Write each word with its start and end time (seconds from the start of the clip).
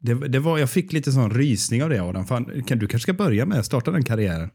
Det, 0.00 0.28
det 0.28 0.38
var, 0.38 0.58
jag 0.58 0.70
fick 0.70 0.92
lite 0.92 1.12
sån 1.12 1.30
rysning 1.30 1.82
av 1.82 1.90
det 1.90 2.02
Adam. 2.02 2.26
Fan, 2.26 2.62
kan, 2.66 2.78
du 2.78 2.86
kanske 2.86 3.02
ska 3.02 3.12
börja 3.12 3.46
med 3.46 3.58
att 3.58 3.66
starta 3.66 3.90
den 3.90 4.04
karriären? 4.04 4.48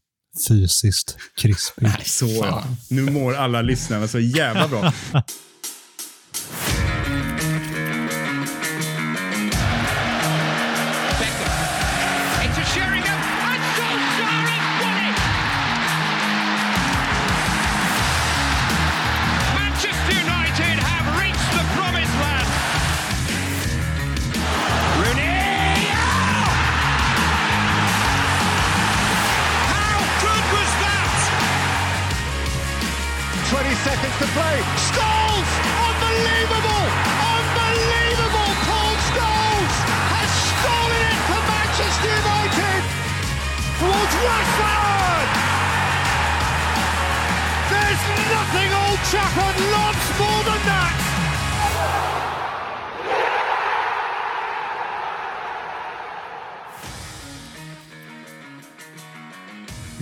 Fysiskt 0.47 1.17
krispig. 1.41 1.83
Nej, 1.83 2.01
så 2.05 2.25
ja. 2.25 2.63
Nu 2.89 3.11
mår 3.11 3.33
alla 3.33 3.61
lyssnarna 3.61 4.07
så 4.07 4.19
jävla 4.19 4.67
bra. 4.67 4.93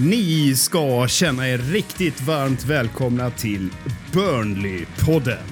Ni 0.03 0.55
ska 0.55 1.07
känna 1.07 1.49
er 1.49 1.57
riktigt 1.57 2.21
varmt 2.21 2.65
välkomna 2.65 3.29
till 3.31 3.69
Burnley-podden. 4.11 5.43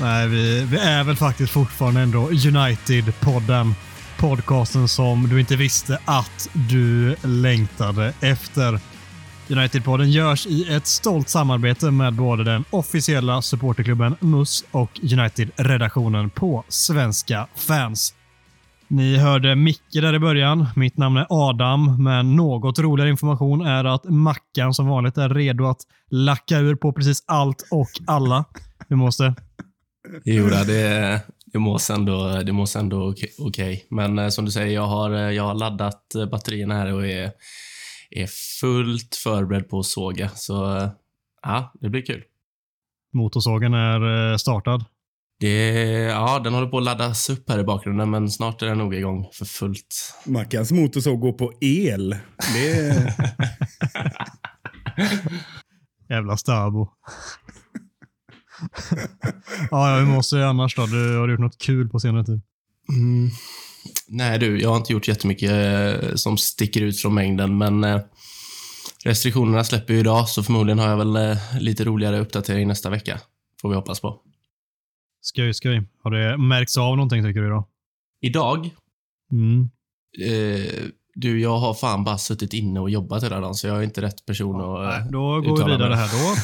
Nej, 0.00 0.28
vi, 0.28 0.64
vi 0.64 0.76
är 0.76 1.04
väl 1.04 1.16
faktiskt 1.16 1.52
fortfarande 1.52 2.00
ändå 2.00 2.28
United-podden. 2.30 3.74
Podcasten 4.18 4.88
som 4.88 5.28
du 5.28 5.40
inte 5.40 5.56
visste 5.56 5.98
att 6.04 6.48
du 6.52 7.16
längtade 7.22 8.12
efter. 8.20 8.80
United-podden 9.48 10.10
görs 10.10 10.46
i 10.46 10.74
ett 10.74 10.86
stolt 10.86 11.28
samarbete 11.28 11.90
med 11.90 12.12
både 12.14 12.44
den 12.44 12.64
officiella 12.70 13.42
supporterklubben 13.42 14.16
MUS 14.20 14.64
och 14.70 15.00
United-redaktionen 15.02 16.30
på 16.30 16.64
Svenska 16.68 17.46
fans. 17.54 18.14
Ni 18.88 19.16
hörde 19.16 19.56
Micke 19.56 19.92
där 19.92 20.14
i 20.14 20.18
början. 20.18 20.66
Mitt 20.76 20.96
namn 20.96 21.16
är 21.16 21.26
Adam, 21.30 22.04
men 22.04 22.36
något 22.36 22.78
roligare 22.78 23.10
information 23.10 23.60
är 23.60 23.84
att 23.84 24.04
Mackan 24.04 24.74
som 24.74 24.86
vanligt 24.86 25.18
är 25.18 25.28
redo 25.28 25.64
att 25.64 25.80
lacka 26.10 26.58
ur 26.58 26.74
på 26.74 26.92
precis 26.92 27.24
allt 27.26 27.68
och 27.70 27.88
alla. 28.06 28.44
Vi 28.88 28.96
måste. 28.96 29.34
Jo, 30.24 30.44
då, 30.48 30.64
det, 30.66 31.20
det 31.46 31.58
mås 31.58 31.90
ändå, 31.90 32.42
det 32.42 32.52
mås 32.52 32.76
ändå 32.76 33.10
okej. 33.10 33.30
okej. 33.38 33.86
Men 33.90 34.18
eh, 34.18 34.28
som 34.28 34.44
du 34.44 34.50
säger, 34.50 34.74
jag 34.74 34.86
har, 34.86 35.10
eh, 35.10 35.30
jag 35.30 35.42
har 35.42 35.54
laddat 35.54 36.14
eh, 36.14 36.26
batterierna 36.26 36.74
här 36.74 36.92
och 36.92 37.06
är, 37.06 37.30
är 38.10 38.26
fullt 38.60 39.16
förberedd 39.16 39.68
på 39.68 39.78
att 39.78 39.86
såga. 39.86 40.28
Så 40.28 40.88
ja, 41.42 41.72
det 41.80 41.88
blir 41.88 42.02
kul. 42.02 42.22
Motorsågen 43.12 43.74
är 43.74 44.36
startad. 44.36 44.84
Det, 45.40 45.72
ja, 46.10 46.38
den 46.38 46.54
håller 46.54 46.68
på 46.68 46.78
att 46.78 46.84
laddas 46.84 47.30
upp 47.30 47.48
här 47.48 47.58
i 47.58 47.64
bakgrunden, 47.64 48.10
men 48.10 48.30
snart 48.30 48.62
är 48.62 48.66
den 48.66 48.78
nog 48.78 48.94
igång 48.94 49.28
för 49.32 49.44
fullt. 49.44 50.14
Mackans 50.24 50.72
motorsåg 50.72 51.20
går 51.20 51.32
på 51.32 51.52
el. 51.60 52.16
Det. 52.54 53.14
Jävla 56.08 56.36
Starbo. 56.36 56.88
ja, 59.70 59.90
ja, 59.90 59.98
hur 59.98 60.06
måste 60.06 60.36
jag 60.36 60.48
annars 60.48 60.76
då? 60.76 60.86
Du 60.86 61.16
har 61.18 61.26
du 61.26 61.32
gjort 61.32 61.40
något 61.40 61.58
kul 61.58 61.88
på 61.88 62.00
senare 62.00 62.24
tid? 62.24 62.40
Mm. 62.88 63.30
Nej 64.08 64.38
du, 64.38 64.60
jag 64.60 64.68
har 64.68 64.76
inte 64.76 64.92
gjort 64.92 65.08
jättemycket 65.08 65.50
eh, 65.50 66.14
som 66.14 66.36
sticker 66.36 66.80
ut 66.80 67.00
från 67.00 67.14
mängden, 67.14 67.58
men 67.58 67.84
eh, 67.84 68.00
restriktionerna 69.04 69.64
släpper 69.64 69.94
ju 69.94 70.00
idag, 70.00 70.28
så 70.28 70.42
förmodligen 70.42 70.78
har 70.78 70.88
jag 70.88 70.96
väl 70.96 71.16
eh, 71.16 71.36
lite 71.60 71.84
roligare 71.84 72.20
uppdatering 72.20 72.68
nästa 72.68 72.90
vecka. 72.90 73.20
Får 73.60 73.68
vi 73.68 73.74
hoppas 73.74 74.00
på. 74.00 74.20
Skoj, 75.26 75.54
skoj. 75.54 75.82
Har 76.02 76.10
det 76.10 76.38
märkts 76.38 76.78
av 76.78 76.96
någonting 76.96 77.22
tycker 77.24 77.40
du 77.40 77.48
då? 77.48 77.68
Idag, 78.20 78.70
Mm. 79.32 79.60
eh, 80.26 80.82
du, 81.14 81.40
jag 81.40 81.58
har 81.58 81.74
fan 81.74 82.04
bara 82.04 82.18
suttit 82.18 82.52
inne 82.52 82.80
och 82.80 82.90
jobbat 82.90 83.24
hela 83.24 83.40
dagen, 83.40 83.54
så 83.54 83.66
jag 83.66 83.76
är 83.78 83.82
inte 83.82 84.02
rätt 84.02 84.26
person 84.26 84.60
att 84.60 84.88
Nej, 84.88 84.98
eh, 85.00 85.06
då 85.10 85.40
går 85.40 85.64
vi 85.64 85.72
vidare 85.72 85.94
här 85.94 86.08
då. 86.12 86.34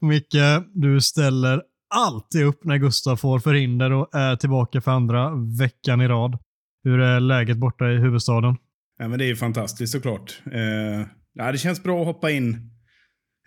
Micke, 0.06 0.64
du 0.74 1.00
ställer 1.00 1.62
alltid 1.94 2.44
upp 2.44 2.64
när 2.64 2.76
Gustav 2.78 3.16
får 3.16 3.38
förhinder 3.38 3.90
och 3.92 4.14
är 4.14 4.36
tillbaka 4.36 4.80
för 4.80 4.90
andra 4.90 5.30
veckan 5.58 6.00
i 6.00 6.08
rad. 6.08 6.38
Hur 6.84 7.00
är 7.00 7.20
läget 7.20 7.56
borta 7.56 7.90
i 7.90 7.96
huvudstaden? 7.96 8.56
Ja, 8.98 9.08
men 9.08 9.18
det 9.18 9.24
är 9.24 9.28
ju 9.28 9.36
fantastiskt 9.36 9.92
såklart. 9.92 10.42
Eh, 10.52 11.06
ja, 11.32 11.52
det 11.52 11.58
känns 11.58 11.82
bra 11.82 12.00
att 12.00 12.06
hoppa 12.06 12.30
in 12.30 12.70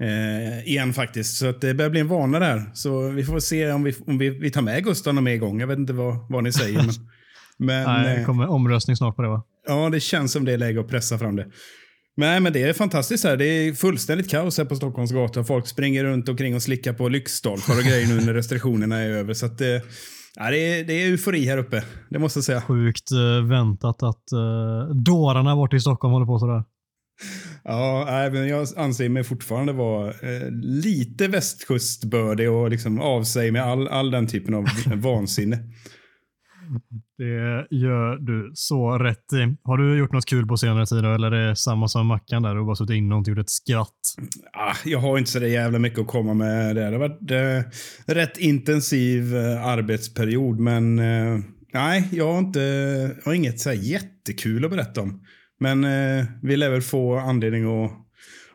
eh, 0.01 0.67
igen 0.67 0.93
faktiskt. 0.93 1.37
Så 1.37 1.49
att 1.49 1.61
det 1.61 1.73
börjar 1.73 1.89
bli 1.91 1.99
en 1.99 2.07
vana 2.07 2.39
där. 2.39 2.71
Så 2.73 3.09
vi 3.09 3.23
får 3.23 3.39
se 3.39 3.71
om 3.71 3.83
vi, 3.83 3.95
om 4.07 4.17
vi, 4.17 4.29
vi 4.29 4.51
tar 4.51 4.61
med 4.61 4.83
Gustav 4.83 5.13
någon 5.13 5.23
mer 5.23 5.37
gång. 5.37 5.59
Jag 5.59 5.67
vet 5.67 5.79
inte 5.79 5.93
vad, 5.93 6.31
vad 6.31 6.43
ni 6.43 6.51
säger. 6.51 6.77
Men, 6.77 6.89
men 7.57 7.83
Nej, 7.83 8.15
det 8.15 8.21
eh, 8.21 8.25
kommer 8.25 8.47
omröstning 8.47 8.95
snart 8.95 9.15
på 9.15 9.21
det 9.21 9.29
va? 9.29 9.43
ja, 9.67 9.89
det 9.89 9.99
känns 9.99 10.31
som 10.31 10.45
det 10.45 10.53
är 10.53 10.57
läge 10.57 10.79
att 10.79 10.87
pressa 10.87 11.17
fram 11.17 11.35
det. 11.35 11.47
Nej, 12.17 12.39
men 12.39 12.53
det 12.53 12.63
är 12.63 12.73
fantastiskt 12.73 13.23
här. 13.23 13.37
Det 13.37 13.45
är 13.45 13.73
fullständigt 13.73 14.29
kaos 14.29 14.57
här 14.57 14.65
på 14.65 14.75
Stockholms 14.75 15.11
gator. 15.11 15.43
Folk 15.43 15.67
springer 15.67 16.03
runt 16.03 16.29
omkring 16.29 16.55
och 16.55 16.61
slickar 16.61 16.93
på 16.93 17.09
lyktstolpar 17.09 17.77
och 17.77 17.83
grejer 17.83 18.07
nu 18.07 18.25
när 18.25 18.33
restriktionerna 18.33 18.97
är 18.97 19.09
över. 19.09 19.33
Så 19.33 19.45
att, 19.45 19.61
eh, 19.61 19.67
ja, 20.35 20.51
det, 20.51 20.57
är, 20.57 20.83
det 20.83 20.93
är 20.93 21.07
eufori 21.07 21.45
här 21.45 21.57
uppe. 21.57 21.83
Det 22.09 22.19
måste 22.19 22.37
jag 22.37 22.43
säga. 22.43 22.61
Sjukt 22.61 23.11
eh, 23.11 23.47
väntat 23.49 24.03
att 24.03 24.23
uh, 24.33 24.95
dårarna 24.95 25.55
borta 25.55 25.75
i 25.75 25.79
Stockholm 25.79 26.13
håller 26.13 26.25
på 26.25 26.39
sådär. 26.39 26.63
Ja, 27.67 28.05
nej, 28.07 28.31
men 28.31 28.47
jag 28.47 28.67
anser 28.77 29.09
mig 29.09 29.23
fortfarande 29.23 29.73
vara 29.73 30.07
eh, 30.09 30.51
lite 30.61 31.27
västkustbördig 31.27 32.51
och 32.51 32.69
liksom 32.69 33.01
av 33.01 33.23
sig 33.23 33.51
med 33.51 33.63
all, 33.63 33.87
all 33.87 34.11
den 34.11 34.27
typen 34.27 34.53
av 34.53 34.65
vansinne. 34.95 35.59
Det 37.17 37.67
gör 37.75 38.17
du 38.17 38.51
så 38.53 38.97
rätt 38.97 39.33
i. 39.33 39.57
Har 39.63 39.77
du 39.77 39.97
gjort 39.97 40.13
något 40.13 40.25
kul 40.25 40.47
på 40.47 40.57
senare 40.57 40.85
tid 40.85 40.97
eller 40.97 41.31
är 41.31 41.47
det 41.47 41.55
samma 41.55 41.87
som 41.87 42.07
Mackan 42.07 42.43
där? 42.43 42.53
Du 42.53 42.59
har 42.59 42.65
bara 42.65 42.75
suttit 42.75 42.95
inne 42.95 43.15
och 43.15 43.19
inte 43.19 43.31
gjort 43.31 43.39
ett 43.39 43.49
skratt. 43.49 43.99
Ah, 44.53 44.75
jag 44.85 44.99
har 44.99 45.17
inte 45.17 45.31
så 45.31 45.39
där 45.39 45.47
jävla 45.47 45.79
mycket 45.79 45.99
att 45.99 46.07
komma 46.07 46.33
med 46.33 46.75
där. 46.75 46.91
Det 46.91 46.97
har 46.97 47.09
varit 47.09 47.31
eh, 47.31 48.13
rätt 48.13 48.37
intensiv 48.37 49.35
eh, 49.35 49.65
arbetsperiod, 49.65 50.59
men 50.59 50.99
eh, 50.99 51.39
nej, 51.73 52.09
jag 52.11 52.31
har, 52.33 52.39
inte, 52.39 52.59
jag 53.23 53.25
har 53.25 53.33
inget 53.33 53.59
så 53.59 53.69
här 53.69 53.77
jättekul 53.77 54.65
att 54.65 54.71
berätta 54.71 55.01
om. 55.01 55.24
Men 55.59 55.83
eh, 55.83 56.25
vi 56.41 56.57
lär 56.57 56.69
väl 56.69 56.81
få 56.81 57.17
anledning 57.17 57.83
att 57.85 57.91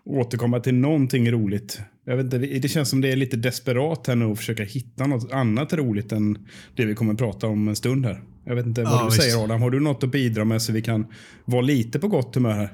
återkomma 0.04 0.60
till 0.60 0.74
någonting 0.74 1.30
roligt. 1.30 1.80
Jag 2.04 2.16
vet 2.16 2.24
inte, 2.24 2.38
det 2.38 2.68
känns 2.68 2.88
som 2.90 3.00
det 3.00 3.12
är 3.12 3.16
lite 3.16 3.36
desperat 3.36 4.06
här 4.06 4.16
nu 4.16 4.24
att 4.32 4.38
försöka 4.38 4.62
hitta 4.62 5.06
något 5.06 5.32
annat 5.32 5.72
roligt 5.72 6.12
än 6.12 6.38
det 6.76 6.84
vi 6.84 6.94
kommer 6.94 7.12
att 7.12 7.18
prata 7.18 7.46
om 7.46 7.68
en 7.68 7.76
stund 7.76 8.06
här. 8.06 8.22
Jag 8.44 8.54
vet 8.56 8.66
inte 8.66 8.82
vad 8.82 8.92
Ja, 8.92 8.98
du 8.98 9.04
visst. 9.04 9.22
säger 9.22 9.44
Adam. 9.44 9.62
Har 9.62 9.70
du 9.70 9.80
något 9.80 10.04
att 10.04 10.10
bidra 10.10 10.44
med 10.44 10.62
så 10.62 10.72
vi 10.72 10.82
kan 10.82 11.06
vara 11.44 11.62
lite 11.62 11.98
på 11.98 12.08
gott 12.08 12.34
humör 12.34 12.52
här? 12.52 12.72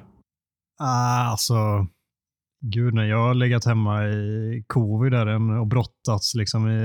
Ah, 0.78 1.30
alltså, 1.30 1.54
gud 2.74 2.94
nej. 2.94 3.08
Jag 3.08 3.18
har 3.26 3.34
legat 3.34 3.64
hemma 3.64 4.08
i 4.08 4.64
covid 4.66 5.12
där 5.12 5.58
och 5.60 5.66
brottats 5.66 6.34
liksom 6.34 6.68
i, 6.68 6.82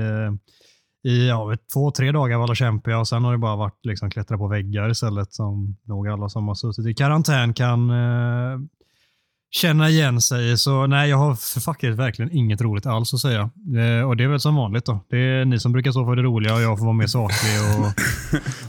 i 1.04 1.28
ja, 1.28 1.56
två, 1.72 1.90
tre 1.90 2.12
dagar 2.12 2.38
var 2.38 2.48
det 2.48 2.54
kämpiga 2.54 2.98
och 2.98 3.08
sen 3.08 3.24
har 3.24 3.32
det 3.32 3.38
bara 3.38 3.56
varit 3.56 3.86
liksom 3.86 4.10
klättra 4.10 4.38
på 4.38 4.48
väggar 4.48 4.90
istället 4.90 5.32
som 5.32 5.76
nog 5.84 6.08
alla 6.08 6.28
som 6.28 6.48
har 6.48 6.54
suttit 6.54 6.86
i 6.86 6.94
karantän 6.94 7.54
kan 7.54 7.90
eh, 7.90 8.58
känna 9.52 9.88
igen 9.88 10.20
sig. 10.20 10.58
Så 10.58 10.86
nej, 10.86 11.10
jag 11.10 11.16
har 11.16 11.34
för 11.34 11.60
faktiskt 11.60 11.98
verkligen 11.98 12.36
inget 12.36 12.60
roligt 12.60 12.86
alls 12.86 13.14
att 13.14 13.20
säga. 13.20 13.40
Eh, 13.76 14.08
och 14.08 14.16
det 14.16 14.24
är 14.24 14.28
väl 14.28 14.40
som 14.40 14.54
vanligt 14.54 14.84
då. 14.84 15.04
Det 15.10 15.16
är 15.16 15.44
ni 15.44 15.60
som 15.60 15.72
brukar 15.72 15.90
stå 15.90 16.04
för 16.04 16.16
det 16.16 16.22
roliga 16.22 16.54
och 16.54 16.62
jag 16.62 16.78
får 16.78 16.84
vara 16.84 16.96
mer 16.96 17.06
saklig. 17.06 17.52
Och, 17.60 17.92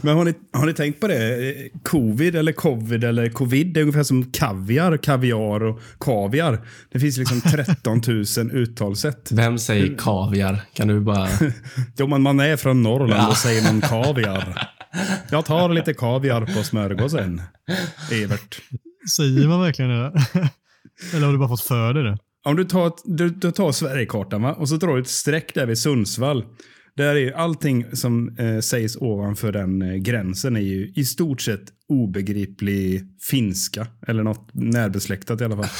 Men 0.00 0.16
har 0.16 0.24
ni, 0.24 0.34
har 0.52 0.66
ni 0.66 0.72
tänkt 0.72 1.00
på 1.00 1.08
det? 1.08 1.48
Eh, 1.48 1.80
Covid 1.82 2.36
eller 2.36 2.52
covid 2.52 3.04
eller 3.04 3.28
covid, 3.28 3.74
det 3.74 3.80
är 3.80 3.82
ungefär 3.82 4.02
som 4.02 4.32
kaviar, 4.32 4.96
kaviar 4.96 5.62
och 5.62 5.80
kaviar. 6.00 6.60
Det 6.92 7.00
finns 7.00 7.16
liksom 7.16 7.40
13 7.40 8.00
000 8.06 8.50
uttalssätt. 8.52 9.32
Vem 9.32 9.58
säger 9.58 9.96
kaviar? 9.98 10.62
Kan 10.72 10.88
du 10.88 11.00
bara... 11.00 11.28
Jo, 11.96 12.06
men 12.06 12.22
man 12.22 12.40
är 12.40 12.56
från 12.56 12.82
Norrland 12.82 13.28
och 13.28 13.36
säger 13.36 13.72
någon 13.72 13.80
kaviar. 13.80 14.68
Jag 15.30 15.44
tar 15.44 15.68
lite 15.68 15.94
kaviar 15.94 16.40
på 16.56 16.62
smörgåsen. 16.62 17.42
Evert. 18.12 18.60
säger 19.16 19.48
man 19.48 19.60
verkligen 19.60 19.90
det? 19.90 20.22
Eller 21.14 21.26
har 21.26 21.32
du 21.32 21.38
bara 21.38 21.48
fått 21.48 21.60
för 21.60 21.94
dig 21.94 22.02
det? 22.02 22.18
om 22.44 22.56
du 22.56 22.64
tar, 22.64 22.92
du, 23.04 23.28
du 23.28 23.50
tar 23.50 23.72
Sverigekartan 23.72 24.42
va? 24.42 24.52
och 24.52 24.68
så 24.68 24.76
drar 24.76 24.94
du 24.94 25.00
ett 25.00 25.08
streck 25.08 25.54
där 25.54 25.66
vid 25.66 25.78
Sundsvall. 25.78 26.44
Där 26.96 27.16
är 27.16 27.32
allting 27.32 27.96
som 27.96 28.36
eh, 28.38 28.58
sägs 28.58 28.96
ovanför 28.96 29.52
den 29.52 29.82
eh, 29.82 29.94
gränsen 29.94 30.56
är 30.56 30.60
ju 30.60 30.92
i 30.96 31.04
stort 31.04 31.40
sett 31.40 31.64
obegriplig 31.88 33.02
finska. 33.30 33.86
Eller 34.06 34.22
något 34.22 34.50
närbesläktat 34.52 35.40
i 35.40 35.44
alla 35.44 35.56
fall. 35.56 35.70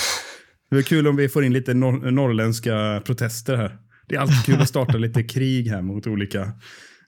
Det 0.70 0.76
är 0.76 0.82
kul 0.82 1.06
om 1.06 1.16
vi 1.16 1.28
får 1.28 1.44
in 1.44 1.52
lite 1.52 1.74
nor 1.74 2.10
norrländska 2.10 3.02
protester 3.04 3.56
här. 3.56 3.78
Det 4.08 4.14
är 4.14 4.20
alltid 4.20 4.44
kul 4.44 4.60
att 4.60 4.68
starta 4.68 4.98
lite 4.98 5.22
krig 5.22 5.68
här 5.68 5.82
mot 5.82 6.06
olika 6.06 6.52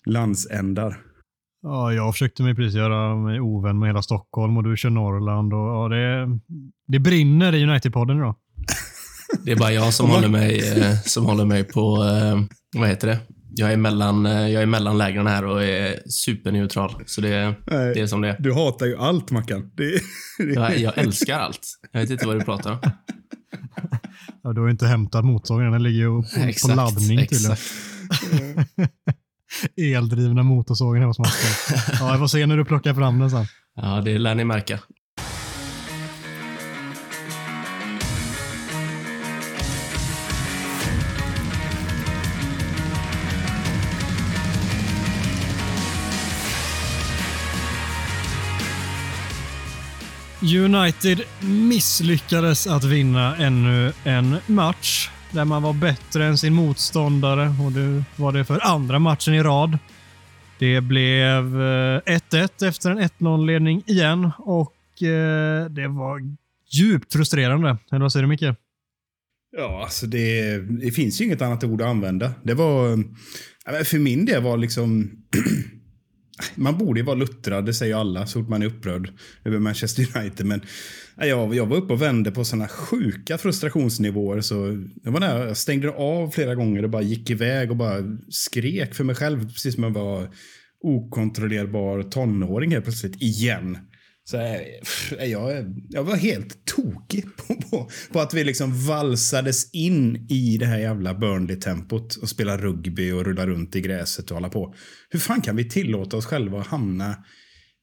landsändar. 0.06 0.98
Ja, 1.68 1.92
jag 1.92 2.14
försökte 2.14 2.42
mig 2.42 2.54
precis 2.54 2.74
göra 2.74 3.16
mig 3.16 3.40
ovän 3.40 3.78
med 3.78 3.88
hela 3.88 4.02
Stockholm 4.02 4.56
och 4.56 4.64
du 4.64 4.76
kör 4.76 4.90
Norrland. 4.90 5.54
Och, 5.54 5.58
ja, 5.58 5.88
det, 5.88 6.28
det 6.86 6.98
brinner 6.98 7.54
i 7.54 7.64
United-podden 7.64 8.16
idag. 8.16 8.36
Det 9.44 9.52
är 9.52 9.56
bara 9.56 9.72
jag 9.72 9.94
som, 9.94 10.10
håller, 10.10 10.28
mig, 10.28 10.78
eh, 10.78 11.00
som 11.04 11.26
håller 11.26 11.44
mig 11.44 11.64
på, 11.64 12.04
eh, 12.04 12.40
vad 12.80 12.88
heter 12.88 13.08
det? 13.08 13.18
Jag 13.50 13.72
är 13.72 13.76
mellan, 13.76 14.26
eh, 14.26 14.48
jag 14.48 14.62
är 14.62 14.66
mellan 14.66 14.98
lägren 14.98 15.26
här 15.26 15.44
och 15.44 15.64
är 15.64 16.08
superneutral. 16.10 16.94
Så 17.06 17.20
det, 17.20 17.54
Nej, 17.66 17.94
det 17.94 18.00
är 18.00 18.06
som 18.06 18.20
det 18.20 18.28
är. 18.28 18.36
Du 18.38 18.52
hatar 18.52 18.86
ju 18.86 18.96
allt 18.96 19.30
Mackan. 19.30 19.70
Det, 19.74 20.00
det, 20.38 20.54
Jag, 20.54 20.78
jag 20.78 20.98
älskar 20.98 21.38
allt. 21.38 21.68
Jag 21.92 22.00
vet 22.00 22.10
inte 22.10 22.26
vad 22.26 22.36
du 22.36 22.44
pratar 22.44 22.72
om. 22.72 22.78
Ja, 24.42 24.52
du 24.52 24.60
har 24.60 24.66
ju 24.66 24.72
inte 24.72 24.86
hämtat 24.86 25.24
motorsågen, 25.24 25.72
den 25.72 25.82
ligger 25.82 25.98
ju 25.98 26.22
på, 26.22 26.68
på 26.68 26.74
laddning 26.74 27.26
tydligen. 27.26 27.56
Eldrivna 29.96 30.42
motorsågen 30.42 31.02
hos 31.02 31.18
Martin. 31.18 31.50
Ja, 32.00 32.10
jag 32.10 32.18
får 32.18 32.26
se 32.26 32.46
när 32.46 32.56
du 32.56 32.64
plockar 32.64 32.94
fram 32.94 33.18
den 33.18 33.30
sen. 33.30 33.46
Ja, 33.76 34.00
det 34.04 34.18
lär 34.18 34.34
ni 34.34 34.44
märka. 34.44 34.80
United 50.42 51.22
misslyckades 51.40 52.66
att 52.66 52.84
vinna 52.84 53.36
ännu 53.36 53.92
en 54.04 54.36
match 54.46 55.10
där 55.32 55.44
man 55.44 55.62
var 55.62 55.72
bättre 55.72 56.24
än 56.24 56.38
sin 56.38 56.54
motståndare 56.54 57.54
och 57.64 57.72
det 57.72 58.04
var 58.16 58.32
det 58.32 58.44
för 58.44 58.66
andra 58.66 58.98
matchen 58.98 59.34
i 59.34 59.42
rad. 59.42 59.78
Det 60.58 60.80
blev 60.80 61.60
eh, 61.60 62.00
1-1 62.00 62.68
efter 62.68 62.90
en 62.90 62.98
1-0-ledning 62.98 63.82
igen 63.86 64.30
och 64.38 65.02
eh, 65.02 65.66
det 65.66 65.88
var 65.88 66.20
djupt 66.72 67.12
frustrerande. 67.12 67.78
Eller 67.90 68.02
vad 68.02 68.12
säger 68.12 68.22
du 68.22 68.28
Micke? 68.28 68.56
Ja, 69.56 69.82
alltså 69.82 70.06
det, 70.06 70.58
det 70.58 70.90
finns 70.90 71.20
ju 71.20 71.24
inget 71.24 71.42
annat 71.42 71.64
ord 71.64 71.82
att 71.82 71.88
använda. 71.88 72.32
Det 72.42 72.54
var... 72.54 72.92
Eh, 72.92 73.82
för 73.84 73.98
min 73.98 74.24
del 74.24 74.42
var 74.42 74.56
liksom... 74.56 75.10
man 76.54 76.78
borde 76.78 77.00
ju 77.00 77.06
vara 77.06 77.16
luttrad, 77.16 77.66
det 77.66 77.74
säger 77.74 77.96
alla, 77.96 78.26
så 78.26 78.40
fort 78.40 78.48
man 78.48 78.62
är 78.62 78.66
upprörd 78.66 79.10
över 79.44 79.58
Manchester 79.58 80.18
United. 80.18 80.46
Men 80.46 80.60
jag, 81.16 81.54
jag 81.54 81.66
var 81.66 81.76
uppe 81.76 81.92
och 81.92 82.02
vände 82.02 82.30
på 82.30 82.44
såna 82.44 82.68
sjuka 82.68 83.38
frustrationsnivåer. 83.38 84.40
Så 84.40 84.86
jag, 85.02 85.12
var 85.12 85.20
där, 85.20 85.46
jag 85.46 85.56
stängde 85.56 85.90
av 85.90 86.30
flera 86.30 86.54
gånger 86.54 86.82
och 86.82 86.90
bara 86.90 87.02
gick 87.02 87.30
iväg 87.30 87.70
och 87.70 87.76
bara 87.76 88.18
skrek 88.28 88.94
för 88.94 89.04
mig 89.04 89.14
själv. 89.14 89.52
Precis 89.52 89.74
som 89.74 89.84
jag 89.84 89.90
var 89.90 90.28
okontrollerbar 90.80 92.02
tonåring 92.02 92.70
helt 92.70 92.84
plötsligt, 92.84 93.22
igen. 93.22 93.78
Så 94.28 94.36
jag, 95.18 95.74
jag 95.88 96.04
var 96.04 96.16
helt 96.16 96.64
tokig 96.64 97.24
på, 97.36 97.54
på, 97.70 97.90
på 98.12 98.20
att 98.20 98.34
vi 98.34 98.44
liksom 98.44 98.86
valsades 98.86 99.74
in 99.74 100.26
i 100.28 100.56
det 100.58 100.66
här 100.66 100.78
jävla 100.78 101.14
Burnley-tempot 101.14 102.16
och 102.16 102.28
spela 102.28 102.58
rugby 102.58 103.12
och 103.12 103.24
rulla 103.24 103.46
runt 103.46 103.76
i 103.76 103.80
gräset 103.80 104.30
och 104.30 104.36
hålla 104.36 104.48
på. 104.48 104.74
Hur 105.10 105.18
fan 105.18 105.40
kan 105.40 105.56
vi 105.56 105.68
tillåta 105.68 106.16
oss 106.16 106.26
själva 106.26 106.60
att 106.60 106.66
hamna 106.66 107.16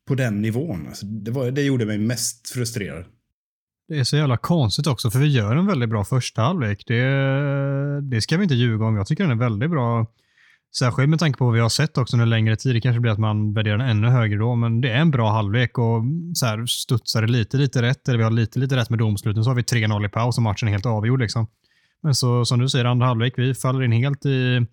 på 0.07 0.16
den 0.16 0.42
nivån? 0.42 0.88
Alltså, 0.88 1.06
det, 1.06 1.31
var, 1.31 1.51
det 1.51 1.62
gjorde 1.62 1.86
mig 1.86 1.98
mest 1.98 2.50
frustrerad. 2.50 3.06
Det 3.88 4.00
är 4.00 4.04
så 4.04 4.18
jävla 4.18 4.38
konstigt 4.38 4.88
också, 4.88 5.12
för 5.12 5.19
vi 5.19 5.28
gör 5.28 5.56
en 5.56 5.68
väldigt 5.68 5.90
bra 5.90 6.06
första 6.06 6.42
halvlek. 6.42 6.84
Det, 6.88 7.04
det 8.01 8.22
ska 8.22 8.38
vi 8.38 8.44
inte 8.44 8.56
ljuga 8.56 8.86
om. 8.86 8.95
Jag 8.95 9.07
tycker 9.07 9.24
den 9.24 9.31
är 9.31 9.44
väldigt 9.44 9.69
bra. 9.69 10.07
Särskilt 10.80 11.10
med 11.10 11.20
tanke 11.20 11.38
på 11.38 11.46
vad 11.46 11.54
vi 11.54 11.60
har 11.60 11.70
sett 11.70 11.98
också 11.98 12.16
under 12.16 12.25
längre 12.25 12.56
tid. 12.56 12.75
Det 12.75 12.81
kanske 12.81 13.00
blir 13.00 13.12
att 13.12 13.20
man 13.20 13.54
värderar 13.54 13.78
den 13.78 13.88
ännu 13.88 14.08
högre 14.08 14.38
då, 14.38 14.56
men 14.56 14.81
det 14.81 14.92
är 14.92 14.98
en 14.98 15.12
bra 15.12 15.31
halvlek 15.31 15.78
och 15.78 16.04
så 16.34 16.46
här 16.46 16.66
studsar 16.66 17.22
det 17.22 17.28
lite, 17.28 17.58
lite 17.58 17.81
rätt, 17.81 18.08
eller 18.08 18.18
vi 18.18 18.24
har 18.24 18.31
lite, 18.31 18.60
lite 18.60 18.75
rätt 18.75 18.90
med 18.90 19.00
domsluten, 19.00 19.44
så 19.44 19.50
har 19.50 19.56
vi 19.56 19.62
3-0 19.62 20.06
i 20.06 20.10
paus 20.10 20.38
och 20.38 20.44
matchen 20.44 20.68
är 20.68 20.72
helt 20.72 20.86
avgjord. 20.86 21.20
Liksom. 21.20 21.48
Men 22.04 22.16
så 22.16 22.46
som 22.46 22.60
du 22.60 22.70
säger, 22.70 22.86
andra 22.86 23.06
halvlek, 23.06 23.34
vi 23.38 23.54
faller 23.54 23.84
in 23.84 23.92
helt 23.92 24.25
i, 24.25 24.66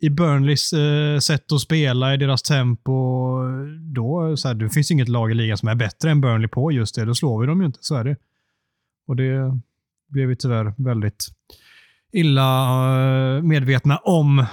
i 0.00 0.10
Burnleys 0.10 0.72
eh, 0.72 1.18
sätt 1.18 1.52
att 1.52 1.60
spela, 1.60 2.14
i 2.14 2.16
deras 2.16 2.42
tempo. 2.42 2.92
Då, 3.94 4.36
så 4.36 4.48
här, 4.48 4.54
det 4.54 4.70
finns 4.70 4.90
inget 4.90 5.08
lag 5.08 5.30
i 5.30 5.34
ligan 5.34 5.56
som 5.58 5.68
är 5.68 5.74
bättre 5.74 6.10
än 6.10 6.20
Burnley 6.20 6.48
på 6.48 6.72
just 6.72 6.94
det. 6.94 7.04
Då 7.04 7.14
slår 7.14 7.40
vi 7.40 7.46
dem 7.46 7.60
ju 7.60 7.66
inte, 7.66 7.78
så 7.82 7.94
är 7.94 8.04
det. 8.04 8.16
Och 9.06 9.16
det 9.16 9.60
blev 10.08 10.28
vi 10.28 10.36
tyvärr 10.36 10.74
väldigt 10.76 11.26
illa 12.12 13.36
eh, 13.36 13.42
medvetna 13.42 13.96
om. 13.96 14.46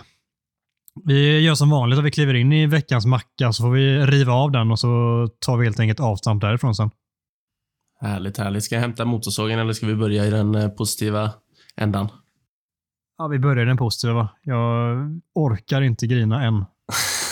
Vi 1.06 1.40
gör 1.40 1.56
som 1.56 1.70
vanligt 1.70 2.00
att 2.00 2.06
vi 2.06 2.12
kliver 2.12 2.34
in 2.34 2.54
i 2.54 2.66
veckans 2.66 3.06
macka 3.06 3.54
så 3.54 3.64
får 3.64 3.72
vi 3.72 4.06
riva 4.06 4.34
av 4.34 4.52
den 4.52 4.72
och 4.72 4.80
så 4.80 4.88
tar 5.40 5.58
vi 5.58 5.66
helt 5.66 5.80
enkelt 5.80 6.00
avstamp 6.00 6.42
därifrån 6.42 6.76
sen. 6.76 6.92
Härligt, 8.02 8.38
härligt. 8.38 8.64
Ska 8.64 8.76
jag 8.76 8.82
hämta 8.82 9.06
motorsågen 9.06 9.60
eller 9.60 9.74
ska 9.74 9.86
vi 9.86 9.96
börja 9.96 10.26
i 10.26 10.30
den 10.30 10.56
eh, 10.56 10.70
positiva 10.70 11.32
ändan? 11.78 12.10
Ja, 13.18 13.28
vi 13.28 13.40
börjar 13.40 13.64
i 13.64 13.68
den 13.68 13.78
positiva 13.78 14.14
va? 14.14 14.30
Jag 14.42 14.98
orkar 15.36 15.82
inte 15.82 16.08
grina 16.08 16.44
än. 16.44 16.54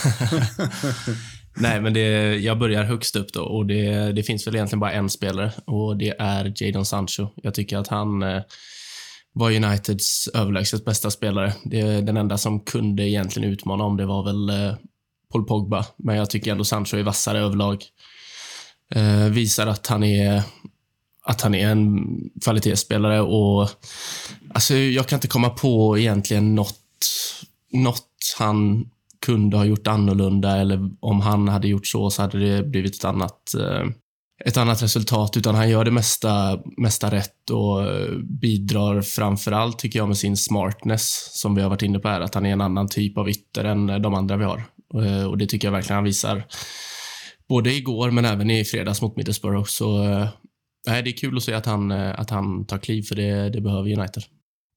Nej, 1.55 1.81
men 1.81 1.93
det, 1.93 2.35
jag 2.35 2.59
börjar 2.59 2.83
högst 2.83 3.15
upp 3.15 3.33
då 3.33 3.41
och 3.43 3.65
det, 3.65 4.11
det 4.11 4.23
finns 4.23 4.47
väl 4.47 4.55
egentligen 4.55 4.79
bara 4.79 4.91
en 4.91 5.09
spelare 5.09 5.51
och 5.65 5.97
det 5.97 6.09
är 6.19 6.53
Jadon 6.55 6.85
Sancho. 6.85 7.27
Jag 7.35 7.53
tycker 7.53 7.77
att 7.77 7.87
han 7.87 8.23
eh, 8.23 8.41
var 9.33 9.51
Uniteds 9.51 10.27
överlägset 10.27 10.85
bästa 10.85 11.11
spelare. 11.11 11.53
Det, 11.63 12.01
den 12.01 12.17
enda 12.17 12.37
som 12.37 12.59
kunde 12.59 13.09
egentligen 13.09 13.49
utmana 13.49 13.83
om 13.83 13.97
det 13.97 14.05
var 14.05 14.23
väl 14.23 14.49
eh, 14.49 14.75
Paul 15.31 15.45
Pogba, 15.45 15.85
men 15.97 16.15
jag 16.15 16.29
tycker 16.29 16.51
ändå 16.51 16.63
Sancho 16.63 16.97
är 16.97 17.03
vassare 17.03 17.39
överlag. 17.39 17.83
Eh, 18.95 19.25
visar 19.25 19.67
att 19.67 19.87
han 19.87 20.03
är 20.03 20.43
att 21.23 21.41
han 21.41 21.55
är 21.55 21.69
en 21.69 22.07
kvalitetsspelare 22.43 23.21
och 23.21 23.69
alltså 24.53 24.75
jag 24.75 25.07
kan 25.07 25.17
inte 25.17 25.27
komma 25.27 25.49
på 25.49 25.97
egentligen 25.97 26.55
något, 26.55 26.79
något 27.71 28.35
han 28.37 28.89
kunde 29.25 29.57
ha 29.57 29.65
gjort 29.65 29.87
annorlunda 29.87 30.57
eller 30.57 30.89
om 30.99 31.21
han 31.21 31.47
hade 31.47 31.67
gjort 31.67 31.87
så 31.87 32.09
så 32.09 32.21
hade 32.21 32.39
det 32.39 32.63
blivit 32.63 32.95
ett 32.95 33.05
annat, 33.05 33.53
eh, 33.53 33.85
ett 34.45 34.57
annat 34.57 34.83
resultat. 34.83 35.37
Utan 35.37 35.55
han 35.55 35.69
gör 35.69 35.85
det 35.85 35.91
mesta, 35.91 36.59
mesta 36.77 37.11
rätt 37.11 37.49
och 37.49 37.83
eh, 37.83 38.11
bidrar 38.41 39.01
framförallt 39.01 39.79
tycker 39.79 39.99
jag, 39.99 40.07
med 40.07 40.17
sin 40.17 40.37
smartness 40.37 41.29
som 41.33 41.55
vi 41.55 41.61
har 41.61 41.69
varit 41.69 41.81
inne 41.81 41.99
på 41.99 42.07
här. 42.07 42.21
Att 42.21 42.35
han 42.35 42.45
är 42.45 42.53
en 42.53 42.61
annan 42.61 42.87
typ 42.87 43.17
av 43.17 43.29
ytter 43.29 43.63
än 43.63 43.89
eh, 43.89 43.97
de 43.97 44.13
andra 44.13 44.37
vi 44.37 44.43
har. 44.43 44.63
Eh, 45.03 45.25
och 45.25 45.37
det 45.37 45.45
tycker 45.45 45.67
jag 45.67 45.73
verkligen 45.73 45.95
han 45.95 46.03
visar. 46.03 46.43
Både 47.49 47.73
igår 47.73 48.11
men 48.11 48.25
även 48.25 48.49
i 48.49 48.65
fredags 48.65 49.01
mot 49.01 49.17
Middlesbrough. 49.17 49.65
Så 49.67 50.03
nej, 50.87 51.03
det 51.03 51.09
är 51.09 51.17
kul 51.17 51.37
att 51.37 51.43
se 51.43 51.53
att 51.53 51.65
han, 51.65 51.91
att 51.91 52.29
han 52.29 52.65
tar 52.65 52.77
kliv 52.77 53.03
för 53.03 53.15
det, 53.15 53.49
det 53.49 53.61
behöver 53.61 53.99
United. 53.99 54.23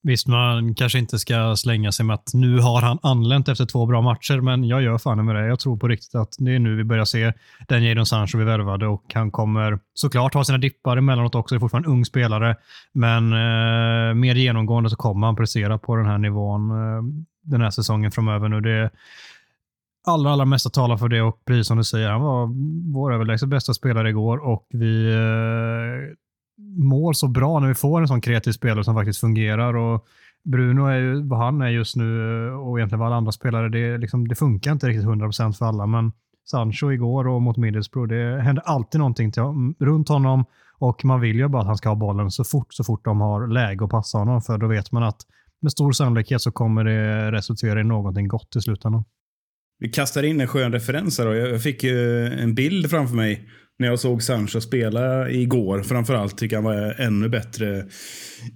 Visst, 0.07 0.27
man 0.27 0.75
kanske 0.75 0.99
inte 0.99 1.19
ska 1.19 1.57
slänga 1.57 1.93
sig 1.93 2.07
med 2.07 2.15
att 2.15 2.31
nu 2.35 2.59
har 2.59 2.83
han 2.83 2.99
anlänt 3.03 3.49
efter 3.49 3.67
två 3.67 3.87
bra 3.87 4.03
matcher, 4.03 4.41
men 4.41 4.65
jag 4.65 4.83
gör 4.83 4.99
fan 4.99 5.25
med 5.25 5.35
det. 5.35 5.47
Jag 5.47 5.59
tror 5.59 5.77
på 5.77 5.89
riktigt 5.89 6.15
att 6.15 6.35
det 6.39 6.55
är 6.55 6.59
nu 6.59 6.77
vi 6.77 6.85
börjar 6.85 7.05
se 7.05 7.33
den 7.69 7.85
Jadon 7.85 8.07
Sancho 8.07 8.39
vi 8.39 8.45
värvade 8.45 8.87
och 8.87 9.05
han 9.15 9.31
kommer 9.31 9.79
såklart 9.95 10.35
ha 10.35 10.45
sina 10.45 10.59
dippar 10.59 10.97
emellanåt 10.97 11.35
också. 11.35 11.55
Det 11.55 11.57
är 11.57 11.61
fortfarande 11.61 11.89
en 11.89 11.93
ung 11.93 12.05
spelare, 12.05 12.57
men 12.93 13.33
eh, 13.33 14.15
mer 14.15 14.35
genomgående 14.35 14.91
så 14.91 14.97
kommer 14.97 15.27
han 15.27 15.37
prestera 15.37 15.79
på 15.79 15.97
den 15.97 16.07
här 16.07 16.19
nivån 16.19 16.71
eh, 16.71 17.03
den 17.43 17.61
här 17.61 17.71
säsongen 17.71 18.11
framöver 18.11 18.49
nu. 18.49 18.61
Det 18.61 18.91
allra, 20.07 20.31
allra 20.31 20.45
mesta 20.45 20.71
talar 20.71 20.97
för 20.97 21.09
det 21.09 21.23
och 21.23 21.45
precis 21.45 21.67
som 21.67 21.77
du 21.77 21.85
säger, 21.85 22.11
han 22.11 22.21
var 22.21 22.49
vår 22.93 23.15
överlägset 23.15 23.49
bästa 23.49 23.75
spelare 23.75 24.09
igår 24.09 24.39
och 24.39 24.67
vi 24.71 25.13
eh, 25.13 26.17
mår 26.77 27.13
så 27.13 27.29
bra 27.29 27.61
när 27.61 27.69
vi 27.69 27.75
får 27.75 28.01
en 28.01 28.09
sån 28.09 28.21
kreativ 28.21 28.53
spelare 28.53 28.85
som 28.85 28.95
faktiskt 28.95 29.21
fungerar. 29.21 29.77
Och 29.77 30.07
Bruno 30.45 30.87
är 30.87 30.99
ju 30.99 31.23
vad 31.23 31.39
han 31.39 31.63
är 31.63 31.69
just 31.69 31.97
nu 31.97 32.47
eh, 32.49 32.55
och 32.55 32.79
egentligen 32.79 33.01
vad 33.01 33.07
alla 33.07 33.17
andra 33.17 33.33
spelare, 33.33 33.69
det, 33.69 33.99
liksom, 33.99 34.29
det 34.29 34.35
funkar 34.35 34.73
inte 34.73 34.89
riktigt 34.89 35.07
100% 35.07 35.53
för 35.53 35.67
alla, 35.67 35.87
men 35.87 36.13
Sancho 36.51 36.93
igår 36.93 37.29
och 37.29 37.43
mot 37.43 37.57
Middlesbrough, 37.57 38.09
det 38.09 38.43
händer 38.43 38.63
alltid 38.67 38.99
någonting 38.99 39.33
till, 39.33 39.43
runt 39.79 40.09
honom 40.09 40.45
och 40.79 41.05
man 41.05 41.21
vill 41.21 41.37
ju 41.37 41.49
bara 41.49 41.63
att 41.63 41.69
han 41.69 41.77
ska 41.77 41.89
ha 41.89 41.97
bollen 41.97 42.31
så 42.31 42.45
fort, 42.45 42.75
så 42.75 42.85
fort 42.85 43.05
de 43.05 43.21
har 43.21 43.47
läge 43.47 43.85
att 43.85 43.91
passa 43.91 44.19
honom, 44.19 44.43
för 44.43 44.59
då 44.59 44.67
vet 44.67 44.93
man 44.93 45.03
att 45.03 45.21
med 45.63 45.73
stor 45.73 45.93
sannolikhet 45.93 46.43
så 46.43 46.53
kommer 46.53 46.85
det 46.85 47.33
resultera 47.33 47.81
i 47.81 47.85
någonting 47.85 48.29
gott 48.29 48.57
i 48.57 48.61
slutändan. 48.61 49.05
Vi 49.79 49.89
kastar 49.89 50.23
in 50.23 50.41
en 50.41 50.49
skön 50.49 50.73
referens 50.73 51.19
här 51.19 51.27
då. 51.27 51.35
Jag 51.35 51.63
fick 51.63 51.83
ju 51.83 52.27
en 52.27 52.55
bild 52.55 52.91
framför 52.91 53.17
mig 53.17 53.49
när 53.79 53.89
jag 53.89 53.99
såg 53.99 54.23
Sancho 54.23 54.61
spela 54.61 55.31
igår. 55.31 55.83
Framförallt 55.83 56.39
tycker 56.39 56.57
jag 56.57 56.63
han 56.63 56.73
var 56.73 57.01
ännu 57.01 57.29
bättre 57.29 57.85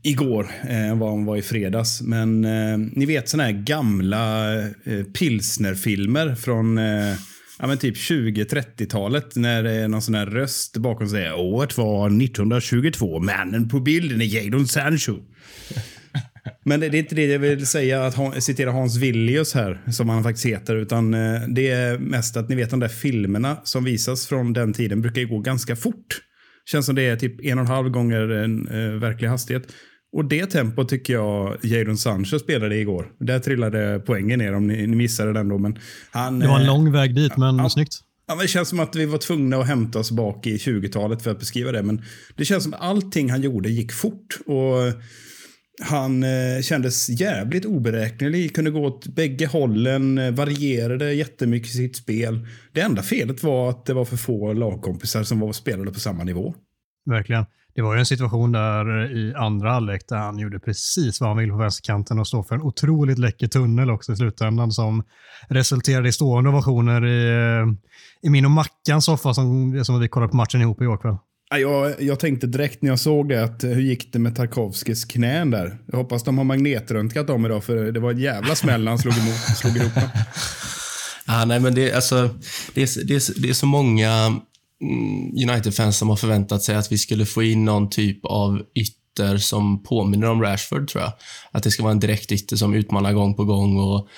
igår 0.02 0.50
eh, 0.68 0.88
än 0.88 0.98
vad 0.98 1.10
han 1.10 1.25
var 1.25 1.37
i 1.37 1.42
fredags. 1.42 2.02
Men 2.02 2.44
eh, 2.44 2.78
ni 2.78 3.06
vet 3.06 3.28
sådana 3.28 3.44
här 3.44 3.62
gamla 3.62 4.54
eh, 4.62 5.04
pilsnerfilmer 5.18 6.34
från 6.34 6.78
eh, 6.78 7.14
ja, 7.58 7.66
men 7.66 7.78
typ 7.78 7.96
20-30-talet 7.96 9.37
när 9.37 9.62
det 9.62 9.72
är 9.72 9.88
någon 9.88 10.02
sån 10.02 10.14
här 10.14 10.26
röst 10.26 10.76
bakom 10.76 11.08
säger 11.08 11.34
året 11.34 11.78
var 11.78 12.06
1922, 12.06 13.18
mannen 13.20 13.68
på 13.68 13.80
bilden 13.80 14.20
är 14.20 14.25
Jadon 14.25 14.68
Sancho. 14.68 15.18
Men 16.68 16.80
det, 16.80 16.87
är 16.87 16.94
inte 16.94 17.14
det 17.14 17.26
jag 17.26 17.38
vill 17.38 17.66
säga, 17.66 18.06
att 18.06 18.14
han, 18.14 18.42
citera 18.42 18.70
Hans 18.72 18.96
Villius 18.96 19.54
här, 19.54 19.80
som 19.90 20.08
han 20.08 20.22
faktiskt 20.22 20.46
heter, 20.46 20.76
utan 20.76 21.14
eh, 21.14 21.40
det 21.48 21.68
är 21.68 21.98
mest 21.98 22.37
att 22.37 22.48
ni 22.48 22.54
vet 22.54 22.70
de 22.70 22.80
där 22.80 22.88
filmerna 22.88 23.56
som 23.64 23.84
visas 23.84 24.26
från 24.26 24.52
den 24.52 24.72
tiden 24.72 25.02
brukar 25.02 25.20
ju 25.20 25.28
gå 25.28 25.38
ganska 25.38 25.76
fort. 25.76 26.20
Känns 26.70 26.87
som 26.87 26.94
det 26.94 27.02
är 27.02 27.16
typ 27.16 27.44
en 27.44 27.58
och 27.58 27.64
en 27.64 27.70
halv 27.70 27.90
gånger 27.90 28.28
en 28.28 28.68
eh, 28.68 29.00
verklig 29.00 29.28
hastighet. 29.28 29.72
Och 30.12 30.25
det 30.25 30.46
tempo 30.46 30.84
tycker 30.84 31.12
jag 31.12 31.56
Jadon 31.62 31.96
Sancho 31.96 32.38
spelade 32.38 32.76
igår. 32.76 33.06
Där 33.20 33.38
trillade 33.38 34.02
poängen 34.06 34.38
ner 34.38 34.54
om 34.54 34.66
ni, 34.66 34.87
ni 34.87 34.96
missade 34.96 35.32
den 35.32 35.48
då. 35.48 35.58
Men 35.58 35.78
han, 36.10 36.38
Det 36.38 36.48
var 36.48 36.56
en 36.56 36.62
eh, 36.62 36.66
lång 36.66 36.92
väg 36.92 37.14
dit, 37.14 37.37
men 37.37 37.58
ja. 37.58 37.70
snyggt. 37.70 37.94
Ja, 38.26 38.34
men 38.34 38.42
det 38.42 38.48
känns 38.48 38.68
som 38.68 38.80
att 38.80 38.96
vi 38.96 39.06
var 39.06 39.18
tvungna 39.18 39.56
att 39.56 39.66
hämta 39.66 39.98
oss 39.98 40.10
bak 40.10 40.46
i 40.46 40.56
20-talet 40.56 41.22
för 41.22 41.30
att 41.30 41.38
beskriva 41.38 41.72
det. 41.72 41.82
Men 41.82 42.02
det 42.37 42.44
känns 42.44 42.64
som 42.64 42.75
att 42.75 42.80
allting 42.80 43.30
han 43.30 43.42
gjorde 43.42 43.70
gick 43.70 43.92
fort. 43.92 44.38
Och 44.46 44.92
han 45.80 46.23
eh, 46.23 46.62
kändes 46.62 47.08
jävligt 47.08 47.64
oberäknelig, 47.64 48.54
kunde 48.54 48.70
gå 48.70 48.87
åt 48.87 49.06
bägge 49.06 49.47
hållen, 49.47 50.18
eh, 50.18 50.30
varierade 50.30 51.12
jättemycket 51.12 51.68
i 51.68 51.76
sitt 51.76 51.97
spel. 51.97 52.47
Det 52.73 52.80
enda 52.80 53.02
felet 53.02 53.42
var 53.42 53.70
att 53.70 53.87
det 53.87 53.94
var 53.94 54.04
för 54.04 54.16
få 54.16 54.52
lagkompisar 54.52 55.23
som 55.23 55.40
var 55.40 55.52
spelade 55.52 55.92
på 55.92 56.00
samma 56.00 56.25
nivå. 56.25 56.54
Verkligen. 57.11 57.44
Det 57.75 57.82
var 57.82 57.94
ju 57.94 57.99
en 57.99 58.06
situation 58.06 58.52
där 58.52 59.04
eh, 59.04 59.12
i 59.12 59.35
andra 59.35 59.73
halvlek 59.73 60.08
där 60.08 60.16
han 60.16 60.38
gjorde 60.38 60.61
precis 60.61 61.20
vad 61.20 61.30
han 61.30 61.38
ville 61.38 61.52
på 61.52 61.58
vänsterkanten 61.58 62.18
och 62.18 62.26
stod 62.26 62.47
för 62.47 62.54
en 62.54 62.62
otroligt 62.62 63.18
läcker 63.18 63.47
tunnel 63.47 63.90
också 63.90 64.12
i 64.12 64.16
slutändan 64.16 64.73
som 64.73 65.02
resulterade 65.49 66.08
i 66.08 66.12
stående 66.12 66.50
ovationer 66.50 67.06
i, 67.06 67.28
eh, 67.28 67.66
i 68.23 68.30
min 68.30 68.44
och 68.44 68.50
Mackans 68.50 69.04
soffa 69.04 69.35
som, 69.35 69.80
som 69.85 70.00
vi 70.00 70.08
kollade 70.08 70.30
på 70.30 70.37
matchen 70.37 70.61
ihop 70.61 70.82
igår 70.82 70.97
kväll. 70.97 71.16
Ja, 71.50 71.59
Jag, 71.59 72.02
jag 72.02 72.21
tänkte 72.21 72.47
direkt 72.47 72.83
när 72.83 72.90
jag 72.90 72.99
såg 72.99 73.28
det 73.28 73.45
att 73.45 73.64
eh, 73.64 73.71
hur 73.71 73.83
gick 73.83 74.12
det 74.12 74.19
med 74.19 74.37
Tarkovskis 74.37 75.05
knän 75.05 75.50
där? 75.50 75.78
Jag 75.87 75.99
hoppas 75.99 76.25
de 76.25 76.38
har 76.38 76.45
magnetröntgat 76.45 77.26
dem 77.26 77.47
idag 77.47 77.64
för 77.64 77.93
det 77.93 78.00
var 78.00 78.11
en 78.11 78.19
jävla 78.19 78.55
smäll 78.55 78.85
när 78.85 78.90
han 78.90 78.99
slog, 78.99 79.14
emot, 79.19 79.37
slog 79.57 79.76
ihop 79.76 79.95
dem. 79.95 80.09
Ja, 81.26 81.45
nej, 81.45 81.61
men 81.61 81.75
det, 81.75 81.93
alltså, 81.93 82.31
det, 82.75 82.83
är, 82.83 83.05
det, 83.05 83.14
är, 83.14 83.40
det 83.43 83.49
är 83.49 83.55
så 83.55 83.67
många 83.67 84.40
mm, 84.83 85.50
United-fans 85.50 85.97
som 85.97 86.09
har 86.09 86.17
förväntat 86.17 86.62
sig 86.62 86.76
att 86.76 86.93
vi 86.93 86.99
skulle 86.99 87.26
få 87.26 87.43
in 87.43 87.64
någon 87.64 87.90
typ 87.90 88.25
av 88.25 88.62
ytter 88.75 89.37
som 89.38 89.83
påminner 89.83 90.31
om 90.31 90.43
Rashford, 90.43 90.88
tror 90.88 91.05
jag. 91.05 91.12
Att 91.52 91.62
det 91.62 91.71
ska 91.71 91.83
vara 91.83 91.93
en 91.93 92.00
direkt 92.00 92.33
ytter 92.33 92.57
som 92.57 92.75
utmanar 92.75 93.12
gång 93.12 93.35
på 93.35 93.45
gång 93.45 93.78
och 93.78 94.09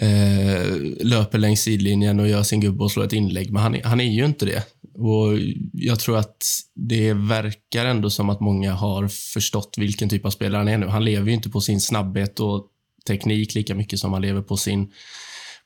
eh, 0.00 0.76
löper 1.00 1.38
längs 1.38 1.60
sidlinjen 1.60 2.20
och 2.20 2.28
gör 2.28 2.42
sin 2.42 2.60
gubbe 2.60 2.84
och 2.84 2.92
slår 2.92 3.04
ett 3.04 3.12
inlägg. 3.12 3.52
Men 3.52 3.62
han, 3.62 3.74
är- 3.74 3.84
han 3.84 4.00
är 4.00 4.04
ju 4.04 4.24
inte 4.24 4.46
det. 4.46 4.62
Och 4.94 5.38
Jag 5.72 5.98
tror 6.00 6.16
att 6.18 6.36
det 6.74 7.12
verkar 7.12 7.84
ändå 7.86 8.10
som 8.10 8.30
att 8.30 8.40
många 8.40 8.72
har 8.72 9.08
förstått 9.08 9.74
vilken 9.78 10.08
typ 10.08 10.26
av 10.26 10.30
spelare 10.30 10.58
han 10.60 10.68
är 10.68 10.78
nu. 10.78 10.86
Han 10.86 11.04
lever 11.04 11.26
ju 11.28 11.32
inte 11.34 11.50
på 11.50 11.60
sin 11.60 11.80
snabbhet 11.80 12.40
och 12.40 12.66
teknik 13.06 13.54
lika 13.54 13.74
mycket 13.74 13.98
som 13.98 14.12
han 14.12 14.22
lever 14.22 14.42
på 14.42 14.56
sin 14.56 14.90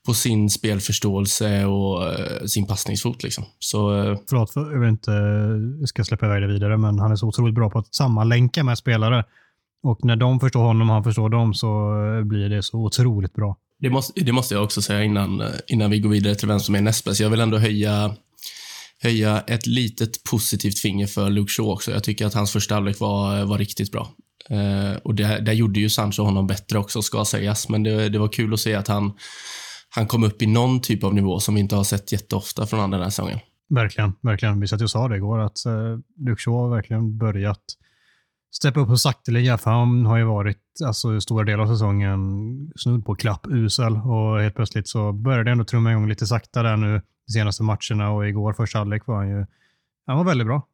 på 0.07 0.15
sin 0.15 0.51
spelförståelse 0.51 1.65
och 1.65 2.13
eh, 2.13 2.45
sin 2.47 2.67
passningsfot. 2.67 3.23
Liksom. 3.23 3.45
Så 3.59 3.97
eh, 4.05 4.19
Förlåt, 4.29 4.51
för, 4.53 4.73
jag 4.73 4.81
vill 4.81 4.89
inte 4.89 5.11
jag 5.81 5.89
ska 5.89 6.05
släppa 6.05 6.27
iväg 6.27 6.43
det 6.43 6.47
vidare, 6.53 6.77
men 6.77 6.99
han 6.99 7.13
är 7.13 7.17
så 7.17 7.27
otroligt 7.29 7.55
bra 7.55 7.71
på 7.71 7.79
att 7.79 7.95
sammanlänka 7.95 8.65
med 8.65 8.79
spelare. 8.79 9.25
Och 9.83 10.05
när 10.05 10.17
de 10.17 10.41
förstår 10.41 10.63
honom 10.63 10.89
och 10.91 10.95
han 10.95 11.05
förstår 11.05 11.29
dem 11.29 11.55
så 11.55 11.69
eh, 12.19 12.25
blir 12.25 12.49
det 12.49 12.63
så 12.63 12.79
otroligt 12.79 13.33
bra 13.35 13.57
det, 13.85 13.91
måste, 13.91 14.21
det 14.21 14.33
måste 14.33 14.55
jag 14.55 14.65
också 14.65 14.83
säga 14.83 15.05
innan, 15.05 15.41
eh, 15.41 15.49
innan 15.67 15.91
vi 15.91 16.01
går 16.01 16.11
vidare 16.11 16.35
till 16.35 16.49
vem 16.49 16.61
som 16.61 16.75
är 16.75 16.81
näst 16.81 17.05
bäst. 17.05 17.21
Jag 17.21 17.31
vill 17.31 17.41
ändå 17.41 17.59
höja, 17.59 18.15
höja 19.03 19.41
ett 19.41 19.67
litet 19.67 20.25
positivt 20.31 20.79
finger 20.79 21.07
för 21.07 21.31
Luke 21.31 21.53
Shaw 21.53 21.73
också. 21.73 21.91
Jag 21.91 22.05
tycker 22.05 22.27
att 22.27 22.35
hans 22.35 22.53
första 22.53 22.75
halvlek 22.75 23.01
var, 23.01 23.39
eh, 23.39 23.49
var 23.49 23.59
riktigt 23.59 23.93
bra. 23.93 24.11
Eh, 24.51 24.97
och 25.05 25.15
där, 25.15 25.41
där 25.41 25.53
gjorde 25.53 25.81
ju 25.81 25.91
Sancho 25.91 26.23
honom 26.23 26.47
bättre 26.47 26.79
också, 26.79 27.03
ska 27.03 27.25
sägas. 27.25 27.69
Men 27.69 27.83
det, 27.83 28.09
det 28.09 28.19
var 28.19 28.29
kul 28.29 28.55
att 28.55 28.61
se 28.61 28.75
att 28.75 28.89
han, 28.89 29.13
han 29.91 30.07
kom 30.07 30.25
upp 30.25 30.43
i 30.43 30.47
någon 30.47 30.81
typ 30.81 31.05
av 31.05 31.15
nivå 31.15 31.41
som 31.41 31.55
vi 31.55 31.61
inte 31.61 31.77
har 31.77 31.85
sett 31.85 32.13
jätteofta 32.13 32.67
från 32.67 32.81
andra 32.81 32.99
den 32.99 33.05
här 33.05 33.11
säsongen. 33.11 33.39
Verkligen, 33.69 34.13
verkligen. 34.23 34.61
Vi 34.61 34.69
satt 34.69 34.81
ju 34.81 34.85
och 34.85 34.91
sa 34.91 35.09
det 35.09 35.17
igår 35.17 35.41
att 35.41 35.67
eh, 35.67 35.73
Luke 36.27 36.43
Shaw 36.43 36.57
har 36.57 36.77
verkligen 36.77 37.19
börjat 37.19 37.65
steppa 38.57 38.81
upp 38.81 38.89
på 38.89 38.97
sakteliga, 38.97 39.59
för 39.59 39.71
han 39.71 40.07
har 40.07 40.19
ju 40.19 40.25
varit 40.25 40.59
alltså, 40.85 41.21
stora 41.21 41.45
delar 41.45 41.63
av 41.63 41.69
säsongen 41.69 42.21
snudd 42.77 43.05
på 43.05 43.15
klappusel. 43.15 43.93
och 43.93 44.41
helt 44.41 44.55
plötsligt 44.55 44.89
så 44.89 45.13
började 45.13 45.45
det 45.45 45.51
ändå 45.51 45.65
trumma 45.65 45.93
igång 45.93 46.09
lite 46.09 46.27
sakta 46.27 46.63
där 46.63 46.77
nu 46.77 47.03
de 47.27 47.33
senaste 47.33 47.63
matcherna 47.63 48.11
och 48.11 48.29
igår 48.29 48.53
första 48.53 48.79
halvlek 48.79 49.07
var 49.07 49.17
han 49.17 49.29
ju, 49.29 49.47
han 50.07 50.17
var 50.17 50.25
väldigt 50.25 50.47
bra. 50.47 50.69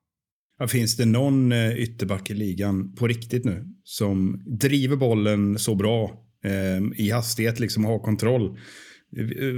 Ja, 0.59 0.69
finns 0.69 0.97
det 0.97 1.07
någon 1.07 1.53
eh, 1.53 1.73
ytterback 1.73 2.31
i 2.31 2.35
ligan 2.35 2.95
på 2.95 3.07
riktigt 3.07 3.45
nu 3.45 3.75
som 3.85 4.43
driver 4.47 4.97
bollen 4.97 5.59
så 5.59 5.75
bra 5.75 6.11
eh, 6.45 7.01
i 7.07 7.11
hastighet, 7.11 7.61
liksom 7.61 7.85
har 7.85 7.99
kontroll? 7.99 8.59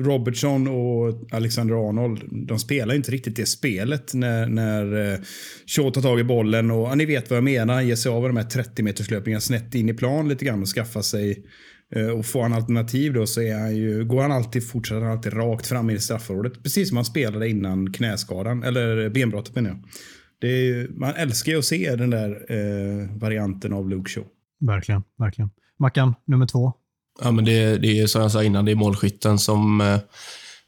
Robertson 0.04 0.68
och 0.68 1.14
Alexander 1.30 1.88
Arnold, 1.88 2.46
de 2.46 2.58
spelar 2.58 2.94
inte 2.94 3.10
riktigt 3.10 3.36
det 3.36 3.46
spelet 3.46 4.14
när, 4.14 4.46
när 4.46 5.12
eh, 5.12 5.18
Shaw 5.66 5.90
tar 5.90 6.02
tag 6.02 6.20
i 6.20 6.24
bollen 6.24 6.70
och 6.70 6.88
ja, 6.88 6.94
ni 6.94 7.06
vet 7.06 7.30
vad 7.30 7.36
jag 7.36 7.44
menar, 7.44 7.74
han 7.74 7.88
ger 7.88 7.96
sig 7.96 8.12
av 8.12 8.22
de 8.22 8.36
här 8.36 8.44
30 8.44 8.82
meterslöpningarna 8.82 9.40
snett 9.40 9.74
in 9.74 9.88
i 9.88 9.94
plan 9.94 10.28
lite 10.28 10.44
grann 10.44 10.60
och 10.62 10.68
skaffar 10.68 11.02
sig 11.02 11.46
eh, 11.94 12.06
och 12.06 12.26
får 12.26 12.42
han 12.42 12.52
alternativ 12.52 13.12
då 13.12 13.26
så 13.26 13.40
är 13.40 13.58
han 13.58 13.76
ju, 13.76 14.04
går 14.04 14.22
han 14.22 14.32
alltid, 14.32 14.68
fortsätter 14.68 15.00
han 15.00 15.12
alltid 15.12 15.32
rakt 15.32 15.66
fram 15.66 15.90
i 15.90 15.98
straffområdet. 15.98 16.62
Precis 16.62 16.88
som 16.88 16.96
han 16.96 17.04
spelade 17.04 17.48
innan 17.48 17.92
knäskadan, 17.92 18.62
eller 18.62 19.08
benbrottet 19.08 19.54
menar 19.54 19.70
jag. 19.70 19.78
Det 20.38 20.48
är, 20.48 20.88
man 20.88 21.14
älskar 21.14 21.52
ju 21.52 21.58
att 21.58 21.64
se 21.64 21.96
den 21.96 22.10
där 22.10 22.30
eh, 22.48 23.18
varianten 23.18 23.72
av 23.72 23.88
Luke 23.88 24.10
Shaw. 24.10 24.26
Verkligen, 24.60 25.02
verkligen. 25.18 25.50
Mackan, 25.78 26.14
nummer 26.24 26.46
två. 26.46 26.72
Ja, 27.20 27.30
men 27.30 27.44
det, 27.44 27.78
det 27.78 28.00
är 28.00 28.06
som 28.06 28.22
jag 28.22 28.32
sa 28.32 28.44
innan, 28.44 28.64
det 28.64 28.72
är 28.72 28.76
målskytten 28.76 29.38
som, 29.38 29.80
eh, 29.80 29.98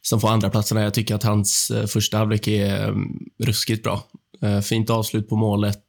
som 0.03 0.21
får 0.21 0.29
andra 0.29 0.51
platserna. 0.51 0.83
Jag 0.83 0.95
tycker 0.95 1.15
att 1.15 1.23
hans 1.23 1.71
eh, 1.71 1.87
första 1.87 2.19
halvlek 2.19 2.49
är 2.49 2.89
mm, 2.89 3.19
ruskigt 3.39 3.83
bra. 3.83 4.03
Eh, 4.43 4.61
fint 4.61 4.91
avslut 4.91 5.29
på 5.29 5.37
målet. 5.37 5.85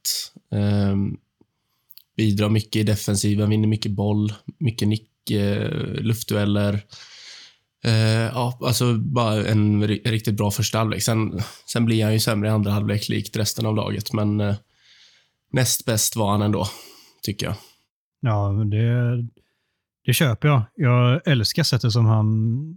Ehm, 0.52 1.16
bidrar 2.16 2.48
mycket 2.48 2.76
i 2.76 2.82
defensiven, 2.82 3.50
vinner 3.50 3.68
mycket 3.68 3.92
boll, 3.92 4.32
mycket 4.58 4.88
nick, 4.88 5.10
luftdueller. 5.98 6.80
Ja, 8.32 8.58
alltså 8.62 8.94
bara 8.94 9.46
en 9.46 9.88
riktigt 9.88 10.34
bra 10.36 10.50
första 10.50 10.78
halvlek. 10.78 11.02
Sen, 11.02 11.40
sen 11.72 11.84
blir 11.84 12.04
han 12.04 12.12
ju 12.12 12.20
sämre 12.20 12.48
i 12.48 12.52
andra 12.52 12.70
halvlek, 12.70 13.08
likt 13.08 13.36
resten 13.36 13.66
av 13.66 13.76
laget. 13.76 14.12
Men 14.12 14.54
näst 15.52 15.84
bäst 15.84 16.16
var 16.16 16.30
han 16.30 16.42
ändå, 16.42 16.68
tycker 17.22 17.46
jag. 17.46 17.54
Ja, 18.20 18.52
men 18.52 18.70
det, 18.70 19.16
det 20.06 20.12
köper 20.12 20.48
jag. 20.48 20.62
Jag 20.74 21.20
älskar 21.28 21.62
sättet 21.62 21.92
som 21.92 22.06
han 22.06 22.26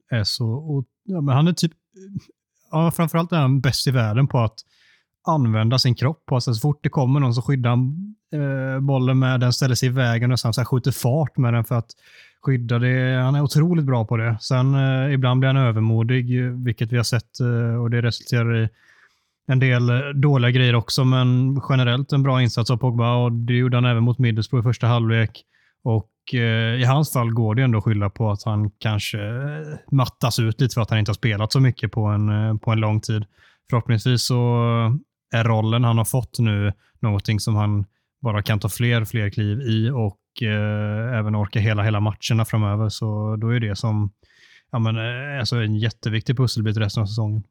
är 0.09 0.23
så... 0.23 0.49
Och, 0.49 0.85
ja, 1.03 1.21
men 1.21 1.35
han 1.35 1.47
är 1.47 1.53
typ... 1.53 1.71
Ja, 2.71 2.91
framförallt 2.91 3.31
är 3.31 3.37
han 3.37 3.61
bäst 3.61 3.87
i 3.87 3.91
världen 3.91 4.27
på 4.27 4.39
att 4.39 4.59
använda 5.27 5.79
sin 5.79 5.95
kropp. 5.95 6.31
Alltså, 6.31 6.53
så 6.53 6.59
fort 6.59 6.79
det 6.83 6.89
kommer 6.89 7.19
någon 7.19 7.33
så 7.33 7.41
skyddar 7.41 7.69
han 7.69 8.15
eh, 8.33 8.79
bollen 8.79 9.19
med 9.19 9.39
den, 9.39 9.53
ställer 9.53 9.75
sig 9.75 9.89
i 9.89 9.91
vägen 9.91 10.31
och 10.31 10.39
sen 10.39 10.53
så 10.53 10.61
här 10.61 10.65
skjuter 10.65 10.91
fart 10.91 11.37
med 11.37 11.53
den 11.53 11.63
för 11.63 11.75
att 11.75 11.91
skydda 12.41 12.79
det. 12.79 13.21
Han 13.21 13.35
är 13.35 13.41
otroligt 13.41 13.85
bra 13.85 14.05
på 14.05 14.17
det. 14.17 14.37
Sen 14.41 14.75
eh, 14.75 15.13
ibland 15.13 15.39
blir 15.39 15.47
han 15.47 15.57
övermodig, 15.57 16.51
vilket 16.65 16.91
vi 16.91 16.97
har 16.97 17.03
sett 17.03 17.39
eh, 17.39 17.81
och 17.81 17.89
det 17.89 18.01
resulterar 18.01 18.63
i 18.63 18.69
en 19.47 19.59
del 19.59 19.89
eh, 19.89 19.99
dåliga 20.15 20.51
grejer 20.51 20.75
också, 20.75 21.05
men 21.05 21.61
generellt 21.69 22.11
en 22.11 22.23
bra 22.23 22.41
insats 22.41 22.71
av 22.71 22.77
Pogba 22.77 23.15
och 23.15 23.31
det 23.31 23.53
gjorde 23.53 23.77
han 23.77 23.85
även 23.85 24.03
mot 24.03 24.19
Middlesbrough 24.19 24.67
i 24.67 24.69
första 24.69 24.87
halvlek. 24.87 25.45
Och 25.83 26.11
eh, 26.33 26.81
i 26.81 26.83
hans 26.83 27.13
fall 27.13 27.31
går 27.31 27.55
det 27.55 27.61
ändå 27.61 27.77
att 27.77 27.83
skylla 27.83 28.09
på 28.09 28.31
att 28.31 28.43
han 28.43 28.71
kanske 28.71 29.19
eh, 29.19 29.77
mattas 29.91 30.39
ut 30.39 30.61
lite 30.61 30.73
för 30.73 30.81
att 30.81 30.89
han 30.89 30.99
inte 30.99 31.09
har 31.09 31.15
spelat 31.15 31.51
så 31.51 31.59
mycket 31.59 31.91
på 31.91 32.05
en, 32.05 32.29
eh, 32.29 32.57
på 32.57 32.71
en 32.71 32.79
lång 32.79 33.01
tid. 33.01 33.25
Förhoppningsvis 33.69 34.23
så 34.23 34.63
är 35.35 35.43
rollen 35.43 35.83
han 35.83 35.97
har 35.97 36.05
fått 36.05 36.39
nu 36.39 36.73
någonting 36.99 37.39
som 37.39 37.55
han 37.55 37.85
bara 38.21 38.41
kan 38.41 38.59
ta 38.59 38.69
fler 38.69 39.05
fler 39.05 39.29
kliv 39.29 39.61
i 39.61 39.89
och 39.89 40.19
eh, 40.41 41.17
även 41.17 41.35
orka 41.35 41.59
hela, 41.59 41.83
hela 41.83 41.99
matcherna 41.99 42.45
framöver. 42.45 42.89
Så 42.89 43.35
då 43.35 43.49
är 43.49 43.59
det 43.59 43.75
som 43.75 44.11
ja, 44.71 44.79
men, 44.79 44.95
eh, 44.97 45.39
alltså 45.39 45.55
en 45.55 45.75
jätteviktig 45.75 46.37
pusselbit 46.37 46.77
resten 46.77 47.03
av 47.03 47.07
säsongen. 47.07 47.43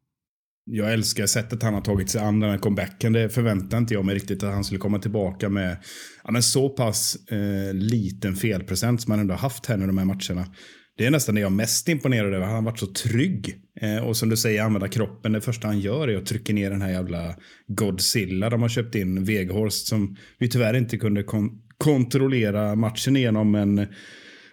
Jag 0.71 0.93
älskar 0.93 1.27
sättet 1.27 1.63
han 1.63 1.75
har 1.75 1.81
tagit 1.81 2.11
sig 2.11 2.21
an 2.21 2.41
den 2.41 2.51
här 2.51 2.59
comebacken. 2.59 3.13
Det 3.13 3.29
förväntade 3.29 3.79
inte 3.79 3.95
jag 3.95 4.05
mig 4.05 4.15
riktigt 4.15 4.43
att 4.43 4.55
han 4.55 4.65
skulle 4.65 4.79
komma 4.79 4.99
tillbaka 4.99 5.49
med 5.49 5.77
ja, 6.25 6.31
men 6.31 6.43
så 6.43 6.69
pass 6.69 7.17
eh, 7.31 7.75
liten 7.75 8.37
felprocent 8.37 9.03
som 9.03 9.11
han 9.11 9.21
ändå 9.21 9.35
har 9.35 9.39
haft 9.39 9.67
här 9.67 9.77
nu 9.77 9.87
de 9.87 9.99
här 9.99 10.05
matcherna. 10.05 10.47
det 10.99 11.07
är 11.07 11.11
nästan 11.11 11.35
det 11.35 11.41
jag 11.41 11.51
är 11.51 11.57
mest 11.57 11.89
imponerad 11.89 12.35
över. 12.35 12.47
Han 12.47 12.55
har 12.55 12.63
varit 12.63 12.79
så 12.79 12.87
trygg. 12.87 13.55
Eh, 13.81 13.99
och 13.99 14.17
som 14.17 14.29
du 14.29 14.37
säger, 14.37 14.63
använda 14.63 14.89
kroppen. 14.89 15.33
Det 15.33 15.41
första 15.41 15.67
han 15.67 15.81
gör 15.81 16.09
är 16.09 16.17
att 16.17 16.27
trycka 16.27 16.53
ner 16.53 16.71
den 16.71 16.83
här 16.83 16.91
jävla 16.91 17.35
Godzilla 17.67 18.51
de 18.51 18.63
har 18.63 18.69
köpt 18.69 18.95
in. 18.95 19.25
Veghorst 19.25 19.87
som 19.87 20.17
vi 20.39 20.49
tyvärr 20.49 20.75
inte 20.75 20.99
kunde 20.99 21.23
kon 21.23 21.63
kontrollera 21.79 22.75
matchen 22.75 23.17
igenom. 23.17 23.51
Men 23.51 23.87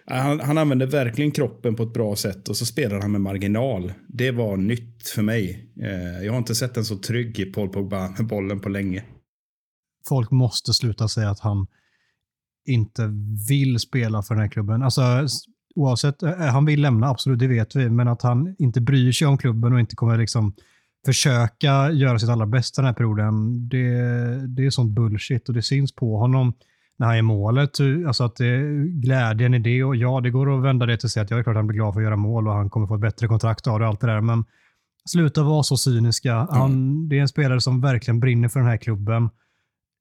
han, 0.06 0.40
han 0.40 0.58
använde 0.58 0.86
verkligen 0.86 1.30
kroppen 1.30 1.74
på 1.74 1.82
ett 1.82 1.92
bra 1.92 2.16
sätt 2.16 2.48
och 2.48 2.56
så 2.56 2.66
spelar 2.66 3.00
han 3.00 3.12
med 3.12 3.20
marginal. 3.20 3.92
Det 4.08 4.30
var 4.30 4.56
nytt 4.56 5.08
för 5.08 5.22
mig. 5.22 5.70
Eh, 5.82 6.24
jag 6.24 6.32
har 6.32 6.38
inte 6.38 6.54
sett 6.54 6.76
en 6.76 6.84
så 6.84 6.96
trygg 6.96 7.54
Paul 7.54 7.68
Pogba 7.68 8.08
med 8.08 8.26
bollen 8.26 8.60
på 8.60 8.68
länge. 8.68 9.04
Folk 10.08 10.30
måste 10.30 10.72
sluta 10.72 11.08
säga 11.08 11.30
att 11.30 11.40
han 11.40 11.66
inte 12.68 13.10
vill 13.48 13.78
spela 13.78 14.22
för 14.22 14.34
den 14.34 14.42
här 14.42 14.50
klubben. 14.50 14.82
Alltså, 14.82 15.02
oavsett, 15.74 16.22
eh, 16.22 16.30
eh, 16.30 16.38
han 16.38 16.64
vill 16.64 16.80
lämna, 16.80 17.08
absolut, 17.08 17.38
det 17.38 17.46
vet 17.46 17.76
vi, 17.76 17.90
men 17.90 18.08
att 18.08 18.22
han 18.22 18.56
inte 18.58 18.80
bryr 18.80 19.12
sig 19.12 19.26
om 19.26 19.38
klubben 19.38 19.72
och 19.72 19.80
inte 19.80 19.96
kommer 19.96 20.18
liksom 20.18 20.54
försöka 21.06 21.90
göra 21.92 22.18
sitt 22.18 22.28
allra 22.28 22.46
bästa 22.46 22.82
den 22.82 22.86
här 22.86 22.94
perioden, 22.94 23.68
det, 23.68 23.88
det 24.46 24.66
är 24.66 24.70
sånt 24.70 24.90
bullshit 24.90 25.48
och 25.48 25.54
det 25.54 25.62
syns 25.62 25.94
på 25.94 26.18
honom 26.18 26.54
när 26.98 27.06
han 27.06 27.16
är 27.16 27.22
målet. 27.22 27.70
Alltså 28.06 28.24
att 28.24 28.36
det, 28.36 28.58
glädjen 28.88 29.54
i 29.54 29.58
det 29.58 29.84
och 29.84 29.96
ja, 29.96 30.20
det 30.20 30.30
går 30.30 30.58
att 30.58 30.64
vända 30.64 30.86
det 30.86 30.96
till 30.96 31.10
säga 31.10 31.24
att 31.24 31.30
jag 31.30 31.38
är 31.38 31.44
klart 31.44 31.56
han 31.56 31.66
blir 31.66 31.76
glad 31.76 31.94
för 31.94 32.00
att 32.00 32.04
göra 32.04 32.16
mål 32.16 32.48
och 32.48 32.54
han 32.54 32.70
kommer 32.70 32.86
få 32.86 32.94
ett 32.94 33.00
bättre 33.00 33.28
kontrakt 33.28 33.66
av 33.66 33.78
det 33.78 33.84
och 33.84 33.88
allt 33.88 34.00
det 34.00 34.06
där. 34.06 34.20
Men 34.20 34.44
sluta 35.08 35.42
vara 35.42 35.62
så 35.62 35.76
cyniska. 35.76 36.46
Han, 36.50 36.72
mm. 36.72 37.08
Det 37.08 37.18
är 37.18 37.20
en 37.20 37.28
spelare 37.28 37.60
som 37.60 37.80
verkligen 37.80 38.20
brinner 38.20 38.48
för 38.48 38.60
den 38.60 38.68
här 38.68 38.76
klubben 38.76 39.30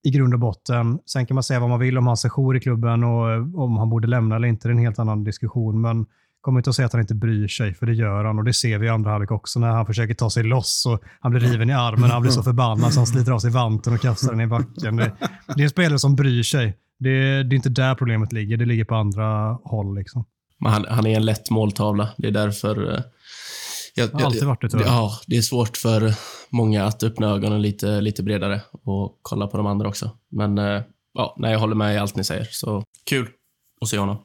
i 0.04 0.12
grund 0.12 0.34
och 0.34 0.40
botten. 0.40 1.00
Sen 1.06 1.26
kan 1.26 1.36
man 1.36 1.44
säga 1.44 1.60
vad 1.60 1.70
man 1.70 1.80
vill 1.80 1.98
om 1.98 2.08
hans 2.08 2.22
sejour 2.22 2.58
i 2.58 2.60
klubben 2.60 3.04
och 3.04 3.64
om 3.64 3.78
han 3.78 3.90
borde 3.90 4.08
lämna 4.08 4.36
eller 4.36 4.48
inte. 4.48 4.68
Det 4.68 4.70
är 4.70 4.74
en 4.74 4.80
helt 4.80 5.00
annan 5.00 5.24
diskussion. 5.24 5.82
Men 5.82 6.06
kommer 6.46 6.60
inte 6.60 6.70
att 6.70 6.76
säga 6.76 6.86
att 6.86 6.94
han 6.94 7.02
inte 7.02 7.16
bryr 7.16 7.48
sig, 7.48 7.74
för 7.74 7.86
det 7.86 7.94
gör 7.94 8.26
han. 8.26 8.38
Och 8.38 8.44
det 8.44 8.54
ser 8.54 8.78
vi 8.78 8.88
i 8.88 8.90
andra 8.90 9.12
halvlek 9.12 9.32
också 9.32 9.60
när 9.60 9.68
han 9.68 9.86
försöker 9.86 10.14
ta 10.14 10.30
sig 10.30 10.44
loss 10.44 10.86
och 10.86 11.02
han 11.20 11.32
blir 11.32 11.42
riven 11.42 11.70
i 11.70 11.74
armen. 11.74 12.10
Han 12.10 12.22
blir 12.22 12.32
så 12.32 12.44
förbannad 12.52 12.94
så 12.94 13.00
han 13.00 13.08
sliter 13.08 13.32
av 13.32 13.40
sig 13.40 13.52
vanten 13.52 13.94
och 13.94 14.02
kastar 14.02 14.32
den 14.32 14.42
i 14.42 14.48
backen. 14.48 14.96
Det, 14.96 15.12
det 15.48 15.62
är 15.62 15.64
en 15.64 15.70
spelare 15.70 16.00
som 16.00 16.16
bryr 16.16 16.44
sig. 16.44 16.78
Det, 17.00 17.44
det, 17.44 17.54
är 17.54 17.56
inte 17.56 17.70
där 17.70 17.96
problemet 17.96 18.34
ligger. 18.34 18.58
Det 18.58 18.66
ligger 18.66 18.86
på 18.86 18.96
andra 18.96 19.54
håll. 19.64 19.96
Liksom. 19.96 20.26
Han, 20.66 20.86
han, 20.90 21.06
är 21.06 21.16
en 21.16 21.26
lätt 21.26 21.50
måltavla. 21.50 22.10
Det 22.18 22.28
är 22.28 22.32
därför... 22.32 22.94
Eh, 22.94 23.00
jag, 23.96 24.08
har 24.08 24.26
alltid 24.26 24.44
varit 24.44 24.62
det, 24.62 24.70
tyvärr. 24.70 24.86
Ja, 24.86 25.12
det 25.28 25.38
är 25.38 25.42
svårt 25.42 25.78
för 25.78 26.14
många 26.50 26.86
att 26.86 27.04
öppna 27.04 27.28
ögonen 27.28 27.62
lite, 27.62 28.02
lite 28.02 28.24
bredare 28.24 28.62
och 28.84 29.20
kolla 29.22 29.48
på 29.48 29.58
de 29.58 29.66
andra 29.66 29.88
också. 29.88 30.12
Men 30.32 30.58
eh, 30.58 30.82
ja, 31.14 31.36
nej, 31.38 31.52
jag 31.52 31.60
håller 31.60 31.76
med 31.76 31.96
i 31.96 31.98
allt 31.98 32.16
ni 32.16 32.24
säger. 32.24 32.48
Så 32.52 32.84
kul 33.10 33.28
att 33.82 33.88
se 33.88 33.98
honom. 33.98 34.18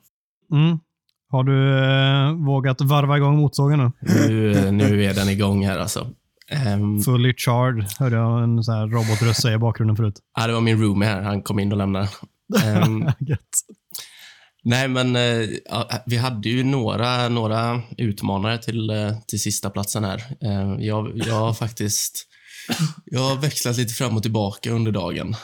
Mm. 0.53 0.79
Har 1.29 1.45
du 1.45 1.79
eh, 1.79 2.47
vågat 2.47 2.81
varva 2.81 3.17
igång 3.17 3.37
motorsågen 3.37 3.79
nu? 3.79 3.93
nu? 4.01 4.71
Nu 4.71 5.05
är 5.05 5.15
den 5.15 5.29
igång 5.29 5.67
här 5.67 5.79
alltså. 5.79 6.07
Um, 6.75 7.01
Fully 7.01 7.35
charged, 7.37 7.87
hörde 7.99 8.17
jag 8.17 8.43
en 8.43 8.63
robotröst 8.93 9.43
säga 9.43 9.55
i 9.55 9.59
bakgrunden 9.59 9.97
förut. 9.97 10.15
Ja, 10.37 10.47
det 10.47 10.53
var 10.53 10.61
min 10.61 10.83
roomie 10.83 11.09
här. 11.09 11.23
Han 11.23 11.43
kom 11.43 11.59
in 11.59 11.73
och 11.73 11.79
lämnade. 11.79 12.09
Um, 12.87 13.13
nej, 14.65 14.89
men 14.89 15.17
uh, 15.17 15.61
vi 16.07 16.17
hade 16.17 16.49
ju 16.49 16.65
några, 16.65 17.29
några 17.29 17.83
utmanare 17.99 18.59
till, 18.59 18.91
uh, 18.91 19.21
till 19.27 19.41
sista 19.41 19.71
platsen 19.71 20.05
här. 20.05 20.37
Uh, 20.45 20.85
jag, 20.87 21.13
jag 21.15 21.35
har 21.35 21.55
faktiskt 21.55 22.27
jag 23.05 23.21
har 23.21 23.37
växlat 23.37 23.77
lite 23.77 23.95
fram 23.95 24.17
och 24.17 24.23
tillbaka 24.23 24.71
under 24.71 24.93
dagen. 24.93 25.37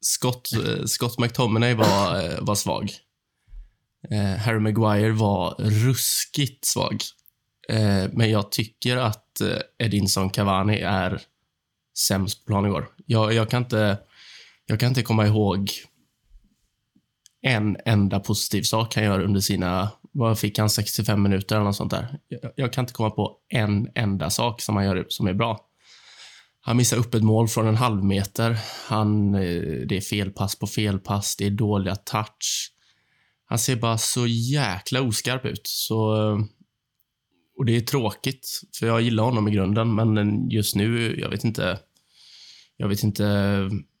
Scott, 0.00 0.48
Scott 0.86 1.18
McTominay 1.18 1.74
var, 1.74 2.40
var 2.40 2.54
svag. 2.54 2.92
Harry 4.38 4.58
Maguire 4.58 5.12
var 5.12 5.54
ruskigt 5.58 6.64
svag. 6.64 7.02
men 8.12 8.30
jag 8.30 8.50
tycker 8.50 8.96
att 8.96 9.40
Edinson 9.78 10.30
Cavani 10.30 10.78
är 10.78 11.22
sämst 11.98 12.44
på 12.44 12.46
plan 12.46 12.66
igår. 12.66 12.88
Jag, 13.06 13.32
jag, 13.32 13.50
kan 13.50 13.62
inte, 13.62 13.98
jag 14.66 14.80
kan 14.80 14.88
inte 14.88 15.02
komma 15.02 15.26
ihåg 15.26 15.70
en 17.46 17.76
enda 17.84 18.20
positiv 18.20 18.62
sak 18.62 18.94
han 18.94 19.04
gör 19.04 19.20
under 19.20 19.40
sina, 19.40 19.90
vad 20.12 20.38
fick 20.38 20.58
han, 20.58 20.70
65 20.70 21.22
minuter 21.22 21.56
eller 21.56 21.64
något 21.64 21.76
sånt 21.76 21.90
där. 21.90 22.18
Jag, 22.28 22.52
jag, 22.56 22.72
kan 22.72 22.82
inte 22.82 22.92
komma 22.92 23.10
på 23.10 23.36
en 23.48 23.88
enda 23.94 24.30
sak 24.30 24.60
som 24.60 24.76
han 24.76 24.84
gör 24.84 25.06
som 25.08 25.26
är 25.26 25.34
bra. 25.34 25.60
Han 26.60 26.76
missar 26.76 26.96
upp 26.96 27.14
ett 27.14 27.22
mål 27.22 27.48
från 27.48 27.66
en 27.66 27.76
halv 27.76 28.04
meter. 28.04 28.58
Han, 28.86 29.34
eh, 29.34 29.86
det 29.86 29.96
är 29.96 30.00
felpass 30.00 30.58
på 30.58 30.66
felpass, 30.66 31.36
det 31.36 31.46
är 31.46 31.50
dåliga 31.50 31.96
touch. 31.96 32.72
Han 33.44 33.58
ser 33.58 33.76
bara 33.76 33.98
så 33.98 34.26
jäkla 34.26 35.02
oskarp 35.02 35.44
ut. 35.44 35.62
Så, 35.64 36.16
eh, 36.16 36.38
och 37.58 37.64
det 37.64 37.76
är 37.76 37.80
tråkigt, 37.80 38.60
för 38.78 38.86
jag 38.86 39.02
gillar 39.02 39.24
honom 39.24 39.48
i 39.48 39.50
grunden, 39.50 39.94
men 39.94 40.50
just 40.50 40.76
nu, 40.76 41.20
jag 41.20 41.30
vet 41.30 41.44
inte. 41.44 41.78
Jag 42.76 42.88
vet 42.88 43.02
inte 43.02 43.24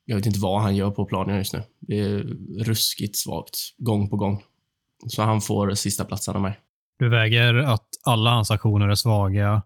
jag 0.04 0.16
vet 0.16 0.26
inte 0.26 0.38
vad 0.40 0.62
han 0.62 0.76
gör 0.76 0.90
på 0.90 1.04
planen 1.04 1.36
just 1.36 1.52
nu. 1.52 1.62
Det 1.80 2.00
är 2.00 2.18
ruskigt 2.64 3.16
svagt, 3.16 3.56
gång 3.78 4.10
på 4.10 4.16
gång. 4.16 4.42
Så 5.06 5.22
han 5.22 5.40
får 5.40 5.74
sista 5.74 6.04
platsen 6.04 6.36
av 6.36 6.42
mig. 6.42 6.58
Du 6.98 7.08
väger 7.08 7.54
att 7.54 7.88
alla 8.04 8.30
hans 8.30 8.50
aktioner 8.50 8.88
är 8.88 8.94
svaga 8.94 9.62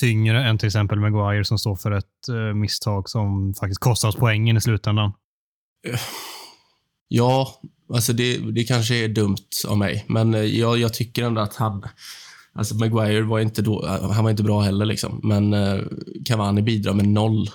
tyngre 0.00 0.44
än 0.44 0.58
till 0.58 0.66
exempel 0.66 1.00
Maguire 1.00 1.44
som 1.44 1.58
står 1.58 1.76
för 1.76 1.90
ett 1.90 2.28
uh, 2.30 2.54
misstag 2.54 3.08
som 3.08 3.54
faktiskt 3.54 3.80
kostar 3.80 4.08
oss 4.08 4.16
poängen 4.16 4.56
i 4.56 4.60
slutändan. 4.60 5.12
Ja, 7.08 7.60
alltså 7.94 8.12
det, 8.12 8.38
det 8.38 8.64
kanske 8.64 8.94
är 8.94 9.08
dumt 9.08 9.36
av 9.68 9.78
mig, 9.78 10.04
men 10.08 10.34
eh, 10.34 10.40
jag, 10.40 10.78
jag 10.78 10.94
tycker 10.94 11.24
ändå 11.24 11.40
att 11.40 11.56
han... 11.56 11.84
Alltså 12.52 12.74
Maguire 12.74 13.22
var 13.22 13.40
inte, 13.40 13.62
då, 13.62 13.86
han 13.86 14.24
var 14.24 14.30
inte 14.30 14.42
bra 14.42 14.60
heller, 14.60 14.86
liksom. 14.86 15.20
men 15.22 15.54
Cavani 16.26 16.62
bidrar 16.62 16.92
med 16.92 17.08
noll 17.08 17.50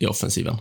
i 0.00 0.06
offensiven. 0.06 0.56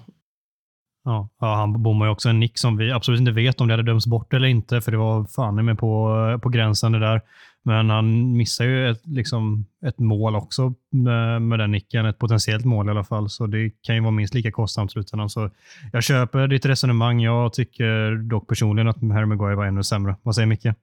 Ja, 1.07 1.29
ja, 1.39 1.55
han 1.55 1.83
bommar 1.83 2.05
ju 2.05 2.11
också 2.11 2.29
en 2.29 2.39
nick 2.39 2.59
som 2.59 2.77
vi 2.77 2.91
absolut 2.91 3.19
inte 3.19 3.31
vet 3.31 3.61
om 3.61 3.67
det 3.67 3.73
hade 3.73 3.83
dömts 3.83 4.07
bort 4.07 4.33
eller 4.33 4.47
inte, 4.47 4.81
för 4.81 4.91
det 4.91 4.97
var 4.97 5.25
fan 5.25 5.65
med 5.65 5.79
på, 5.79 6.15
eh, 6.31 6.39
på 6.39 6.49
gränsen 6.49 6.91
det 6.91 6.99
där. 6.99 7.21
Men 7.63 7.89
han 7.89 8.37
missar 8.37 8.65
ju 8.65 8.89
ett, 8.89 9.01
liksom, 9.05 9.65
ett 9.85 9.99
mål 9.99 10.35
också 10.35 10.73
med, 10.91 11.41
med 11.41 11.59
den 11.59 11.71
nicken, 11.71 12.05
ett 12.05 12.17
potentiellt 12.17 12.65
mål 12.65 12.87
i 12.87 12.91
alla 12.91 13.03
fall, 13.03 13.29
så 13.29 13.47
det 13.47 13.71
kan 13.81 13.95
ju 13.95 14.01
vara 14.01 14.11
minst 14.11 14.33
lika 14.33 14.51
kostsamt 14.51 14.91
slutändan. 14.91 15.29
Så 15.29 15.49
jag 15.91 16.03
köper 16.03 16.47
ditt 16.47 16.65
resonemang. 16.65 17.21
Jag 17.21 17.53
tycker 17.53 18.15
dock 18.29 18.47
personligen 18.47 18.87
att 18.87 19.01
Harry 19.01 19.25
Maguire 19.25 19.55
var 19.55 19.65
ännu 19.65 19.83
sämre. 19.83 20.15
Vad 20.23 20.35
säger 20.35 20.47
Micke? 20.47 20.65
Äh, 20.65 20.73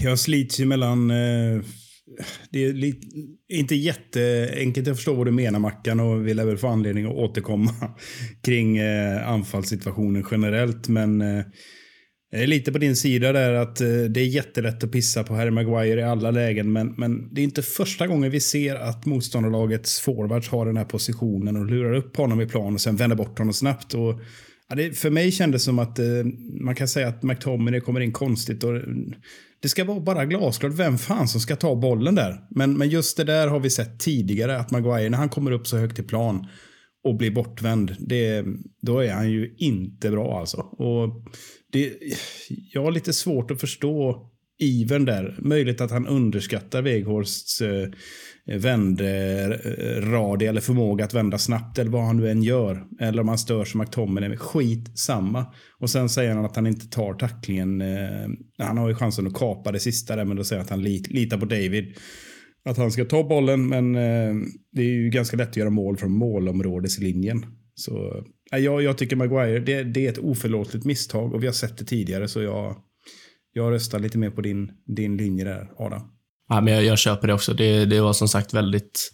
jag 0.00 0.18
slits 0.18 0.60
ju 0.60 0.66
mellan 0.66 1.10
eh 1.10 1.62
det 2.50 2.64
är 2.64 2.72
lite, 2.72 3.06
inte 3.48 3.74
jätteenkelt 3.74 4.88
att 4.88 4.96
förstå 4.96 5.14
vad 5.14 5.26
du 5.26 5.30
menar 5.30 5.58
Mackan 5.58 6.00
och 6.00 6.26
vi 6.26 6.34
lär 6.34 6.44
väl 6.44 6.58
få 6.58 6.68
anledning 6.68 7.06
att 7.06 7.14
återkomma 7.14 7.72
kring 8.44 8.76
eh, 8.76 9.28
anfallssituationen 9.28 10.24
generellt. 10.30 10.88
Men 10.88 11.20
eh, 11.20 11.44
jag 12.30 12.42
är 12.42 12.46
lite 12.46 12.72
på 12.72 12.78
din 12.78 12.96
sida 12.96 13.32
där 13.32 13.52
att 13.52 13.80
eh, 13.80 13.86
det 13.86 14.20
är 14.20 14.26
jättelätt 14.26 14.84
att 14.84 14.92
pissa 14.92 15.24
på 15.24 15.34
Harry 15.34 15.50
Maguire 15.50 16.00
i 16.00 16.04
alla 16.04 16.30
lägen. 16.30 16.72
Men, 16.72 16.94
men 16.96 17.34
det 17.34 17.40
är 17.40 17.44
inte 17.44 17.62
första 17.62 18.06
gången 18.06 18.30
vi 18.30 18.40
ser 18.40 18.74
att 18.74 19.06
motståndarlagets 19.06 20.00
forwards 20.00 20.48
har 20.48 20.66
den 20.66 20.76
här 20.76 20.84
positionen 20.84 21.56
och 21.56 21.66
lurar 21.66 21.92
upp 21.94 22.16
honom 22.16 22.40
i 22.40 22.46
plan 22.46 22.74
och 22.74 22.80
sen 22.80 22.96
vänder 22.96 23.16
bort 23.16 23.38
honom 23.38 23.54
snabbt. 23.54 23.94
Och, 23.94 24.20
ja, 24.68 24.74
det, 24.76 24.98
för 24.98 25.10
mig 25.10 25.32
kändes 25.32 25.62
det 25.62 25.64
som 25.64 25.78
att 25.78 25.98
eh, 25.98 26.06
man 26.60 26.74
kan 26.74 26.88
säga 26.88 27.08
att 27.08 27.22
McTominay 27.22 27.80
kommer 27.80 28.00
in 28.00 28.12
konstigt. 28.12 28.64
och 28.64 28.74
det 29.60 29.68
ska 29.68 29.84
vara 29.84 30.00
bara 30.00 30.26
glasklart 30.26 30.72
vem 30.72 30.98
fan 30.98 31.28
som 31.28 31.40
ska 31.40 31.56
ta 31.56 31.76
bollen 31.76 32.14
där. 32.14 32.46
Men, 32.50 32.78
men 32.78 32.88
just 32.88 33.16
det 33.16 33.24
där 33.24 33.48
har 33.48 33.60
vi 33.60 33.70
sett 33.70 34.00
tidigare, 34.00 34.58
att 34.58 34.70
Maguire 34.70 35.08
när 35.08 35.18
han 35.18 35.28
kommer 35.28 35.50
upp 35.50 35.66
så 35.66 35.76
högt 35.76 35.98
i 35.98 36.02
plan 36.02 36.46
och 37.04 37.16
blir 37.16 37.30
bortvänd, 37.30 37.96
det, 37.98 38.44
då 38.82 38.98
är 38.98 39.12
han 39.12 39.30
ju 39.30 39.54
inte 39.58 40.10
bra 40.10 40.40
alltså. 40.40 40.56
Och 40.56 41.24
det, 41.72 41.92
jag 42.72 42.82
har 42.82 42.90
lite 42.90 43.12
svårt 43.12 43.50
att 43.50 43.60
förstå 43.60 44.30
ivern 44.58 45.04
där. 45.04 45.36
Möjligt 45.38 45.80
att 45.80 45.90
han 45.90 46.06
underskattar 46.06 46.82
Weghorsts 46.82 47.60
eh, 47.60 47.88
Eh, 48.48 48.58
vändradie 48.58 50.46
eh, 50.46 50.50
eller 50.50 50.60
förmåga 50.60 51.04
att 51.04 51.14
vända 51.14 51.38
snabbt 51.38 51.78
eller 51.78 51.90
vad 51.90 52.04
han 52.04 52.16
nu 52.16 52.30
än 52.30 52.42
gör. 52.42 52.84
Eller 53.00 53.22
om 53.22 53.28
han 53.28 53.38
stör 53.38 53.64
som 53.64 53.80
McTominay. 53.80 54.36
Skit 54.36 54.98
samma. 54.98 55.46
Och 55.78 55.90
sen 55.90 56.08
säger 56.08 56.34
han 56.34 56.44
att 56.44 56.56
han 56.56 56.66
inte 56.66 56.88
tar 56.88 57.14
tacklingen. 57.14 57.80
Eh, 57.80 58.28
han 58.58 58.78
har 58.78 58.88
ju 58.88 58.94
chansen 58.94 59.26
att 59.26 59.34
kapa 59.34 59.72
det 59.72 59.80
sista 59.80 60.16
där, 60.16 60.24
men 60.24 60.36
då 60.36 60.44
säger 60.44 60.60
han 60.60 60.64
att 60.64 60.70
han 60.70 60.82
lit, 60.82 61.08
litar 61.08 61.38
på 61.38 61.46
David. 61.46 61.96
Att 62.64 62.76
han 62.76 62.92
ska 62.92 63.04
ta 63.04 63.24
bollen, 63.28 63.68
men 63.68 63.92
det 64.72 64.82
är 64.82 64.84
ju 64.84 65.10
ganska 65.10 65.36
lätt 65.36 65.48
att 65.48 65.56
göra 65.56 65.70
mål 65.70 65.96
från 65.96 66.12
målområdeslinjen. 66.12 67.46
Så 67.74 68.24
jag, 68.50 68.82
jag 68.82 68.98
tycker 68.98 69.16
Maguire, 69.16 69.58
det, 69.58 69.82
det 69.82 70.06
är 70.06 70.12
ett 70.12 70.18
oförlåtligt 70.18 70.84
misstag 70.84 71.34
och 71.34 71.42
vi 71.42 71.46
har 71.46 71.52
sett 71.52 71.78
det 71.78 71.84
tidigare 71.84 72.28
så 72.28 72.42
jag, 72.42 72.76
jag 73.52 73.72
röstar 73.72 73.98
lite 73.98 74.18
mer 74.18 74.30
på 74.30 74.40
din, 74.40 74.72
din 74.86 75.16
linje 75.16 75.44
där, 75.44 75.70
Adam. 75.76 76.15
Ja, 76.48 76.60
men 76.60 76.74
jag, 76.74 76.84
jag 76.84 76.98
köper 76.98 77.28
det 77.28 77.34
också. 77.34 77.54
Det, 77.54 77.84
det 77.84 78.00
var 78.00 78.12
som 78.12 78.28
sagt 78.28 78.54
väldigt, 78.54 79.12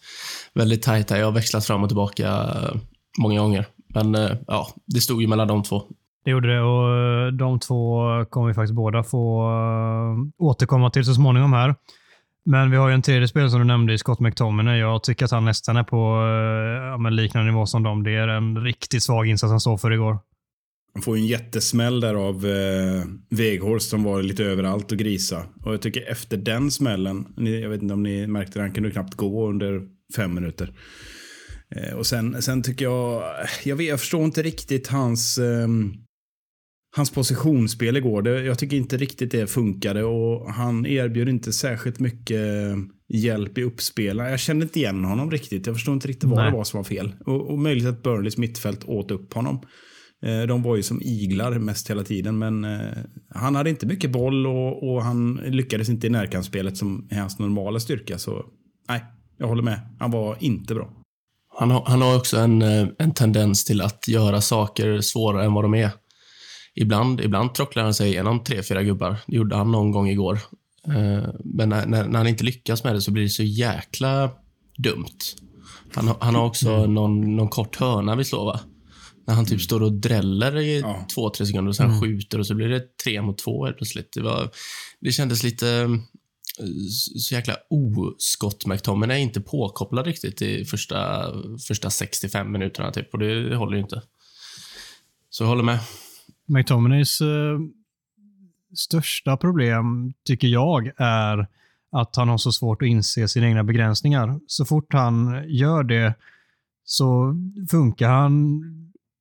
väldigt 0.55 0.83
tajt. 0.83 1.11
Jag 1.11 1.25
har 1.25 1.33
växlat 1.33 1.67
fram 1.67 1.83
och 1.83 1.89
tillbaka 1.89 2.29
eh, 2.29 2.75
många 3.19 3.41
gånger. 3.41 3.67
Men 3.95 4.15
eh, 4.15 4.31
ja, 4.47 4.69
det 4.87 5.01
stod 5.01 5.23
ju 5.23 5.29
mellan 5.29 5.49
de 5.49 5.63
två. 5.63 5.83
Det 6.25 6.31
gjorde 6.31 6.55
det 6.55 6.61
och 6.61 6.97
eh, 6.97 7.33
de 7.33 7.61
två 7.61 8.01
kommer 8.25 8.49
vi 8.49 8.55
faktiskt 8.55 8.75
båda 8.75 9.03
få 9.03 9.49
återkomma 10.39 10.91
till 10.91 11.05
så 11.05 11.15
småningom 11.15 11.53
här. 11.53 11.75
Men 12.45 12.71
vi 12.71 12.77
har 12.77 12.89
ju 12.89 12.95
en 12.95 13.03
tredje 13.03 13.29
spelare 13.29 13.51
som 13.51 13.61
du 13.61 13.67
nämnde 13.67 13.99
Scott 13.99 14.21
McTominay. 14.21 14.79
Jag 14.79 15.03
tycker 15.03 15.25
att 15.25 15.31
han 15.31 15.45
nästan 15.45 15.77
är 15.77 15.83
på 15.83 15.97
ja, 17.05 17.11
liknande 17.11 17.51
nivå 17.51 17.67
som 17.67 17.83
dem. 17.83 18.03
Det 18.03 18.17
är 18.17 18.29
en 18.29 18.65
riktigt 18.65 19.03
svag 19.03 19.27
insats 19.27 19.51
han 19.51 19.61
står 19.61 19.77
för 19.77 19.91
igår. 19.93 20.19
Han 20.95 21.03
får 21.03 21.17
en 21.17 21.27
jättesmäll 21.27 22.01
där 22.01 22.15
av 22.15 22.47
eh, 22.47 23.05
Weghorst 23.31 23.89
som 23.89 24.03
var 24.03 24.23
lite 24.23 24.45
överallt 24.45 24.93
och 24.93 24.99
grisa. 24.99 25.47
Och 25.65 25.73
jag 25.73 25.83
tycker 25.83 26.11
efter 26.11 26.37
den 26.37 26.71
smällen, 26.71 27.27
jag 27.37 27.69
vet 27.69 27.83
inte 27.83 27.95
om 27.95 28.03
ni 28.03 28.27
märkte 28.27 28.59
det, 28.59 28.63
han 28.63 28.73
kunde 28.73 28.91
knappt 28.91 29.15
gå 29.15 29.49
under 29.49 29.83
fem 30.17 30.35
minuter. 30.35 30.73
Eh, 31.77 31.95
och 31.95 32.07
sen, 32.07 32.43
sen 32.43 32.63
tycker 32.63 32.85
jag, 32.85 33.23
jag, 33.65 33.77
vet, 33.77 33.89
jag 33.89 34.01
förstår 34.01 34.25
inte 34.25 34.43
riktigt 34.43 34.89
hans, 34.89 35.39
eh, 35.39 35.69
hans 36.97 37.11
positionsspel 37.11 37.97
igår. 37.97 38.23
Det, 38.23 38.43
jag 38.43 38.59
tycker 38.59 38.77
inte 38.77 38.97
riktigt 38.97 39.31
det 39.31 39.47
funkade 39.47 40.05
och 40.05 40.53
han 40.53 40.87
erbjöd 40.87 41.29
inte 41.29 41.53
särskilt 41.53 42.01
mycket 42.01 42.77
hjälp 43.09 43.59
i 43.59 43.63
uppspelen. 43.63 44.31
Jag 44.31 44.41
kände 44.41 44.63
inte 44.63 44.79
igen 44.79 45.05
honom 45.05 45.31
riktigt. 45.31 45.67
Jag 45.67 45.77
förstår 45.77 45.95
inte 45.95 46.09
riktigt 46.09 46.29
vad 46.29 46.39
Nej. 46.39 46.51
det 46.51 46.57
var 46.57 46.65
som 46.65 46.79
var 46.79 46.85
fel. 46.85 47.15
Och, 47.27 47.51
och 47.51 47.59
möjligt 47.59 47.87
att 47.87 48.03
Burnleys 48.03 48.37
mittfält 48.37 48.85
åt 48.85 49.11
upp 49.11 49.33
honom. 49.33 49.61
Eh, 50.23 50.43
De 50.43 50.63
var 50.63 50.77
ju 50.77 50.83
som 50.83 51.03
iglar 51.03 51.59
mest 51.59 51.91
hela 51.91 52.03
tiden, 52.05 52.39
men 52.39 52.65
eh, 52.65 52.81
han 53.35 53.55
hade 53.55 53.71
inte 53.71 53.87
mycket 53.87 54.11
boll 54.13 54.47
och, 54.47 54.89
och 54.93 55.03
han 55.03 55.35
lyckades 55.35 55.89
inte 55.89 56.07
i 56.07 56.11
närkampsspelet 56.11 56.77
som 56.77 57.09
är 57.11 57.21
hans 57.21 57.39
normala 57.39 57.81
styrka. 57.81 58.19
Så 58.19 58.45
nej, 58.89 59.05
jag 59.39 59.49
håller 59.49 59.63
med. 59.63 59.81
Han 59.99 60.11
var 60.11 60.37
inte 60.41 60.75
bra. 60.75 60.91
Han 61.59 61.71
har, 61.71 61.83
han 61.87 62.03
har 62.03 62.17
också 62.17 62.37
en, 62.37 62.63
eh, 62.63 62.87
en 62.99 63.15
tendens 63.15 63.65
till 63.65 63.81
att 63.81 64.09
göra 64.09 64.41
saker 64.41 65.01
svårare 65.01 65.45
än 65.45 65.53
vad 65.55 65.65
de 65.65 65.75
är. 65.75 65.91
Ibland, 66.75 67.21
ibland 67.21 67.55
trocklar 67.55 67.83
han 67.83 67.95
sig 67.95 68.11
igenom 68.11 68.45
tre, 68.45 68.63
fyra 68.63 68.83
gubbar. 68.83 69.17
Det 69.27 69.37
gjorde 69.37 69.57
han 69.57 69.73
någon 69.73 69.91
gång 69.91 70.09
igår. 70.09 70.39
Men 71.45 71.69
när, 71.69 71.87
när, 71.87 72.09
när 72.09 72.19
han 72.19 72.27
inte 72.27 72.45
lyckas 72.45 72.85
med 72.85 72.95
det 72.95 73.01
så 73.01 73.11
blir 73.11 73.23
det 73.23 73.29
så 73.29 73.43
jäkla 73.43 74.31
dumt. 74.79 75.19
Han, 75.95 76.09
har- 76.09 76.17
han 76.21 76.35
har 76.35 76.45
också 76.47 76.87
någon, 76.87 77.37
någon 77.37 77.49
kort 77.49 77.77
hörna 77.77 78.17
vi 78.17 78.25
slår, 78.25 78.45
va? 78.45 78.61
När 79.27 79.35
han 79.35 79.47
typ 79.47 79.61
står 79.61 79.83
och 79.83 79.93
dräller 79.93 80.57
i 80.59 80.81
Ja. 80.81 81.07
två, 81.15 81.31
tre 81.31 81.47
sekunder 81.47 81.69
och 81.69 81.77
sen 81.77 82.01
skjuter 82.01 82.39
och 82.39 82.47
så 82.47 82.55
blir 82.55 82.69
det 82.69 82.97
tre 83.05 83.23
mot 83.23 83.39
två 83.39 83.65
helt 83.65 83.77
plötsligt. 83.77 84.13
Det, 84.13 84.23
var, 84.23 84.51
det 85.01 85.13
kändes 85.13 85.43
lite 85.43 85.69
eh, 85.69 85.89
så 87.19 87.35
jäkla 87.35 87.57
oskott 87.71 88.67
McTominay 88.67 89.17
är 89.19 89.23
inte 89.23 89.41
påkopplad 89.41 90.07
riktigt 90.07 90.43
i 90.43 90.65
första, 90.65 91.27
första 91.69 91.91
65 91.91 92.53
minuterna 92.53 92.91
typ 92.93 93.13
och 93.13 93.19
det, 93.19 93.49
det 93.49 93.57
håller 93.57 93.77
ju 93.77 93.83
inte. 93.83 94.03
Så 95.31 95.43
jag 95.45 95.49
håller 95.49 95.63
med. 95.63 95.79
McTominays 96.47 97.21
eh, 97.21 97.59
största 98.77 99.37
problem, 99.37 100.13
tycker 100.27 100.49
jag, 100.49 100.91
är 100.97 101.47
att 101.93 102.17
han 102.17 102.29
har 102.29 102.39
så 102.39 102.53
svårt 102.53 102.83
att 102.83 102.89
inse 102.89 103.29
sina 103.29 103.47
egna 103.47 103.65
begränsningar. 103.65 104.41
Så 104.47 104.65
fort 104.65 104.93
han 104.93 105.45
gör 105.49 105.83
det 105.83 106.15
så 106.85 107.35
funkar 107.71 108.09
han 108.09 108.61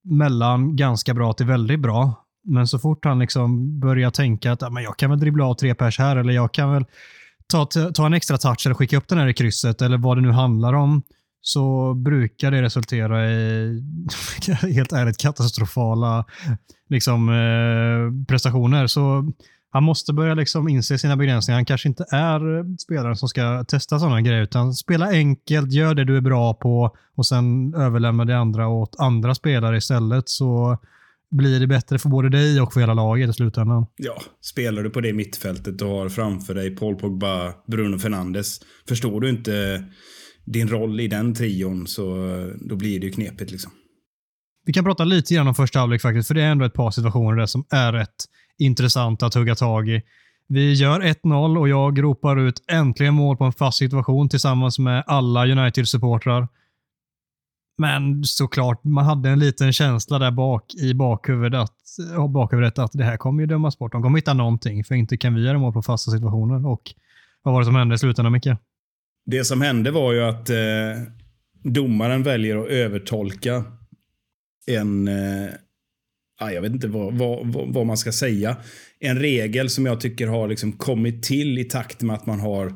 mellan 0.03 0.75
ganska 0.75 1.13
bra 1.13 1.33
till 1.33 1.45
väldigt 1.45 1.79
bra. 1.79 2.25
Men 2.43 2.67
så 2.67 2.79
fort 2.79 3.05
han 3.05 3.19
liksom 3.19 3.79
börjar 3.79 4.11
tänka 4.11 4.51
att 4.51 4.63
"Ah, 4.63 4.69
men 4.69 4.83
jag 4.83 4.97
kan 4.97 5.09
väl 5.09 5.19
dribbla 5.19 5.45
av 5.45 5.53
tre 5.53 5.75
pers 5.75 5.99
här 5.99 6.15
eller 6.15 6.33
jag 6.33 6.53
kan 6.53 6.71
väl 6.73 6.85
ta, 7.51 7.65
ta 7.65 8.05
en 8.05 8.13
extra 8.13 8.37
touch 8.37 8.65
eller 8.65 8.75
skicka 8.75 8.97
upp 8.97 9.07
den 9.07 9.17
här 9.17 9.27
i 9.27 9.33
krysset 9.33 9.81
eller 9.81 9.97
vad 9.97 10.17
det 10.17 10.21
nu 10.21 10.31
handlar 10.31 10.73
om 10.73 11.01
så 11.41 11.93
brukar 11.93 12.51
det 12.51 12.61
resultera 12.61 13.31
i 13.31 13.83
helt 14.73 14.91
ärligt 14.91 15.17
katastrofala 15.17 16.25
liksom, 16.89 17.29
eh, 17.29 18.25
prestationer. 18.27 18.87
Så 18.87 19.31
han 19.73 19.84
måste 19.84 20.13
börja 20.13 20.34
liksom 20.34 20.67
inse 20.67 20.97
sina 20.97 21.17
begränsningar. 21.17 21.57
Han 21.57 21.65
kanske 21.65 21.89
inte 21.89 22.05
är 22.10 22.57
eh, 22.57 22.65
spelaren 22.79 23.15
som 23.15 23.29
ska 23.29 23.63
testa 23.63 23.99
sådana 23.99 24.21
grejer, 24.21 24.41
utan 24.41 24.73
spela 24.73 25.10
enkelt, 25.10 25.71
gör 25.71 25.95
det 25.95 26.03
du 26.03 26.17
är 26.17 26.21
bra 26.21 26.53
på 26.53 26.95
och 27.15 27.25
sen 27.25 27.73
överlämna 27.73 28.25
det 28.25 28.38
andra 28.38 28.67
åt 28.67 28.95
andra 28.99 29.36
spelare 29.36 29.77
istället. 29.77 30.29
Så 30.29 30.77
blir 31.31 31.60
det 31.60 31.67
bättre 31.67 31.99
för 31.99 32.10
både 32.10 32.29
dig 32.29 32.62
och 32.62 32.73
för 32.73 32.79
hela 32.79 32.93
laget 32.93 33.29
i 33.29 33.34
slutändan. 33.34 33.86
Ja, 33.95 34.21
spelar 34.41 34.84
du 34.84 34.89
på 34.89 35.01
det 35.01 35.13
mittfältet 35.13 35.81
och 35.81 35.89
har 35.89 36.10
framför 36.10 36.53
dig 36.53 36.75
Paul 36.75 36.95
Pogba, 36.95 37.53
Bruno 37.67 37.99
Fernandes. 37.99 38.60
Förstår 38.88 39.21
du 39.21 39.29
inte 39.29 39.84
din 40.45 40.67
roll 40.67 40.99
i 40.99 41.07
den 41.07 41.34
trion 41.34 41.88
så 41.88 42.29
eh, 42.29 42.47
då 42.69 42.75
blir 42.75 42.99
det 42.99 43.05
ju 43.05 43.12
knepigt 43.12 43.51
liksom. 43.51 43.71
Vi 44.65 44.73
kan 44.73 44.84
prata 44.84 45.03
lite 45.03 45.34
grann 45.34 45.47
om 45.47 45.55
första 45.55 45.79
halvlek 45.79 46.01
faktiskt, 46.01 46.27
för 46.27 46.36
det 46.36 46.41
är 46.41 46.51
ändå 46.51 46.65
ett 46.65 46.73
par 46.73 46.91
situationer 46.91 47.36
där 47.36 47.45
som 47.45 47.65
är 47.69 47.93
rätt 47.93 48.15
intressanta 48.57 49.25
att 49.25 49.33
hugga 49.33 49.55
tag 49.55 49.89
i. 49.89 50.01
Vi 50.47 50.73
gör 50.73 50.99
1-0 50.99 51.57
och 51.57 51.69
jag 51.69 52.03
ropar 52.03 52.39
ut 52.39 52.63
äntligen 52.67 53.13
mål 53.13 53.37
på 53.37 53.43
en 53.43 53.53
fast 53.53 53.77
situation 53.77 54.29
tillsammans 54.29 54.79
med 54.79 55.03
alla 55.07 55.45
United-supportrar. 55.45 56.47
Men 57.77 58.23
såklart, 58.23 58.83
man 58.83 59.05
hade 59.05 59.29
en 59.29 59.39
liten 59.39 59.73
känsla 59.73 60.19
där 60.19 60.31
bak 60.31 60.73
i 60.73 60.93
bakhuvudet 60.93 61.59
att, 61.59 62.29
bakhuvudet 62.29 62.79
att 62.79 62.91
det 62.93 63.03
här 63.03 63.17
kommer 63.17 63.41
ju 63.41 63.47
dömas 63.47 63.77
bort. 63.77 63.91
De 63.91 64.03
kommer 64.03 64.17
hitta 64.17 64.33
någonting, 64.33 64.83
för 64.83 64.95
inte 64.95 65.17
kan 65.17 65.35
vi 65.35 65.41
göra 65.41 65.57
mål 65.57 65.73
på 65.73 65.81
fasta 65.81 66.11
situationer. 66.11 66.67
Och 66.67 66.81
vad 67.43 67.53
var 67.53 67.61
det 67.61 67.65
som 67.65 67.75
hände 67.75 67.95
i 67.95 67.97
slutändan, 67.97 68.33
Micke? 68.33 68.47
Det 69.25 69.43
som 69.43 69.61
hände 69.61 69.91
var 69.91 70.13
ju 70.13 70.23
att 70.23 70.49
eh, 70.49 70.55
domaren 71.63 72.23
väljer 72.23 72.57
att 72.57 72.67
övertolka 72.67 73.63
en... 74.67 75.07
Eh, 75.07 75.49
jag 76.49 76.62
vet 76.62 76.71
inte 76.71 76.88
vad, 76.88 77.13
vad, 77.13 77.47
vad, 77.47 77.73
vad 77.73 77.86
man 77.86 77.97
ska 77.97 78.12
säga. 78.12 78.58
En 78.99 79.19
regel 79.19 79.69
som 79.69 79.86
jag 79.86 80.01
tycker 80.01 80.27
har 80.27 80.47
liksom 80.47 80.71
kommit 80.71 81.23
till 81.23 81.60
i 81.60 81.63
takt 81.63 82.01
med 82.01 82.15
att 82.15 82.25
man 82.25 82.39
har 82.39 82.73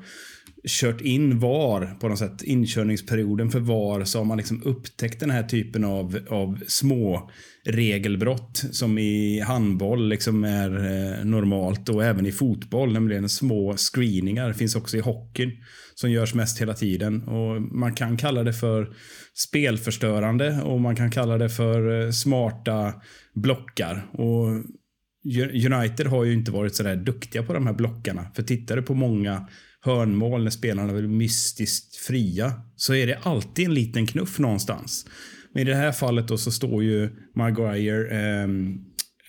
kört 0.67 1.01
in 1.01 1.39
VAR 1.39 1.97
på 1.99 2.07
något 2.07 2.19
sätt. 2.19 2.43
Inkörningsperioden 2.43 3.51
för 3.51 3.59
VAR 3.59 4.03
så 4.03 4.17
har 4.17 4.25
man 4.25 4.37
liksom 4.37 4.63
upptäckt 4.63 5.19
den 5.19 5.29
här 5.29 5.43
typen 5.43 5.83
av, 5.83 6.19
av 6.29 6.59
små 6.67 7.31
regelbrott 7.65 8.63
som 8.71 8.97
i 8.97 9.39
handboll 9.39 10.09
liksom 10.09 10.43
är 10.43 10.69
eh, 10.77 11.25
normalt 11.25 11.89
och 11.89 12.03
även 12.03 12.25
i 12.25 12.31
fotboll, 12.31 12.93
nämligen 12.93 13.29
små 13.29 13.75
screeningar. 13.77 14.53
finns 14.53 14.75
också 14.75 14.97
i 14.97 14.99
hockeyn 14.99 15.51
som 15.95 16.11
görs 16.11 16.33
mest 16.33 16.61
hela 16.61 16.73
tiden. 16.73 17.21
Och 17.23 17.61
Man 17.61 17.95
kan 17.95 18.17
kalla 18.17 18.43
det 18.43 18.53
för 18.53 18.89
spelförstörande 19.33 20.61
och 20.61 20.81
man 20.81 20.95
kan 20.95 21.11
kalla 21.11 21.37
det 21.37 21.49
för 21.49 22.05
eh, 22.05 22.11
smarta 22.11 22.93
blockar. 23.33 24.07
Och 24.13 24.47
United 25.65 26.07
har 26.07 26.23
ju 26.23 26.33
inte 26.33 26.51
varit 26.51 26.75
så 26.75 26.83
där 26.83 26.95
duktiga 26.95 27.43
på 27.43 27.53
de 27.53 27.67
här 27.67 27.73
blockarna. 27.73 28.27
För 28.35 28.43
tittar 28.43 28.75
du 28.75 28.81
på 28.81 28.93
många 28.93 29.47
hörnmål 29.85 30.43
när 30.43 30.51
spelarna 30.51 30.97
är 30.97 31.01
mystiskt 31.01 31.95
fria 31.95 32.53
så 32.75 32.93
är 32.93 33.07
det 33.07 33.19
alltid 33.23 33.65
en 33.65 33.73
liten 33.73 34.07
knuff 34.07 34.39
någonstans. 34.39 35.05
Men 35.53 35.61
i 35.61 35.65
det 35.65 35.75
här 35.75 35.91
fallet 35.91 36.27
då 36.27 36.37
så 36.37 36.51
står 36.51 36.83
ju 36.83 37.09
Maguire 37.35 38.07
ehm, 38.07 38.77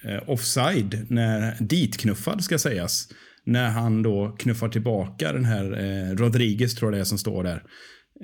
eh, 0.04 0.30
offside, 0.30 1.06
när, 1.08 1.56
ditknuffad 1.60 2.44
ska 2.44 2.58
sägas. 2.58 3.08
När 3.44 3.70
han 3.70 4.02
då 4.02 4.36
knuffar 4.38 4.68
tillbaka 4.68 5.32
den 5.32 5.44
här 5.44 5.64
eh, 5.64 6.16
Rodriguez 6.16 6.74
tror 6.74 6.92
jag 6.92 6.98
det 6.98 7.02
är 7.02 7.04
som 7.04 7.18
står 7.18 7.44
där. 7.44 7.62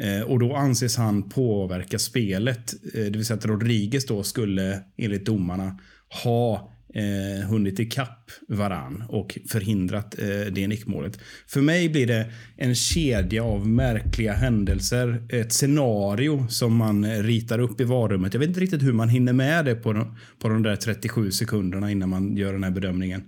Eh, 0.00 0.22
och 0.22 0.38
då 0.38 0.56
anses 0.56 0.96
han 0.96 1.28
påverka 1.28 1.98
spelet. 1.98 2.74
Eh, 2.94 3.04
det 3.04 3.10
vill 3.10 3.26
säga 3.26 3.36
att 3.36 3.46
Rodriguez 3.46 4.06
då 4.06 4.22
skulle 4.22 4.82
enligt 4.96 5.26
domarna 5.26 5.78
ha 6.24 6.71
eh, 6.92 7.48
hunnit 7.48 7.80
ikapp 7.80 8.30
varann 8.48 9.04
och 9.08 9.38
förhindrat 9.48 10.18
eh, 10.18 10.52
det 10.52 10.66
nickmålet. 10.66 11.18
För 11.46 11.60
mig 11.60 11.88
blir 11.88 12.06
det 12.06 12.32
en 12.56 12.74
kedja 12.74 13.44
av 13.44 13.68
märkliga 13.68 14.32
händelser. 14.32 15.26
Ett 15.28 15.52
scenario 15.52 16.46
som 16.48 16.76
man 16.76 17.22
ritar 17.22 17.58
upp 17.58 17.80
i 17.80 17.84
varummet. 17.84 18.34
Jag 18.34 18.40
vet 18.40 18.48
inte 18.48 18.60
riktigt 18.60 18.82
hur 18.82 18.92
man 18.92 19.08
hinner 19.08 19.32
med 19.32 19.64
det 19.64 19.74
på 19.74 19.92
de, 19.92 20.16
på 20.38 20.48
de 20.48 20.62
där 20.62 20.76
37 20.76 21.30
sekunderna 21.30 21.90
innan 21.90 22.08
man 22.08 22.36
gör 22.36 22.52
den 22.52 22.64
här 22.64 22.70
bedömningen. 22.70 23.22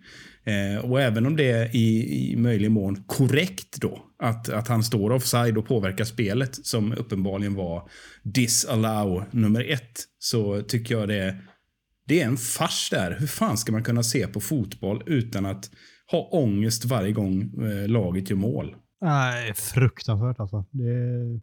Eh, 0.44 0.84
och 0.84 1.00
även 1.00 1.26
om 1.26 1.36
det 1.36 1.50
är 1.50 1.76
i, 1.76 2.18
i 2.32 2.36
möjlig 2.36 2.70
mån 2.70 3.04
korrekt 3.06 3.80
då, 3.80 4.02
att, 4.18 4.48
att 4.48 4.68
han 4.68 4.84
står 4.84 5.10
offside 5.10 5.58
och 5.58 5.66
påverkar 5.66 6.04
spelet, 6.04 6.66
som 6.66 6.92
uppenbarligen 6.92 7.54
var 7.54 7.88
disallow 8.22 9.24
nummer 9.30 9.70
ett, 9.70 10.04
så 10.18 10.62
tycker 10.62 10.94
jag 10.94 11.08
det, 11.08 11.36
det 12.08 12.20
är 12.20 12.26
en 12.26 12.36
fars 12.36 12.90
där. 12.90 13.16
Hur 13.20 13.26
fan 13.26 13.56
ska 13.56 13.72
man 13.72 13.82
kunna 13.82 14.02
se 14.02 14.26
på 14.26 14.40
fotboll 14.40 15.02
utan 15.06 15.46
att 15.46 15.70
ha 16.10 16.28
ångest 16.32 16.84
varje 16.84 17.12
gång 17.12 17.42
eh, 17.42 17.88
laget 17.88 18.30
gör 18.30 18.36
mål? 18.36 18.76
Nej, 19.00 19.54
fruktansvärt 19.54 20.40
alltså. 20.40 20.64
Det... 20.70 21.40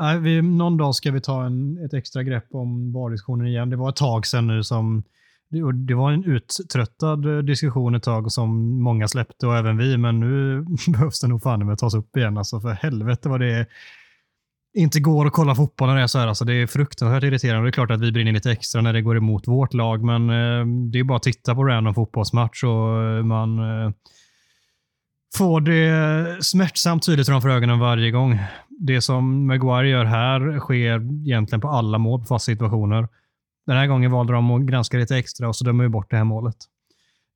Nej, 0.00 0.20
vi, 0.20 0.42
någon 0.42 0.76
dag 0.76 0.94
ska 0.94 1.10
vi 1.10 1.20
ta 1.20 1.44
en, 1.44 1.84
ett 1.84 1.94
extra 1.94 2.22
grepp 2.22 2.46
om 2.50 2.92
VAR-diskussionen 2.92 3.46
igen. 3.46 3.70
Det 3.70 3.76
var 3.76 3.88
ett 3.88 3.96
tag 3.96 4.26
sedan 4.26 4.46
nu 4.46 4.62
som 4.62 5.02
det, 5.72 5.94
var 5.94 6.12
en 6.12 6.24
uttröttad 6.24 7.36
eh, 7.36 7.38
diskussion 7.38 7.94
ett 7.94 8.02
tag 8.02 8.32
som 8.32 8.82
många 8.82 9.08
släppte 9.08 9.46
och 9.46 9.56
även 9.56 9.76
vi, 9.76 9.96
men 9.96 10.20
nu 10.20 10.64
behövs 10.92 11.20
det 11.20 11.28
nog 11.28 11.42
fan 11.42 11.66
med 11.66 11.72
att 11.72 11.78
tas 11.78 11.94
upp 11.94 12.16
igen. 12.16 12.38
Alltså 12.38 12.60
för 12.60 12.70
helvete 12.70 13.28
vad 13.28 13.40
det 13.40 13.52
är 13.52 13.66
inte 14.74 15.00
går 15.00 15.26
att 15.26 15.32
kolla 15.32 15.54
fotboll 15.54 15.88
när 15.88 15.96
det 15.96 16.02
är 16.02 16.06
så 16.06 16.18
här. 16.18 16.26
Alltså, 16.26 16.44
det 16.44 16.54
är 16.54 16.66
fruktansvärt 16.66 17.22
irriterande. 17.22 17.66
Det 17.66 17.70
är 17.70 17.72
klart 17.72 17.90
att 17.90 18.00
vi 18.00 18.12
brinner 18.12 18.32
lite 18.32 18.50
extra 18.50 18.80
när 18.80 18.92
det 18.92 19.02
går 19.02 19.16
emot 19.16 19.48
vårt 19.48 19.74
lag, 19.74 20.04
men 20.04 20.30
eh, 20.30 20.66
det 20.90 20.98
är 20.98 21.04
bara 21.04 21.16
att 21.16 21.22
titta 21.22 21.54
på 21.54 21.64
random 21.64 21.94
fotbollsmatch 21.94 22.64
och 22.64 23.02
eh, 23.02 23.24
man 23.24 23.58
eh, 23.58 23.92
får 25.36 25.60
det 25.60 26.44
smärtsamt 26.44 27.06
tydligt 27.06 27.26
framför 27.26 27.48
ögonen 27.48 27.78
varje 27.78 28.10
gång. 28.10 28.38
Det 28.68 29.00
som 29.00 29.46
Maguire 29.46 29.88
gör 29.88 30.04
här 30.04 30.58
sker 30.58 31.26
egentligen 31.26 31.60
på 31.60 31.68
alla 31.68 31.98
mål 31.98 32.20
på 32.20 32.26
fasta 32.26 32.52
situationer. 32.52 33.08
Den 33.66 33.76
här 33.76 33.86
gången 33.86 34.10
valde 34.10 34.32
de 34.32 34.50
att 34.50 34.62
granska 34.62 34.96
lite 34.96 35.16
extra 35.16 35.48
och 35.48 35.56
så 35.56 35.64
dömer 35.64 35.84
vi 35.84 35.88
bort 35.88 36.10
det 36.10 36.16
här 36.16 36.24
målet. 36.24 36.56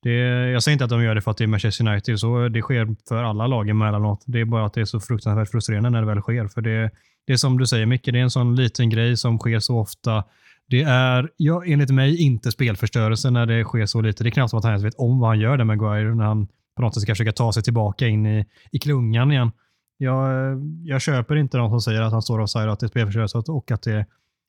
Det, 0.02 0.12
jag 0.50 0.62
säger 0.62 0.72
inte 0.72 0.84
att 0.84 0.90
de 0.90 1.02
gör 1.02 1.14
det 1.14 1.20
för 1.20 1.30
att 1.30 1.36
det 1.36 1.44
är 1.44 1.48
Manchester 1.48 1.88
United, 1.88 2.18
så 2.18 2.48
det 2.48 2.62
sker 2.62 2.96
för 3.08 3.24
alla 3.24 3.46
lag 3.46 3.68
emellanåt. 3.68 4.24
Det 4.26 4.40
är 4.40 4.44
bara 4.44 4.66
att 4.66 4.74
det 4.74 4.80
är 4.80 4.84
så 4.84 5.00
fruktansvärt 5.00 5.50
frustrerande 5.50 5.90
när 5.90 6.00
det 6.00 6.06
väl 6.06 6.20
sker. 6.20 6.48
För 6.48 6.60
det, 6.60 6.90
det 7.26 7.32
är 7.32 7.36
som 7.36 7.58
du 7.58 7.66
säger 7.66 7.86
Micke, 7.86 8.04
det 8.04 8.18
är 8.18 8.22
en 8.22 8.30
sån 8.30 8.56
liten 8.56 8.90
grej 8.90 9.16
som 9.16 9.38
sker 9.38 9.58
så 9.58 9.78
ofta. 9.78 10.24
Det 10.68 10.82
är, 10.82 11.30
ja, 11.36 11.64
enligt 11.66 11.90
mig, 11.90 12.22
inte 12.22 12.52
spelförstörelse 12.52 13.30
när 13.30 13.46
det 13.46 13.64
sker 13.64 13.86
så 13.86 14.00
lite. 14.00 14.24
Det 14.24 14.28
är 14.28 14.30
knappt 14.30 14.50
som 14.50 14.58
att 14.58 14.64
han 14.64 14.72
ens 14.72 14.84
vet 14.84 14.94
om 14.94 15.18
vad 15.18 15.30
han 15.30 15.40
gör 15.40 15.56
där 15.56 15.64
med 15.64 15.78
Maguire 15.78 16.14
när 16.14 16.24
han 16.24 16.48
på 16.76 16.82
något 16.82 16.94
sätt 16.94 17.02
ska 17.02 17.12
försöka 17.12 17.32
ta 17.32 17.52
sig 17.52 17.62
tillbaka 17.62 18.06
in 18.06 18.26
i, 18.26 18.44
i 18.72 18.78
klungan 18.78 19.32
igen. 19.32 19.52
Jag, 19.98 20.32
jag 20.84 21.00
köper 21.00 21.36
inte 21.36 21.58
de 21.58 21.70
som 21.70 21.80
säger 21.80 22.00
att 22.00 22.12
han 22.12 22.22
står 22.22 22.38
och 22.38 22.50
säger 22.50 22.68
att 22.68 22.80
det 22.80 22.86
är 22.86 22.88
spelförstörelse 22.88 23.38
och 23.38 23.70
att 23.70 23.82
det 23.82 24.06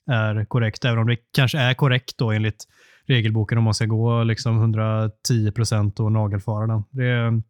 är 0.08 0.46
korrekt, 0.46 0.86
även 0.86 1.00
om 1.00 1.08
det 1.08 1.18
kanske 1.34 1.58
är 1.58 1.74
korrekt 1.74 2.18
då 2.18 2.32
enligt 2.32 2.66
regelboken 3.06 3.58
om 3.58 3.63
man 3.63 3.74
ska 3.74 3.86
gå 3.86 4.24
liksom 4.24 4.58
110 4.58 5.52
procent 5.52 6.00
och 6.00 6.12
nagelfara 6.12 6.68
den. 6.68 6.84
Det 6.90 7.06
är, 7.06 7.42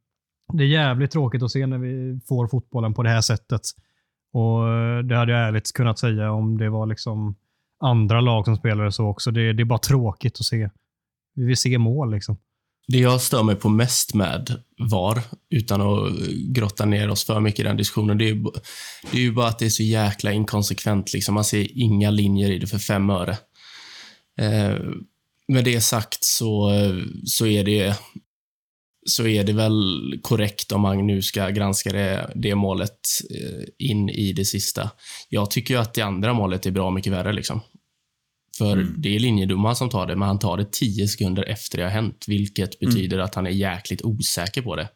det 0.53 0.63
är 0.63 0.67
jävligt 0.67 1.11
tråkigt 1.11 1.43
att 1.43 1.51
se 1.51 1.67
när 1.67 1.77
vi 1.77 2.19
får 2.27 2.47
fotbollen 2.47 2.93
på 2.93 3.03
det 3.03 3.09
här 3.09 3.21
sättet. 3.21 3.61
Och 4.37 4.67
eh, 4.67 5.03
Det 5.03 5.15
hade 5.15 5.31
jag 5.31 5.47
ärligt 5.47 5.73
kunnat 5.73 5.99
säga 5.99 6.31
om 6.31 6.57
det 6.57 6.69
var 6.69 6.85
liksom 6.85 7.35
andra 7.79 8.21
lag 8.21 8.45
som 8.45 8.55
spelade 8.55 8.91
så 8.91 9.07
också. 9.07 9.31
Det, 9.31 9.53
det 9.53 9.63
är 9.63 9.65
bara 9.65 9.79
tråkigt 9.79 10.39
att 10.39 10.45
se. 10.45 10.69
Vi 11.35 11.45
vill 11.45 11.57
se 11.57 11.77
mål 11.77 12.11
liksom. 12.11 12.37
Det 12.87 12.97
jag 12.97 13.21
stör 13.21 13.43
mig 13.43 13.55
på 13.55 13.69
mest 13.69 14.13
med 14.13 14.63
VAR, 14.91 15.21
utan 15.49 15.81
att 15.81 16.11
grotta 16.49 16.85
ner 16.85 17.09
oss 17.09 17.25
för 17.25 17.39
mycket 17.39 17.59
i 17.59 17.63
den 17.63 17.77
diskussionen, 17.77 18.17
det 18.17 18.23
är, 18.23 18.33
ju, 18.33 18.43
det 19.11 19.17
är 19.17 19.21
ju 19.21 19.31
bara 19.31 19.47
att 19.47 19.59
det 19.59 19.65
är 19.65 19.69
så 19.69 19.83
jäkla 19.83 20.31
inkonsekvent. 20.31 21.13
Liksom. 21.13 21.35
Man 21.35 21.43
ser 21.43 21.77
inga 21.77 22.11
linjer 22.11 22.51
i 22.51 22.59
det 22.59 22.67
för 22.67 22.77
fem 22.77 23.09
öre. 23.09 23.37
Eh, 24.39 24.75
med 25.47 25.63
det 25.63 25.81
sagt 25.81 26.23
så, 26.23 26.73
eh, 26.73 26.95
så, 27.25 27.45
är 27.45 27.63
det, 27.63 27.97
så 29.09 29.27
är 29.27 29.43
det 29.43 29.53
väl 29.53 30.19
korrekt 30.21 30.71
om 30.71 30.81
man 30.81 31.07
nu 31.07 31.21
ska 31.21 31.49
granska 31.49 31.91
det, 31.91 32.31
det 32.35 32.55
målet 32.55 32.99
eh, 33.29 33.89
in 33.89 34.09
i 34.09 34.33
det 34.33 34.45
sista. 34.45 34.91
Jag 35.29 35.51
tycker 35.51 35.73
ju 35.73 35.79
att 35.79 35.93
det 35.93 36.01
andra 36.01 36.33
målet 36.33 36.65
är 36.65 36.71
bra 36.71 36.91
mycket 36.91 37.13
värre. 37.13 37.33
Liksom. 37.33 37.61
För 38.57 38.73
mm. 38.73 38.93
det 38.97 39.15
är 39.15 39.19
linjedomaren 39.19 39.75
som 39.75 39.89
tar 39.89 40.07
det, 40.07 40.15
men 40.15 40.27
han 40.27 40.39
tar 40.39 40.57
det 40.57 40.71
tio 40.71 41.07
sekunder 41.07 41.43
efter 41.43 41.77
det 41.77 41.83
har 41.83 41.91
hänt, 41.91 42.25
vilket 42.27 42.81
mm. 42.81 42.93
betyder 42.93 43.19
att 43.19 43.35
han 43.35 43.47
är 43.47 43.51
jäkligt 43.51 44.01
osäker 44.01 44.61
på 44.61 44.75
det. 44.75 44.89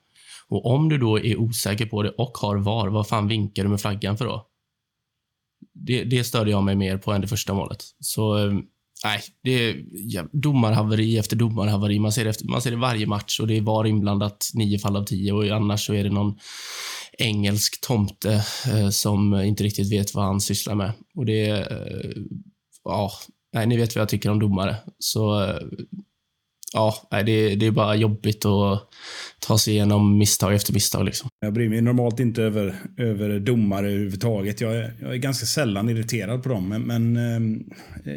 Och 0.47 0.65
om 0.65 0.89
du 0.89 0.97
då 0.97 1.19
är 1.19 1.39
osäker 1.39 1.85
på 1.85 2.03
det 2.03 2.09
och 2.09 2.37
har 2.37 2.57
VAR, 2.57 2.87
vad 2.87 3.07
fan 3.07 3.27
vinkar 3.27 3.63
du 3.63 3.69
med 3.69 3.81
flaggan 3.81 4.17
för 4.17 4.25
då? 4.25 4.47
Det, 5.73 6.03
det 6.03 6.23
störde 6.23 6.51
jag 6.51 6.63
mig 6.63 6.75
mer 6.75 6.97
på 6.97 7.11
än 7.11 7.21
det 7.21 7.27
första 7.27 7.53
målet. 7.53 7.83
Så 7.99 8.37
eh, 8.37 8.53
nej, 9.03 9.21
det 9.43 9.51
är 9.51 9.85
ja, 9.91 10.25
domarhaveri 10.31 11.17
efter 11.17 11.35
domarhaveri. 11.35 11.99
Man 11.99 12.11
ser, 12.11 12.23
det 12.23 12.29
efter, 12.29 12.45
man 12.45 12.61
ser 12.61 12.71
det 12.71 12.77
varje 12.77 13.05
match 13.05 13.39
och 13.39 13.47
det 13.47 13.57
är 13.57 13.61
VAR 13.61 13.87
inblandat 13.87 14.51
nio 14.53 14.79
fall 14.79 14.95
av 14.95 15.03
tio 15.05 15.33
och 15.33 15.45
annars 15.45 15.85
så 15.85 15.93
är 15.93 16.03
det 16.03 16.09
någon 16.09 16.39
engelsk 17.17 17.81
tomte 17.81 18.45
eh, 18.67 18.89
som 18.89 19.35
inte 19.35 19.63
riktigt 19.63 19.91
vet 19.91 20.13
vad 20.13 20.25
han 20.25 20.41
sysslar 20.41 20.75
med. 20.75 20.91
Och 21.15 21.25
det 21.25 21.49
eh, 21.49 22.21
ja, 22.83 23.11
nej, 23.53 23.67
ni 23.67 23.77
vet 23.77 23.95
vad 23.95 24.01
jag 24.01 24.09
tycker 24.09 24.29
om 24.29 24.39
domare. 24.39 24.75
Så 24.99 25.43
eh, 25.43 25.61
ja, 26.73 26.95
det, 27.09 27.55
det 27.55 27.65
är 27.65 27.71
bara 27.71 27.95
jobbigt 27.95 28.45
att 28.45 28.87
ta 29.39 29.57
sig 29.57 29.73
igenom 29.73 30.17
misstag 30.17 30.53
efter 30.53 30.73
misstag. 30.73 31.05
Liksom. 31.05 31.29
Jag 31.39 31.53
bryr 31.53 31.69
mig 31.69 31.81
normalt 31.81 32.19
inte 32.19 32.43
över, 32.43 32.75
över 32.97 33.39
domare 33.39 33.87
överhuvudtaget. 33.87 34.61
Jag 34.61 34.75
är, 34.75 34.93
jag 35.01 35.11
är 35.13 35.17
ganska 35.17 35.45
sällan 35.45 35.89
irriterad 35.89 36.43
på 36.43 36.49
dem. 36.49 36.69
Men, 36.69 36.81
men 36.81 37.17
eh, 38.05 38.13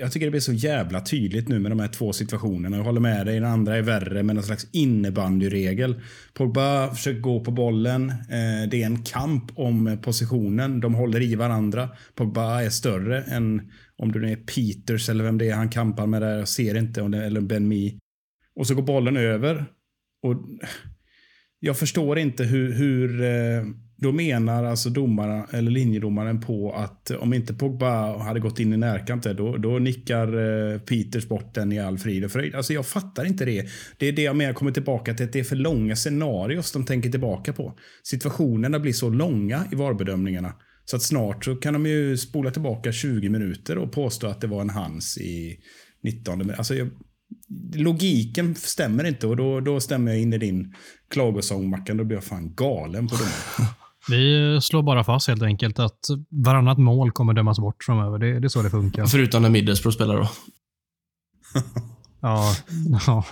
jag 0.00 0.12
tycker 0.12 0.26
det 0.26 0.30
blir 0.30 0.40
så 0.40 0.52
jävla 0.52 1.00
tydligt 1.00 1.48
nu 1.48 1.58
med 1.58 1.70
de 1.70 1.80
här 1.80 1.88
två 1.88 2.12
situationerna. 2.12 2.76
Jag 2.76 2.84
håller 2.84 3.00
med 3.00 3.26
dig, 3.26 3.34
den 3.34 3.50
andra 3.50 3.76
är 3.76 3.82
värre 3.82 4.22
med 4.22 4.34
någon 4.34 4.44
slags 4.44 4.66
innebandyregel. 4.72 6.00
Pogba 6.34 6.94
försöker 6.94 7.20
gå 7.20 7.40
på 7.40 7.50
bollen. 7.50 8.10
Eh, 8.10 8.68
det 8.70 8.82
är 8.82 8.86
en 8.86 9.02
kamp 9.02 9.44
om 9.54 9.98
positionen. 10.02 10.80
De 10.80 10.94
håller 10.94 11.22
i 11.22 11.34
varandra. 11.34 11.88
Pogba 12.14 12.62
är 12.62 12.70
större 12.70 13.22
än 13.22 13.62
om 14.02 14.12
det 14.12 14.18
nu 14.18 14.32
är 14.32 14.36
Peters 14.36 15.08
eller 15.08 15.24
vem 15.24 15.38
det 15.38 15.50
är 15.50 15.54
han 15.54 15.68
kampar 15.68 16.06
med 16.06 16.22
där. 16.22 16.38
Jag 16.38 16.48
ser 16.48 16.78
inte. 16.78 17.02
Om 17.02 17.10
det, 17.10 17.24
eller 17.24 17.40
Ben 17.40 17.68
Mi. 17.68 17.98
Och 18.56 18.66
så 18.66 18.74
går 18.74 18.82
bollen 18.82 19.16
över. 19.16 19.64
Och 20.22 20.36
jag 21.60 21.78
förstår 21.78 22.18
inte 22.18 22.44
hur, 22.44 22.72
hur 22.72 23.22
eh, 23.22 23.64
då 23.96 24.12
menar 24.12 24.64
alltså 24.64 24.90
domarna, 24.90 25.46
eller 25.50 25.70
linjedomaren 25.70 26.40
på 26.40 26.72
att 26.72 27.10
om 27.10 27.34
inte 27.34 27.54
Pogba 27.54 28.18
hade 28.18 28.40
gått 28.40 28.58
in 28.58 28.72
i 28.72 28.76
närkant 28.76 29.22
då, 29.24 29.56
då 29.56 29.78
nickar 29.78 30.26
eh, 30.72 30.78
Peters 30.78 31.28
bort 31.28 31.54
den 31.54 31.72
i 31.72 31.80
all 31.80 31.98
frid 31.98 32.24
och 32.24 32.30
fröjd. 32.30 32.54
Alltså 32.54 32.72
jag 32.72 32.86
fattar 32.86 33.24
inte 33.24 33.44
det. 33.44 33.68
Det 33.98 34.06
är 34.06 34.12
det 34.12 34.22
jag 34.22 34.36
menar 34.36 34.52
kommer 34.52 34.72
tillbaka 34.72 35.14
till 35.14 35.26
att 35.26 35.32
det 35.32 35.40
är 35.40 35.44
för 35.44 35.56
långa 35.56 35.96
scenarios 35.96 36.72
de 36.72 36.84
tänker 36.84 37.10
tillbaka 37.10 37.52
på. 37.52 37.78
Situationerna 38.02 38.78
blir 38.78 38.92
så 38.92 39.08
långa 39.08 39.64
i 39.72 39.74
VAR-bedömningarna. 39.74 40.54
Så 40.92 40.96
att 40.96 41.02
snart 41.02 41.44
så 41.44 41.56
kan 41.56 41.72
de 41.72 41.86
ju 41.86 42.16
spola 42.16 42.50
tillbaka 42.50 42.92
20 42.92 43.28
minuter 43.28 43.78
och 43.78 43.92
påstå 43.92 44.26
att 44.26 44.40
det 44.40 44.46
var 44.46 44.60
en 44.60 44.70
hans 44.70 45.18
i 45.18 45.56
19. 46.02 46.50
Alltså 46.50 46.74
jag, 46.74 46.90
logiken 47.74 48.54
stämmer 48.54 49.04
inte 49.04 49.26
och 49.26 49.36
då, 49.36 49.60
då 49.60 49.80
stämmer 49.80 50.12
jag 50.12 50.20
in 50.20 50.32
i 50.32 50.38
din 50.38 50.74
klagosång 51.10 51.70
Mackan. 51.70 51.96
Då 51.96 52.04
blir 52.04 52.16
jag 52.16 52.24
fan 52.24 52.54
galen 52.54 53.08
på 53.08 53.14
det. 53.14 53.22
Vi 54.08 54.58
slår 54.62 54.82
bara 54.82 55.04
fast 55.04 55.28
helt 55.28 55.42
enkelt 55.42 55.78
att 55.78 56.00
varannat 56.30 56.78
mål 56.78 57.12
kommer 57.12 57.32
dömas 57.32 57.58
bort 57.58 57.84
framöver. 57.84 58.18
Det, 58.18 58.40
det 58.40 58.46
är 58.46 58.48
så 58.48 58.62
det 58.62 58.70
funkar. 58.70 59.06
Förutom 59.06 59.42
när 59.42 59.50
Middlesbrough 59.50 59.94
spelar 59.94 60.16
då. 60.16 60.28
ja, 62.20 62.54
ja, 63.06 63.24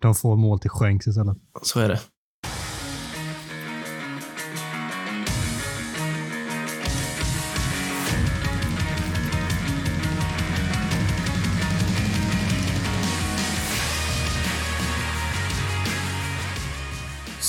de 0.00 0.14
får 0.14 0.36
mål 0.36 0.58
till 0.58 0.70
skänks 0.70 1.06
istället. 1.06 1.36
Så 1.62 1.80
är 1.80 1.88
det. 1.88 2.00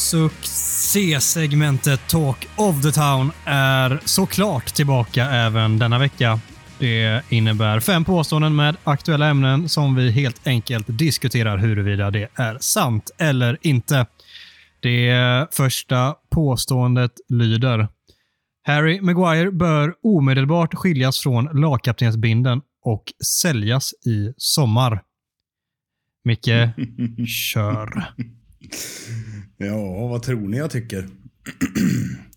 Succésegmentet 0.08 2.08
Talk 2.08 2.48
of 2.56 2.82
the 2.82 2.92
Town 2.92 3.32
är 3.46 4.02
såklart 4.06 4.74
tillbaka 4.74 5.26
även 5.26 5.80
denna 5.80 6.00
vecka. 6.00 6.40
Det 6.80 7.24
innebär 7.30 7.80
fem 7.80 8.06
påståenden 8.06 8.56
med 8.56 8.78
aktuella 8.84 9.28
ämnen 9.28 9.70
som 9.70 9.96
vi 9.96 10.12
helt 10.12 10.48
enkelt 10.48 10.86
diskuterar 10.88 11.58
huruvida 11.58 12.12
det 12.12 12.28
är 12.36 12.58
sant 12.60 13.12
eller 13.18 13.58
inte. 13.62 14.06
Det 14.80 15.48
första 15.52 16.16
påståendet 16.30 17.12
lyder 17.30 17.88
Harry 18.64 19.02
Maguire 19.02 19.52
bör 19.52 19.94
omedelbart 20.04 20.76
skiljas 20.76 21.20
från 21.20 21.62
lagkaptensbinden 21.62 22.62
och 22.84 23.04
säljas 23.42 23.94
i 23.94 24.34
sommar. 24.38 25.02
Micke, 26.24 26.48
kör. 27.28 28.14
Ja, 29.58 30.08
vad 30.08 30.24
tror 30.24 30.48
ni 30.48 30.58
jag 30.58 30.72
tycker? 30.72 31.08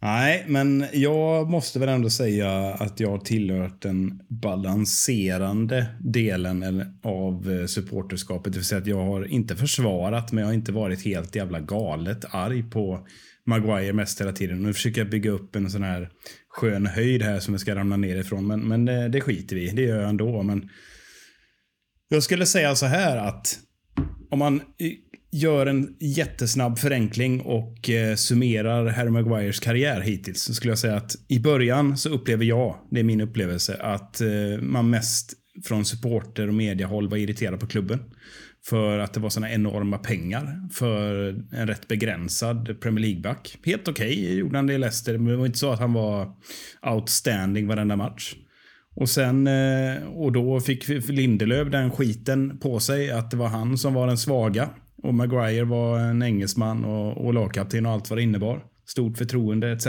Nej, 0.00 0.44
men 0.48 0.86
jag 0.92 1.50
måste 1.50 1.78
väl 1.78 1.88
ändå 1.88 2.10
säga 2.10 2.50
att 2.74 3.00
jag 3.00 3.10
har 3.10 3.18
tillhört 3.18 3.82
den 3.82 4.20
balanserande 4.28 5.86
delen 6.00 6.84
av 7.02 7.50
eh, 7.50 7.66
supporterskapet. 7.66 8.52
Det 8.52 8.58
vill 8.58 8.66
säga 8.66 8.80
att 8.80 8.86
jag 8.86 9.04
har 9.04 9.24
inte 9.24 9.56
försvarat, 9.56 10.32
men 10.32 10.42
jag 10.42 10.48
har 10.48 10.54
inte 10.54 10.72
varit 10.72 11.04
helt 11.04 11.36
jävla 11.36 11.60
galet 11.60 12.24
arg 12.30 12.62
på 12.70 13.06
Maguire 13.46 13.92
mest 13.92 14.20
hela 14.20 14.32
tiden. 14.32 14.62
Nu 14.62 14.74
försöker 14.74 15.00
jag 15.00 15.10
bygga 15.10 15.30
upp 15.30 15.56
en 15.56 15.70
sån 15.70 15.82
här 15.82 16.10
skön 16.48 16.86
höjd 16.86 17.22
här 17.22 17.40
som 17.40 17.54
jag 17.54 17.60
ska 17.60 17.74
ramla 17.74 17.96
ner 17.96 18.16
ifrån. 18.16 18.46
Men, 18.46 18.60
men 18.60 18.84
det, 18.84 19.08
det 19.08 19.20
skiter 19.20 19.56
vi 19.56 19.70
Det 19.70 19.82
gör 19.82 20.00
jag 20.00 20.08
ändå. 20.08 20.42
Men 20.42 20.68
jag 22.08 22.22
skulle 22.22 22.46
säga 22.46 22.74
så 22.74 22.86
här 22.86 23.16
att 23.16 23.58
om 24.30 24.38
man 24.38 24.60
gör 25.30 25.66
en 25.66 25.96
jättesnabb 26.00 26.78
förenkling 26.78 27.40
och 27.40 27.90
eh, 27.90 28.14
summerar 28.14 28.86
Harry 28.86 29.10
Maguires 29.10 29.60
karriär 29.60 30.00
hittills 30.00 30.42
så 30.42 30.54
skulle 30.54 30.70
jag 30.70 30.78
säga 30.78 30.96
att 30.96 31.16
i 31.28 31.40
början 31.40 31.98
så 31.98 32.08
upplever 32.10 32.44
jag, 32.44 32.76
det 32.90 33.00
är 33.00 33.04
min 33.04 33.20
upplevelse, 33.20 33.76
att 33.80 34.20
eh, 34.20 34.60
man 34.60 34.90
mest 34.90 35.32
från 35.64 35.84
supporter 35.84 36.48
och 36.48 36.54
mediehåll 36.54 37.08
var 37.08 37.16
irriterad 37.16 37.60
på 37.60 37.66
klubben. 37.66 38.00
för 38.64 38.98
att 38.98 39.14
det 39.14 39.20
var 39.20 39.30
såna 39.30 39.50
enorma 39.50 39.98
pengar 39.98 40.68
för 40.72 41.28
en 41.52 41.66
rätt 41.66 41.88
begränsad 41.88 42.80
Premier 42.80 43.06
League-back. 43.06 43.58
Helt 43.64 43.88
okej 43.88 44.12
okay, 44.12 44.34
gjorde 44.34 44.58
han 44.58 44.66
det 44.66 44.74
i 44.74 44.78
Leicester, 44.78 45.18
men 45.18 45.26
det 45.26 45.36
var 45.36 45.46
inte 45.46 45.58
så 45.58 45.70
att 45.70 45.80
han 45.80 45.92
var 45.92 46.32
outstanding 46.82 47.66
varenda 47.66 47.96
match. 47.96 48.34
Och 48.94 49.08
sen, 49.08 49.46
eh, 49.46 50.02
och 50.04 50.32
då 50.32 50.60
fick 50.60 50.88
Lindelöf 51.08 51.70
den 51.70 51.90
skiten 51.90 52.58
på 52.58 52.80
sig 52.80 53.10
att 53.10 53.30
det 53.30 53.36
var 53.36 53.48
han 53.48 53.78
som 53.78 53.94
var 53.94 54.06
den 54.06 54.18
svaga. 54.18 54.70
Och 55.02 55.14
Maguire 55.14 55.64
var 55.64 55.98
en 55.98 56.22
engelsman 56.22 56.84
och, 56.84 57.26
och 57.26 57.34
lagkapten 57.34 57.86
och 57.86 57.92
allt 57.92 58.10
vad 58.10 58.18
det 58.18 58.22
innebar. 58.22 58.64
Stort 58.86 59.18
förtroende 59.18 59.72
etc. 59.72 59.86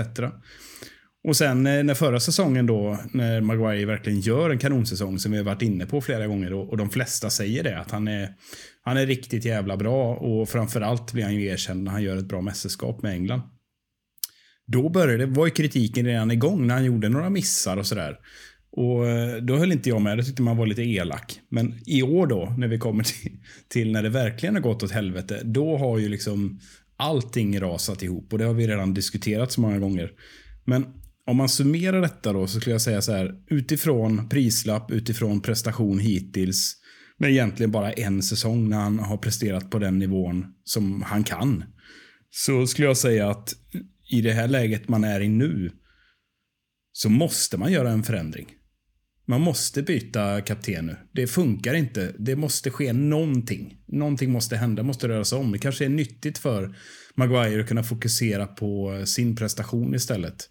Och 1.24 1.38
sen 1.38 1.67
eh, 1.67 1.84
när 1.84 1.93
förra 1.93 2.19
säsongen 2.19 2.65
då, 2.65 3.00
när 3.13 3.41
Maguire 3.41 3.86
verkligen 3.86 4.19
gör 4.19 4.50
en 4.50 4.60
kanonsäsong 4.60 5.19
som 5.19 5.32
vi 5.32 5.38
har 5.38 5.45
varit 5.45 5.62
inne 5.62 5.86
på 5.86 6.02
flera 6.02 6.28
gånger 6.28 6.54
och, 6.54 6.69
och 6.69 6.78
de 6.78 6.89
flesta 6.89 7.30
säger 7.30 7.63
det, 7.63 7.80
att 7.80 7.91
han 7.91 8.08
är, 8.08 8.30
han 8.82 8.98
är 8.98 9.06
riktigt 9.06 9.45
jävla 9.45 9.78
bra 9.78 10.15
och 10.15 10.50
framförallt 10.50 11.13
blir 11.13 11.24
han 11.24 11.36
ju 11.36 11.45
erkänd 11.45 11.84
när 11.84 11.91
han 11.91 12.04
gör 12.04 12.17
ett 12.17 12.28
bra 12.28 12.41
mästerskap 12.41 13.02
med 13.02 13.13
England. 13.13 13.41
Då 14.67 14.89
började, 14.89 15.26
var 15.26 15.45
ju 15.45 15.52
kritiken 15.52 16.06
redan 16.06 16.32
igång 16.32 16.67
när 16.67 16.76
han 16.76 16.86
gjorde 16.86 17.10
några 17.10 17.30
missar 17.30 17.78
och 17.78 17.88
sådär. 17.88 18.17
Och 18.71 19.08
eh, 19.08 19.38
då 19.38 19.58
höll 19.58 19.71
inte 19.71 19.89
jag 19.89 20.01
med, 20.01 20.17
då 20.17 20.23
tyckte 20.23 20.41
man 20.41 20.58
var 20.58 20.67
lite 20.67 20.82
elak. 20.82 21.39
Men 21.49 21.79
i 21.86 22.03
år 22.03 22.27
då, 22.27 22.53
när 22.58 22.67
vi 22.67 22.77
kommer 22.77 23.03
till, 23.03 23.32
till 23.67 23.91
när 23.91 24.03
det 24.03 24.10
verkligen 24.10 24.55
har 24.55 24.62
gått 24.62 24.84
åt 24.84 24.91
helvete, 24.91 25.41
då 25.43 25.77
har 25.77 25.97
ju 25.97 26.10
liksom 26.10 26.60
allting 26.97 27.60
rasat 27.60 28.03
ihop 28.03 28.34
och 28.34 28.39
det 28.39 28.45
har 28.45 28.53
vi 28.53 28.67
redan 28.67 28.93
diskuterat 28.93 29.51
så 29.51 29.62
många 29.62 29.79
gånger. 29.79 30.12
Men 30.65 30.86
om 31.25 31.38
man 31.38 31.49
summerar 31.49 32.01
detta 32.01 32.34
då 32.34 32.47
så 32.47 32.60
skulle 32.60 32.73
jag 32.73 32.82
säga 32.82 33.01
så 33.01 33.12
här, 33.12 33.36
utifrån 33.47 34.29
prislapp, 34.29 34.91
utifrån 34.91 35.41
prestation 35.41 35.99
hittills, 35.99 36.75
med 37.17 37.32
egentligen 37.32 37.71
bara 37.71 37.93
en 37.93 38.23
säsong 38.23 38.69
när 38.69 38.77
han 38.77 38.99
har 38.99 39.17
presterat 39.17 39.71
på 39.71 39.79
den 39.79 39.99
nivån 39.99 40.45
som 40.63 41.01
han 41.01 41.23
kan. 41.23 41.63
Så 42.29 42.67
skulle 42.67 42.88
jag 42.88 42.97
säga 42.97 43.29
att 43.29 43.53
i 44.12 44.21
det 44.21 44.34
här 44.34 44.47
läget 44.47 44.88
man 44.88 45.03
är 45.03 45.21
i 45.21 45.29
nu 45.29 45.71
så 46.91 47.10
måste 47.10 47.58
man 47.58 47.71
göra 47.71 47.91
en 47.91 48.03
förändring. 48.03 48.47
Man 49.30 49.42
måste 49.42 49.82
byta 49.82 50.42
kapten 50.42 50.86
nu. 50.86 50.96
Det 51.12 51.28
funkar 51.28 51.74
inte. 51.74 52.13
Det 52.18 52.36
måste 52.36 52.70
ske 52.70 52.94
någonting. 52.94 53.78
Någonting 53.86 54.32
måste 54.32 54.58
hända, 54.58 54.84
måste 54.84 55.08
röra 55.08 55.24
sig 55.24 55.38
om. 55.38 55.52
Det 55.52 55.58
kanske 55.58 55.86
är 55.86 55.89
nyttigt 55.89 56.38
för 56.38 56.76
Maguire 57.15 57.62
att 57.62 57.68
kunna 57.68 57.84
fokusera 57.84 58.48
på 58.48 59.02
sin 59.06 59.36
prestation 59.36 59.96
istället. 59.96 60.50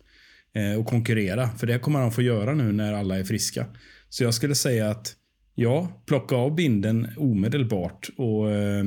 Eh, 0.55 0.81
och 0.81 0.87
konkurrera. 0.87 1.49
För 1.49 1.67
det 1.67 1.79
kommer 1.79 1.99
han 1.99 2.13
få 2.13 2.23
göra 2.23 2.55
nu 2.55 2.73
när 2.73 2.93
alla 2.93 3.19
är 3.19 3.25
friska. 3.25 3.67
Så 4.09 4.25
jag 4.25 4.35
skulle 4.35 4.55
säga 4.55 4.91
att 4.91 5.15
ja, 5.55 6.03
plocka 6.07 6.37
av 6.37 6.55
binden 6.55 7.09
omedelbart 7.17 8.09
och 8.17 8.51
eh, 8.51 8.85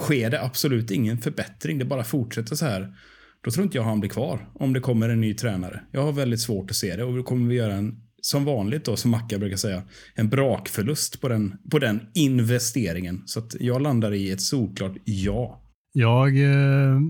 sker 0.00 0.30
det 0.30 0.42
absolut 0.42 0.90
ingen 0.90 1.18
förbättring, 1.18 1.78
det 1.78 1.84
bara 1.84 2.04
fortsätter 2.04 2.56
så 2.56 2.64
här. 2.66 2.94
Då 3.44 3.50
tror 3.50 3.64
inte 3.64 3.78
jag 3.78 3.84
han 3.84 4.00
blir 4.00 4.10
kvar 4.10 4.48
om 4.54 4.72
det 4.72 4.80
kommer 4.80 5.08
en 5.08 5.20
ny 5.20 5.34
tränare. 5.34 5.80
Jag 5.92 6.02
har 6.02 6.12
väldigt 6.12 6.40
svårt 6.40 6.70
att 6.70 6.76
se 6.76 6.96
det 6.96 7.04
och 7.04 7.16
då 7.16 7.22
kommer 7.22 7.48
vi 7.48 7.54
göra 7.54 7.74
en 7.74 8.07
som 8.20 8.44
vanligt 8.44 8.84
då, 8.84 8.96
som 8.96 9.10
Macka 9.10 9.38
brukar 9.38 9.56
säga, 9.56 9.82
en 10.14 10.28
brakförlust 10.28 11.20
på 11.20 11.28
den, 11.28 11.58
på 11.70 11.78
den 11.78 12.00
investeringen. 12.14 13.22
Så 13.26 13.38
att 13.38 13.54
jag 13.60 13.82
landar 13.82 14.12
i 14.12 14.30
ett 14.30 14.42
solklart 14.42 14.96
ja. 15.04 15.62
Jag 15.92 16.42
eh, 16.42 17.00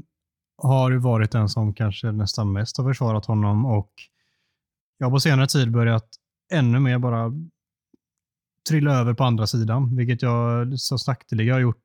har 0.63 0.91
ju 0.91 0.99
varit 0.99 1.33
den 1.33 1.49
som 1.49 1.75
kanske 1.75 2.13
nästan 2.13 2.53
mest 2.53 2.79
har 2.79 2.85
försvarat 2.85 3.27
honom 3.27 3.67
och 3.67 3.93
jag 4.99 5.07
har 5.07 5.11
på 5.11 5.21
senare 5.21 5.47
tid 5.47 5.73
börjat 5.73 6.09
ännu 6.53 6.81
mer 6.81 6.99
bara 6.99 7.33
trilla 8.69 8.95
över 8.95 9.15
på 9.15 9.25
andra 9.25 9.47
sidan, 9.47 9.97
vilket 9.97 10.23
jag 10.23 10.81
så 10.81 10.99
sakteliga 10.99 11.53
har 11.53 11.61
gjort 11.61 11.83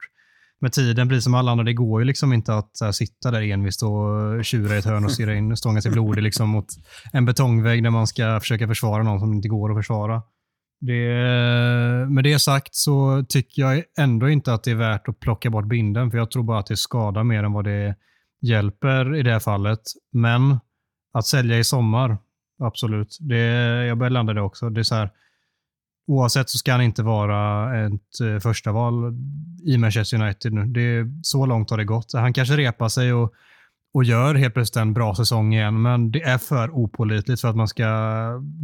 med 0.63 0.71
tiden, 0.71 1.09
precis 1.09 1.23
som 1.23 1.33
alla 1.33 1.51
andra. 1.51 1.63
Det 1.63 1.73
går 1.73 2.01
ju 2.01 2.05
liksom 2.05 2.33
inte 2.33 2.55
att 2.55 2.71
här, 2.81 2.91
sitta 2.91 3.31
där 3.31 3.41
envist 3.41 3.83
och 3.83 4.45
tjura 4.45 4.75
i 4.75 4.77
ett 4.77 4.85
hörn 4.85 5.05
och 5.05 5.11
stirra 5.11 5.35
in, 5.35 5.57
stånga 5.57 5.81
sig 5.81 5.91
blodig 5.91 6.23
liksom, 6.23 6.49
mot 6.49 6.65
en 7.13 7.25
betongvägg 7.25 7.83
när 7.83 7.89
man 7.89 8.07
ska 8.07 8.39
försöka 8.39 8.67
försvara 8.67 9.03
någon 9.03 9.19
som 9.19 9.33
inte 9.33 9.47
går 9.47 9.71
att 9.71 9.77
försvara. 9.77 10.21
Det, 10.79 11.07
med 12.09 12.23
det 12.23 12.39
sagt 12.39 12.75
så 12.75 13.25
tycker 13.29 13.61
jag 13.61 13.83
ändå 13.99 14.29
inte 14.29 14.53
att 14.53 14.63
det 14.63 14.71
är 14.71 14.75
värt 14.75 15.07
att 15.07 15.19
plocka 15.19 15.49
bort 15.49 15.65
binden, 15.65 16.11
för 16.11 16.17
jag 16.17 16.31
tror 16.31 16.43
bara 16.43 16.59
att 16.59 16.67
det 16.67 16.77
skadar 16.77 17.23
mer 17.23 17.43
än 17.43 17.53
vad 17.53 17.65
det 17.65 17.95
hjälper 18.41 19.15
i 19.15 19.23
det 19.23 19.31
här 19.31 19.39
fallet. 19.39 19.81
Men 20.11 20.59
att 21.13 21.25
sälja 21.25 21.59
i 21.59 21.63
sommar, 21.63 22.17
absolut. 22.63 23.17
Det, 23.19 23.37
jag 23.85 23.97
börjar 23.97 24.11
landa 24.11 24.33
det 24.33 24.41
också. 24.41 24.69
Det 24.69 24.81
är 24.81 24.83
så 24.83 24.95
här, 24.95 25.09
oavsett 26.07 26.49
så 26.49 26.57
ska 26.57 26.71
han 26.71 26.81
inte 26.81 27.03
vara 27.03 27.85
ett 27.85 28.19
eh, 28.21 28.39
första 28.39 28.71
val 28.71 28.93
i 29.65 29.77
Manchester 29.77 30.21
United 30.21 30.53
nu. 30.53 30.65
Det, 30.65 31.11
så 31.21 31.45
långt 31.45 31.69
har 31.69 31.77
det 31.77 31.85
gått. 31.85 32.13
Han 32.13 32.33
kanske 32.33 32.57
repar 32.57 32.89
sig 32.89 33.13
och, 33.13 33.33
och 33.93 34.03
gör 34.03 34.35
helt 34.35 34.53
plötsligt 34.53 34.81
en 34.81 34.93
bra 34.93 35.15
säsong 35.15 35.53
igen, 35.53 35.81
men 35.81 36.11
det 36.11 36.21
är 36.21 36.37
för 36.37 36.69
opolitligt 36.69 37.41
för 37.41 37.47
att 37.47 37.55
man 37.55 37.67
ska 37.67 37.87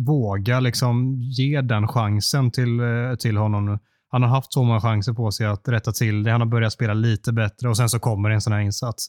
våga 0.08 0.60
liksom 0.60 1.16
ge 1.22 1.62
den 1.62 1.88
chansen 1.88 2.52
till, 2.52 2.80
eh, 2.80 3.16
till 3.20 3.38
honom 3.38 3.66
nu. 3.66 3.80
Han 4.12 4.24
har 4.24 4.30
haft 4.30 4.54
så 4.54 4.64
många 4.64 4.82
chanser 4.82 5.14
på 5.14 5.32
sig 5.32 5.46
att 5.46 5.68
rätta 5.68 5.92
till 5.92 6.24
det. 6.24 6.32
Han 6.32 6.42
har 6.42 6.48
börjat 6.48 6.74
spela 6.74 6.94
lite 6.94 7.34
bättre 7.34 7.70
och 7.70 7.78
sen 7.78 7.90
så 7.90 8.00
kommer 8.00 8.30
en 8.30 8.42
sån 8.42 8.54
här 8.54 8.60
insats. 8.60 9.08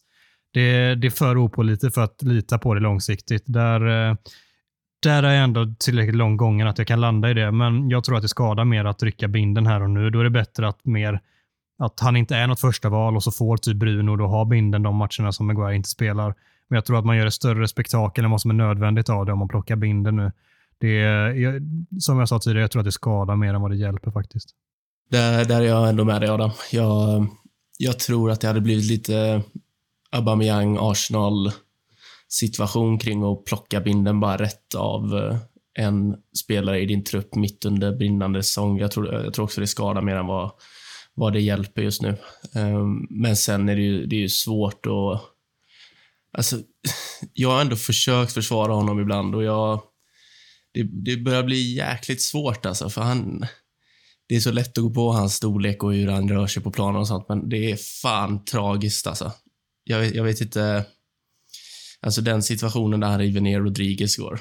Det, 0.53 0.95
det 0.95 1.07
är 1.07 1.11
för 1.11 1.37
opålitligt 1.37 1.95
för 1.95 2.03
att 2.03 2.23
lita 2.23 2.59
på 2.59 2.75
det 2.75 2.81
långsiktigt. 2.81 3.45
Där, 3.47 4.09
eh, 4.11 4.17
där 5.03 5.23
är 5.23 5.35
jag 5.35 5.45
ändå 5.45 5.75
tillräckligt 5.79 6.17
långt 6.17 6.39
gången 6.39 6.67
att 6.67 6.79
jag 6.79 6.87
kan 6.87 7.01
landa 7.01 7.31
i 7.31 7.35
det, 7.35 7.53
men 7.53 7.91
jag 7.91 8.05
tror 8.05 8.17
att 8.17 8.23
det 8.23 8.29
skadar 8.29 8.65
mer 8.65 8.85
att 8.85 9.03
rycka 9.03 9.29
binden 9.29 9.67
här 9.67 9.83
och 9.83 9.91
nu. 9.91 10.11
Då 10.11 10.21
är 10.21 10.25
det 10.25 10.31
bättre 10.31 10.69
att 10.69 10.85
mer 10.85 11.21
att 11.79 12.01
han 12.01 12.17
inte 12.17 12.37
är 12.37 12.47
något 12.47 12.61
första 12.61 12.89
val 12.89 13.17
och 13.17 13.23
så 13.23 13.31
får 13.31 13.57
typ 13.57 13.77
Bruno 13.77 14.17
då 14.17 14.27
ha 14.27 14.45
binden 14.45 14.83
de 14.83 14.97
matcherna 14.97 15.33
som 15.33 15.47
Maguire 15.47 15.77
inte 15.77 15.89
spelar. 15.89 16.35
Men 16.69 16.77
jag 16.77 16.85
tror 16.85 16.99
att 16.99 17.05
man 17.05 17.17
gör 17.17 17.27
ett 17.27 17.35
större 17.35 17.69
spektakel 17.69 18.25
än 18.25 18.31
vad 18.31 18.41
som 18.41 18.51
är 18.51 18.55
nödvändigt 18.55 19.09
av 19.09 19.27
det 19.27 19.33
om 19.33 19.39
man 19.39 19.49
plockar 19.49 19.77
binden 19.77 20.17
nu. 20.17 20.33
Det 20.79 21.01
är, 21.01 21.61
som 22.01 22.19
jag 22.19 22.29
sa 22.29 22.39
tidigare, 22.39 22.61
jag 22.61 22.71
tror 22.71 22.81
att 22.81 22.87
det 22.87 22.93
skadar 22.93 23.37
mer 23.37 23.55
än 23.55 23.61
vad 23.61 23.71
det 23.71 23.77
hjälper 23.77 24.11
faktiskt. 24.11 24.51
Där, 25.11 25.45
där 25.45 25.61
är 25.61 25.67
jag 25.67 25.89
ändå 25.89 26.05
med 26.05 26.21
dig 26.21 26.31
Adam. 26.31 26.51
Jag, 26.73 27.27
jag 27.79 27.99
tror 27.99 28.31
att 28.31 28.41
det 28.41 28.47
hade 28.47 28.61
blivit 28.61 28.85
lite 28.85 29.43
Aubameyang, 30.11 30.79
Arsenal 30.81 31.53
situation 32.31 32.99
kring 32.99 33.23
att 33.23 33.45
plocka 33.45 33.81
binden 33.81 34.21
bara 34.21 34.37
rätt 34.37 34.75
av 34.75 35.19
eh, 35.19 35.39
en 35.75 36.17
spelare 36.39 36.81
i 36.81 36.87
din 36.87 37.05
trupp 37.05 37.35
mitt 37.35 37.65
under 37.65 37.97
brinnande 37.97 38.43
säsong. 38.43 38.79
Jag 38.79 38.91
tror, 38.91 39.15
jag 39.15 39.35
tror 39.35 39.45
också 39.45 39.61
det 39.61 39.67
skadar 39.67 40.03
mer 40.03 40.17
än 40.17 40.27
vad, 40.27 40.51
vad 41.15 41.33
det 41.33 41.41
hjälper 41.41 41.83
just 41.83 42.03
nu. 42.03 42.17
Ehm, 42.55 43.07
men 43.11 43.37
sen 43.37 43.69
är 43.69 43.77
det 43.77 43.83
ju, 43.83 44.07
det 44.07 44.17
är 44.17 44.21
ju 44.21 44.29
svårt 44.29 44.87
att... 44.87 45.23
Alltså, 46.37 46.57
jag 47.33 47.51
har 47.51 47.61
ändå 47.61 47.77
försökt 47.77 48.33
försvara 48.33 48.73
honom 48.73 49.01
ibland 49.01 49.35
och 49.35 49.45
jag... 49.45 49.83
Det, 50.75 50.83
det 50.83 51.17
börjar 51.17 51.43
bli 51.43 51.75
jäkligt 51.75 52.23
svårt 52.23 52.67
alltså, 52.67 52.91
för 52.91 53.01
han... 53.01 53.47
Det 54.29 54.37
är 54.37 54.41
så 54.41 54.53
lätt 54.53 54.79
att 54.79 54.85
gå 54.85 54.91
på 54.91 55.13
hans 55.13 55.35
storlek 55.35 55.83
och 55.83 55.95
hur 55.95 56.09
han 56.09 56.29
rör 56.29 56.47
sig 56.47 56.63
på 56.63 56.71
planen 56.71 57.01
och 57.01 57.09
sånt, 57.09 57.29
men 57.29 57.49
det 57.49 57.71
är 57.71 57.77
fan 57.77 58.45
tragiskt 58.45 59.07
alltså 59.07 59.33
jag, 59.91 60.15
jag 60.15 60.25
vet 60.25 60.41
inte. 60.41 60.85
Alltså 62.03 62.21
den 62.21 62.43
situationen 62.43 63.01
där 63.01 63.09
han 63.09 63.19
river 63.19 63.41
ner 63.41 63.61
Rodriguez 63.61 64.17
går. 64.17 64.41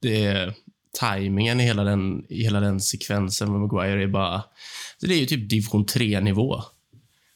Det 0.00 0.24
är 0.24 0.54
tajmingen 0.98 1.60
i 1.60 1.64
hela 1.64 1.84
den, 1.84 2.26
i 2.28 2.42
hela 2.42 2.60
den 2.60 2.80
sekvensen 2.80 3.52
med 3.52 3.60
Maguire 3.60 4.02
är 4.02 4.08
bara... 4.08 4.44
Det 5.00 5.14
är 5.14 5.20
ju 5.20 5.26
typ 5.26 5.50
division 5.50 5.86
3-nivå. 5.86 6.62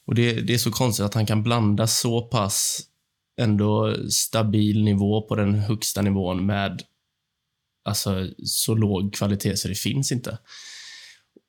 Och 0.06 0.14
det, 0.14 0.32
det 0.32 0.54
är 0.54 0.58
så 0.58 0.70
konstigt 0.70 1.06
att 1.06 1.14
han 1.14 1.26
kan 1.26 1.42
blanda 1.42 1.86
så 1.86 2.22
pass 2.22 2.82
ändå 3.40 3.96
stabil 4.10 4.84
nivå 4.84 5.22
på 5.22 5.34
den 5.34 5.54
högsta 5.54 6.02
nivån 6.02 6.46
med 6.46 6.82
alltså, 7.84 8.28
så 8.44 8.74
låg 8.74 9.14
kvalitet 9.14 9.56
så 9.56 9.68
det 9.68 9.74
finns 9.74 10.12
inte. 10.12 10.38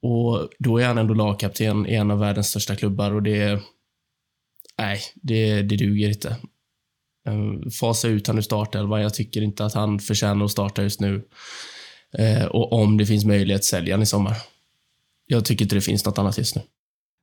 Och 0.01 0.49
då 0.60 0.77
är 0.77 0.88
han 0.88 0.97
ändå 0.97 1.13
lagkapten 1.13 1.88
i 1.88 1.93
en 1.93 2.12
av 2.12 2.19
världens 2.19 2.47
största 2.47 2.75
klubbar 2.75 3.12
och 3.12 3.23
det 3.23 3.62
nej, 4.77 5.01
det, 5.15 5.62
det 5.62 5.75
duger 5.75 6.10
inte. 6.10 6.38
Ehm, 7.27 7.71
fasa 7.71 8.07
ut 8.07 8.27
han 8.27 8.37
ur 8.37 8.41
startelvan. 8.41 9.01
Jag 9.01 9.13
tycker 9.13 9.41
inte 9.41 9.65
att 9.65 9.73
han 9.73 9.99
förtjänar 9.99 10.45
att 10.45 10.51
starta 10.51 10.83
just 10.83 11.01
nu. 11.01 11.21
Eh, 12.17 12.45
och 12.45 12.73
om 12.73 12.97
det 12.97 13.05
finns 13.05 13.25
möjlighet, 13.25 13.63
sälja 13.63 13.93
han 13.93 14.01
i 14.01 14.05
sommar. 14.05 14.37
Jag 15.25 15.45
tycker 15.45 15.65
inte 15.65 15.75
det 15.75 15.81
finns 15.81 16.05
något 16.05 16.17
annat 16.17 16.37
just 16.37 16.55
nu. 16.55 16.61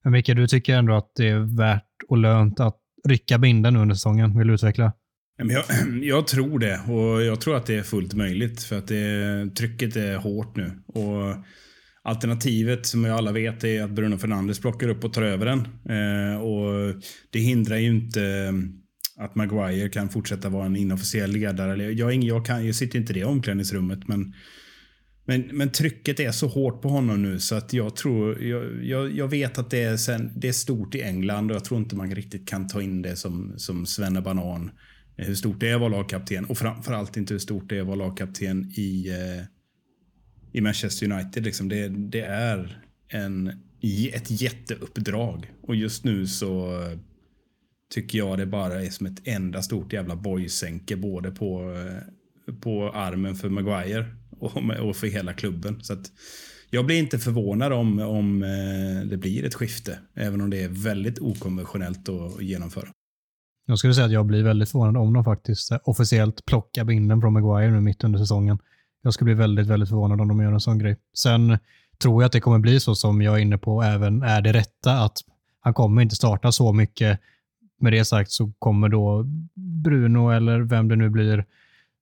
Men 0.04 0.12
Micke, 0.12 0.26
du 0.26 0.46
tycker 0.46 0.74
ändå 0.74 0.94
att 0.94 1.12
det 1.16 1.28
är 1.28 1.56
värt 1.56 1.82
och 2.08 2.18
lönt 2.18 2.60
att 2.60 2.76
rycka 3.08 3.38
binden 3.38 3.76
under 3.76 3.94
säsongen. 3.94 4.38
Vill 4.38 4.46
du 4.46 4.54
utveckla? 4.54 4.92
Jag, 5.36 5.64
jag, 6.02 6.26
tror 6.26 6.58
det 6.58 6.80
och 6.88 7.22
jag 7.22 7.40
tror 7.40 7.56
att 7.56 7.66
det 7.66 7.74
är 7.74 7.82
fullt 7.82 8.14
möjligt 8.14 8.62
för 8.62 8.78
att 8.78 8.88
det, 8.88 9.50
trycket 9.56 9.96
är 9.96 10.16
hårt 10.16 10.56
nu. 10.56 10.82
Och 10.86 11.36
Alternativet 12.06 12.86
som 12.86 13.02
vi 13.02 13.10
alla 13.10 13.32
vet 13.32 13.64
är 13.64 13.82
att 13.82 13.90
Bruno 13.90 14.18
Fernandes 14.18 14.60
plockar 14.60 14.88
upp 14.88 15.04
och 15.04 15.12
tar 15.12 15.22
över 15.22 15.46
den. 15.46 15.58
Eh, 15.88 16.42
och 16.42 16.94
det 17.30 17.38
hindrar 17.38 17.76
ju 17.76 17.86
inte 17.86 18.22
eh, 18.22 18.52
att 19.16 19.34
Maguire 19.34 19.88
kan 19.88 20.08
fortsätta 20.08 20.48
vara 20.48 20.66
en 20.66 20.76
inofficiell 20.76 21.30
ledare. 21.30 21.82
Jag, 21.82 21.92
jag, 21.92 22.24
jag, 22.24 22.46
kan, 22.46 22.66
jag 22.66 22.74
sitter 22.74 22.98
inte 22.98 23.12
i 23.12 23.14
det 23.14 23.24
omklädningsrummet 23.24 24.08
men 24.08 24.34
Men, 25.26 25.40
men 25.52 25.70
trycket 25.72 26.20
är 26.20 26.32
så 26.32 26.48
hårt 26.48 26.82
på 26.82 26.88
honom 26.88 27.22
nu 27.22 27.40
så 27.40 27.54
att 27.54 27.72
jag 27.72 27.96
tror, 27.96 28.42
jag, 28.42 28.84
jag, 28.84 29.12
jag 29.12 29.28
vet 29.28 29.58
att 29.58 29.70
det 29.70 29.82
är, 29.82 29.96
sen, 29.96 30.32
det 30.36 30.48
är 30.48 30.52
stort 30.52 30.94
i 30.94 31.02
England 31.02 31.50
och 31.50 31.56
jag 31.56 31.64
tror 31.64 31.80
inte 31.80 31.96
man 31.96 32.14
riktigt 32.14 32.48
kan 32.48 32.68
ta 32.68 32.82
in 32.82 33.02
det 33.02 33.16
som, 33.16 33.54
som 33.56 33.86
Svenne 33.86 34.20
Banan. 34.20 34.70
Eh, 35.16 35.26
hur 35.26 35.34
stort 35.34 35.60
det 35.60 35.68
är 35.68 35.74
att 35.74 35.80
vara 35.80 35.90
lagkapten 35.90 36.44
och 36.44 36.58
framförallt 36.58 37.16
inte 37.16 37.34
hur 37.34 37.38
stort 37.38 37.68
det 37.68 37.76
är 37.76 37.80
att 37.80 37.86
vara 37.86 37.96
lagkapten 37.96 38.72
i, 38.76 39.08
eh, 39.08 39.44
i 40.52 40.60
Manchester 40.60 41.12
United. 41.12 41.44
Liksom. 41.44 41.68
Det, 41.68 41.88
det 41.88 42.20
är 42.20 42.82
en, 43.08 43.48
ett 44.12 44.40
jätteuppdrag 44.40 45.52
och 45.62 45.76
just 45.76 46.04
nu 46.04 46.26
så 46.26 46.80
tycker 47.90 48.18
jag 48.18 48.38
det 48.38 48.46
bara 48.46 48.82
är 48.82 48.90
som 48.90 49.06
ett 49.06 49.20
enda 49.24 49.62
stort 49.62 49.92
jävla 49.92 50.16
bojsänke 50.16 50.96
både 50.96 51.30
på, 51.30 51.74
eh, 51.74 52.54
på 52.54 52.90
armen 52.90 53.34
för 53.34 53.48
Maguire 53.48 54.06
och, 54.30 54.56
och 54.80 54.96
för 54.96 55.06
hela 55.06 55.32
klubben. 55.32 55.80
Så 55.82 55.92
att 55.92 56.12
jag 56.70 56.86
blir 56.86 56.98
inte 56.98 57.18
förvånad 57.18 57.72
om, 57.72 57.98
om 57.98 58.42
eh, 58.42 59.08
det 59.08 59.16
blir 59.16 59.44
ett 59.44 59.54
skifte, 59.54 59.98
även 60.14 60.40
om 60.40 60.50
det 60.50 60.62
är 60.62 60.68
väldigt 60.68 61.18
okonventionellt 61.18 62.08
att 62.08 62.42
genomföra. 62.42 62.88
Jag 63.66 63.78
skulle 63.78 63.94
säga 63.94 64.06
att 64.06 64.12
jag 64.12 64.26
blir 64.26 64.42
väldigt 64.42 64.70
förvånad 64.70 64.96
om 64.96 65.12
de 65.12 65.24
faktiskt 65.24 65.72
eh, 65.72 65.78
officiellt 65.84 66.46
plockar 66.46 66.84
binden 66.84 67.20
från 67.20 67.32
Maguire 67.32 67.70
nu 67.70 67.80
mitt 67.80 68.04
under 68.04 68.18
säsongen. 68.18 68.58
Jag 69.02 69.14
skulle 69.14 69.34
bli 69.34 69.34
väldigt, 69.34 69.66
väldigt 69.66 69.88
förvånad 69.88 70.20
om 70.20 70.28
de 70.28 70.40
gör 70.40 70.52
en 70.52 70.60
sån 70.60 70.78
grej. 70.78 70.96
Sen 71.18 71.58
tror 72.02 72.22
jag 72.22 72.26
att 72.26 72.32
det 72.32 72.40
kommer 72.40 72.58
bli 72.58 72.80
så 72.80 72.94
som 72.94 73.22
jag 73.22 73.34
är 73.34 73.38
inne 73.38 73.58
på 73.58 73.82
även 73.82 74.22
är 74.22 74.42
det 74.42 74.52
rätta 74.52 74.92
att 74.92 75.18
han 75.60 75.74
kommer 75.74 76.02
inte 76.02 76.16
starta 76.16 76.52
så 76.52 76.72
mycket. 76.72 77.20
Med 77.80 77.92
det 77.92 78.04
sagt 78.04 78.30
så 78.30 78.52
kommer 78.58 78.88
då 78.88 79.24
Bruno 79.54 80.30
eller 80.30 80.60
vem 80.60 80.88
det 80.88 80.96
nu 80.96 81.10
blir, 81.10 81.44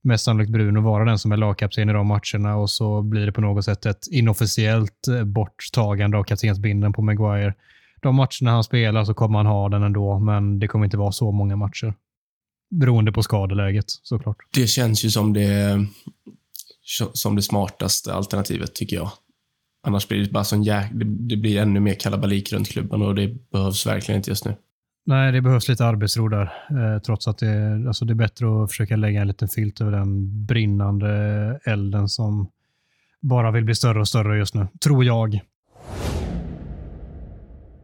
mest 0.02 0.24
sannolikt 0.24 0.52
Bruno, 0.52 0.80
vara 0.80 1.04
den 1.04 1.18
som 1.18 1.32
är 1.32 1.36
lagkapten 1.36 1.90
i 1.90 1.92
de 1.92 2.06
matcherna 2.06 2.56
och 2.56 2.70
så 2.70 3.02
blir 3.02 3.26
det 3.26 3.32
på 3.32 3.40
något 3.40 3.64
sätt 3.64 3.86
ett 3.86 4.06
inofficiellt 4.10 5.08
eh, 5.08 5.24
borttagande 5.24 6.18
av 6.18 6.24
kaptensbinden 6.24 6.92
på 6.92 7.02
Maguire 7.02 7.54
de 8.02 8.14
matcherna 8.14 8.50
han 8.50 8.64
spelar 8.64 9.04
så 9.04 9.14
kommer 9.14 9.38
han 9.38 9.46
ha 9.46 9.68
den 9.68 9.82
ändå, 9.82 10.18
men 10.18 10.58
det 10.58 10.68
kommer 10.68 10.84
inte 10.84 10.96
vara 10.96 11.12
så 11.12 11.32
många 11.32 11.56
matcher. 11.56 11.94
Beroende 12.70 13.12
på 13.12 13.22
skadeläget 13.22 13.84
såklart. 13.88 14.36
Det 14.54 14.66
känns 14.66 15.04
ju 15.04 15.10
som 15.10 15.32
det, 15.32 15.86
som 17.12 17.36
det 17.36 17.42
smartaste 17.42 18.14
alternativet, 18.14 18.74
tycker 18.74 18.96
jag. 18.96 19.10
Annars 19.86 20.08
blir 20.08 20.24
det 20.24 20.30
bara 20.30 20.44
sån 20.44 20.62
jäk... 20.62 20.90
det, 20.92 21.04
det 21.04 21.36
blir 21.36 21.60
ännu 21.60 21.80
mer 21.80 21.94
kalabalik 21.94 22.52
runt 22.52 22.68
klubben 22.68 23.02
och 23.02 23.14
det 23.14 23.50
behövs 23.50 23.86
verkligen 23.86 24.16
inte 24.18 24.30
just 24.30 24.44
nu. 24.44 24.56
Nej, 25.04 25.32
det 25.32 25.40
behövs 25.40 25.68
lite 25.68 25.84
arbetsro 25.84 26.28
där. 26.28 26.42
Eh, 26.70 27.02
trots 27.02 27.28
att 27.28 27.38
det, 27.38 27.84
alltså 27.86 28.04
det 28.04 28.12
är 28.12 28.14
bättre 28.14 28.64
att 28.64 28.70
försöka 28.70 28.96
lägga 28.96 29.20
en 29.20 29.28
liten 29.28 29.48
filt 29.48 29.80
över 29.80 29.92
den 29.92 30.46
brinnande 30.46 31.08
elden 31.64 32.08
som 32.08 32.50
bara 33.22 33.50
vill 33.50 33.64
bli 33.64 33.74
större 33.74 34.00
och 34.00 34.08
större 34.08 34.38
just 34.38 34.54
nu. 34.54 34.68
Tror 34.84 35.04
jag. 35.04 35.40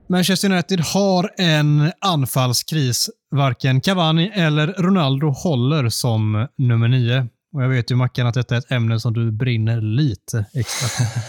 Manchester 0.09 0.53
United 0.53 0.81
har 0.81 1.31
en 1.39 1.93
anfallskris. 2.01 3.11
Varken 3.31 3.81
Cavani 3.81 4.31
eller 4.35 4.67
Ronaldo 4.67 5.29
håller 5.29 5.89
som 5.89 6.49
nummer 6.57 6.89
nio. 6.89 7.29
Och 7.53 7.63
jag 7.63 7.69
vet 7.69 7.91
ju 7.91 7.95
Mackan 7.95 8.27
att 8.27 8.35
detta 8.35 8.55
är 8.55 8.59
ett 8.59 8.73
ämne 8.73 9.01
som 9.01 9.13
du 9.13 9.31
brinner 9.31 9.81
lite 9.81 10.45
extra. 10.55 11.07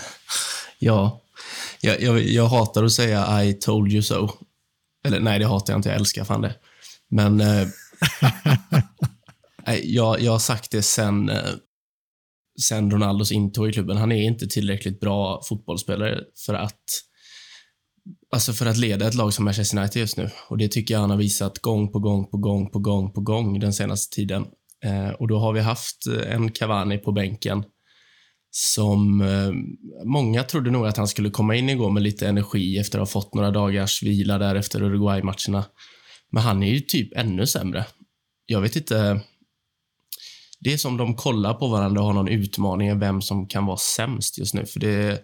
Ja. 0.82 1.22
Jag, 1.82 2.02
jag, 2.02 2.24
jag 2.24 2.48
hatar 2.48 2.84
att 2.84 2.92
säga 2.92 3.44
I 3.44 3.54
told 3.54 3.92
you 3.92 4.02
so. 4.02 4.30
Eller 5.08 5.20
nej, 5.20 5.39
det 5.39 5.47
hatar 5.47 5.74
jag 5.74 5.80
inte. 5.80 5.89
Jag 5.89 6.00
älskar 6.00 6.24
fan 6.24 6.41
det. 6.41 6.56
Men... 7.10 7.41
Eh, 7.41 7.68
jag, 9.84 10.22
jag 10.22 10.32
har 10.32 10.39
sagt 10.39 10.72
det 10.72 10.82
sen, 10.82 11.30
eh, 11.30 11.54
sen 12.62 12.91
Ronaldos 12.91 13.32
intåg 13.32 13.70
i 13.70 13.74
klubben. 13.74 13.97
Han 13.97 14.12
är 14.12 14.24
inte 14.24 14.47
tillräckligt 14.47 15.00
bra 15.00 15.41
fotbollsspelare 15.50 16.20
för 16.45 16.54
att 16.54 16.84
Alltså 18.32 18.54
för 18.54 18.66
att 18.66 18.78
leda 18.78 19.08
ett 19.08 19.16
lag 19.16 19.34
som 19.34 19.45
Manchester 19.45 19.78
United 19.78 20.00
just 20.00 20.18
nu. 20.18 20.30
Och 20.47 20.58
det 20.58 20.68
tycker 20.68 20.93
jag 20.93 21.02
han 21.02 21.10
har 21.10 21.18
visat 21.18 21.60
gång 21.60 21.91
på 21.91 22.00
gång 22.00 22.30
på 22.30 22.38
gång 22.38 22.70
på 22.72 22.80
gång 22.80 23.14
på 23.14 23.22
gång 23.22 23.60
den 23.60 23.74
senaste 23.74 24.16
tiden. 24.16 24.45
Eh, 24.84 25.10
och 25.10 25.28
då 25.28 25.39
har 25.39 25.54
vi 25.54 25.60
haft 25.60 26.08
eh, 26.08 26.36
en 26.36 26.52
Cavani 26.52 26.97
på 26.97 27.12
bänken 27.12 27.64
som 28.52 29.22
eh, 29.22 29.52
många 30.06 30.43
trodde 30.43 30.72
nog 30.72 30.88
att 30.88 30.97
han 30.97 31.08
skulle 31.08 31.30
komma 31.30 31.56
in 31.56 31.70
igår 31.70 31.91
med 31.91 32.04
lite 32.04 32.28
energi 32.28 32.78
efter 32.78 33.00
att 33.00 33.14
ha 33.14 33.22
fått 33.22 33.34
några 33.34 33.52
dagars 33.52 34.04
vila 34.04 34.38
där 34.38 34.56
efter 34.56 34.84
Uruguay-matcherna. 34.84 35.66
Men 36.32 36.43
han 36.43 36.64
är 36.64 36.72
ju 36.72 36.80
typ 36.80 37.18
ännu 37.18 37.47
sämre. 37.47 37.86
Jag 38.45 38.62
vet 38.62 38.76
inte. 38.76 39.22
Det 40.60 40.74
är 40.74 40.78
som 40.78 40.97
de 40.97 41.16
kollar 41.16 41.54
på 41.54 41.68
varandra 41.68 42.02
och 42.02 42.08
har 42.08 42.14
någon 42.14 42.28
utmaning 42.28 42.91
om 42.91 43.00
vem 43.00 43.22
som 43.22 43.47
kan 43.47 43.66
vara 43.66 43.78
sämst 43.78 44.38
just 44.38 44.54
nu. 44.54 44.66
För 44.66 44.80
det, 44.80 45.24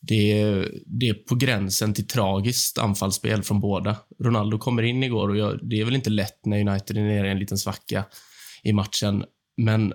det, 0.00 0.42
det 0.86 1.08
är 1.08 1.14
på 1.14 1.34
gränsen 1.34 1.94
till 1.94 2.06
tragiskt 2.06 2.78
anfallsspel 2.78 3.42
från 3.42 3.60
båda. 3.60 3.96
Ronaldo 4.24 4.58
kommer 4.58 4.82
in 4.82 5.02
igår 5.02 5.28
och 5.28 5.36
jag, 5.36 5.58
det 5.62 5.80
är 5.80 5.84
väl 5.84 5.94
inte 5.94 6.10
lätt 6.10 6.46
när 6.46 6.68
United 6.68 6.96
är 6.96 7.00
nere 7.00 7.28
i 7.28 7.30
en 7.30 7.38
liten 7.38 7.58
svacka 7.58 8.04
i 8.62 8.72
matchen. 8.72 9.24
Men 9.56 9.92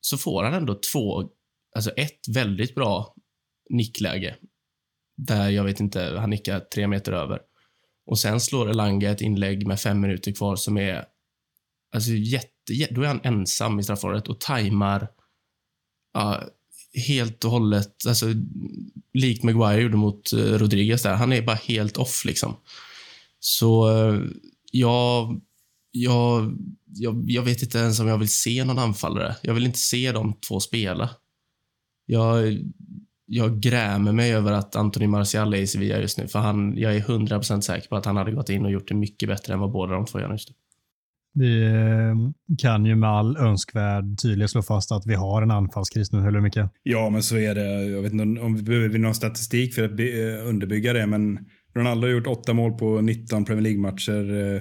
så 0.00 0.18
får 0.18 0.44
han 0.44 0.54
ändå 0.54 0.80
två, 0.92 1.28
alltså 1.74 1.90
ett 1.90 2.28
väldigt 2.28 2.74
bra 2.74 3.14
nickläge. 3.70 4.36
Där 5.16 5.50
jag 5.50 5.64
vet 5.64 5.80
inte, 5.80 6.16
han 6.18 6.30
nickar 6.30 6.60
tre 6.60 6.86
meter 6.86 7.12
över. 7.12 7.40
Och 8.06 8.18
sen 8.18 8.40
slår 8.40 8.70
Elanga 8.70 9.10
ett 9.10 9.20
inlägg 9.20 9.66
med 9.66 9.80
fem 9.80 10.00
minuter 10.00 10.32
kvar 10.32 10.56
som 10.56 10.76
är, 10.78 11.04
alltså 11.94 12.10
jätte, 12.10 12.72
jätte 12.72 12.94
då 12.94 13.02
är 13.02 13.06
han 13.06 13.20
ensam 13.24 13.78
i 13.78 13.82
straffområdet 13.82 14.28
och 14.28 14.40
tajmar 14.40 15.08
ja, 16.14 16.42
helt 17.06 17.44
och 17.44 17.50
hållet, 17.50 18.06
alltså 18.06 18.26
likt 19.14 19.42
Maguire 19.42 19.82
gjorde 19.82 19.96
mot 19.96 20.32
eh, 20.32 20.38
Rodriguez 20.38 21.02
där. 21.02 21.14
Han 21.14 21.32
är 21.32 21.42
bara 21.42 21.56
helt 21.56 21.96
off 21.96 22.24
liksom. 22.24 22.56
Så 23.40 23.98
eh, 23.98 24.20
jag, 24.72 25.40
jag, 25.90 26.58
jag, 26.86 27.24
jag 27.30 27.42
vet 27.42 27.62
inte 27.62 27.78
ens 27.78 28.00
om 28.00 28.08
jag 28.08 28.18
vill 28.18 28.28
se 28.28 28.64
någon 28.64 28.78
anfallare. 28.78 29.36
Jag 29.42 29.54
vill 29.54 29.66
inte 29.66 29.78
se 29.78 30.12
de 30.12 30.34
två 30.48 30.60
spela. 30.60 31.10
Jag, 32.12 32.58
jag 33.26 33.60
grämer 33.60 34.12
mig 34.12 34.34
över 34.34 34.52
att 34.52 34.76
Anthony 34.76 35.06
Martial 35.06 35.54
är 35.54 35.58
i 35.58 35.66
Sevilla 35.66 35.98
just 36.00 36.18
nu, 36.18 36.28
för 36.28 36.38
han, 36.38 36.78
jag 36.78 36.96
är 36.96 37.00
100% 37.00 37.60
säker 37.60 37.88
på 37.88 37.96
att 37.96 38.06
han 38.06 38.16
hade 38.16 38.32
gått 38.32 38.48
in 38.50 38.64
och 38.64 38.70
gjort 38.70 38.88
det 38.88 38.94
mycket 38.94 39.28
bättre 39.28 39.52
än 39.52 39.60
vad 39.60 39.72
båda 39.72 39.94
de 39.94 40.06
två 40.06 40.20
gör 40.20 40.30
just 40.32 40.48
nu. 40.48 40.54
Vi 41.34 41.62
eh, 41.64 42.14
kan 42.58 42.86
ju 42.86 42.96
med 42.96 43.10
all 43.10 43.36
önskvärd 43.36 44.04
tydlighet 44.22 44.50
slå 44.50 44.62
fast 44.62 44.92
att 44.92 45.06
vi 45.06 45.14
har 45.14 45.42
en 45.42 45.50
anfallskris 45.50 46.12
nu, 46.12 46.18
eller 46.18 46.30
hur 46.30 46.40
Micke? 46.40 46.56
Ja, 46.82 47.10
men 47.10 47.22
så 47.22 47.36
är 47.36 47.54
det. 47.54 47.84
Jag 47.84 48.02
vet 48.02 48.12
inte 48.12 48.40
om- 48.40 48.56
vi 48.56 48.62
behöver 48.62 48.98
någon 48.98 49.14
statistik 49.14 49.74
för 49.74 49.84
att 49.84 49.90
eh, 50.00 50.48
underbygga 50.48 50.92
det, 50.92 51.06
men 51.06 51.38
Ronaldo 51.76 52.06
har 52.06 52.12
gjort 52.12 52.26
åtta 52.26 52.52
mål 52.54 52.72
på 52.72 53.00
19 53.00 53.44
Premier 53.44 53.62
League-matcher. 53.62 54.54
Eh, 54.54 54.60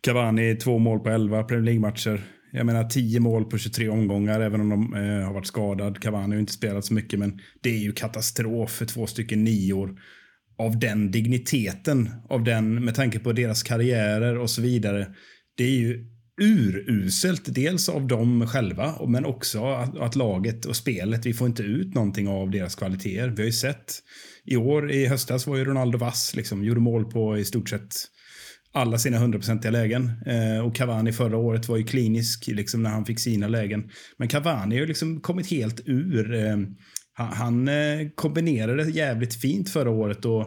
Cavani 0.00 0.56
två 0.56 0.78
mål 0.78 1.00
på 1.00 1.08
11 1.10 1.42
Premier 1.42 1.64
League-matcher. 1.64 2.20
Jag 2.52 2.66
menar 2.66 2.84
10 2.84 3.20
mål 3.20 3.44
på 3.44 3.58
23 3.58 3.88
omgångar, 3.88 4.40
även 4.40 4.60
om 4.60 4.68
de 4.68 4.94
eh, 4.94 5.26
har 5.26 5.34
varit 5.34 5.46
skadad. 5.46 5.98
Cavani 5.98 6.34
har 6.34 6.40
inte 6.40 6.52
spelat 6.52 6.84
så 6.84 6.94
mycket, 6.94 7.18
men 7.18 7.40
det 7.62 7.70
är 7.70 7.78
ju 7.78 7.92
katastrof 7.92 8.70
för 8.70 8.86
två 8.86 9.06
stycken 9.06 9.44
nior 9.44 10.00
av 10.58 10.78
den 10.78 11.10
digniteten, 11.10 12.10
av 12.28 12.44
den, 12.44 12.84
med 12.84 12.94
tanke 12.94 13.18
på 13.18 13.32
deras 13.32 13.62
karriärer 13.62 14.38
och 14.38 14.50
så 14.50 14.62
vidare. 14.62 15.06
Det 15.56 15.64
är 15.64 15.78
ju 15.78 16.06
uruselt, 16.40 17.54
dels 17.54 17.88
av 17.88 18.06
dem 18.06 18.46
själva, 18.46 19.06
men 19.08 19.24
också 19.24 19.64
att, 19.64 19.98
att 19.98 20.16
laget 20.16 20.64
och 20.64 20.76
spelet, 20.76 21.26
vi 21.26 21.34
får 21.34 21.46
inte 21.46 21.62
ut 21.62 21.94
någonting 21.94 22.28
av 22.28 22.50
deras 22.50 22.74
kvaliteter. 22.74 23.28
Vi 23.28 23.42
har 23.42 23.46
ju 23.46 23.52
sett 23.52 23.94
i 24.44 24.56
år, 24.56 24.90
i 24.90 25.06
höstas 25.06 25.46
var 25.46 25.56
ju 25.56 25.64
Ronaldo 25.64 25.98
vass, 25.98 26.36
liksom, 26.36 26.64
gjorde 26.64 26.80
mål 26.80 27.04
på 27.04 27.38
i 27.38 27.44
stort 27.44 27.68
sett 27.68 27.94
alla 28.72 28.98
sina 28.98 29.18
hundraprocentiga 29.18 29.70
lägen. 29.70 30.12
Eh, 30.26 30.66
och 30.66 30.76
Cavani 30.76 31.12
förra 31.12 31.36
året 31.36 31.68
var 31.68 31.76
ju 31.76 31.84
klinisk 31.84 32.46
liksom, 32.46 32.82
när 32.82 32.90
han 32.90 33.04
fick 33.04 33.20
sina 33.20 33.48
lägen. 33.48 33.90
Men 34.16 34.28
Cavani 34.28 34.78
har 34.78 34.86
liksom 34.86 35.20
kommit 35.20 35.50
helt 35.50 35.80
ur. 35.84 36.34
Eh, 36.34 36.56
han 37.28 37.68
eh, 37.68 38.08
kombinerade 38.14 38.90
jävligt 38.90 39.34
fint 39.34 39.70
förra 39.70 39.90
året 39.90 40.24
och 40.24 40.40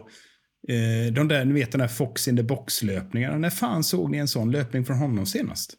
eh, 0.68 1.12
de 1.12 1.28
där, 1.28 1.44
ni 1.44 1.52
vet 1.52 1.72
den 1.72 1.80
där 1.80 1.88
Fox 1.88 2.28
in 2.28 2.36
the 2.36 2.42
box-löpningarna. 2.42 3.38
När 3.38 3.50
fan 3.50 3.84
såg 3.84 4.10
ni 4.10 4.18
en 4.18 4.28
sån 4.28 4.50
löpning 4.50 4.84
från 4.84 4.96
honom 4.96 5.26
senast? 5.26 5.74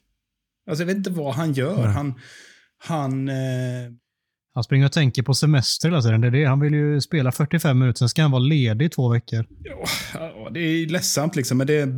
Alltså 0.70 0.84
jag 0.84 0.88
vet 0.88 0.98
inte 0.98 1.10
vad 1.10 1.36
han 1.36 1.54
gör. 1.54 1.88
Han, 1.88 2.14
han 2.78 3.30
eh, 3.30 3.92
Han 4.54 4.64
springer 4.64 4.86
och 4.86 4.92
tänker 4.92 5.24
på 5.24 5.34
semester 5.34 5.90
hela 5.90 6.02
tiden. 6.02 6.22
Det 6.22 6.28
är 6.28 6.32
det. 6.32 6.46
Han 6.46 6.60
vill 6.60 6.74
ju 6.74 7.02
spela 7.02 7.32
45 7.32 7.80
minuter, 7.80 7.98
sen 7.98 8.10
ska 8.10 8.22
han 8.22 8.32
vara 8.32 8.44
ledig 8.44 8.86
i 8.86 8.90
två 8.90 9.10
veckor. 9.10 9.46
Ja, 10.14 10.50
det 10.54 10.60
är 10.60 10.88
ledsamt 10.88 11.36
liksom, 11.36 11.58
men 11.58 11.68
det... 11.68 11.90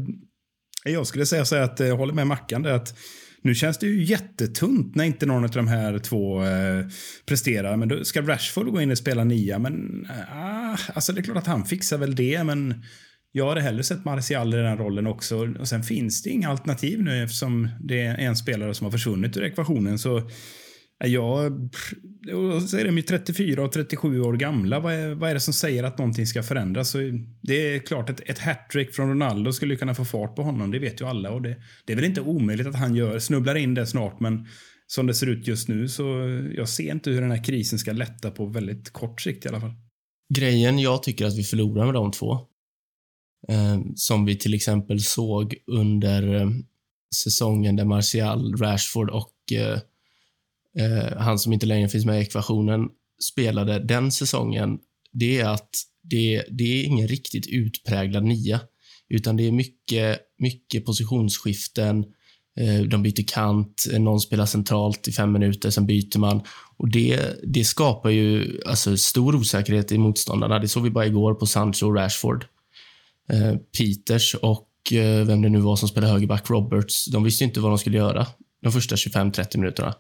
Jag 0.90 1.08
skulle 1.08 1.26
säga 1.26 1.46
så 1.46 1.56
här 1.56 1.64
att 1.64 1.80
eh, 1.80 1.88
jag 1.88 1.98
håller 1.98 2.14
med 2.14 2.28
Mackan 2.28 2.62
där 2.62 2.74
att 2.74 2.98
nu 3.42 3.56
känns 3.56 3.78
det 3.78 3.88
ju 3.88 4.04
jättetunt 4.04 4.96
när 4.96 5.04
inte 5.04 5.26
någon 5.26 5.44
av 5.44 5.50
de 5.50 5.68
här 5.68 6.00
två 6.00 6.44
eh, 6.44 6.86
presterar. 7.26 7.78
Men 7.78 7.90
då 7.90 8.04
ska 8.04 8.22
Rashford 8.22 8.72
gå 8.72 8.82
in 8.82 8.92
och 8.92 8.98
spela 8.98 9.24
nia, 9.24 9.60
men 9.60 10.08
ah, 10.32 10.78
alltså 10.94 11.14
det 11.14 11.22
är 11.22 11.24
klart 11.24 11.38
att 11.38 11.48
han 11.48 11.66
fixar 11.66 11.98
väl 11.98 12.16
det, 12.16 12.44
men 12.44 12.84
jag 13.32 13.50
hade 13.50 13.62
hellre 13.62 13.84
sett 13.84 14.06
Martial 14.06 14.54
i 14.54 14.58
den 14.58 14.78
rollen 14.78 15.08
också. 15.08 15.54
Och 15.60 15.68
sen 15.68 15.84
finns 15.84 16.24
det 16.24 16.30
inga 16.30 16.50
alternativ 16.50 17.04
nu 17.04 17.24
eftersom 17.24 17.70
det 17.80 18.02
är 18.02 18.18
en 18.18 18.36
spelare 18.36 18.74
som 18.74 18.86
har 18.86 18.92
försvunnit 18.92 19.38
ur 19.38 19.44
ekvationen. 19.44 20.00
Så 20.00 20.30
jag, 21.06 21.70
så 22.70 22.78
är 22.78 22.86
de 22.86 22.98
ju 22.98 23.02
34 23.02 23.64
och 23.64 23.72
37 23.72 24.22
år 24.22 24.34
gamla. 24.34 24.80
Vad 24.80 24.94
är, 24.94 25.16
vad 25.16 25.30
är 25.30 25.34
det 25.34 25.40
som 25.40 25.54
säger 25.54 25.84
att 25.84 25.98
någonting 25.98 26.28
ska 26.28 26.44
förändras? 26.44 26.90
Så 26.90 26.98
det 27.42 27.76
är 27.76 27.80
klart 27.80 28.10
att 28.10 28.20
ett 28.20 28.40
hattrick 28.40 28.96
från 28.96 29.10
Ronaldo 29.10 29.54
skulle 29.54 29.76
kunna 29.76 29.96
få 29.96 30.06
fart 30.06 30.36
på 30.36 30.44
honom. 30.44 30.72
Det 30.72 30.80
vet 30.80 31.02
ju 31.02 31.06
alla. 31.06 31.32
Och 31.32 31.42
det, 31.42 31.56
det 31.86 31.94
är 31.94 31.96
väl 31.96 32.06
inte 32.06 32.22
omöjligt 32.22 32.68
att 32.68 32.76
han 32.76 32.96
gör, 32.96 33.20
snubblar 33.20 33.56
in 33.56 33.74
det 33.74 33.88
snart. 33.88 34.20
Men 34.20 34.48
som 34.88 35.08
det 35.08 35.14
ser 35.14 35.28
ut 35.28 35.48
just 35.48 35.68
nu 35.68 35.88
så 35.88 36.04
jag 36.56 36.70
ser 36.70 36.92
inte 36.92 37.10
hur 37.10 37.22
den 37.22 37.32
här 37.32 37.44
krisen 37.44 37.80
ska 37.80 37.92
lätta 37.92 38.32
på 38.32 38.46
väldigt 38.46 38.90
kort 38.90 39.22
sikt 39.22 39.46
i 39.46 39.50
alla 39.50 39.62
fall. 39.62 39.74
Grejen 40.34 40.80
jag 40.80 41.04
tycker 41.04 41.26
att 41.26 41.38
vi 41.38 41.44
förlorar 41.44 41.86
med 41.86 41.94
de 41.94 42.12
två, 42.12 42.32
eh, 43.50 43.80
som 43.96 44.26
vi 44.26 44.38
till 44.38 44.54
exempel 44.54 45.02
såg 45.02 45.56
under 45.68 46.36
eh, 46.36 46.50
säsongen 47.16 47.76
där 47.76 47.86
Martial, 47.86 48.58
Rashford 48.58 49.10
och 49.10 49.34
eh, 49.54 49.80
eh, 50.80 51.18
han 51.18 51.40
som 51.40 51.54
inte 51.54 51.66
längre 51.66 51.90
finns 51.90 52.06
med 52.06 52.20
i 52.20 52.22
ekvationen 52.22 52.88
spelade 53.32 53.80
den 53.80 54.12
säsongen, 54.12 54.78
det 55.14 55.40
är 55.40 55.50
att 55.50 55.70
det, 56.04 56.44
det 56.50 56.64
är 56.64 56.84
ingen 56.84 57.08
riktigt 57.08 57.48
utpräglad 57.48 58.24
nia, 58.24 58.60
utan 59.10 59.38
det 59.38 59.48
är 59.48 59.52
mycket, 59.52 60.20
mycket 60.40 60.86
positionsskiften, 60.86 62.06
eh, 62.60 62.82
de 62.82 63.04
byter 63.04 63.28
kant, 63.28 63.86
någon 64.00 64.20
spelar 64.20 64.46
centralt 64.46 65.08
i 65.08 65.12
fem 65.12 65.32
minuter, 65.32 65.70
sen 65.70 65.86
byter 65.86 66.20
man. 66.20 66.42
Och 66.78 66.90
Det, 66.90 67.20
det 67.44 67.64
skapar 67.64 68.10
ju 68.10 68.60
alltså, 68.66 68.98
stor 68.98 69.36
osäkerhet 69.36 69.92
i 69.92 69.98
motståndarna. 69.98 70.60
Det 70.60 70.68
såg 70.68 70.84
vi 70.84 70.90
bara 70.90 71.06
igår 71.06 71.34
på 71.34 71.46
Sancho 71.46 71.86
och 71.88 71.96
Rashford. 71.96 72.46
Eh, 73.30 73.56
Peters 73.78 74.36
och 74.36 74.94
eh, 74.94 75.26
vem 75.26 75.42
det 75.42 75.50
nu 75.50 75.60
var 75.60 75.76
som 75.76 75.90
spelade 75.90 76.14
högerback, 76.14 76.50
Roberts, 76.50 77.06
de 77.06 77.24
visste 77.24 77.44
inte 77.44 77.60
vad 77.60 77.72
de 77.72 77.78
skulle 77.78 77.98
göra 77.98 78.28
de 78.62 78.72
första 78.72 78.96
25-30 78.96 79.58
minuterna. 79.58 79.96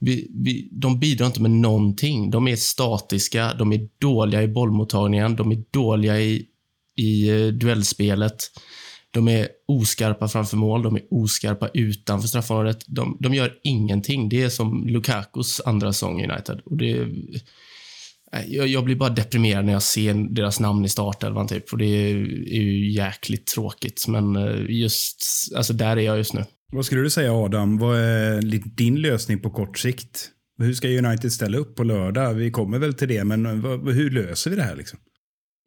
Vi, 0.00 0.30
vi, 0.34 0.68
de 0.72 1.00
bidrar 1.00 1.26
inte 1.26 1.42
med 1.42 1.50
någonting. 1.50 2.30
De 2.30 2.48
är 2.48 2.56
statiska, 2.56 3.54
de 3.54 3.72
är 3.72 3.88
dåliga 4.00 4.42
i 4.42 4.48
bollmottagningen, 4.48 5.36
de 5.36 5.52
är 5.52 5.62
dåliga 5.70 6.20
i, 6.20 6.46
i 6.96 7.28
eh, 7.28 7.46
duellspelet. 7.46 8.36
De 9.10 9.28
är 9.28 9.48
oskarpa 9.68 10.28
framför 10.28 10.56
mål, 10.56 10.82
de 10.82 10.96
är 10.96 11.02
oskarpa 11.10 11.68
utanför 11.74 12.28
straffområdet. 12.28 12.84
De, 12.86 13.16
de 13.20 13.34
gör 13.34 13.58
ingenting. 13.62 14.28
Det 14.28 14.42
är 14.42 14.48
som 14.48 14.86
Lukakos 14.86 15.60
andra 15.64 15.92
säsong 15.92 16.20
i 16.20 16.28
United. 16.28 16.60
Och 16.64 16.76
det, 16.76 17.00
eh, 18.32 18.46
jag, 18.46 18.68
jag, 18.68 18.84
blir 18.84 18.96
bara 18.96 19.10
deprimerad 19.10 19.64
när 19.64 19.72
jag 19.72 19.82
ser 19.82 20.34
deras 20.34 20.60
namn 20.60 20.84
i 20.84 20.88
startelvan, 20.88 21.48
typ. 21.48 21.72
Och 21.72 21.78
det 21.78 21.86
är, 21.86 22.14
är 22.48 22.62
ju 22.62 22.90
jäkligt 22.92 23.46
tråkigt. 23.46 24.04
Men 24.08 24.36
eh, 24.36 24.64
just, 24.68 25.22
alltså 25.56 25.72
där 25.72 25.96
är 25.96 26.00
jag 26.00 26.18
just 26.18 26.34
nu. 26.34 26.44
Vad 26.72 26.84
skulle 26.84 27.00
du 27.00 27.10
säga 27.10 27.32
Adam? 27.32 27.78
Vad 27.78 27.98
är 27.98 28.42
din 28.76 29.00
lösning 29.00 29.40
på 29.40 29.50
kort 29.50 29.78
sikt? 29.78 30.30
Hur 30.58 30.72
ska 30.72 30.88
United 30.88 31.32
ställa 31.32 31.58
upp 31.58 31.76
på 31.76 31.84
lördag? 31.84 32.34
Vi 32.34 32.50
kommer 32.50 32.78
väl 32.78 32.94
till 32.94 33.08
det, 33.08 33.24
men 33.24 33.46
eh, 33.46 33.52
hur 33.94 34.10
löser 34.10 34.50
vi 34.50 34.56
det 34.56 34.62
här? 34.62 34.76
Liksom? 34.76 34.98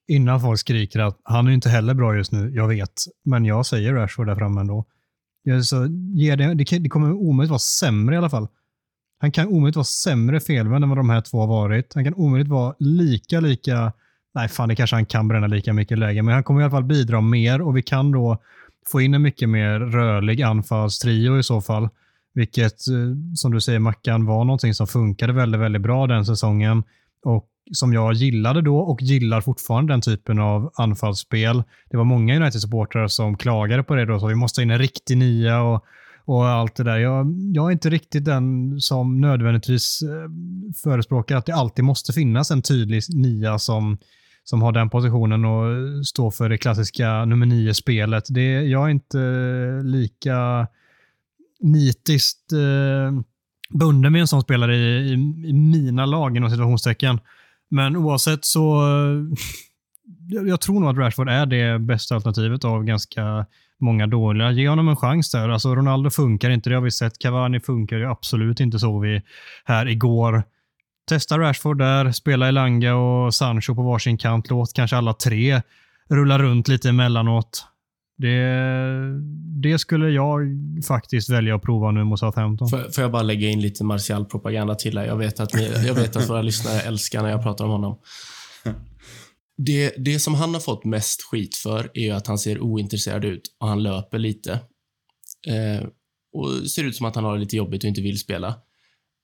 Innan 0.08 0.42
folk 0.42 0.60
skriker 0.60 1.00
att 1.00 1.20
han 1.24 1.48
är 1.48 1.52
inte 1.52 1.70
heller 1.70 1.94
bra 1.94 2.16
just 2.16 2.32
nu, 2.32 2.52
jag 2.56 2.68
vet, 2.68 2.94
men 3.26 3.46
jag 3.46 3.66
säger 3.66 3.94
Rashford 3.94 4.28
där 4.28 4.36
framme 4.36 4.62
ändå. 4.62 4.86
Så, 5.64 5.88
ger 6.14 6.38
det, 6.38 6.54
det, 6.54 6.80
det 6.80 6.90
kommer 6.90 7.12
omöjligt 7.12 7.50
vara 7.50 7.60
sämre 7.60 8.16
i 8.16 8.18
alla 8.18 8.30
fall. 8.30 8.48
Han 9.20 9.32
kan 9.32 9.48
omöjligt 9.48 9.76
vara 9.76 9.84
sämre 9.84 10.40
felvänd 10.40 10.84
än 10.84 10.90
vad 10.90 10.98
de 10.98 11.10
här 11.10 11.22
två 11.22 11.40
har 11.40 11.48
varit. 11.48 11.94
Han 11.94 12.04
kan 12.04 12.14
omöjligt 12.14 12.50
vara 12.50 12.76
lika, 12.80 13.40
lika... 13.40 13.94
Nej, 14.34 14.48
fan, 14.48 14.70
det 14.70 14.76
kanske 14.76 14.96
han 14.96 15.06
kan 15.06 15.28
bränna 15.28 15.48
lika 15.48 15.74
mycket 15.74 15.98
läge, 15.98 16.22
men 16.22 16.34
han 16.34 16.44
kommer 16.44 16.62
i 16.62 16.64
alla 16.64 16.72
fall 16.72 16.84
bidra 16.84 17.22
mer 17.22 17.62
och 17.62 17.78
vi 17.78 17.84
kan 17.84 18.12
då 18.12 18.42
få 18.92 19.02
in 19.02 19.14
en 19.14 19.22
mycket 19.22 19.50
mer 19.50 19.80
rörlig 19.80 20.42
anfallstrio 20.42 21.40
i 21.40 21.44
så 21.44 21.62
fall. 21.62 21.90
Vilket, 22.34 22.88
eh, 22.88 23.36
som 23.36 23.52
du 23.52 23.62
säger 23.62 23.80
Mackan, 23.80 24.26
var 24.26 24.46
någonting 24.46 24.74
som 24.74 24.88
funkade 24.88 25.34
väldigt, 25.34 25.62
väldigt 25.62 25.82
bra 25.82 26.08
den 26.08 26.26
säsongen. 26.26 26.84
Och 27.26 27.48
som 27.72 27.94
jag 27.94 28.14
gillade 28.14 28.62
då 28.62 28.78
och 28.78 29.02
gillar 29.02 29.42
fortfarande 29.42 29.94
den 29.94 30.02
typen 30.02 30.40
av 30.40 30.72
anfallsspel. 30.76 31.64
Det 31.90 31.98
var 31.98 32.04
många 32.04 32.36
United-supportrar 32.36 33.08
som 33.08 33.38
klagade 33.38 33.84
på 33.84 33.96
det 33.96 34.06
då, 34.06 34.20
så 34.20 34.28
vi 34.28 34.36
måste 34.36 34.62
ha 34.62 34.64
in 34.64 34.72
en 34.72 34.80
riktig 34.80 35.18
nia 35.18 35.62
och, 35.62 35.86
och 36.26 36.48
allt 36.48 36.76
det 36.76 36.84
där. 36.84 36.98
Jag, 36.98 37.34
jag 37.54 37.68
är 37.68 37.72
inte 37.72 37.90
riktigt 37.90 38.26
den 38.26 38.76
som 38.80 39.22
nödvändigtvis 39.22 40.02
eh, 40.02 40.32
förespråkar 40.84 41.38
att 41.38 41.46
det 41.46 41.56
alltid 41.56 41.86
måste 41.86 42.14
finnas 42.14 42.52
en 42.52 42.62
tydlig 42.62 43.02
nia 43.10 43.60
som 43.60 43.98
som 44.44 44.62
har 44.62 44.72
den 44.72 44.90
positionen 44.90 45.46
och 45.46 46.06
står 46.06 46.32
för 46.32 46.50
det 46.50 46.58
klassiska 46.58 47.26
nummer 47.26 47.46
nio-spelet. 47.46 48.30
jag 48.70 48.86
är 48.86 48.90
inte 48.90 49.20
eh, 49.20 49.86
lika 49.86 50.68
nitiskt 51.60 52.52
eh, 52.52 53.22
bunden 53.70 54.12
med 54.12 54.22
en 54.22 54.28
sån 54.28 54.42
spelare 54.42 54.76
i, 54.76 55.10
i, 55.10 55.14
i 55.50 55.54
mina 55.54 56.06
lag 56.06 56.38
inom 56.38 56.50
situationstecken. 56.50 57.20
Men 57.70 57.96
oavsett 57.96 58.46
så 58.46 58.82
eh, 58.82 59.38
jag, 60.28 60.48
jag 60.48 60.62
tror 60.62 60.80
nog 60.80 60.90
att 60.90 60.98
Rashford 60.98 61.30
är 61.30 61.46
det 61.46 61.80
bästa 61.80 62.16
alternativet 62.16 62.66
av 62.66 62.84
ganska 62.84 63.46
många 63.80 64.08
dåliga. 64.08 64.52
Ge 64.52 64.70
honom 64.70 64.90
en 64.90 64.96
chans 64.96 65.32
där. 65.32 65.50
Alltså 65.50 65.76
Ronaldo 65.76 66.10
funkar 66.10 66.50
inte, 66.50 66.70
det 66.70 66.76
har 66.76 66.84
vi 66.84 66.92
sett. 66.92 67.20
Cavani 67.20 67.60
funkar 67.60 67.98
ju 67.98 68.06
absolut 68.06 68.60
inte, 68.60 68.80
såg 68.80 69.02
vi 69.02 69.22
här 69.66 69.88
igår. 69.88 70.44
Testa 71.12 71.40
Rashford 71.40 71.78
där, 71.78 72.12
spela 72.12 72.48
Elanga 72.48 72.96
och 72.96 73.34
Sancho 73.34 73.76
på 73.76 73.82
varsin 73.82 74.18
kant. 74.18 74.50
Låt 74.50 74.74
kanske 74.74 74.98
alla 74.98 75.14
tre 75.14 75.62
rulla 76.10 76.40
runt 76.40 76.68
lite 76.68 76.90
emellanåt. 76.90 77.66
Det, 78.18 78.54
det 79.62 79.80
skulle 79.80 80.10
jag 80.10 80.42
faktiskt 80.88 81.30
välja 81.30 81.56
att 81.56 81.62
prova 81.62 81.92
nu 81.92 82.04
mot 82.04 82.20
Southampton. 82.20 82.70
Får, 82.70 82.92
får 82.92 83.02
jag 83.02 83.12
bara 83.12 83.22
lägga 83.22 83.50
in 83.50 83.62
lite 83.62 83.84
Martial-propaganda 83.84 84.76
till 84.76 84.98
här? 84.98 85.06
Jag 85.06 85.18
vet, 85.18 85.40
att 85.40 85.54
ni, 85.54 85.64
jag 85.88 85.94
vet 85.94 86.16
att 86.16 86.30
våra 86.30 86.42
lyssnare 86.42 86.82
älskar 86.82 87.22
när 87.22 87.30
jag 87.30 87.44
pratar 87.44 87.66
om 87.66 87.72
honom. 87.72 88.00
Det, 89.58 89.94
det 89.98 90.20
som 90.20 90.36
han 90.36 90.54
har 90.54 90.62
fått 90.62 90.86
mest 90.86 91.22
skit 91.22 91.56
för 91.56 91.92
är 91.94 92.14
att 92.14 92.28
han 92.28 92.38
ser 92.38 92.60
ointresserad 92.60 93.26
ut 93.26 93.42
och 93.60 93.68
han 93.68 93.84
löper 93.84 94.20
lite. 94.20 94.52
Eh, 95.48 95.88
och 96.34 96.70
ser 96.70 96.84
ut 96.84 96.96
som 96.96 97.06
att 97.06 97.16
han 97.16 97.24
har 97.24 97.34
det 97.34 97.40
lite 97.40 97.56
jobbigt 97.56 97.84
och 97.84 97.88
inte 97.88 98.02
vill 98.02 98.20
spela. 98.20 98.48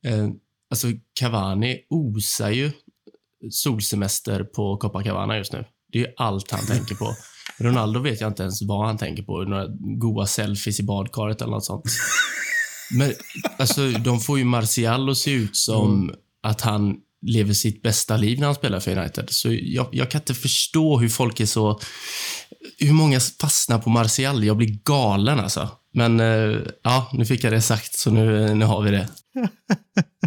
Eh, 0.05 0.29
Alltså, 0.70 0.88
Cavani 1.20 1.80
osar 1.89 2.49
ju 2.49 2.72
solsemester 3.51 4.43
på 4.43 4.78
Copacabana 4.78 5.38
just 5.38 5.53
nu. 5.53 5.65
Det 5.91 5.99
är 5.99 6.03
ju 6.03 6.13
allt 6.18 6.51
han 6.51 6.65
tänker 6.65 6.95
på. 6.95 7.15
Ronaldo 7.59 7.99
vet 7.99 8.22
jag 8.22 8.30
inte 8.30 8.43
ens 8.43 8.61
vad 8.61 8.88
han 8.88 8.97
tänker 8.97 9.24
på. 9.24 9.43
Några 9.43 9.68
goa 9.99 10.28
selfies 10.28 10.80
i 10.80 10.84
badkaret 10.84 11.41
eller 11.41 11.51
något 11.51 11.65
sånt. 11.65 11.86
Men 12.91 13.13
alltså, 13.57 13.89
de 13.89 14.20
får 14.20 14.38
ju 14.38 14.43
Martial 14.43 15.09
att 15.09 15.18
se 15.18 15.32
ut 15.32 15.55
som 15.55 16.03
mm. 16.03 16.15
att 16.43 16.61
han 16.61 16.95
lever 17.22 17.53
sitt 17.53 17.82
bästa 17.82 18.18
liv 18.18 18.39
när 18.39 18.45
han 18.45 18.55
spelar 18.55 18.80
för 18.80 18.97
United. 18.97 19.26
Så 19.30 19.49
jag, 19.51 19.88
jag, 19.91 20.11
kan 20.11 20.22
inte 20.22 20.34
förstå 20.34 20.99
hur 20.99 21.09
folk 21.09 21.39
är 21.39 21.45
så... 21.45 21.80
Hur 22.80 22.93
många 22.93 23.20
fastnar 23.20 23.80
på 23.80 23.89
Martial. 23.89 24.43
Jag 24.43 24.57
blir 24.57 24.80
galen 24.84 25.39
alltså. 25.39 25.70
Men 25.93 26.20
eh, 26.20 26.59
ja, 26.84 27.09
nu 27.13 27.26
fick 27.26 27.43
jag 27.43 27.53
det 27.53 27.61
sagt, 27.61 27.95
så 27.95 28.11
nu, 28.11 28.53
nu 28.55 28.65
har 28.65 28.82
vi 28.82 28.91
det. 28.91 29.07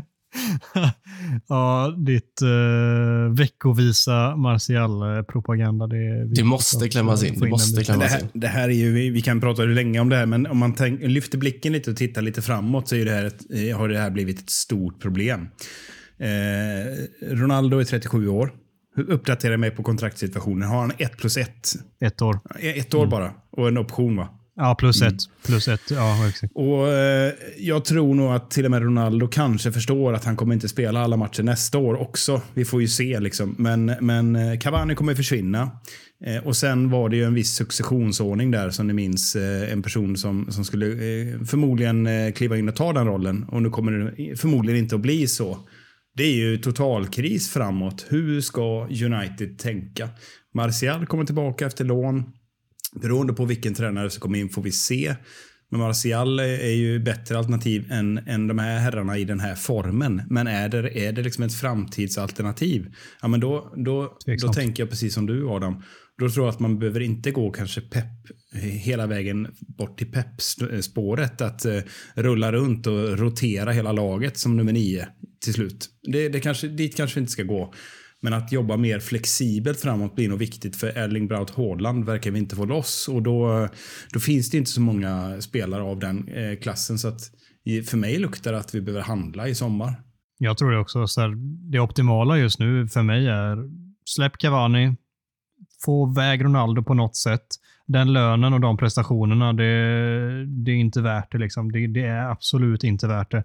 ja, 1.48 1.94
ditt 1.98 2.42
uh, 2.42 3.34
veckovisa 3.34 4.36
Martial-propaganda. 4.36 5.86
Det, 5.86 6.34
det 6.34 6.44
måste 6.44 6.88
klämmas 6.88 7.24
in. 7.24 7.40
Det 7.40 7.48
måste 7.48 7.84
klämmas 7.84 8.04
det 8.04 8.12
här, 8.12 8.20
in. 8.20 8.28
Det 8.34 8.48
här 8.48 8.68
är 8.68 8.72
ju, 8.72 9.12
vi 9.12 9.22
kan 9.22 9.40
prata 9.40 9.62
länge 9.62 10.00
om 10.00 10.08
det 10.08 10.16
här, 10.16 10.26
men 10.26 10.46
om 10.46 10.58
man 10.58 10.74
tänk, 10.74 11.00
lyfter 11.02 11.38
blicken 11.38 11.72
lite 11.72 11.90
och 11.90 11.96
tittar 11.96 12.22
lite 12.22 12.42
framåt 12.42 12.88
så 12.88 12.96
är 12.96 13.04
det 13.04 13.11
här 13.11 13.24
ett, 13.24 13.40
eh, 13.50 13.78
har 13.78 13.88
det 13.88 13.98
här 13.98 14.11
blivit 14.11 14.38
ett 14.38 14.50
stort 14.50 15.00
problem. 15.00 15.48
Eh, 16.18 17.36
Ronaldo 17.36 17.78
är 17.78 17.84
37 17.84 18.28
år. 18.28 18.52
Uppdatera 18.96 19.56
mig 19.56 19.70
på 19.70 19.82
kontraktsituationen. 19.82 20.68
Har 20.68 20.80
han 20.80 20.92
ett 20.98 21.16
plus 21.16 21.36
ett? 21.36 21.72
Ett 22.00 22.22
år. 22.22 22.38
Ett 22.61 22.94
år 22.94 22.98
mm. 22.98 23.11
bara. 23.11 23.32
Och 23.50 23.68
en 23.68 23.78
option 23.78 24.16
va? 24.16 24.39
Ja, 24.61 24.74
plus 24.74 25.02
mm. 25.02 25.14
ett. 25.14 25.20
Plus 25.46 25.68
ett, 25.68 25.90
ja 25.90 26.28
exakt. 26.28 26.52
Och 26.56 26.88
eh, 26.88 27.32
Jag 27.58 27.84
tror 27.84 28.14
nog 28.14 28.32
att 28.32 28.50
till 28.50 28.64
och 28.64 28.70
med 28.70 28.82
Ronaldo 28.82 29.28
kanske 29.28 29.72
förstår 29.72 30.12
att 30.12 30.24
han 30.24 30.36
kommer 30.36 30.54
inte 30.54 30.68
spela 30.68 31.00
alla 31.00 31.16
matcher 31.16 31.42
nästa 31.42 31.78
år 31.78 32.00
också. 32.00 32.42
Vi 32.54 32.64
får 32.64 32.80
ju 32.80 32.88
se 32.88 33.20
liksom. 33.20 33.54
Men, 33.58 33.84
men 34.00 34.36
eh, 34.36 34.58
Cavani 34.58 34.94
kommer 34.94 35.14
försvinna. 35.14 35.70
Eh, 36.26 36.46
och 36.46 36.56
sen 36.56 36.90
var 36.90 37.08
det 37.08 37.16
ju 37.16 37.24
en 37.24 37.34
viss 37.34 37.54
successionsordning 37.54 38.50
där 38.50 38.70
som 38.70 38.86
ni 38.86 38.92
minns. 38.92 39.36
Eh, 39.36 39.72
en 39.72 39.82
person 39.82 40.16
som, 40.16 40.52
som 40.52 40.64
skulle 40.64 40.86
eh, 40.86 41.44
förmodligen 41.44 42.06
eh, 42.06 42.32
kliva 42.32 42.58
in 42.58 42.68
och 42.68 42.76
ta 42.76 42.92
den 42.92 43.06
rollen. 43.06 43.44
Och 43.48 43.62
nu 43.62 43.70
kommer 43.70 43.92
det 43.92 44.36
förmodligen 44.36 44.80
inte 44.80 44.94
att 44.94 45.00
bli 45.00 45.26
så. 45.26 45.58
Det 46.16 46.22
är 46.22 46.34
ju 46.34 46.56
totalkris 46.56 47.50
framåt. 47.50 48.06
Hur 48.08 48.40
ska 48.40 48.86
United 48.86 49.58
tänka? 49.58 50.08
Martial 50.54 51.06
kommer 51.06 51.24
tillbaka 51.24 51.66
efter 51.66 51.84
lån. 51.84 52.24
Beroende 52.93 53.32
på 53.32 53.45
vilken 53.45 53.74
tränare 53.74 54.11
som 54.11 54.20
kommer 54.20 54.38
in 54.38 54.49
får 54.49 54.62
vi 54.62 54.72
se. 54.72 55.16
Men 55.70 55.80
Martial 55.80 56.41
är 56.41 56.74
ju 56.74 56.99
bättre 56.99 57.38
alternativ 57.38 57.93
än, 57.93 58.18
än 58.18 58.47
de 58.47 58.59
här 58.59 58.78
herrarna 58.78 59.18
i 59.18 59.24
den 59.24 59.41
här 59.41 59.55
formen. 59.55 60.22
Men 60.30 60.47
är 60.47 60.68
det, 60.68 60.99
är 61.07 61.12
det 61.12 61.22
liksom 61.22 61.45
ett 61.45 61.55
framtidsalternativ? 61.55 62.95
Ja, 63.22 63.28
men 63.28 63.41
då, 63.41 63.72
då, 63.76 64.18
då 64.43 64.53
tänker 64.53 64.82
jag 64.82 64.91
precis 64.91 65.14
som 65.14 65.26
du 65.26 65.49
Adam. 65.49 65.82
Då 66.18 66.30
tror 66.30 66.47
jag 66.47 66.53
att 66.53 66.61
man 66.61 66.78
behöver 66.78 67.01
inte 67.01 67.30
gå 67.30 67.51
kanske 67.51 67.80
pepp 67.80 68.07
hela 68.62 69.07
vägen 69.07 69.49
bort 69.61 69.99
till 69.99 70.12
peppspåret. 70.12 71.41
Att 71.41 71.64
eh, 71.64 71.80
rulla 72.14 72.53
runt 72.53 72.86
och 72.86 73.18
rotera 73.18 73.72
hela 73.72 73.93
laget 73.93 74.38
som 74.38 74.57
nummer 74.57 74.72
nio 74.72 75.09
till 75.45 75.55
slut. 75.55 75.88
Det, 76.03 76.28
det 76.28 76.41
kanske, 76.41 76.68
dit 76.68 76.97
kanske 76.97 77.14
vi 77.14 77.20
inte 77.20 77.32
ska 77.32 77.43
gå. 77.43 77.74
Men 78.22 78.32
att 78.32 78.52
jobba 78.52 78.76
mer 78.76 79.00
flexibelt 79.00 79.80
framåt 79.80 80.14
blir 80.14 80.28
nog 80.28 80.38
viktigt 80.38 80.76
för 80.76 80.88
Erling 80.88 81.28
Braut 81.28 81.50
Haaland 81.50 82.04
verkar 82.04 82.30
vi 82.30 82.38
inte 82.38 82.56
få 82.56 82.64
loss 82.64 83.08
och 83.08 83.22
då, 83.22 83.68
då 84.12 84.20
finns 84.20 84.50
det 84.50 84.58
inte 84.58 84.70
så 84.70 84.80
många 84.80 85.40
spelare 85.40 85.82
av 85.82 85.98
den 85.98 86.28
eh, 86.28 86.58
klassen 86.58 86.98
så 86.98 87.08
att 87.08 87.20
för 87.86 87.96
mig 87.96 88.18
luktar 88.18 88.52
det 88.52 88.58
att 88.58 88.74
vi 88.74 88.80
behöver 88.80 89.02
handla 89.02 89.48
i 89.48 89.54
sommar. 89.54 89.94
Jag 90.38 90.58
tror 90.58 90.70
det 90.70 90.78
också. 90.78 91.06
Så 91.06 91.20
här, 91.20 91.34
det 91.70 91.80
optimala 91.80 92.38
just 92.38 92.58
nu 92.58 92.88
för 92.88 93.02
mig 93.02 93.26
är 93.26 93.56
släpp 94.04 94.38
Cavani, 94.38 94.96
få 95.84 96.06
väg 96.06 96.44
Ronaldo 96.44 96.82
på 96.82 96.94
något 96.94 97.16
sätt. 97.16 97.46
Den 97.86 98.12
lönen 98.12 98.52
och 98.52 98.60
de 98.60 98.76
prestationerna, 98.76 99.52
det, 99.52 99.64
det 100.46 100.70
är 100.70 100.76
inte 100.76 101.00
värt 101.00 101.32
det. 101.32 101.38
Liksom. 101.38 101.72
Det, 101.72 101.86
det, 101.86 102.06
är 102.06 102.30
absolut 102.30 102.84
inte 102.84 103.06
värt 103.06 103.30
det. 103.30 103.44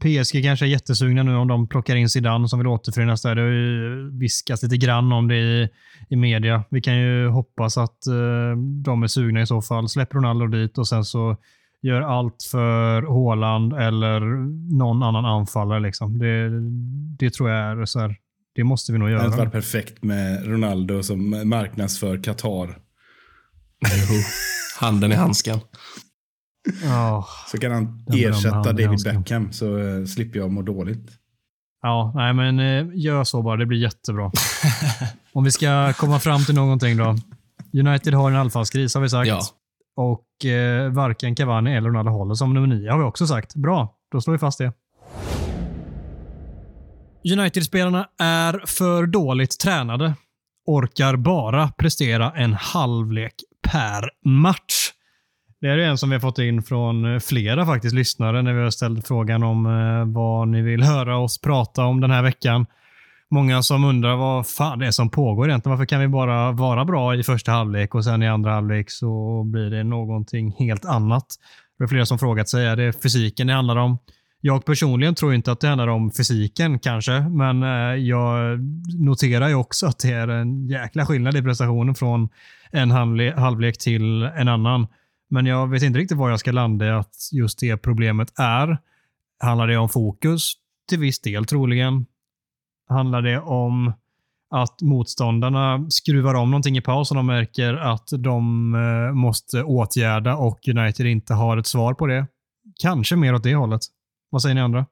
PSG 0.00 0.42
kanske 0.42 0.66
är 0.66 0.68
jättesugna 0.68 1.22
nu 1.22 1.36
om 1.36 1.48
de 1.48 1.68
plockar 1.68 1.96
in 1.96 2.08
Zidane 2.08 2.48
som 2.48 2.58
vill 2.58 2.68
återförenas 2.68 3.22
där. 3.22 3.34
Det 3.34 3.42
har 3.42 3.48
ju 3.48 4.10
viskats 4.18 4.62
lite 4.62 4.76
grann 4.76 5.12
om 5.12 5.28
det 5.28 5.36
i, 5.36 5.68
i 6.08 6.16
media. 6.16 6.64
Vi 6.70 6.80
kan 6.80 6.96
ju 6.98 7.28
hoppas 7.28 7.78
att 7.78 7.98
uh, 8.08 8.56
de 8.84 9.02
är 9.02 9.06
sugna 9.06 9.42
i 9.42 9.46
så 9.46 9.62
fall. 9.62 9.88
Släpp 9.88 10.14
Ronaldo 10.14 10.46
dit 10.46 10.78
och 10.78 10.88
sen 10.88 11.04
så 11.04 11.36
gör 11.82 12.00
allt 12.00 12.42
för 12.50 13.02
Håland 13.02 13.72
eller 13.72 14.20
någon 14.76 15.02
annan 15.02 15.24
anfallare. 15.24 15.80
Liksom. 15.80 16.18
Det, 16.18 16.50
det 17.18 17.34
tror 17.34 17.50
jag 17.50 17.80
är 17.80 17.84
så 17.84 18.00
här, 18.00 18.16
det 18.54 18.64
måste 18.64 18.92
vi 18.92 18.98
nog 18.98 19.10
göra. 19.10 19.22
Det 19.22 19.30
hade 19.30 19.36
varit 19.36 19.52
perfekt 19.52 20.02
med 20.02 20.46
Ronaldo 20.46 21.02
som 21.02 21.48
marknadsför 21.48 22.22
Qatar. 22.22 22.78
Handen 24.80 25.12
i 25.12 25.14
handsken. 25.14 25.60
Oh, 26.84 27.26
så 27.50 27.58
kan 27.58 27.72
han 27.72 28.04
ersätta 28.12 28.72
David 28.72 29.02
Beckham 29.04 29.52
så 29.52 29.76
uh, 29.76 30.06
slipper 30.06 30.38
jag 30.38 30.50
må 30.50 30.62
dåligt. 30.62 31.10
Ja, 31.82 32.12
nej 32.14 32.34
men 32.34 32.60
uh, 32.60 32.90
gör 32.94 33.24
så 33.24 33.42
bara. 33.42 33.56
Det 33.56 33.66
blir 33.66 33.78
jättebra. 33.78 34.30
Om 35.32 35.44
vi 35.44 35.50
ska 35.50 35.92
komma 35.92 36.18
fram 36.18 36.44
till 36.44 36.54
någonting 36.54 36.96
då. 36.96 37.16
United 37.78 38.14
har 38.14 38.30
en 38.30 38.36
anfallskris 38.36 38.94
har 38.94 39.02
vi 39.02 39.08
sagt. 39.08 39.28
Ja. 39.28 39.40
Och 39.96 40.44
eh, 40.44 40.92
varken 40.92 41.34
Cavani 41.34 41.76
eller 41.76 41.88
Ronaldo 41.88 42.12
håller 42.12 42.34
som 42.34 42.54
nummer 42.54 42.66
nio 42.66 42.90
har 42.90 42.98
vi 42.98 43.04
också 43.04 43.26
sagt. 43.26 43.54
Bra, 43.54 43.94
då 44.12 44.20
slår 44.20 44.32
vi 44.32 44.38
fast 44.38 44.58
det. 44.58 44.72
United-spelarna 47.32 48.08
är 48.18 48.62
för 48.66 49.06
dåligt 49.06 49.58
tränade. 49.58 50.14
Orkar 50.66 51.16
bara 51.16 51.68
prestera 51.68 52.32
en 52.32 52.54
halvlek 52.54 53.34
per 53.68 54.10
match. 54.28 54.90
Det 55.64 55.70
är 55.70 55.78
en 55.78 55.98
som 55.98 56.10
vi 56.10 56.14
har 56.14 56.20
fått 56.20 56.38
in 56.38 56.62
från 56.62 57.14
eh, 57.14 57.20
flera 57.20 57.66
faktiskt 57.66 57.94
lyssnare 57.94 58.42
när 58.42 58.52
vi 58.52 58.62
har 58.62 58.70
ställt 58.70 59.06
frågan 59.06 59.42
om 59.42 59.66
eh, 59.66 60.14
vad 60.14 60.48
ni 60.48 60.62
vill 60.62 60.82
höra 60.82 61.18
oss 61.18 61.40
prata 61.40 61.84
om 61.84 62.00
den 62.00 62.10
här 62.10 62.22
veckan 62.22 62.66
många 63.30 63.62
som 63.62 63.84
undrar 63.84 64.16
vad 64.16 64.46
fan 64.46 64.78
det 64.78 64.86
är 64.86 64.90
som 64.90 65.10
pågår 65.10 65.48
egentligen. 65.48 65.78
Varför 65.78 65.86
kan 65.86 66.00
vi 66.00 66.08
bara 66.08 66.52
vara 66.52 66.84
bra 66.84 67.14
i 67.14 67.22
första 67.22 67.52
halvlek 67.52 67.94
och 67.94 68.04
sen 68.04 68.22
i 68.22 68.28
andra 68.28 68.52
halvlek 68.52 68.90
så 68.90 69.42
blir 69.44 69.70
det 69.70 69.84
någonting 69.84 70.54
helt 70.58 70.84
annat? 70.84 71.26
Det 71.78 71.84
är 71.84 71.88
flera 71.88 72.06
som 72.06 72.18
frågat 72.18 72.48
sig, 72.48 72.66
är 72.66 72.76
det 72.76 73.02
fysiken 73.02 73.46
det 73.46 73.52
handlar 73.52 73.76
om? 73.76 73.98
Jag 74.40 74.64
personligen 74.64 75.14
tror 75.14 75.34
inte 75.34 75.52
att 75.52 75.60
det 75.60 75.68
handlar 75.68 75.88
om 75.88 76.10
fysiken 76.10 76.78
kanske, 76.78 77.20
men 77.20 77.62
eh, 77.62 77.94
jag 77.94 78.58
noterar 78.98 79.48
ju 79.48 79.54
också 79.54 79.86
att 79.86 79.98
det 79.98 80.12
är 80.12 80.28
en 80.28 80.68
jäkla 80.68 81.06
skillnad 81.06 81.36
i 81.36 81.42
prestationen 81.42 81.94
från 81.94 82.28
en 82.70 82.90
halvlek 83.36 83.78
till 83.78 84.22
en 84.22 84.48
annan. 84.48 84.86
Men 85.34 85.46
jag 85.46 85.70
vet 85.70 85.82
inte 85.82 85.98
riktigt 85.98 86.18
var 86.18 86.30
jag 86.30 86.40
ska 86.40 86.52
landa 86.52 86.86
i 86.86 86.90
att 86.90 87.14
just 87.32 87.58
det 87.58 87.76
problemet 87.76 88.38
är. 88.38 88.78
Handlar 89.38 89.66
det 89.66 89.76
om 89.76 89.88
fokus? 89.88 90.52
Till 90.88 90.98
viss 90.98 91.20
del 91.20 91.44
troligen 91.44 92.06
handlar 92.88 93.22
det 93.22 93.40
om 93.40 93.92
att 94.50 94.82
motståndarna 94.82 95.86
skruvar 95.90 96.34
om 96.34 96.50
någonting 96.50 96.76
i 96.76 96.80
paus 96.80 97.10
och 97.10 97.16
de 97.16 97.26
märker 97.26 97.74
att 97.74 98.08
de 98.18 98.74
eh, 98.74 99.14
måste 99.14 99.62
åtgärda 99.62 100.36
och 100.36 100.68
United 100.68 101.06
inte 101.06 101.34
har 101.34 101.56
ett 101.56 101.66
svar 101.66 101.94
på 101.94 102.06
det. 102.06 102.26
Kanske 102.80 103.16
mer 103.16 103.34
åt 103.34 103.42
det 103.42 103.54
hållet. 103.54 103.80
Vad 104.30 104.42
säger 104.42 104.54
ni 104.54 104.60
andra? 104.60 104.86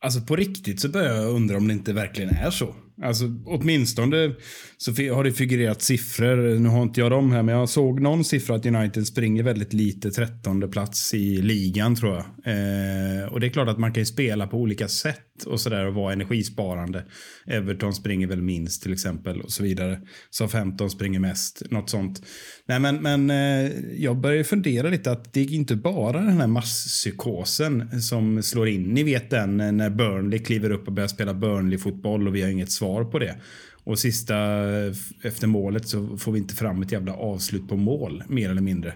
Alltså 0.00 0.20
på 0.20 0.36
riktigt 0.36 0.80
så 0.80 0.88
börjar 0.88 1.14
jag 1.14 1.34
undra 1.34 1.56
om 1.56 1.68
det 1.68 1.74
inte 1.74 1.92
verkligen 1.92 2.30
är 2.30 2.50
så. 2.50 2.74
Alltså 3.02 3.24
åtminstone 3.46 4.34
så 4.76 4.90
har 4.90 5.24
det 5.24 5.32
figurerat 5.32 5.82
siffror. 5.82 6.58
Nu 6.58 6.68
har 6.68 6.82
inte 6.82 7.00
jag 7.00 7.10
dem 7.10 7.32
här, 7.32 7.42
men 7.42 7.54
jag 7.54 7.68
såg 7.68 8.00
någon 8.00 8.24
siffra 8.24 8.56
att 8.56 8.66
United 8.66 9.06
springer 9.06 9.42
väldigt 9.42 9.72
lite, 9.72 10.10
trettonde 10.10 10.68
plats 10.68 11.14
i 11.14 11.42
ligan 11.42 11.96
tror 11.96 12.14
jag. 12.14 12.24
Eh, 12.24 13.32
och 13.32 13.40
det 13.40 13.46
är 13.46 13.50
klart 13.50 13.68
att 13.68 13.78
man 13.78 13.92
kan 13.92 14.06
spela 14.06 14.46
på 14.46 14.56
olika 14.56 14.88
sätt 14.88 15.44
och 15.46 15.60
sådär 15.60 15.86
och 15.86 15.94
vara 15.94 16.12
energisparande. 16.12 17.04
Everton 17.46 17.94
springer 17.94 18.26
väl 18.26 18.42
minst 18.42 18.82
till 18.82 18.92
exempel 18.92 19.40
och 19.40 19.52
så 19.52 19.62
vidare. 19.62 20.00
Så 20.30 20.48
15 20.48 20.90
springer 20.90 21.20
mest, 21.20 21.62
något 21.70 21.90
sånt. 21.90 22.22
Nej 22.66 22.80
men, 22.80 22.96
men 22.96 23.30
eh, 23.30 23.72
jag 23.96 24.20
börjar 24.20 24.44
fundera 24.44 24.88
lite 24.88 25.10
att 25.10 25.32
det 25.32 25.40
är 25.40 25.54
inte 25.54 25.76
bara 25.76 26.20
den 26.20 26.40
här 26.40 26.46
masspsykosen 26.46 28.02
som 28.02 28.42
slår 28.42 28.68
in. 28.68 28.82
Ni 28.82 29.02
vet 29.02 29.30
den 29.30 29.60
eh, 29.60 29.72
när 29.72 29.90
Burnley 29.90 30.38
kliver 30.38 30.70
upp 30.70 30.86
och 30.86 30.92
börjar 30.92 31.08
spela 31.08 31.34
Burnley-fotboll 31.34 32.28
och 32.28 32.34
vi 32.34 32.42
har 32.42 32.48
inget 32.48 32.72
svar 32.72 32.85
svar 32.86 33.04
på 33.04 33.18
det. 33.18 33.36
Och 33.84 33.98
sista 33.98 34.36
eh, 34.36 34.92
efter 35.22 35.46
målet 35.46 35.88
så 35.88 36.16
får 36.16 36.32
vi 36.32 36.38
inte 36.38 36.54
fram 36.54 36.82
ett 36.82 36.92
jävla 36.92 37.14
avslut 37.14 37.68
på 37.68 37.76
mål, 37.76 38.22
mer 38.28 38.50
eller 38.50 38.62
mindre. 38.62 38.94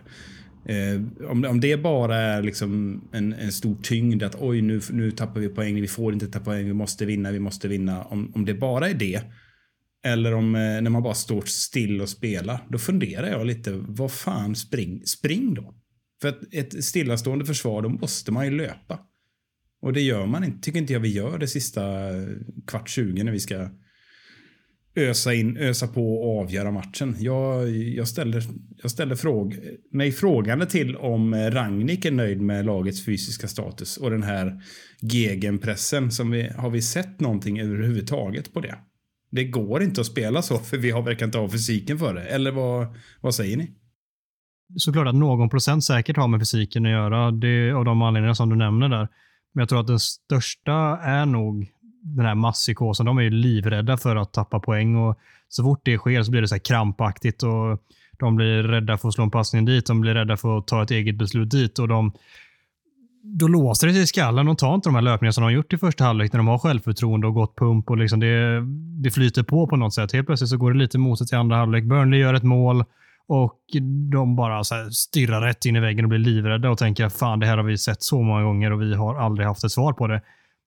Eh, 0.64 1.28
om, 1.30 1.44
om 1.44 1.60
det 1.60 1.76
bara 1.76 2.16
är 2.16 2.42
liksom 2.42 3.00
en, 3.12 3.32
en 3.32 3.52
stor 3.52 3.76
tyngd 3.82 4.22
att 4.22 4.36
oj, 4.40 4.62
nu, 4.62 4.80
nu 4.90 5.10
tappar 5.10 5.40
vi 5.40 5.48
poäng, 5.48 5.80
vi 5.80 5.88
får 5.88 6.12
inte 6.12 6.26
tappa 6.26 6.44
poäng, 6.44 6.66
vi 6.66 6.72
måste 6.72 7.06
vinna, 7.06 7.32
vi 7.32 7.38
måste 7.38 7.68
vinna. 7.68 8.04
Om, 8.04 8.32
om 8.34 8.44
det 8.44 8.54
bara 8.54 8.88
är 8.88 8.94
det, 8.94 9.22
eller 10.04 10.34
om 10.34 10.54
eh, 10.54 10.60
när 10.60 10.90
man 10.90 11.02
bara 11.02 11.14
står 11.14 11.42
still 11.46 12.00
och 12.00 12.08
spelar, 12.08 12.66
då 12.68 12.78
funderar 12.78 13.28
jag 13.28 13.46
lite, 13.46 13.72
vad 13.72 14.12
fan, 14.12 14.56
spring, 14.56 15.02
spring 15.06 15.54
då. 15.54 15.74
För 16.20 16.28
att 16.28 16.40
ett 16.52 16.84
stillastående 16.84 17.44
försvar, 17.44 17.82
då 17.82 17.88
måste 17.88 18.32
man 18.32 18.44
ju 18.44 18.50
löpa. 18.50 18.98
Och 19.82 19.92
det 19.92 20.00
gör 20.00 20.26
man 20.26 20.44
inte, 20.44 20.60
tycker 20.60 20.78
inte 20.78 20.92
jag 20.92 21.00
vi 21.00 21.08
gör 21.08 21.38
det 21.38 21.48
sista 21.48 21.82
kvart 22.66 22.88
20 22.88 23.24
när 23.24 23.32
vi 23.32 23.40
ska 23.40 23.68
ösa, 24.96 25.34
in, 25.34 25.56
ösa 25.56 25.88
på 25.88 26.14
och 26.14 26.40
avgöra 26.40 26.70
matchen. 26.70 27.16
Jag, 27.18 27.70
jag 27.70 28.08
ställer, 28.08 28.42
jag 28.82 28.90
ställer 28.90 29.16
fråg, 29.16 29.58
mig 29.92 30.12
frågande 30.12 30.66
till 30.66 30.96
om 30.96 31.34
eh, 31.34 31.50
Rangnick 31.50 32.04
är 32.04 32.10
nöjd 32.10 32.40
med 32.40 32.66
lagets 32.66 33.04
fysiska 33.04 33.48
status 33.48 33.96
och 33.96 34.10
den 34.10 34.22
här 34.22 34.62
gegenpressen. 35.00 36.10
Som 36.10 36.30
vi, 36.30 36.48
har 36.56 36.70
vi 36.70 36.82
sett 36.82 37.20
någonting 37.20 37.60
överhuvudtaget 37.60 38.52
på 38.52 38.60
det? 38.60 38.74
Det 39.30 39.44
går 39.44 39.82
inte 39.82 40.00
att 40.00 40.06
spela 40.06 40.42
så 40.42 40.58
för 40.58 40.76
vi 40.76 40.90
har 40.90 41.02
verkar 41.02 41.26
inte 41.26 41.38
ha 41.38 41.50
fysiken 41.50 41.98
för 41.98 42.14
det. 42.14 42.22
Eller 42.22 42.50
vad, 42.50 42.86
vad 43.20 43.34
säger 43.34 43.56
ni? 43.56 43.70
Såklart 44.76 45.08
att 45.08 45.14
någon 45.14 45.48
procent 45.48 45.84
säkert 45.84 46.16
har 46.16 46.28
med 46.28 46.40
fysiken 46.40 46.86
att 46.86 46.92
göra. 46.92 47.30
Det, 47.30 47.72
av 47.72 47.84
de 47.84 48.02
anledningar 48.02 48.34
som 48.34 48.50
du 48.50 48.56
nämner 48.56 48.88
där. 48.88 49.08
Men 49.54 49.62
jag 49.62 49.68
tror 49.68 49.80
att 49.80 49.86
den 49.86 50.00
största 50.00 50.98
är 51.02 51.26
nog 51.26 51.68
den 52.02 52.26
här 52.26 52.34
masspsykosen. 52.34 53.06
De 53.06 53.18
är 53.18 53.22
ju 53.22 53.30
livrädda 53.30 53.96
för 53.96 54.16
att 54.16 54.32
tappa 54.32 54.60
poäng 54.60 54.96
och 54.96 55.18
så 55.48 55.62
fort 55.62 55.80
det 55.84 55.98
sker 55.98 56.22
så 56.22 56.30
blir 56.30 56.40
det 56.40 56.48
så 56.48 56.54
här 56.54 56.60
krampaktigt 56.60 57.42
och 57.42 57.78
de 58.18 58.36
blir 58.36 58.62
rädda 58.62 58.98
för 58.98 59.08
att 59.08 59.14
slå 59.14 59.24
en 59.24 59.30
passning 59.30 59.64
dit. 59.64 59.86
De 59.86 60.00
blir 60.00 60.14
rädda 60.14 60.36
för 60.36 60.58
att 60.58 60.66
ta 60.66 60.82
ett 60.82 60.90
eget 60.90 61.18
beslut 61.18 61.50
dit 61.50 61.78
och 61.78 61.88
de 61.88 62.12
då 63.22 63.48
låser 63.48 63.86
det 63.86 63.92
sig 63.92 64.02
i 64.02 64.06
skallen. 64.06 64.46
De 64.46 64.56
tar 64.56 64.74
inte 64.74 64.88
de 64.88 64.94
här 64.94 65.02
löpningarna 65.02 65.32
som 65.32 65.42
de 65.42 65.44
har 65.44 65.50
gjort 65.50 65.72
i 65.72 65.78
första 65.78 66.04
halvlek 66.04 66.32
när 66.32 66.38
de 66.38 66.48
har 66.48 66.58
självförtroende 66.58 67.26
och 67.26 67.34
gått 67.34 67.56
pump 67.56 67.90
och 67.90 67.96
liksom 67.96 68.20
det, 68.20 68.60
det 69.02 69.10
flyter 69.10 69.42
på 69.42 69.66
på 69.66 69.76
något 69.76 69.94
sätt. 69.94 70.12
Helt 70.12 70.26
plötsligt 70.26 70.50
så 70.50 70.56
går 70.56 70.72
det 70.72 70.78
lite 70.78 70.98
moset 70.98 71.32
i 71.32 71.36
andra 71.36 71.56
halvlek. 71.56 71.84
Burnley 71.84 72.20
gör 72.20 72.34
ett 72.34 72.42
mål 72.42 72.84
och 73.28 73.60
de 74.12 74.36
bara 74.36 74.64
så 74.64 74.90
stirrar 74.90 75.40
rätt 75.40 75.64
in 75.64 75.76
i 75.76 75.80
väggen 75.80 76.04
och 76.04 76.08
blir 76.08 76.18
livrädda 76.18 76.70
och 76.70 76.78
tänker 76.78 77.04
att 77.04 77.12
fan, 77.12 77.40
det 77.40 77.46
här 77.46 77.56
har 77.56 77.64
vi 77.64 77.78
sett 77.78 78.02
så 78.02 78.22
många 78.22 78.42
gånger 78.42 78.72
och 78.72 78.82
vi 78.82 78.94
har 78.94 79.14
aldrig 79.14 79.48
haft 79.48 79.64
ett 79.64 79.72
svar 79.72 79.92
på 79.92 80.06
det. 80.06 80.22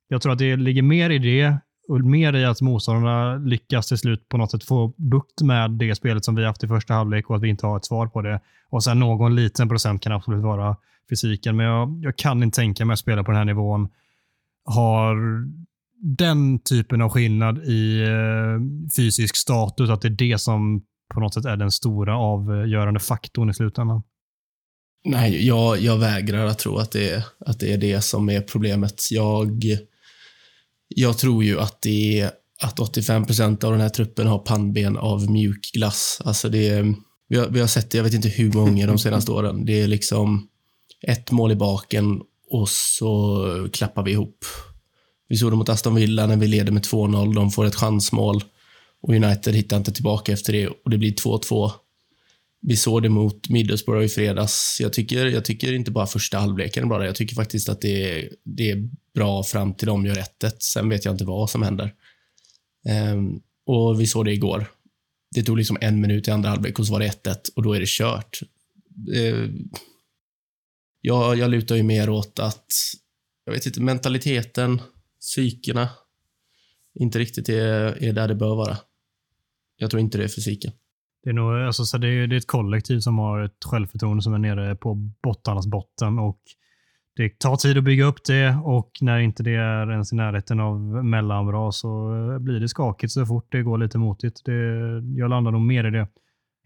Jag 0.08 0.22
tror 0.22 0.32
att 0.32 0.40
det 0.40 0.56
ligger 0.56 0.82
mer 0.82 1.10
i 1.10 1.20
det 1.20 1.58
och 1.88 2.02
mer 2.02 2.36
i 2.36 2.46
att 2.46 2.62
motståndarna 2.62 3.36
lyckas 3.36 3.88
till 3.88 3.98
slut 3.98 4.30
på 4.30 4.38
något 4.38 4.52
sätt 4.52 4.64
få 4.64 4.94
bukt 4.98 5.42
med 5.42 5.72
det 5.72 5.96
spelet 5.96 6.26
som 6.26 6.36
vi 6.36 6.46
haft 6.46 6.64
i 6.64 6.68
första 6.68 6.94
halvlek 6.94 7.30
och 7.30 7.36
att 7.36 7.42
vi 7.42 7.50
inte 7.50 7.66
har 7.66 7.78
ett 7.78 7.86
svar 7.86 8.08
på 8.08 8.22
det. 8.22 8.42
Och 8.70 8.84
sen 8.84 9.00
någon 9.00 9.36
liten 9.36 9.70
procent 9.70 10.02
kan 10.04 10.12
absolut 10.12 10.44
vara 10.44 10.78
fysiken, 11.10 11.56
men 11.56 11.66
jag, 11.66 12.00
jag 12.04 12.18
kan 12.18 12.44
inte 12.44 12.56
tänka 12.56 12.86
mig 12.86 12.94
att 12.94 13.00
spela 13.00 13.24
på 13.24 13.32
den 13.32 13.38
här 13.38 13.46
nivån 13.46 13.90
har 14.66 15.18
den 16.02 16.60
typen 16.60 17.02
av 17.02 17.10
skillnad 17.10 17.58
i 17.58 18.02
eh, 18.02 18.90
fysisk 18.96 19.36
status, 19.36 19.90
att 19.90 20.02
det 20.02 20.08
är 20.08 20.10
det 20.10 20.38
som 20.42 20.84
på 21.14 21.20
något 21.20 21.34
sätt 21.34 21.46
är 21.46 21.58
den 21.58 21.72
stora 21.72 22.18
avgörande 22.18 23.00
faktorn 23.00 23.50
i 23.50 23.54
slutändan. 23.54 24.04
Nej, 25.06 25.48
jag, 25.48 25.80
jag 25.80 25.98
vägrar 25.98 26.46
att 26.46 26.60
tro 26.60 26.78
att 26.78 26.92
det, 26.92 27.26
att 27.40 27.60
det 27.60 27.74
är 27.74 27.78
det 27.78 28.02
som 28.02 28.30
är 28.30 28.42
problemet. 28.42 29.12
Jag, 29.12 29.64
jag 30.96 31.18
tror 31.18 31.44
ju 31.44 31.60
att 31.60 31.82
det, 31.82 32.30
att 32.62 32.80
85 32.80 33.26
procent 33.26 33.64
av 33.64 33.72
den 33.72 33.82
här 33.82 33.90
truppen 33.90 34.28
har 34.28 34.40
pannben 34.40 34.98
av 34.98 35.32
mjuk 35.32 35.72
glass. 35.74 36.22
Alltså 36.26 36.50
det 36.50 36.68
är, 36.68 36.94
vi, 37.28 37.38
har, 37.38 37.48
vi 37.48 37.60
har 37.60 37.68
sett 37.68 37.92
det, 37.92 37.98
jag 37.98 38.04
vet 38.04 38.14
inte 38.14 38.30
hur 38.30 38.54
många 38.54 38.88
de 38.88 39.00
senaste 39.00 39.32
åren. 39.38 39.66
Det 39.66 39.82
är 39.82 39.88
liksom 39.88 40.48
ett 41.08 41.32
mål 41.32 41.52
i 41.52 41.56
baken 41.56 42.22
och 42.50 42.70
så 42.70 43.70
klappar 43.74 44.04
vi 44.04 44.12
ihop. 44.12 44.46
Vi 45.28 45.38
såg 45.38 45.52
det 45.52 45.56
mot 45.56 45.70
Aston 45.70 45.96
Villa 45.96 46.28
när 46.28 46.38
vi 46.38 46.48
leder 46.48 46.72
med 46.72 46.84
2-0. 46.84 47.36
De 47.36 47.52
får 47.52 47.66
ett 47.66 47.76
chansmål 47.76 48.44
och 49.02 49.14
United 49.14 49.56
hittar 49.56 49.78
inte 49.78 49.92
tillbaka 49.92 50.34
efter 50.34 50.54
det 50.54 50.68
och 50.68 50.90
det 50.90 50.98
blir 50.98 51.14
2-2. 51.14 51.72
Vi 52.62 52.78
såg 52.78 53.04
det 53.04 53.10
mot 53.10 53.50
Middlesbrough 53.50 54.06
i 54.06 54.10
fredags. 54.10 54.78
Jag 54.82 54.94
tycker, 54.94 55.26
jag 55.26 55.46
tycker 55.46 55.74
inte 55.74 55.92
bara 55.92 56.08
första 56.08 56.38
halvleken 56.38 56.84
är 56.84 56.88
bra. 56.88 57.06
Jag 57.06 57.16
tycker 57.16 57.36
faktiskt 57.36 57.70
att 57.70 57.82
det 57.82 58.12
är, 58.12 58.30
det 58.44 58.72
är 58.72 58.90
bra 59.14 59.44
fram 59.44 59.74
till 59.74 59.88
de 59.88 60.06
gör 60.06 60.16
1-1. 60.16 60.26
Sen 60.60 60.90
vet 60.90 61.06
jag 61.06 61.14
inte 61.14 61.26
vad 61.26 61.50
som 61.50 61.64
händer. 61.64 61.94
Um, 63.14 63.42
och 63.66 64.02
vi 64.02 64.08
såg 64.08 64.26
det 64.26 64.34
igår. 64.34 64.66
Det 65.36 65.44
tog 65.44 65.58
liksom 65.58 65.78
en 65.82 66.02
minut 66.02 66.28
i 66.28 66.32
andra 66.32 66.50
halvlek 66.50 66.80
och 66.80 66.88
så 66.88 66.94
var 66.94 67.00
det 67.00 67.26
1-1 67.26 67.36
och 67.56 67.64
då 67.64 67.74
är 67.74 67.80
det 67.80 67.90
kört. 67.90 68.40
Uh, 69.16 69.50
jag, 71.02 71.38
jag 71.38 71.52
lutar 71.52 71.76
ju 71.76 71.84
mer 71.84 72.10
åt 72.10 72.40
att, 72.40 72.66
jag 73.46 73.54
vet 73.54 73.66
inte, 73.66 73.82
mentaliteten, 73.82 74.82
psykena, 75.20 75.90
inte 77.00 77.20
riktigt 77.20 77.50
är, 77.50 78.04
är 78.04 78.14
där 78.14 78.28
det 78.28 78.36
bör 78.36 78.56
vara. 78.56 78.78
Jag 79.78 79.92
tror 79.92 80.00
inte 80.00 80.18
det 80.18 80.24
är 80.24 80.28
fysiken. 80.28 80.72
Det 81.24 81.30
är, 81.30 81.34
nog, 81.34 81.54
alltså, 81.54 81.86
så 81.86 81.98
det, 81.98 82.08
är, 82.08 82.28
det 82.28 82.36
är 82.36 82.38
ett 82.38 82.48
kollektiv 82.48 83.00
som 83.00 83.18
har 83.18 83.42
ett 83.42 83.64
självförtroende 83.66 84.24
som 84.24 84.34
är 84.34 84.38
nere 84.38 84.76
på 84.76 84.94
bottarnas 85.24 85.68
botten 85.68 86.20
och 86.20 86.40
det 87.16 87.40
tar 87.40 87.56
tid 87.56 87.78
att 87.78 87.84
bygga 87.84 88.06
upp 88.06 88.24
det 88.26 88.58
och 88.64 88.92
när 89.02 89.20
inte 89.20 89.44
det 89.44 89.56
är 89.56 89.92
ens 89.92 90.14
i 90.14 90.16
närheten 90.16 90.60
av 90.60 90.80
mellanbra 91.06 91.72
så 91.72 92.16
eh, 92.16 92.40
blir 92.40 92.60
det 92.60 92.70
skakigt 92.70 93.14
så 93.14 93.26
fort 93.26 93.48
det 93.52 93.62
går 93.62 93.78
lite 93.78 93.98
motigt. 93.98 94.42
Det, 94.46 94.54
jag 95.18 95.30
landar 95.30 95.52
nog 95.52 95.62
mer 95.62 95.88
i 95.88 95.92
det. 95.92 96.08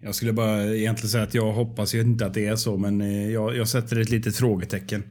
Jag 0.02 0.16
skulle 0.16 0.34
bara 0.34 0.64
egentligen 0.64 1.10
säga 1.10 1.24
att 1.24 1.34
jag 1.34 1.54
hoppas 1.54 1.96
ju 1.96 2.02
inte 2.02 2.26
att 2.26 2.34
det 2.34 2.46
är 2.46 2.56
så, 2.56 2.78
men 2.78 3.02
eh, 3.02 3.32
jag, 3.32 3.56
jag 3.56 3.68
sätter 3.68 4.00
ett 4.00 4.10
litet 4.10 4.36
frågetecken. 4.36 5.04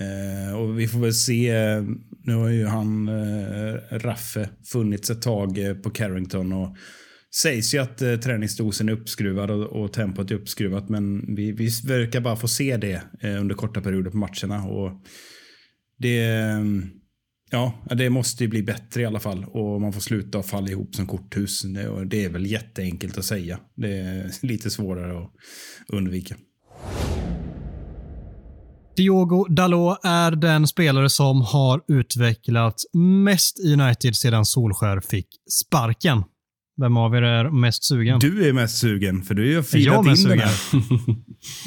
Eh, 0.00 0.58
och 0.58 0.80
vi 0.80 0.88
får 0.88 0.98
väl 0.98 1.14
se. 1.14 1.54
Nu 2.24 2.34
har 2.34 2.48
ju 2.48 2.66
han, 2.66 3.08
eh, 3.08 3.74
Raffe, 3.90 4.48
funnits 4.64 5.10
ett 5.10 5.22
tag 5.22 5.58
eh, 5.58 5.74
på 5.74 5.90
Carrington 5.90 6.52
och 6.52 6.76
sägs 7.34 7.74
ju 7.74 7.78
att 7.78 8.02
eh, 8.02 8.16
träningsdosen 8.16 8.88
är 8.88 8.92
uppskruvad 8.92 9.50
och, 9.50 9.82
och 9.82 9.92
tempot 9.92 10.30
är 10.30 10.34
uppskruvat, 10.34 10.88
men 10.88 11.34
vi, 11.34 11.52
vi 11.52 11.68
verkar 11.84 12.20
bara 12.20 12.36
få 12.36 12.48
se 12.48 12.76
det 12.76 13.02
eh, 13.20 13.40
under 13.40 13.54
korta 13.54 13.80
perioder 13.80 14.10
på 14.10 14.16
matcherna. 14.16 14.64
Och 14.64 14.92
det, 15.98 16.24
ja, 17.50 17.84
det 17.96 18.10
måste 18.10 18.44
ju 18.44 18.50
bli 18.50 18.62
bättre 18.62 19.02
i 19.02 19.04
alla 19.04 19.20
fall 19.20 19.44
och 19.44 19.80
man 19.80 19.92
får 19.92 20.00
sluta 20.00 20.42
falla 20.42 20.68
ihop 20.68 20.94
som 20.94 21.06
korthus. 21.06 21.62
Det, 21.62 21.88
och 21.88 22.06
det 22.06 22.24
är 22.24 22.28
väl 22.28 22.46
jätteenkelt 22.46 23.18
att 23.18 23.24
säga. 23.24 23.60
Det 23.76 23.98
är 23.98 24.30
lite 24.46 24.70
svårare 24.70 25.18
att 25.18 25.30
undvika. 25.88 26.36
Diogo 28.96 29.46
Dalot 29.48 29.98
är 30.04 30.30
den 30.30 30.66
spelare 30.66 31.10
som 31.10 31.40
har 31.40 31.80
utvecklats 31.88 32.86
mest 32.94 33.58
i 33.58 33.72
United 33.72 34.16
sedan 34.16 34.44
Solskär 34.44 35.00
fick 35.00 35.26
sparken. 35.50 36.22
Vem 36.80 36.96
av 36.96 37.14
er 37.14 37.22
är 37.22 37.50
mest 37.50 37.84
sugen? 37.84 38.18
Du 38.18 38.48
är 38.48 38.52
mest 38.52 38.78
sugen, 38.78 39.22
för 39.22 39.34
du 39.34 39.42
har 39.42 39.48
ju 39.48 39.62
firat 39.62 40.06
in 40.18 40.28
den 40.28 40.38
här. 40.38 40.50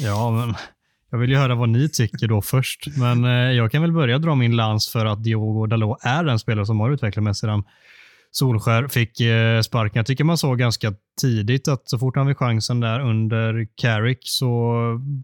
ja, 0.00 0.30
men 0.30 0.54
jag 1.10 1.18
vill 1.18 1.30
ju 1.30 1.36
höra 1.36 1.54
vad 1.54 1.68
ni 1.68 1.88
tycker 1.88 2.28
då 2.28 2.42
först. 2.42 2.86
Men 2.96 3.24
eh, 3.24 3.30
jag 3.30 3.72
kan 3.72 3.82
väl 3.82 3.92
börja 3.92 4.18
dra 4.18 4.34
min 4.34 4.56
lans 4.56 4.88
för 4.88 5.06
att 5.06 5.24
Diogo 5.24 5.66
Dalot 5.66 5.98
är 6.02 6.24
den 6.24 6.38
spelare 6.38 6.66
som 6.66 6.80
har 6.80 6.90
utvecklat 6.90 7.22
mest 7.22 7.40
sedan 7.40 7.64
Solskär 8.30 8.88
fick 8.88 9.20
eh, 9.20 9.60
sparken. 9.60 9.98
Jag 9.98 10.06
tycker 10.06 10.24
man 10.24 10.38
såg 10.38 10.58
ganska 10.58 10.94
tidigt 11.20 11.68
att 11.68 11.88
så 11.88 11.98
fort 11.98 12.16
han 12.16 12.28
fick 12.28 12.38
chansen 12.38 12.80
där 12.80 13.00
under 13.00 13.66
Carrick 13.74 14.20
så 14.22 14.48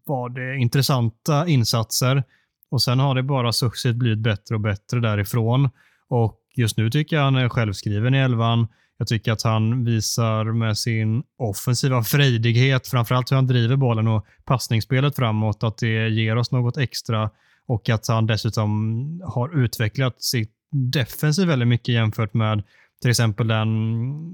var 0.04 0.28
det 0.28 0.56
intressanta 0.56 1.48
insatser 1.48 2.22
och 2.70 2.82
sen 2.82 2.98
har 2.98 3.14
det 3.14 3.22
bara 3.22 3.52
successivt 3.52 3.96
blivit 3.96 4.18
bättre 4.18 4.54
och 4.54 4.60
bättre 4.60 5.00
därifrån. 5.00 5.70
Och 6.08 6.40
just 6.56 6.76
nu 6.76 6.90
tycker 6.90 7.16
jag 7.16 7.22
han 7.22 7.36
är 7.36 7.48
självskriven 7.48 8.14
i 8.14 8.18
elvan. 8.18 8.68
Jag 8.98 9.08
tycker 9.08 9.32
att 9.32 9.42
han 9.42 9.84
visar 9.84 10.44
med 10.44 10.78
sin 10.78 11.22
offensiva 11.38 12.02
frejdighet, 12.02 12.88
framförallt 12.88 13.30
hur 13.30 13.36
han 13.36 13.46
driver 13.46 13.76
bollen 13.76 14.08
och 14.08 14.26
passningsspelet 14.44 15.16
framåt, 15.16 15.62
att 15.62 15.78
det 15.78 16.08
ger 16.08 16.36
oss 16.36 16.52
något 16.52 16.76
extra 16.76 17.30
och 17.66 17.88
att 17.88 18.08
han 18.08 18.26
dessutom 18.26 19.20
har 19.24 19.64
utvecklat 19.64 20.22
sitt 20.22 20.50
defensiv 20.92 21.48
väldigt 21.48 21.68
mycket 21.68 21.94
jämfört 21.94 22.34
med 22.34 22.62
till 23.00 23.10
exempel 23.10 23.48
den 23.48 23.68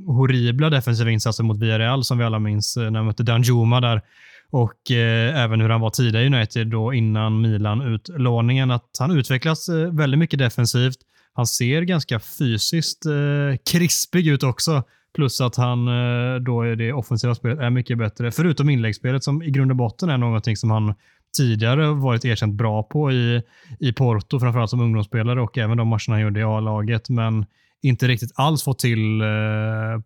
horribla 0.06 0.70
defensiva 0.70 1.10
insatsen 1.10 1.46
mot 1.46 1.58
Villarreal 1.58 2.04
som 2.04 2.18
vi 2.18 2.24
alla 2.24 2.38
minns 2.38 2.76
eh, 2.76 2.90
när 2.90 2.98
han 2.98 3.06
mötte 3.06 3.22
Danjuma 3.22 3.80
där. 3.80 4.02
Och 4.50 4.90
eh, 4.90 5.42
även 5.44 5.60
hur 5.60 5.68
han 5.68 5.80
var 5.80 5.90
tidigare 5.90 6.24
i 6.24 6.26
United 6.26 6.66
då 6.66 6.94
innan 6.94 7.40
Milan-utlåningen. 7.40 8.70
Att 8.70 8.90
han 8.98 9.10
utvecklas 9.10 9.68
eh, 9.68 9.92
väldigt 9.92 10.18
mycket 10.18 10.38
defensivt. 10.38 10.96
Han 11.34 11.46
ser 11.46 11.82
ganska 11.82 12.20
fysiskt 12.20 13.06
eh, 13.06 13.56
krispig 13.72 14.28
ut 14.28 14.42
också. 14.42 14.82
Plus 15.14 15.40
att 15.40 15.56
han 15.56 15.88
eh, 15.88 16.40
då 16.40 16.62
är 16.62 16.76
det 16.76 16.92
offensiva 16.92 17.34
spelet 17.34 17.58
är 17.58 17.70
mycket 17.70 17.98
bättre. 17.98 18.30
Förutom 18.30 18.70
inläggsspelet 18.70 19.24
som 19.24 19.42
i 19.42 19.50
grund 19.50 19.70
och 19.70 19.76
botten 19.76 20.08
är 20.08 20.18
någonting 20.18 20.56
som 20.56 20.70
han 20.70 20.94
tidigare 21.36 21.86
varit 21.86 22.24
erkänt 22.24 22.54
bra 22.54 22.82
på 22.82 23.12
i, 23.12 23.42
i 23.80 23.92
Porto, 23.92 24.40
framförallt 24.40 24.70
som 24.70 24.80
ungdomsspelare 24.80 25.42
och 25.42 25.58
även 25.58 25.76
de 25.76 25.88
matcherna 25.88 26.08
han 26.08 26.20
gjorde 26.20 26.40
i 26.40 26.42
A-laget. 26.42 27.08
Men 27.08 27.46
inte 27.82 28.08
riktigt 28.08 28.32
alls 28.34 28.64
fått 28.64 28.78
till 28.78 29.20
eh, 29.20 29.26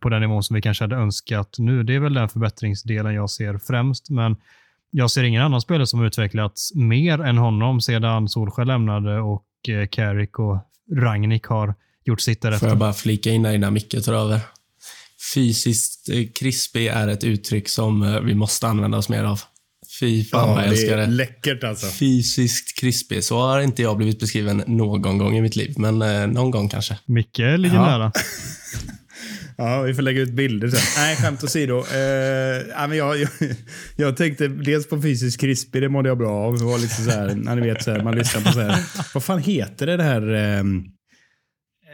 på 0.00 0.08
den 0.08 0.20
nivån 0.20 0.42
som 0.42 0.54
vi 0.54 0.62
kanske 0.62 0.84
hade 0.84 0.96
önskat 0.96 1.56
nu. 1.58 1.82
Det 1.82 1.94
är 1.94 2.00
väl 2.00 2.14
den 2.14 2.28
förbättringsdelen 2.28 3.14
jag 3.14 3.30
ser 3.30 3.58
främst, 3.58 4.10
men 4.10 4.36
jag 4.90 5.10
ser 5.10 5.22
ingen 5.22 5.42
annan 5.42 5.60
spelare 5.60 5.86
som 5.86 6.04
utvecklats 6.04 6.74
mer 6.74 7.20
än 7.20 7.38
honom 7.38 7.80
sedan 7.80 8.28
Solskjaer 8.28 8.66
lämnade 8.66 9.20
och 9.20 9.68
eh, 9.68 9.86
Carrick 9.86 10.38
och 10.38 10.58
Ragnik 10.96 11.44
har 11.46 11.74
gjort 12.04 12.20
sitt 12.20 12.42
därefter. 12.42 12.58
Får 12.60 12.68
jag 12.68 12.78
bara 12.78 12.92
flika 12.92 13.30
in 13.30 13.42
där 13.42 13.52
innan 13.52 13.72
Micke 13.72 14.04
tar 14.04 14.12
över? 14.12 14.40
Fysiskt 15.34 16.08
krispig 16.38 16.86
är 16.86 17.08
ett 17.08 17.24
uttryck 17.24 17.68
som 17.68 18.02
eh, 18.02 18.20
vi 18.20 18.34
måste 18.34 18.66
använda 18.68 18.98
oss 18.98 19.08
mer 19.08 19.24
av. 19.24 19.40
Fy 20.00 20.24
fan 20.24 20.48
vad 20.48 20.58
jag 20.58 20.68
älskar 20.68 20.96
det. 20.96 21.02
är 21.02 21.06
det. 21.06 21.12
läckert 21.12 21.64
alltså. 21.64 21.86
Fysiskt 21.86 22.80
krispig. 22.80 23.24
Så 23.24 23.38
har 23.38 23.60
inte 23.60 23.82
jag 23.82 23.96
blivit 23.96 24.20
beskriven 24.20 24.62
någon 24.66 25.18
gång 25.18 25.36
i 25.36 25.40
mitt 25.40 25.56
liv, 25.56 25.74
men 25.76 26.02
eh, 26.02 26.26
någon 26.26 26.50
gång 26.50 26.68
kanske. 26.68 26.98
Micke 27.04 27.38
ligger 27.38 27.74
Ja. 27.76 27.86
nära. 27.86 28.12
Ja, 29.60 29.82
vi 29.82 29.94
får 29.94 30.02
lägga 30.02 30.20
ut 30.20 30.32
bilder 30.32 30.68
sen. 30.68 30.80
Nej, 31.02 31.16
skämt 31.16 31.44
åsido. 31.44 31.84
Eh, 31.92 32.96
jag, 32.96 33.18
jag, 33.18 33.28
jag 33.96 34.16
tänkte 34.16 34.48
dels 34.48 34.88
på 34.88 35.02
fysisk 35.02 35.40
krispig, 35.40 35.82
det 35.82 35.88
mådde 35.88 36.08
jag 36.08 36.18
bra 36.18 36.30
av. 36.30 36.58
Det 36.58 36.64
var 36.64 36.78
lite 36.78 36.94
så 36.94 37.10
här, 37.10 37.54
ni 37.54 37.60
vet, 37.60 37.82
så 37.82 37.90
här, 37.90 38.02
man 38.02 38.14
lyssnar 38.14 38.42
på 38.42 38.52
så 38.52 38.60
här. 38.60 38.84
Vad 39.14 39.24
fan 39.24 39.38
heter 39.38 39.86
det, 39.86 39.96
det 39.96 40.02
här 40.02 40.34
ehm, 40.34 40.84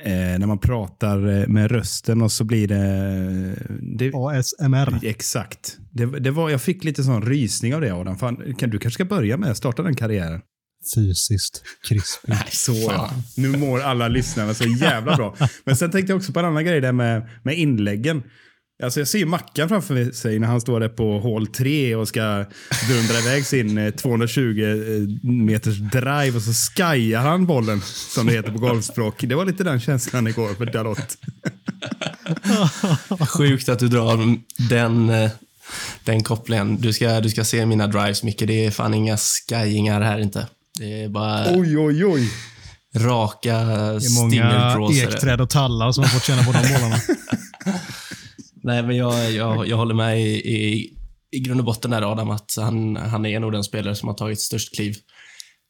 eh, 0.05 0.39
när 0.39 0.47
man 0.47 0.59
pratar 0.59 1.41
eh, 1.41 1.49
med 1.49 1.71
rösten 1.71 2.23
och 2.23 2.33
så 2.33 2.45
blir 2.45 2.69
det... 2.69 3.55
det 3.97 4.13
ASMR. 4.15 4.99
Exakt. 5.07 5.79
Det, 5.93 6.07
det 6.07 6.31
var, 6.31 6.51
jag 6.51 6.63
fick 6.63 6.85
lite 6.85 7.03
sån 7.03 7.23
rysning 7.23 7.75
av 7.75 7.81
det 7.81 7.91
Adam. 7.91 8.17
Fan, 8.17 8.55
kan, 8.59 8.71
du 8.71 8.79
kanske 8.79 8.95
ska 8.95 9.05
börja 9.05 9.37
med 9.37 9.51
att 9.51 9.57
starta 9.57 9.83
den 9.83 9.97
karriären. 9.97 10.41
Fysiskt 10.95 11.63
krispig. 11.89 12.37
Så 12.53 12.73
ja. 12.73 13.11
Nu 13.37 13.49
mår 13.49 13.81
alla 13.81 14.09
lyssnarna 14.09 14.55
så 14.55 14.65
jävla 14.65 15.17
bra. 15.17 15.37
Men 15.65 15.77
sen 15.77 15.91
tänkte 15.91 16.13
jag 16.13 16.17
också 16.17 16.33
på 16.33 16.39
en 16.39 16.45
annan 16.45 16.65
grej 16.65 16.81
där 16.81 16.93
med, 16.93 17.29
med 17.43 17.59
inläggen. 17.59 18.23
Alltså 18.83 19.01
jag 19.01 19.09
ser 19.09 19.19
ju 19.19 19.27
Mackan 19.27 19.69
framför 19.69 20.13
sig 20.13 20.39
när 20.39 20.47
han 20.47 20.61
står 20.61 20.81
där 20.81 20.89
på 20.89 21.19
hål 21.19 21.47
3 21.47 21.95
och 21.95 22.09
ska 22.09 22.45
dundra 22.89 23.19
iväg 23.19 23.47
sin 23.47 23.79
eh, 23.79 23.91
220 23.91 24.41
eh, 24.43 25.31
meters 25.31 25.79
drive 25.79 26.37
och 26.37 26.43
så 26.43 26.53
skajar 26.53 27.21
han 27.21 27.47
bollen 27.47 27.81
som 28.15 28.27
det 28.27 28.33
heter 28.33 28.53
på 28.53 28.59
golfspråk. 28.59 29.15
Det 29.21 29.35
var 29.35 29.45
lite 29.45 29.65
den 29.65 29.81
känslan 29.81 30.27
igår 30.27 30.55
för 30.55 30.67
Dalot. 30.67 31.19
Sjukt 33.29 33.69
att 33.69 33.79
du 33.79 33.89
drar 33.89 34.39
den, 34.69 35.11
eh, 35.11 35.31
den 36.05 36.23
kopplingen. 36.23 36.81
Du 36.81 36.93
ska, 36.93 37.21
du 37.21 37.31
ska 37.31 37.45
se 37.45 37.67
mina 37.67 37.87
drives, 37.87 38.23
Micke. 38.23 38.43
Det 38.47 38.67
är 38.67 38.71
fan 38.71 38.95
inga 38.95 39.17
skajingar 39.17 40.01
här 40.01 40.19
inte. 40.19 40.47
Det 40.79 41.03
är 41.03 41.09
bara 41.09 41.57
Oj, 41.57 41.79
oj, 41.79 42.05
oj. 42.05 42.31
raka 42.97 43.59
Det 43.59 44.07
är 44.07 44.21
många 44.21 45.03
ekträd 45.03 45.41
och 45.41 45.51
tallar 45.51 45.93
som 45.93 46.05
har 46.05 46.11
fått 46.11 46.25
känna 46.25 46.45
på 46.45 46.53
de 46.53 46.59
bollarna. 46.59 46.97
Nej, 48.63 48.83
men 48.83 48.97
jag, 48.97 49.33
jag, 49.33 49.69
jag 49.69 49.77
håller 49.77 49.95
med 49.95 50.21
i, 50.21 50.35
i, 50.35 50.93
i 51.31 51.39
grund 51.41 51.61
och 51.61 51.67
botten 51.67 51.91
där, 51.91 52.13
Adam, 52.13 52.31
att 52.31 52.55
han, 52.57 52.97
han 52.97 53.27
är 53.27 53.41
nog 53.41 53.53
den 53.53 53.65
spelare 53.65 53.95
som 53.95 54.09
har 54.09 54.15
tagit 54.15 54.41
störst 54.41 54.75
kliv. 54.75 54.97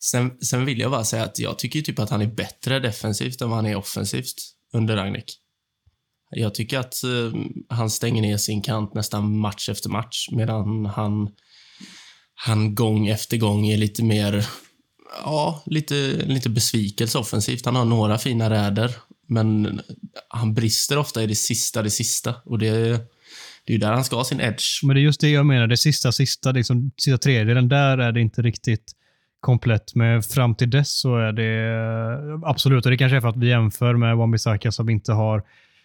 Sen, 0.05 0.31
sen 0.41 0.65
vill 0.65 0.81
jag 0.81 0.91
bara 0.91 1.05
säga 1.05 1.25
att 1.25 1.39
jag 1.39 1.59
tycker 1.59 1.81
typ 1.83 1.99
att 1.99 2.11
han 2.11 2.23
är 2.23 2.27
bättre 2.27 2.81
defensivt 2.81 3.41
än 3.41 3.49
vad 3.49 3.57
han 3.57 3.67
är 3.67 3.77
offensivt 3.77 4.35
under 4.73 4.97
Ragnik. 4.97 5.39
Jag 6.31 6.55
tycker 6.55 6.79
att 6.79 7.05
eh, 7.05 7.41
han 7.69 7.91
stänger 7.91 8.23
ner 8.23 8.37
sin 8.37 8.63
kant 8.63 8.95
nästan 8.95 9.39
match 9.39 9.69
efter 9.69 9.89
match, 9.89 10.29
medan 10.33 10.87
han, 10.87 11.31
han 12.35 12.75
gång 12.75 13.07
efter 13.07 13.37
gång 13.37 13.67
är 13.67 13.77
lite 13.77 14.05
mer, 14.05 14.47
ja, 15.25 15.63
lite, 15.67 15.95
lite 16.27 16.51
besvikelse 16.51 17.19
offensivt. 17.19 17.65
Han 17.65 17.77
har 17.77 17.85
några 17.85 18.19
fina 18.19 18.51
räder 18.51 18.91
men 19.27 19.81
han 20.29 20.55
brister 20.55 20.99
ofta 20.99 21.23
i 21.23 21.27
det 21.27 21.35
sista, 21.35 21.83
det 21.83 21.91
sista. 21.91 22.35
Och 22.45 22.59
det, 22.59 22.71
det 23.67 23.73
är 23.73 23.73
ju 23.73 23.79
där 23.79 23.93
han 23.93 24.05
ska 24.05 24.17
ha 24.17 24.25
sin 24.25 24.41
edge. 24.41 24.83
Men 24.83 24.95
det 24.95 25.01
är 25.01 25.03
just 25.03 25.21
det 25.21 25.31
jag 25.31 25.47
menar. 25.47 25.67
Det 25.67 25.77
sista, 25.77 26.13
sista, 26.13 26.53
liksom, 26.53 26.91
sista 26.97 27.19
tredjedelen, 27.19 27.69
där 27.69 27.99
är 27.99 28.13
det 28.13 28.21
inte 28.21 28.43
riktigt 28.43 28.93
komplett. 29.41 29.95
Men 29.95 30.23
fram 30.23 30.55
till 30.55 30.71
dess 30.71 31.01
så 31.01 31.17
är 31.17 31.33
det 31.33 32.49
absolut, 32.49 32.85
och 32.85 32.91
det 32.91 32.97
kanske 32.97 33.17
är 33.17 33.21
för 33.21 33.29
att 33.29 33.37
vi 33.37 33.49
jämför 33.49 33.95
med 33.95 34.17
Wan-Bissaka 34.17 34.71
som 34.71 34.89
inte 34.89 35.13
har 35.13 35.43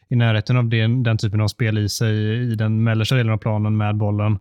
i 0.10 0.16
närheten 0.16 0.58
av 0.58 0.70
den, 0.70 1.04
den 1.04 1.18
typen 1.18 1.42
av 1.42 1.48
spel 1.48 1.78
i 1.78 1.90
sig 1.90 2.16
i 2.52 2.56
den 2.56 2.84
mellersta 2.84 3.16
delen 3.16 3.34
av 3.34 3.38
planen 3.38 3.78
med 3.78 3.98
bollen. 3.98 4.40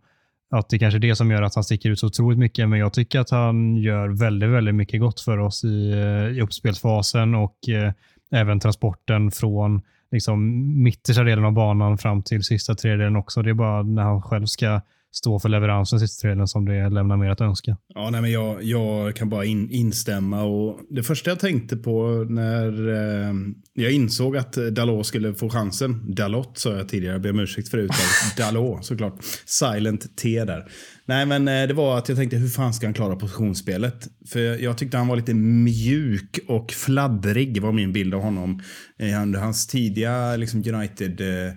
Att 0.51 0.69
det 0.69 0.79
kanske 0.79 0.99
är 0.99 1.01
det 1.01 1.17
som 1.17 1.31
gör 1.31 1.43
att 1.43 1.55
han 1.55 1.65
sticker 1.65 1.91
ut 1.91 1.99
så 1.99 2.07
otroligt 2.07 2.39
mycket, 2.39 2.69
men 2.69 2.79
jag 2.79 2.93
tycker 2.93 3.21
att 3.21 3.31
han 3.31 3.77
gör 3.77 4.09
väldigt, 4.09 4.49
väldigt 4.49 4.75
mycket 4.75 5.01
gott 5.01 5.21
för 5.21 5.39
oss 5.39 5.65
i, 5.65 5.91
eh, 5.93 6.39
i 6.39 6.41
uppspelsfasen 6.41 7.35
och 7.35 7.69
eh, 7.69 7.93
även 8.31 8.61
transporten 8.61 9.31
från 9.31 9.83
liksom, 10.11 10.83
mittersta 10.83 11.25
delen 11.25 11.45
av 11.45 11.53
banan 11.53 11.99
fram 11.99 12.23
till 12.23 12.43
sista 12.43 12.75
tredjedelen 12.75 13.17
också. 13.17 13.43
Det 13.43 13.51
är 13.51 13.55
bara 13.55 13.83
när 13.83 14.03
han 14.03 14.23
själv 14.23 14.47
ska 14.47 14.81
stå 15.13 15.39
för 15.39 15.49
leveransen 15.49 16.01
sista 16.01 16.21
tredjedelen 16.21 16.49
som 16.49 16.65
det 16.65 16.89
lämnar 16.91 17.17
mer 17.17 17.31
att 17.31 17.41
önska. 17.41 17.77
Ja, 17.95 18.11
nej, 18.11 18.21
men 18.21 18.31
jag, 18.31 18.63
jag 18.63 19.17
kan 19.17 19.29
bara 19.29 19.45
in, 19.45 19.71
instämma. 19.71 20.43
Och 20.43 20.81
det 20.91 21.03
första 21.03 21.31
jag 21.31 21.41
tänkte 21.41 21.77
på 21.77 22.27
när 22.29 22.89
eh, 22.89 23.35
jag 23.75 23.93
insåg 23.93 24.37
att 24.37 24.53
Dalot 24.53 25.07
skulle 25.07 25.35
få 25.35 25.51
chansen. 25.51 26.15
Dalot 26.15 26.59
sa 26.59 26.77
jag 26.77 26.89
tidigare, 26.89 27.15
jag 27.15 27.23
ber 27.23 27.31
om 27.31 27.41
ursäkt 27.41 27.69
förut. 27.69 27.91
Dalot 28.37 28.85
såklart. 28.85 29.15
Silent 29.47 30.17
T 30.17 30.45
där. 30.45 30.65
Nej, 31.07 31.27
men 31.27 31.49
eh, 31.49 31.67
det 31.67 31.75
var 31.75 31.99
att 31.99 32.09
jag 32.09 32.19
tänkte 32.19 32.37
hur 32.37 32.49
fan 32.49 32.75
ska 32.75 32.87
han 32.87 32.95
klara 32.95 33.17
positionsspelet? 33.17 34.09
För 34.27 34.41
jag 34.41 34.79
tyckte 34.79 34.97
han 34.97 35.09
var 35.09 35.17
lite 35.17 35.35
mjuk 35.35 36.39
och 36.49 36.73
fladdrig 36.73 37.63
var 37.63 37.73
min 37.73 37.93
bild 37.93 38.15
av 38.15 38.21
honom. 38.21 38.61
Eh, 38.99 39.23
under 39.23 39.41
hans 39.41 39.67
tidiga 39.67 40.37
liksom, 40.37 40.63
United 40.67 41.21
eh, 41.21 41.47
eh, 41.47 41.53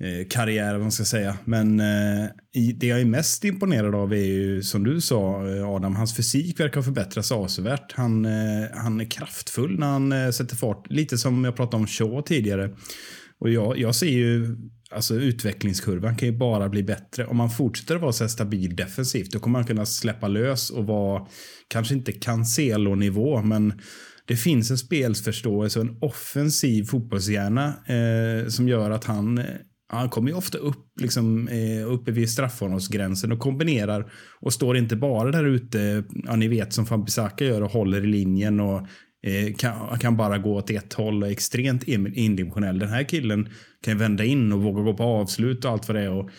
Eh, 0.00 0.26
karriär, 0.30 0.72
vad 0.72 0.80
man 0.80 0.92
ska 0.92 1.04
säga. 1.04 1.38
Men 1.44 1.80
eh, 1.80 2.28
det 2.74 2.86
jag 2.86 3.00
är 3.00 3.04
mest 3.04 3.44
imponerad 3.44 3.94
av 3.94 4.12
är 4.12 4.16
ju, 4.16 4.62
som 4.62 4.84
du 4.84 5.00
sa 5.00 5.48
eh, 5.48 5.68
Adam, 5.68 5.96
hans 5.96 6.16
fysik 6.16 6.60
verkar 6.60 6.76
ha 6.76 6.82
förbättrats 6.82 7.32
avsevärt. 7.32 7.92
Han, 7.92 8.24
eh, 8.24 8.68
han 8.74 9.00
är 9.00 9.10
kraftfull 9.10 9.78
när 9.78 9.86
han 9.86 10.12
eh, 10.12 10.30
sätter 10.30 10.56
fart. 10.56 10.86
Lite 10.90 11.18
som 11.18 11.44
jag 11.44 11.56
pratade 11.56 11.76
om 11.76 11.86
Shaw 11.86 12.22
tidigare. 12.22 12.70
Och 13.40 13.50
jag, 13.50 13.78
jag 13.78 13.94
ser 13.94 14.10
ju, 14.10 14.56
alltså 14.90 15.14
utvecklingskurvan 15.14 16.16
kan 16.16 16.28
ju 16.28 16.38
bara 16.38 16.68
bli 16.68 16.82
bättre. 16.82 17.26
Om 17.26 17.36
man 17.36 17.50
fortsätter 17.50 17.94
att 17.94 18.02
vara 18.02 18.12
så 18.12 18.24
här 18.24 18.28
stabil 18.28 18.76
defensivt, 18.76 19.30
då 19.32 19.38
kommer 19.38 19.58
man 19.58 19.66
kunna 19.66 19.86
släppa 19.86 20.28
lös 20.28 20.70
och 20.70 20.86
vara, 20.86 21.26
kanske 21.68 21.94
inte 21.94 22.12
Cancelo-nivå, 22.12 23.42
men 23.42 23.72
det 24.26 24.36
finns 24.36 24.70
en 24.70 24.78
spelsförståelse 24.78 25.80
och 25.80 25.84
en 25.84 25.98
offensiv 26.00 26.84
fotbollshjärna 26.84 27.66
eh, 27.66 28.48
som 28.48 28.68
gör 28.68 28.90
att 28.90 29.04
han 29.04 29.38
eh, 29.38 29.44
han 29.88 30.08
kommer 30.08 30.30
ju 30.30 30.36
ofta 30.36 30.58
upp 30.58 31.00
liksom, 31.00 31.48
eh, 31.48 31.92
uppe 31.92 32.10
vid 32.10 32.30
straffområdesgränsen 32.30 33.32
och 33.32 33.38
kombinerar 33.38 34.12
och 34.40 34.52
står 34.52 34.76
inte 34.76 34.96
bara 34.96 35.30
där 35.30 35.44
ute, 35.44 36.04
ja, 36.24 36.36
ni 36.36 36.48
vet 36.48 36.72
som 36.72 36.86
Fambisaka 36.86 37.44
gör 37.44 37.62
och 37.62 37.70
håller 37.70 38.04
i 38.04 38.06
linjen 38.06 38.60
och 38.60 38.78
eh, 39.22 39.54
kan, 39.58 39.98
kan, 39.98 40.16
bara 40.16 40.38
gå 40.38 40.54
åt 40.54 40.70
ett 40.70 40.92
håll 40.92 41.22
och 41.22 41.28
är 41.28 41.32
extremt 41.32 41.82
indimensionell. 41.84 42.78
Den 42.78 42.88
här 42.88 43.02
killen 43.02 43.48
kan 43.82 43.98
vända 43.98 44.24
in 44.24 44.52
och 44.52 44.62
våga 44.62 44.82
gå 44.82 44.94
på 44.94 45.04
avslut 45.04 45.64
och 45.64 45.70
allt 45.70 45.88
vad 45.88 45.96
det 45.96 46.02
är. 46.02 46.10
Och 46.10 46.30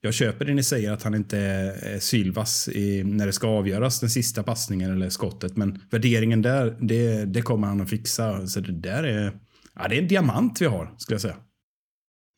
jag 0.00 0.14
köper 0.14 0.44
det 0.44 0.54
ni 0.54 0.62
säger 0.62 0.92
att 0.92 1.02
han 1.02 1.14
inte 1.14 1.38
är 1.38 1.98
Sylvas 1.98 2.68
i, 2.68 3.04
när 3.04 3.26
det 3.26 3.32
ska 3.32 3.48
avgöras, 3.48 4.00
den 4.00 4.10
sista 4.10 4.42
passningen 4.42 4.92
eller 4.92 5.08
skottet. 5.08 5.56
Men 5.56 5.80
värderingen 5.90 6.42
där, 6.42 6.76
det, 6.80 7.24
det 7.24 7.42
kommer 7.42 7.66
han 7.66 7.80
att 7.80 7.90
fixa. 7.90 8.46
Så 8.46 8.60
det 8.60 8.72
där 8.72 9.04
är, 9.04 9.32
ja, 9.74 9.88
det 9.88 9.96
är 9.96 10.02
en 10.02 10.08
diamant 10.08 10.60
vi 10.60 10.66
har, 10.66 10.94
skulle 10.98 11.14
jag 11.14 11.20
säga. 11.20 11.36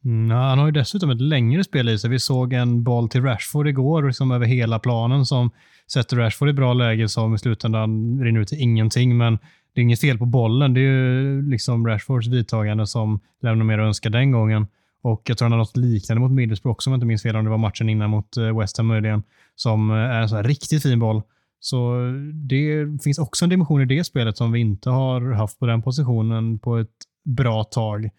Mm, 0.04 0.30
han 0.30 0.58
har 0.58 0.66
ju 0.66 0.72
dessutom 0.72 1.10
ett 1.10 1.20
längre 1.20 1.64
spel 1.64 1.88
i 1.88 1.98
sig. 1.98 2.10
Vi 2.10 2.18
såg 2.18 2.52
en 2.52 2.82
boll 2.82 3.08
till 3.08 3.22
Rashford 3.22 3.68
igår 3.68 4.02
liksom 4.02 4.30
över 4.30 4.46
hela 4.46 4.78
planen 4.78 5.26
som 5.26 5.50
sätter 5.92 6.16
Rashford 6.16 6.48
i 6.48 6.52
bra 6.52 6.72
läge 6.72 7.08
som 7.08 7.34
i 7.34 7.38
slutändan 7.38 8.20
rinner 8.24 8.40
ut 8.40 8.48
till 8.48 8.60
ingenting. 8.60 9.16
Men 9.16 9.38
det 9.74 9.80
är 9.80 9.82
inget 9.82 10.00
fel 10.00 10.18
på 10.18 10.26
bollen. 10.26 10.74
Det 10.74 10.80
är 10.80 10.84
ju 10.84 11.42
liksom 11.50 11.86
Rashfords 11.86 12.28
vidtagande 12.28 12.86
som 12.86 13.20
lämnar 13.42 13.64
mer 13.64 13.78
att 13.78 13.86
önska 13.86 14.10
den 14.10 14.30
gången. 14.30 14.66
Och 15.02 15.22
jag 15.24 15.38
tror 15.38 15.46
han 15.46 15.52
har 15.52 15.58
något 15.58 15.76
liknande 15.76 16.20
mot 16.20 16.32
Middlesbrough 16.32 16.72
också 16.72 16.90
om 16.90 16.92
jag 16.92 16.96
inte 16.96 17.06
minns 17.06 17.22
fel, 17.22 17.36
om 17.36 17.44
det 17.44 17.50
var 17.50 17.58
matchen 17.58 17.88
innan 17.88 18.10
mot 18.10 18.36
eh, 18.36 18.58
West 18.58 18.76
Ham 18.76 18.86
möjligen, 18.86 19.22
som 19.54 19.90
eh, 19.90 19.96
är 19.96 20.20
en 20.20 20.28
sån 20.28 20.36
här 20.36 20.44
riktigt 20.44 20.82
fin 20.82 20.98
boll. 20.98 21.22
Så 21.60 21.96
det 22.32 23.02
finns 23.04 23.18
också 23.18 23.44
en 23.44 23.48
dimension 23.48 23.82
i 23.82 23.84
det 23.84 24.04
spelet 24.04 24.36
som 24.36 24.52
vi 24.52 24.60
inte 24.60 24.90
har 24.90 25.32
haft 25.32 25.58
på 25.58 25.66
den 25.66 25.82
positionen 25.82 26.58
på 26.58 26.78
ett 26.78 26.88
bra 27.24 27.64
tag. 27.64 28.10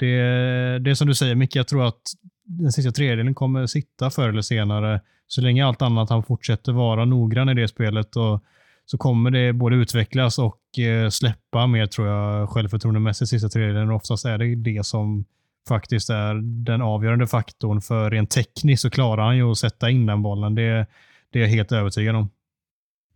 Det, 0.00 0.78
det 0.78 0.90
är 0.90 0.94
som 0.94 1.08
du 1.08 1.14
säger 1.14 1.34
Micke, 1.34 1.56
jag 1.56 1.68
tror 1.68 1.86
att 1.86 2.02
den 2.44 2.72
sista 2.72 2.92
tredjedelen 2.92 3.34
kommer 3.34 3.66
sitta 3.66 4.10
förr 4.10 4.28
eller 4.28 4.42
senare. 4.42 5.00
Så 5.26 5.40
länge 5.40 5.66
allt 5.66 5.82
annat 5.82 6.10
han 6.10 6.22
fortsätter 6.22 6.72
vara 6.72 7.04
noggrann 7.04 7.48
i 7.48 7.54
det 7.54 7.68
spelet 7.68 8.16
och, 8.16 8.44
så 8.90 8.98
kommer 8.98 9.30
det 9.30 9.52
både 9.52 9.76
utvecklas 9.76 10.38
och 10.38 10.78
eh, 10.78 11.08
släppa 11.08 11.66
mer 11.66 11.86
tror 11.86 12.08
jag 12.08 12.48
självförtroendemässigt 12.50 13.30
sista 13.30 13.48
tredjedelen. 13.48 13.90
Oftast 13.90 14.24
är 14.24 14.38
det 14.38 14.54
det 14.54 14.86
som 14.86 15.24
faktiskt 15.68 16.10
är 16.10 16.34
den 16.64 16.82
avgörande 16.82 17.26
faktorn. 17.26 17.80
För 17.80 18.10
rent 18.10 18.30
tekniskt 18.30 18.82
så 18.82 18.90
klarar 18.90 19.22
han 19.22 19.36
ju 19.36 19.50
att 19.50 19.58
sätta 19.58 19.90
in 19.90 20.06
den 20.06 20.22
bollen. 20.22 20.54
Det, 20.54 20.86
det 21.32 21.38
är 21.38 21.42
jag 21.42 21.48
helt 21.48 21.72
övertygad 21.72 22.16
om. 22.16 22.30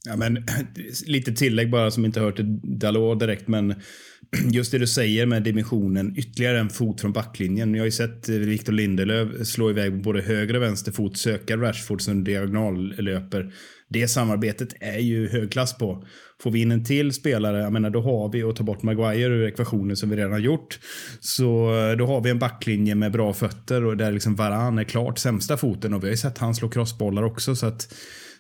Ja, 0.09 0.17
men, 0.17 0.47
lite 1.07 1.33
tillägg 1.33 1.71
bara 1.71 1.91
som 1.91 2.05
inte 2.05 2.21
hör 2.21 2.33
till 2.33 2.61
Dalot 2.63 3.21
direkt, 3.21 3.49
men 3.49 3.75
just 4.53 4.73
det 4.73 4.79
du 4.79 4.87
säger 4.87 5.27
med 5.27 5.43
dimensionen, 5.43 6.15
ytterligare 6.17 6.59
en 6.59 6.71
fot 6.71 7.01
från 7.01 7.13
backlinjen. 7.13 7.75
Jag 7.75 7.81
har 7.81 7.85
ju 7.85 7.91
sett 7.91 8.29
eh, 8.29 8.35
Victor 8.35 8.73
Lindelöf 8.73 9.47
slå 9.47 9.71
iväg 9.71 10.03
både 10.03 10.23
höger 10.23 10.57
och 10.57 10.63
vänster 10.63 10.93
fot, 10.93 11.17
söka 11.17 11.57
Rashford 11.57 12.03
som 12.03 12.25
diagonallöper. 12.25 13.53
Det 13.89 14.09
samarbetet 14.09 14.75
är 14.81 14.99
ju 14.99 15.29
högklass 15.29 15.79
på. 15.79 16.05
Får 16.43 16.51
vi 16.51 16.63
in 16.63 16.71
en 16.71 16.85
till 16.85 17.13
spelare, 17.13 17.63
jag 17.63 17.73
menar, 17.73 17.91
då 17.91 18.01
har 18.01 18.33
vi 18.33 18.43
att 18.43 18.57
ta 18.57 18.65
bort 18.65 18.83
Maguire 18.83 19.35
ur 19.35 19.49
ekvationen 19.49 19.97
som 19.97 20.11
vi 20.11 20.17
redan 20.17 20.33
har 20.33 20.39
gjort. 20.39 20.79
Så 21.21 21.79
eh, 21.79 21.97
då 21.97 22.07
har 22.07 22.21
vi 22.21 22.31
en 22.31 22.39
backlinje 22.39 22.95
med 22.95 23.13
bra 23.13 23.33
fötter 23.33 23.85
och 23.85 23.97
där 23.97 24.13
liksom 24.13 24.35
Varan 24.35 24.79
är 24.79 24.85
klart 24.85 25.19
sämsta 25.19 25.57
foten 25.57 25.95
och 25.95 26.03
vi 26.03 26.07
har 26.07 26.13
ju 26.13 26.17
sett 26.17 26.39
han 26.39 26.55
slå 26.55 26.69
crossbollar 26.69 27.23
också 27.23 27.57
så 27.57 27.67
att 27.67 27.95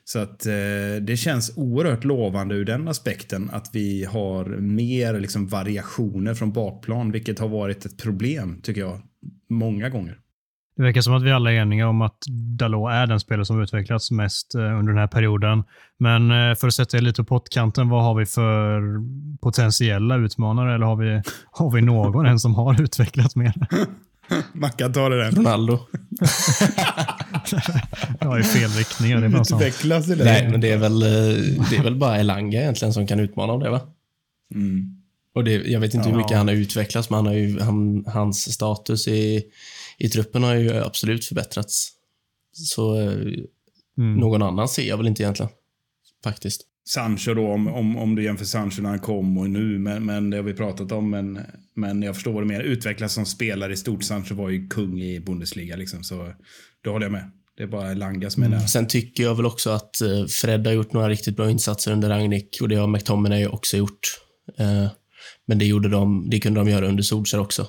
så 0.04 0.18
att 0.18 0.46
eh, 0.46 0.52
det 1.02 1.16
känns 1.16 1.52
oerhört 1.56 2.04
lovande 2.04 2.54
ur 2.54 2.64
den 2.64 2.88
aspekten 2.88 3.50
att 3.52 3.70
vi 3.72 4.04
har 4.04 4.44
mer 4.44 5.20
liksom, 5.20 5.46
variationer 5.46 6.34
från 6.34 6.52
bakplan, 6.52 7.12
vilket 7.12 7.38
har 7.38 7.48
varit 7.48 7.84
ett 7.84 8.02
problem 8.02 8.60
tycker 8.62 8.80
jag 8.80 9.00
många 9.50 9.88
gånger. 9.88 10.18
Det 10.76 10.82
verkar 10.82 11.00
som 11.00 11.14
att 11.14 11.22
vi 11.22 11.32
alla 11.32 11.52
är 11.52 11.56
eniga 11.56 11.88
om 11.88 12.02
att 12.02 12.18
Dalot 12.58 12.92
är 12.92 13.06
den 13.06 13.20
spelare 13.20 13.44
som 13.44 13.62
utvecklats 13.62 14.10
mest 14.10 14.54
eh, 14.54 14.60
under 14.60 14.92
den 14.92 14.98
här 14.98 15.06
perioden. 15.06 15.64
Men 15.98 16.30
eh, 16.30 16.54
för 16.54 16.66
att 16.66 16.74
sätta 16.74 16.96
er 16.96 17.00
lite 17.00 17.22
på 17.22 17.26
pottkanten, 17.26 17.88
vad 17.88 18.02
har 18.02 18.14
vi 18.14 18.26
för 18.26 18.82
potentiella 19.40 20.16
utmanare? 20.16 20.74
Eller 20.74 20.86
har 20.86 20.96
vi, 20.96 21.22
har 21.50 21.70
vi 21.70 21.80
någon 21.82 22.26
än 22.26 22.38
som 22.38 22.54
har 22.54 22.82
utvecklats 22.82 23.36
mer? 23.36 23.54
Mackan 24.52 24.92
tar 24.92 25.10
det 25.10 25.24
den. 25.24 25.34
Ronaldo. 25.34 25.78
ja, 28.20 28.38
i 28.38 28.42
fel 28.42 28.70
riktning. 28.70 29.20
Det 29.20 29.26
är 29.26 29.28
bara 29.28 29.42
Utvecklas 29.42 30.06
det. 30.06 30.24
Nej, 30.24 30.48
men 30.48 30.60
det 30.60 30.70
är 30.70 30.76
väl, 30.76 31.02
eh, 31.02 31.08
det 31.70 31.76
är 31.76 31.82
väl 31.82 31.96
bara 31.96 32.18
Elanga 32.18 32.60
egentligen 32.60 32.94
som 32.94 33.06
kan 33.06 33.20
utmana 33.20 33.52
om 33.52 33.60
det, 33.60 33.70
va? 33.70 33.80
Mm. 34.54 35.00
Och 35.34 35.44
det, 35.44 35.52
jag 35.52 35.80
vet 35.80 35.94
inte 35.94 36.08
hur 36.08 36.16
mycket 36.16 36.36
han 36.36 36.48
har 36.48 36.54
utvecklats, 36.54 37.10
men 37.10 37.16
han 37.16 37.26
har 37.26 37.34
ju, 37.34 37.60
han, 37.60 38.04
hans 38.06 38.52
status 38.52 39.08
i, 39.08 39.44
i 39.98 40.08
truppen 40.08 40.42
har 40.42 40.54
ju 40.54 40.84
absolut 40.84 41.24
förbättrats. 41.24 41.92
Så 42.52 43.00
eh, 43.00 43.12
mm. 43.98 44.16
någon 44.16 44.42
annan 44.42 44.68
ser 44.68 44.88
jag 44.88 44.96
väl 44.96 45.06
inte 45.06 45.22
egentligen, 45.22 45.52
faktiskt. 46.24 46.62
Sancho 46.86 47.34
då, 47.34 47.46
om, 47.46 47.68
om, 47.68 47.96
om 47.96 48.14
du 48.14 48.24
jämför 48.24 48.44
Sancho 48.44 48.82
när 48.82 48.90
han 48.90 48.98
kom 48.98 49.38
och 49.38 49.50
nu, 49.50 49.78
men, 49.78 50.06
men 50.06 50.30
det 50.30 50.36
har 50.36 50.44
vi 50.44 50.54
pratat 50.54 50.92
om. 50.92 51.10
Men, 51.10 51.40
men 51.74 52.02
jag 52.02 52.14
förstår 52.14 52.32
vad 52.32 52.42
du 52.42 52.46
menar. 52.46 52.64
Utvecklas 52.64 53.12
som 53.12 53.26
spelare 53.26 53.72
i 53.72 53.76
stort. 53.76 54.04
Sancho 54.04 54.34
var 54.34 54.50
ju 54.50 54.68
kung 54.68 55.00
i 55.00 55.20
Bundesliga 55.20 55.76
liksom, 55.76 56.04
så 56.04 56.32
då 56.84 56.90
håller 56.90 57.04
jag 57.04 57.12
med. 57.12 57.30
Det 57.56 57.62
är 57.62 57.66
bara 57.66 57.94
Langa 57.94 58.30
som 58.30 58.42
är 58.42 58.46
mm. 58.46 58.58
där. 58.58 58.66
Sen 58.66 58.86
tycker 58.86 59.22
jag 59.22 59.34
väl 59.34 59.46
också 59.46 59.70
att 59.70 60.00
eh, 60.00 60.26
Fred 60.26 60.66
har 60.66 60.74
gjort 60.74 60.92
några 60.92 61.08
riktigt 61.08 61.36
bra 61.36 61.50
insatser 61.50 61.92
under 61.92 62.08
Ragnik 62.08 62.58
och 62.60 62.68
det 62.68 62.76
har 62.76 62.86
McTominay 62.86 63.46
också 63.46 63.76
gjort. 63.76 64.00
Eh, 64.58 64.86
men 65.46 65.58
det, 65.58 65.64
gjorde 65.64 65.88
de, 65.88 66.30
det 66.30 66.40
kunde 66.40 66.60
de 66.60 66.68
göra 66.68 66.88
under 66.88 67.02
Solskjaer 67.02 67.42
också. 67.42 67.66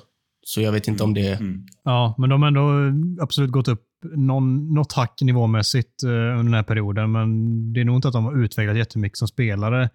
Så 0.48 0.60
jag 0.60 0.72
vet 0.72 0.88
inte 0.88 1.04
om 1.04 1.14
det... 1.14 1.40
Mm. 1.40 1.66
Ja, 1.82 2.14
men 2.18 2.30
de 2.30 2.42
har 2.42 2.48
ändå 2.48 2.92
absolut 3.22 3.50
gått 3.50 3.68
upp 3.68 3.82
någon, 4.02 4.74
något 4.74 4.92
hack 4.92 5.18
nivåmässigt 5.22 6.04
uh, 6.04 6.10
under 6.10 6.42
den 6.42 6.54
här 6.54 6.62
perioden, 6.62 7.12
men 7.12 7.72
det 7.72 7.80
är 7.80 7.84
nog 7.84 7.96
inte 7.96 8.08
att 8.08 8.14
de 8.14 8.24
har 8.24 8.44
utvecklat 8.44 8.76
jättemycket 8.76 9.18
som 9.18 9.28
spelare. 9.28 9.90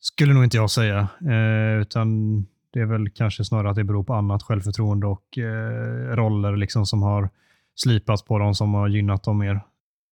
Skulle 0.00 0.34
nog 0.34 0.44
inte 0.44 0.56
jag 0.56 0.70
säga. 0.70 1.08
Uh, 1.22 1.82
utan 1.82 2.38
det 2.72 2.80
är 2.80 2.86
väl 2.86 3.10
kanske 3.10 3.44
snarare 3.44 3.70
att 3.70 3.76
det 3.76 3.84
beror 3.84 4.04
på 4.04 4.14
annat 4.14 4.42
självförtroende 4.42 5.06
och 5.06 5.38
uh, 5.38 6.16
roller 6.16 6.56
liksom 6.56 6.86
som 6.86 7.02
har 7.02 7.30
slipats 7.74 8.24
på 8.24 8.38
dem 8.38 8.54
som 8.54 8.74
har 8.74 8.88
gynnat 8.88 9.22
dem 9.24 9.38
mer. 9.38 9.60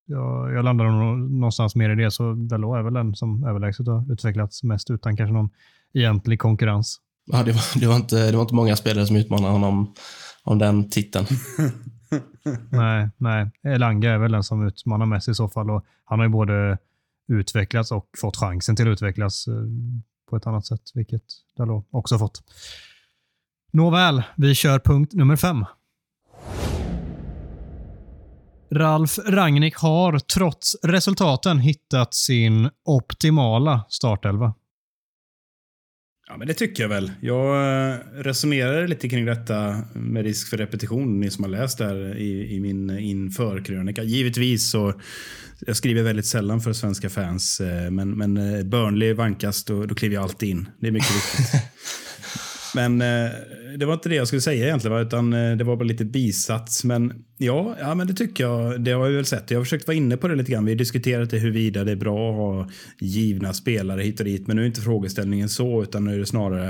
Jag, 0.06 0.52
jag 0.52 0.64
landar 0.64 0.84
någonstans 1.28 1.76
mer 1.76 1.90
i 1.90 1.94
det, 1.94 2.10
så 2.10 2.32
Dalot 2.32 2.76
är 2.76 2.82
väl 2.82 2.94
den 2.94 3.14
som 3.14 3.44
överlägset 3.44 3.86
har 3.86 4.12
utvecklats 4.12 4.62
mest 4.62 4.90
utan 4.90 5.16
kanske 5.16 5.32
någon 5.32 5.50
egentlig 5.92 6.38
konkurrens. 6.38 7.00
Ja, 7.32 7.42
det, 7.42 7.52
var, 7.52 7.80
det, 7.80 7.86
var 7.86 7.96
inte, 7.96 8.30
det 8.30 8.36
var 8.36 8.42
inte 8.42 8.54
många 8.54 8.76
spelare 8.76 9.06
som 9.06 9.16
utmanade 9.16 9.52
honom 9.52 9.94
om 10.42 10.58
den 10.58 10.90
titeln. 10.90 11.26
nej, 12.70 13.10
nej. 13.16 13.50
Elanga 13.62 14.10
är 14.10 14.18
väl 14.18 14.32
den 14.32 14.44
som 14.44 14.66
utmanar 14.66 15.06
mest 15.06 15.28
i 15.28 15.34
så 15.34 15.48
fall. 15.48 15.70
Och 15.70 15.84
han 16.04 16.18
har 16.18 16.26
ju 16.26 16.32
både 16.32 16.78
utvecklats 17.28 17.92
och 17.92 18.06
fått 18.20 18.36
chansen 18.36 18.76
till 18.76 18.88
att 18.88 18.92
utvecklas 18.92 19.46
eh, 19.48 19.54
på 20.30 20.36
ett 20.36 20.46
annat 20.46 20.66
sätt, 20.66 20.82
vilket 20.94 21.22
Dalot 21.56 21.88
också 21.90 22.18
fått. 22.18 22.42
Nåväl, 23.72 24.22
vi 24.36 24.54
kör 24.54 24.78
punkt 24.78 25.12
nummer 25.12 25.36
fem. 25.36 25.64
Ralf 28.72 29.18
Rangnick 29.26 29.76
har 29.76 30.18
trots 30.18 30.76
resultaten 30.82 31.58
hittat 31.58 32.14
sin 32.14 32.70
optimala 32.84 33.84
startelva. 33.88 34.54
Ja, 36.30 36.36
men 36.36 36.48
det 36.48 36.54
tycker 36.54 36.82
jag 36.82 36.88
väl. 36.88 37.12
Jag 37.20 37.56
eh, 37.90 37.96
resonerade 38.14 38.86
lite 38.86 39.08
kring 39.08 39.26
detta 39.26 39.82
med 39.92 40.24
risk 40.24 40.48
för 40.48 40.56
repetition, 40.56 41.20
ni 41.20 41.30
som 41.30 41.44
har 41.44 41.50
läst 41.50 41.78
där 41.78 42.16
i, 42.16 42.54
i 42.54 42.60
min 42.60 42.98
införkrönika. 42.98 44.02
Givetvis 44.02 44.70
så, 44.70 45.00
jag 45.66 45.76
skriver 45.76 46.02
väldigt 46.02 46.26
sällan 46.26 46.60
för 46.60 46.72
svenska 46.72 47.10
fans, 47.10 47.60
eh, 47.60 47.90
men, 47.90 48.10
men 48.10 48.36
eh, 48.36 48.62
Burnley 48.62 49.12
vankas, 49.12 49.64
då, 49.64 49.86
då 49.86 49.94
kliver 49.94 50.14
jag 50.14 50.22
alltid 50.22 50.48
in. 50.48 50.68
Det 50.80 50.86
är 50.86 50.92
mycket 50.92 51.16
viktigt. 51.16 51.62
Men 52.74 53.00
eh, 53.00 53.30
det 53.78 53.86
var 53.86 53.94
inte 53.94 54.08
det 54.08 54.14
jag 54.14 54.26
skulle 54.26 54.42
säga 54.42 54.64
egentligen, 54.64 54.98
utan 54.98 55.32
eh, 55.32 55.56
det 55.56 55.64
var 55.64 55.76
bara 55.76 55.84
lite 55.84 56.04
bisats. 56.04 56.84
Men 56.84 57.12
ja, 57.38 57.76
ja, 57.80 57.94
men 57.94 58.06
det 58.06 58.14
tycker 58.14 58.44
jag. 58.44 58.84
Det 58.84 58.90
har 58.90 59.08
vi 59.08 59.16
väl 59.16 59.24
sett. 59.24 59.50
Jag 59.50 59.58
har 59.58 59.64
försökt 59.64 59.86
vara 59.86 59.96
inne 59.96 60.16
på 60.16 60.28
det 60.28 60.34
lite 60.34 60.52
grann. 60.52 60.64
Vi 60.64 60.72
har 60.72 60.78
diskuterat 60.78 61.30
det 61.30 61.38
huruvida 61.38 61.84
det 61.84 61.92
är 61.92 61.96
bra 61.96 62.30
att 62.30 62.36
ha 62.36 62.68
givna 62.98 63.52
spelare 63.52 64.02
hit 64.02 64.20
och 64.20 64.26
dit. 64.26 64.46
Men 64.46 64.56
nu 64.56 64.62
är 64.62 64.66
inte 64.66 64.80
frågeställningen 64.80 65.48
så, 65.48 65.82
utan 65.82 66.04
nu 66.04 66.14
är 66.14 66.18
det 66.18 66.26
snarare 66.26 66.68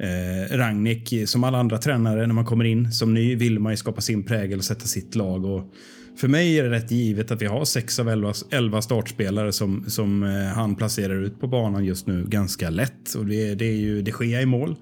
eh, 0.00 0.56
Rangnick, 0.56 1.28
som 1.28 1.44
alla 1.44 1.58
andra 1.58 1.78
tränare, 1.78 2.26
när 2.26 2.34
man 2.34 2.44
kommer 2.44 2.64
in 2.64 2.92
som 2.92 3.14
ny 3.14 3.36
vill 3.36 3.58
man 3.58 3.72
ju 3.72 3.76
skapa 3.76 4.00
sin 4.00 4.24
prägel 4.24 4.58
och 4.58 4.64
sätta 4.64 4.86
sitt 4.86 5.14
lag. 5.14 5.44
Och 5.44 5.72
för 6.16 6.28
mig 6.28 6.58
är 6.58 6.64
det 6.64 6.70
rätt 6.70 6.90
givet 6.90 7.30
att 7.30 7.42
vi 7.42 7.46
har 7.46 7.64
sex 7.64 7.98
av 7.98 8.08
elva, 8.08 8.32
elva 8.50 8.82
startspelare 8.82 9.52
som, 9.52 9.84
som 9.88 10.22
eh, 10.22 10.30
han 10.30 10.76
placerar 10.76 11.22
ut 11.22 11.40
på 11.40 11.46
banan 11.46 11.84
just 11.84 12.06
nu 12.06 12.24
ganska 12.28 12.70
lätt. 12.70 13.14
Och 13.14 13.26
det, 13.26 13.54
det 13.54 13.64
är 13.64 13.76
ju 13.76 14.02
det 14.02 14.10
sker 14.10 14.40
i 14.40 14.46
mål. 14.46 14.76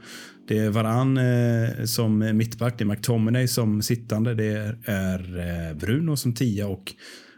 Det 0.50 0.58
är 0.58 0.70
Varann 0.70 1.16
eh, 1.16 1.84
som 1.84 2.18
mittback, 2.18 2.78
det 2.78 2.84
är 2.84 2.86
McTominay 2.86 3.48
som 3.48 3.82
sittande, 3.82 4.34
det 4.34 4.76
är 4.84 5.38
eh, 5.38 5.76
Bruno 5.76 6.16
som 6.16 6.34
tia 6.34 6.66
och 6.66 6.94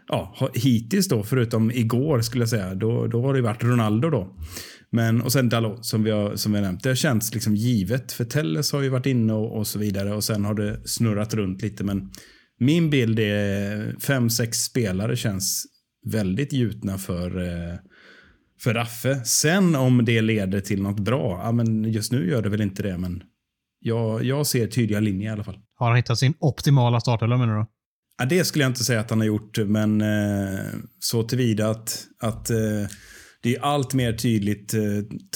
ja, 0.07 0.49
hittills 0.53 1.07
då, 1.07 1.23
förutom 1.23 1.71
igår 1.71 2.21
skulle 2.21 2.41
jag 2.41 2.49
säga, 2.49 2.75
då, 2.75 3.07
då 3.07 3.21
har 3.21 3.33
det 3.33 3.41
varit 3.41 3.63
Ronaldo 3.63 4.09
då. 4.09 4.37
Men, 4.89 5.21
och 5.21 5.31
sen 5.31 5.49
Dalot 5.49 5.85
som 5.85 6.03
vi 6.03 6.11
har, 6.11 6.35
som 6.35 6.51
vi 6.51 6.57
har 6.57 6.65
nämnt. 6.65 6.83
Det 6.83 6.89
har 6.89 6.95
känts 6.95 7.33
liksom 7.33 7.55
givet, 7.55 8.11
för 8.11 8.25
Telles 8.25 8.71
har 8.71 8.81
ju 8.81 8.89
varit 8.89 9.05
inne 9.05 9.33
och, 9.33 9.57
och 9.57 9.67
så 9.67 9.79
vidare 9.79 10.13
och 10.13 10.23
sen 10.23 10.45
har 10.45 10.53
det 10.53 10.87
snurrat 10.87 11.33
runt 11.33 11.61
lite. 11.61 11.83
Men 11.83 12.11
min 12.59 12.89
bild 12.89 13.19
är 13.19 13.99
fem, 13.99 14.29
sex 14.29 14.57
spelare 14.57 15.15
känns 15.15 15.65
väldigt 16.11 16.53
gjutna 16.53 16.97
för 16.97 17.41
eh, 17.41 17.75
för 18.63 18.73
Raffe. 18.73 19.25
Sen 19.25 19.75
om 19.75 20.05
det 20.05 20.21
leder 20.21 20.59
till 20.59 20.81
något 20.81 20.99
bra, 20.99 21.41
ja, 21.43 21.51
men 21.51 21.83
just 21.83 22.11
nu 22.11 22.29
gör 22.29 22.41
det 22.41 22.49
väl 22.49 22.61
inte 22.61 22.83
det, 22.83 22.97
men 22.97 23.23
jag, 23.79 24.23
jag 24.23 24.47
ser 24.47 24.67
tydliga 24.67 24.99
linjer 24.99 25.29
i 25.29 25.33
alla 25.33 25.43
fall. 25.43 25.59
Har 25.75 25.87
han 25.87 25.95
hittat 25.95 26.19
sin 26.19 26.33
optimala 26.39 26.99
startelva 26.99 27.37
menar 27.37 27.57
du? 27.57 27.65
Ja, 28.17 28.25
det 28.25 28.45
skulle 28.45 28.63
jag 28.63 28.69
inte 28.69 28.83
säga 28.83 28.99
att 28.99 29.09
han 29.09 29.19
har 29.19 29.27
gjort, 29.27 29.57
men 29.57 30.01
eh, 30.01 30.59
så 30.99 31.23
tillvida 31.23 31.69
att, 31.69 32.05
att 32.19 32.49
eh, 32.49 32.57
det 33.43 33.55
är 33.55 33.61
allt 33.61 33.93
mer 33.93 34.13
tydligt 34.13 34.73
eh, 34.73 34.81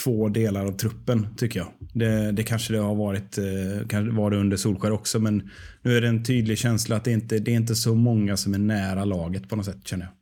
två 0.04 0.30
delar 0.30 0.66
av 0.66 0.72
truppen, 0.72 1.28
tycker 1.38 1.60
jag. 1.60 1.68
Det, 1.94 2.32
det 2.32 2.44
kanske 2.44 2.74
det 2.74 2.80
har 2.80 2.96
varit, 2.96 3.38
eh, 3.38 4.04
var 4.14 4.32
det 4.32 4.38
under 4.38 4.58
Solskär 4.58 4.92
också, 4.92 5.20
men 5.20 5.50
nu 5.82 5.98
är 5.98 6.02
det 6.02 6.08
en 6.08 6.24
tydlig 6.24 6.58
känsla 6.58 6.96
att 6.96 7.04
det 7.04 7.12
inte 7.12 7.40
det 7.40 7.52
är 7.52 7.56
inte 7.56 7.76
så 7.76 7.96
många 7.96 8.38
som 8.38 8.54
är 8.54 8.58
nära 8.58 9.06
laget 9.06 9.50
på 9.50 9.56
något 9.56 9.66
sätt, 9.66 9.88
känner 9.88 10.06
jag. 10.06 10.14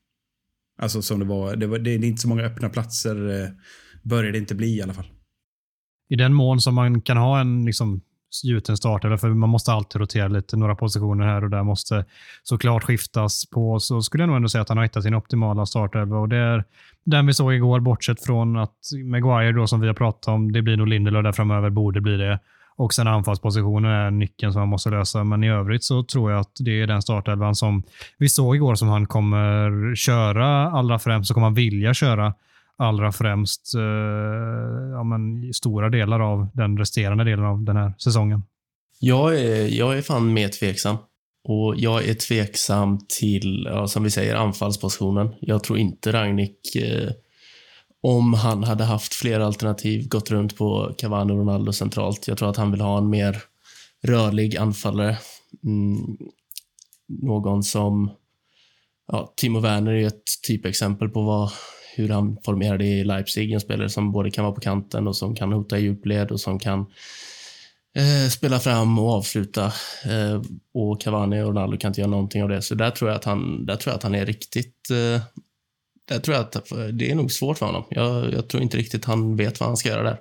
Alltså 0.77 1.01
som 1.01 1.19
det 1.19 1.25
var. 1.25 1.55
Det, 1.55 1.67
var, 1.67 1.79
det 1.79 1.89
är 1.89 2.03
inte 2.03 2.21
så 2.21 2.27
många 2.27 2.43
öppna 2.43 2.69
platser. 2.69 3.43
Eh, 3.43 3.49
börjar 4.03 4.31
det 4.31 4.37
inte 4.37 4.55
bli 4.55 4.77
i 4.77 4.81
alla 4.81 4.93
fall. 4.93 5.07
I 6.09 6.15
den 6.15 6.33
mån 6.33 6.61
som 6.61 6.75
man 6.75 7.01
kan 7.01 7.17
ha 7.17 7.39
en 7.39 7.65
liksom, 7.65 8.01
gjuten 8.43 8.77
start, 8.77 9.05
eller 9.05 9.17
för 9.17 9.29
man 9.29 9.49
måste 9.49 9.71
alltid 9.71 10.01
rotera 10.01 10.27
lite, 10.27 10.57
några 10.57 10.75
positioner 10.75 11.25
här 11.25 11.43
och 11.43 11.49
där 11.49 11.63
måste 11.63 12.05
såklart 12.43 12.83
skiftas 12.83 13.49
på, 13.49 13.79
så 13.79 14.01
skulle 14.01 14.23
jag 14.23 14.27
nog 14.27 14.35
ändå 14.35 14.49
säga 14.49 14.61
att 14.61 14.69
han 14.69 14.77
har 14.77 14.85
hittat 14.85 15.03
sin 15.03 15.15
optimala 15.15 15.65
startelva. 15.65 16.17
Och 16.17 16.29
det 16.29 16.37
är 16.37 16.63
den 17.03 17.27
vi 17.27 17.33
såg 17.33 17.53
igår, 17.53 17.79
bortsett 17.79 18.23
från 18.23 18.57
att 18.57 18.79
Maguire 19.05 19.51
då 19.51 19.67
som 19.67 19.79
vi 19.79 19.87
har 19.87 19.93
pratat 19.93 20.27
om, 20.27 20.51
det 20.51 20.61
blir 20.61 20.77
nog 20.77 20.87
Lindelöf 20.87 21.23
där 21.23 21.31
framöver, 21.31 21.69
borde 21.69 22.01
bli 22.01 22.17
det. 22.17 22.39
Och 22.77 22.93
sen 22.93 23.07
anfallspositionen 23.07 23.91
är 23.91 24.11
nyckeln 24.11 24.53
som 24.53 24.59
man 24.59 24.69
måste 24.69 24.89
lösa. 24.89 25.23
Men 25.23 25.43
i 25.43 25.49
övrigt 25.49 25.83
så 25.83 26.03
tror 26.03 26.31
jag 26.31 26.39
att 26.39 26.51
det 26.59 26.81
är 26.81 26.87
den 26.87 27.01
startelvan 27.01 27.55
som 27.55 27.83
vi 28.17 28.29
såg 28.29 28.55
igår 28.55 28.75
som 28.75 28.87
han 28.87 29.07
kommer 29.07 29.95
köra 29.95 30.71
allra 30.71 30.99
främst, 30.99 31.27
så 31.27 31.33
kommer 31.33 31.47
han 31.47 31.53
vilja 31.53 31.93
köra 31.93 32.33
allra 32.77 33.11
främst 33.11 33.75
eh, 33.75 33.81
ja, 34.91 35.03
men, 35.03 35.53
stora 35.53 35.89
delar 35.89 36.19
av 36.19 36.47
den 36.53 36.77
resterande 36.77 37.23
delen 37.23 37.45
av 37.45 37.63
den 37.63 37.77
här 37.77 37.93
säsongen. 37.97 38.43
Jag 38.99 39.39
är, 39.39 39.67
jag 39.67 39.97
är 39.97 40.01
fan 40.01 40.33
mer 40.33 40.49
tveksam. 40.49 40.97
Och 41.47 41.75
jag 41.77 42.05
är 42.05 42.13
tveksam 42.13 42.99
till, 43.19 43.67
ja, 43.69 43.87
som 43.87 44.03
vi 44.03 44.11
säger, 44.11 44.35
anfallspositionen. 44.35 45.29
Jag 45.39 45.63
tror 45.63 45.79
inte 45.79 46.11
Ragnik 46.11 46.75
eh, 46.75 47.09
om 48.05 48.33
han 48.33 48.63
hade 48.63 48.83
haft 48.83 49.13
fler 49.13 49.39
alternativ, 49.39 50.07
gått 50.07 50.31
runt 50.31 50.57
på 50.57 50.95
Cavani 50.97 51.33
och 51.33 51.37
Ronaldo 51.37 51.73
centralt. 51.73 52.27
Jag 52.27 52.37
tror 52.37 52.49
att 52.49 52.57
han 52.57 52.71
vill 52.71 52.81
ha 52.81 52.97
en 52.97 53.09
mer 53.09 53.43
rörlig 54.03 54.57
anfallare. 54.57 55.17
Mm, 55.63 56.17
någon 57.07 57.63
som... 57.63 58.11
Ja, 59.07 59.33
Timo 59.37 59.59
Werner 59.59 59.91
är 59.91 60.07
ett 60.07 60.23
typexempel 60.47 61.09
på 61.09 61.21
vad, 61.21 61.51
hur 61.95 62.09
han 62.09 62.37
formerade 62.45 62.85
i 62.85 63.03
Leipzig. 63.03 63.51
En 63.51 63.59
spelare 63.59 63.89
som 63.89 64.11
både 64.11 64.31
kan 64.31 64.43
vara 64.43 64.55
på 64.55 64.61
kanten 64.61 65.07
och 65.07 65.15
som 65.15 65.35
kan 65.35 65.51
hota 65.51 65.77
i 65.77 65.81
djupled 65.81 66.31
och 66.31 66.39
som 66.39 66.59
kan 66.59 66.79
eh, 67.95 68.29
spela 68.29 68.59
fram 68.59 68.99
och 68.99 69.09
avsluta. 69.09 69.65
Eh, 70.05 70.41
och 70.73 71.01
Cavani 71.01 71.41
och 71.41 71.47
Ronaldo 71.47 71.77
kan 71.77 71.89
inte 71.89 72.01
göra 72.01 72.11
någonting 72.11 72.43
av 72.43 72.49
det. 72.49 72.61
Så 72.61 72.75
där 72.75 72.91
tror 72.91 73.09
jag 73.09 73.17
att 73.17 73.25
han, 73.25 73.65
där 73.65 73.75
tror 73.75 73.91
jag 73.91 73.97
att 73.97 74.03
han 74.03 74.15
är 74.15 74.25
riktigt 74.25 74.89
eh, 74.89 75.21
där 76.07 76.19
tror 76.19 76.35
jag 76.35 76.43
att 76.45 76.71
det 76.93 77.11
är 77.11 77.15
nog 77.15 77.31
svårt 77.31 77.57
för 77.57 77.65
honom. 77.65 77.83
Jag, 77.89 78.33
jag, 78.33 78.47
tror 78.47 78.63
inte 78.63 78.77
riktigt 78.77 79.05
han 79.05 79.35
vet 79.35 79.59
vad 79.59 79.69
han 79.69 79.77
ska 79.77 79.89
göra 79.89 80.03
där. 80.03 80.19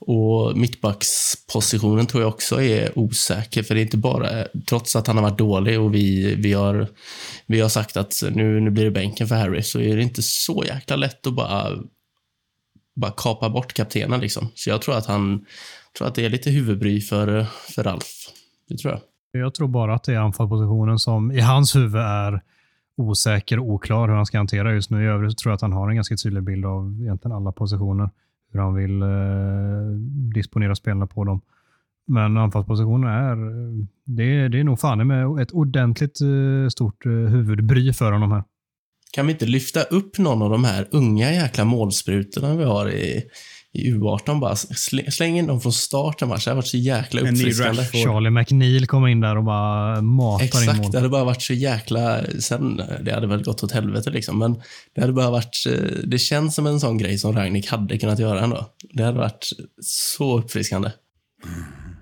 Och 0.00 0.56
mittbackspositionen 0.56 2.06
tror 2.06 2.22
jag 2.22 2.28
också 2.28 2.62
är 2.62 2.98
osäker, 2.98 3.62
för 3.62 3.74
det 3.74 3.80
är 3.80 3.82
inte 3.82 3.96
bara, 3.96 4.44
trots 4.68 4.96
att 4.96 5.06
han 5.06 5.16
har 5.16 5.22
varit 5.22 5.38
dålig 5.38 5.80
och 5.80 5.94
vi, 5.94 6.34
vi, 6.34 6.52
har, 6.52 6.88
vi 7.46 7.60
har 7.60 7.68
sagt 7.68 7.96
att 7.96 8.22
nu, 8.30 8.60
nu 8.60 8.70
blir 8.70 8.84
det 8.84 8.90
bänken 8.90 9.28
för 9.28 9.34
Harry, 9.34 9.62
så 9.62 9.80
är 9.80 9.96
det 9.96 10.02
inte 10.02 10.22
så 10.22 10.64
jäkla 10.66 10.96
lätt 10.96 11.26
att 11.26 11.34
bara, 11.34 11.78
bara 12.96 13.12
kapa 13.16 13.48
bort 13.50 13.72
kaptenen 13.72 14.20
liksom. 14.20 14.48
Så 14.54 14.70
jag 14.70 14.82
tror 14.82 14.96
att 14.96 15.06
han, 15.06 15.44
tror 15.98 16.08
att 16.08 16.14
det 16.14 16.24
är 16.24 16.30
lite 16.30 16.50
huvudbry 16.50 17.00
för, 17.00 17.46
för 17.74 17.84
Ralf. 17.84 18.06
Det 18.68 18.76
tror 18.76 18.92
jag. 18.92 19.00
Jag 19.42 19.54
tror 19.54 19.68
bara 19.68 19.94
att 19.94 20.04
det 20.04 20.14
är 20.14 20.18
anfallspositionen 20.18 20.98
som 20.98 21.32
i 21.32 21.40
hans 21.40 21.76
huvud 21.76 22.00
är 22.00 22.42
osäker 22.98 23.58
och 23.58 23.70
oklar 23.70 24.08
hur 24.08 24.14
han 24.14 24.26
ska 24.26 24.38
hantera 24.38 24.74
just 24.74 24.90
nu. 24.90 25.04
I 25.04 25.06
övrigt 25.06 25.38
tror 25.38 25.50
jag 25.50 25.54
att 25.54 25.62
han 25.62 25.72
har 25.72 25.88
en 25.88 25.96
ganska 25.96 26.16
tydlig 26.16 26.42
bild 26.42 26.64
av 26.66 26.98
egentligen 27.00 27.36
alla 27.36 27.52
positioner. 27.52 28.10
Hur 28.52 28.60
han 28.60 28.74
vill 28.74 29.02
eh, 29.02 29.08
disponera 30.34 30.74
spelarna 30.74 31.06
på 31.06 31.24
dem. 31.24 31.40
Men 32.06 32.36
anfallspositionen 32.36 33.10
är, 33.10 33.36
det, 34.04 34.48
det 34.48 34.60
är 34.60 34.64
nog 34.64 34.80
fan 34.80 35.06
med 35.06 35.42
ett 35.42 35.52
ordentligt 35.52 36.20
eh, 36.20 36.68
stort 36.68 37.06
eh, 37.06 37.12
huvudbry 37.12 37.92
för 37.92 38.12
honom 38.12 38.32
här. 38.32 38.44
Kan 39.12 39.26
vi 39.26 39.32
inte 39.32 39.46
lyfta 39.46 39.82
upp 39.82 40.18
någon 40.18 40.42
av 40.42 40.50
de 40.50 40.64
här 40.64 40.88
unga 40.90 41.32
jäkla 41.32 41.64
målsprutorna 41.64 42.56
vi 42.56 42.64
har 42.64 42.90
i, 42.90 43.22
i 43.74 43.92
U18 43.92 44.40
bara 44.40 44.56
släng 45.10 45.38
in 45.38 45.46
dem 45.46 45.60
från 45.60 45.72
start 45.72 46.22
en 46.22 46.28
match. 46.28 46.44
Det 46.44 46.50
hade 46.50 46.56
varit 46.56 46.66
så 46.66 46.76
jäkla 46.76 47.20
uppfriskande. 47.20 47.84
Charlie 47.84 48.30
McNeil 48.30 48.86
kommer 48.86 49.08
in 49.08 49.20
där 49.20 49.36
och 49.36 49.44
bara 49.44 50.02
matar 50.02 50.44
Exakt, 50.44 50.68
in 50.68 50.82
mål. 50.82 50.90
det 50.90 50.98
hade 50.98 51.08
bara 51.08 51.24
varit 51.24 51.42
så 51.42 51.52
jäkla... 51.52 52.20
Sen, 52.40 52.82
det 53.02 53.14
hade 53.14 53.26
väl 53.26 53.42
gått 53.42 53.62
åt 53.62 53.72
helvete 53.72 54.10
liksom, 54.10 54.38
men 54.38 54.62
det 54.94 55.00
hade 55.00 55.12
bara 55.12 55.30
varit... 55.30 55.64
Det 56.04 56.18
känns 56.18 56.54
som 56.54 56.66
en 56.66 56.80
sån 56.80 56.98
grej 56.98 57.18
som 57.18 57.32
Ragnik 57.36 57.68
hade 57.70 57.98
kunnat 57.98 58.18
göra 58.18 58.40
ändå. 58.40 58.66
Det 58.92 59.02
hade 59.02 59.18
varit 59.18 59.48
så 59.82 60.38
uppfriskande. 60.38 60.90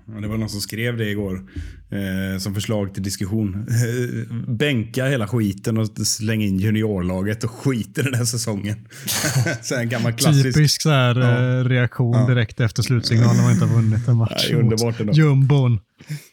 Det 0.07 0.27
var 0.27 0.37
någon 0.37 0.49
som 0.49 0.61
skrev 0.61 0.97
det 0.97 1.09
igår 1.09 1.45
eh, 1.89 2.39
som 2.39 2.53
förslag 2.53 2.93
till 2.93 3.03
diskussion. 3.03 3.67
Bänka 4.57 5.05
hela 5.05 5.27
skiten 5.27 5.77
och 5.77 5.87
slänga 6.07 6.45
in 6.45 6.59
juniorlaget 6.59 7.43
och 7.43 7.51
skit 7.51 7.97
i 7.97 8.01
den 8.01 8.13
här 8.13 8.25
säsongen. 8.25 8.87
så 9.61 9.75
en 9.75 9.89
gammal 9.89 10.13
klassisk. 10.13 10.55
Typisk 10.55 10.81
så 10.81 10.89
här, 10.89 11.15
ja. 11.15 11.59
Eh, 11.59 11.65
reaktion 11.65 12.17
ja. 12.17 12.27
direkt 12.27 12.59
efter 12.59 12.83
slutsignalen 12.83 13.35
när 13.35 13.43
man 13.43 13.51
inte 13.51 13.65
har 13.65 13.75
vunnit 13.75 14.07
en 14.07 14.17
match. 14.17 14.47
Ja, 14.49 14.57
underbart 14.57 14.99
ändå. 14.99 15.13
Jumbon. 15.13 15.79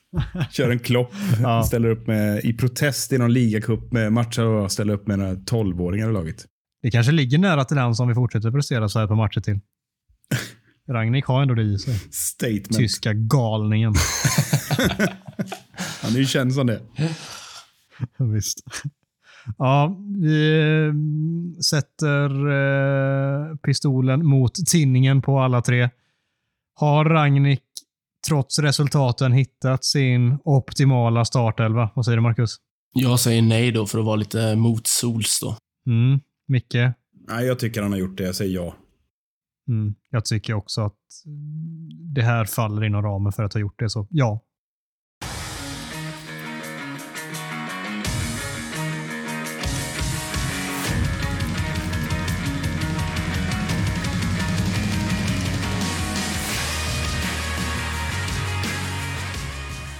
Kör 0.51 0.71
en 0.71 0.79
klopp. 0.79 1.13
Ja. 1.43 1.63
Ställer 1.63 1.89
upp 1.89 2.07
med, 2.07 2.45
i 2.45 2.53
protest 2.53 3.13
i 3.13 3.19
någon 3.19 3.33
ligacup 3.33 3.93
med 3.93 4.13
matcher 4.13 4.43
och 4.43 4.73
ställer 4.73 4.95
upp 4.95 5.07
med 5.07 5.19
några 5.19 5.35
tolvåringar 5.35 6.11
i 6.11 6.13
laget. 6.13 6.45
Det 6.83 6.91
kanske 6.91 7.13
ligger 7.13 7.39
nära 7.39 7.65
till 7.65 7.77
den 7.77 7.95
som 7.95 8.09
vi 8.09 8.15
fortsätter 8.15 8.51
prestera 8.51 8.89
så 8.89 8.99
här 8.99 9.07
på 9.07 9.15
matcher 9.15 9.41
till. 9.41 9.61
Ragnik 10.89 11.25
har 11.25 11.43
ändå 11.43 11.55
det 11.55 11.63
i 11.63 11.79
sig. 11.79 11.99
Statement. 12.11 12.77
Tyska 12.77 13.13
galningen. 13.13 13.95
Han 16.03 16.13
är 16.13 16.19
ju 16.19 16.27
känd 16.27 16.55
som 16.55 16.67
det. 16.67 16.81
Visst. 18.19 18.61
Ja, 19.59 19.97
vi 20.23 20.61
eh, 20.61 20.95
sätter 21.63 22.31
eh, 22.51 23.57
pistolen 23.57 24.27
mot 24.27 24.55
tinningen 24.55 25.23
på 25.23 25.39
alla 25.39 25.63
tre. 25.63 25.91
Har 26.75 27.05
Ragnik 27.05 27.63
trots 28.29 28.59
resultaten 28.59 29.33
hittat 29.33 29.85
sin 29.85 30.39
optimala 30.45 31.25
startelva? 31.25 31.91
Vad 31.95 32.05
säger 32.05 32.17
du, 32.17 32.23
Marcus? 32.23 32.57
Jag 32.93 33.21
säger 33.21 33.43
nej 33.43 33.73
då 33.73 33.87
för 33.87 33.99
att 33.99 34.05
vara 34.05 34.17
lite 34.17 34.57
motsols 34.57 35.41
då. 35.43 35.57
Mm. 35.87 36.21
Micke? 36.49 36.75
Nej, 37.29 37.47
jag 37.47 37.59
tycker 37.59 37.83
han 37.83 37.93
har 37.93 37.99
gjort 37.99 38.17
det. 38.17 38.25
Jag 38.25 38.35
säger 38.35 38.55
ja. 38.55 38.75
Mm. 39.69 39.95
Jag 40.11 40.25
tycker 40.25 40.55
också 40.55 40.81
att 40.81 40.99
det 42.15 42.23
här 42.23 42.45
faller 42.45 42.85
inom 42.85 43.03
ramen 43.03 43.33
för 43.33 43.43
att 43.43 43.53
ha 43.53 43.61
gjort 43.61 43.79
det, 43.79 43.91
så 43.91 44.07
ja. 44.11 44.41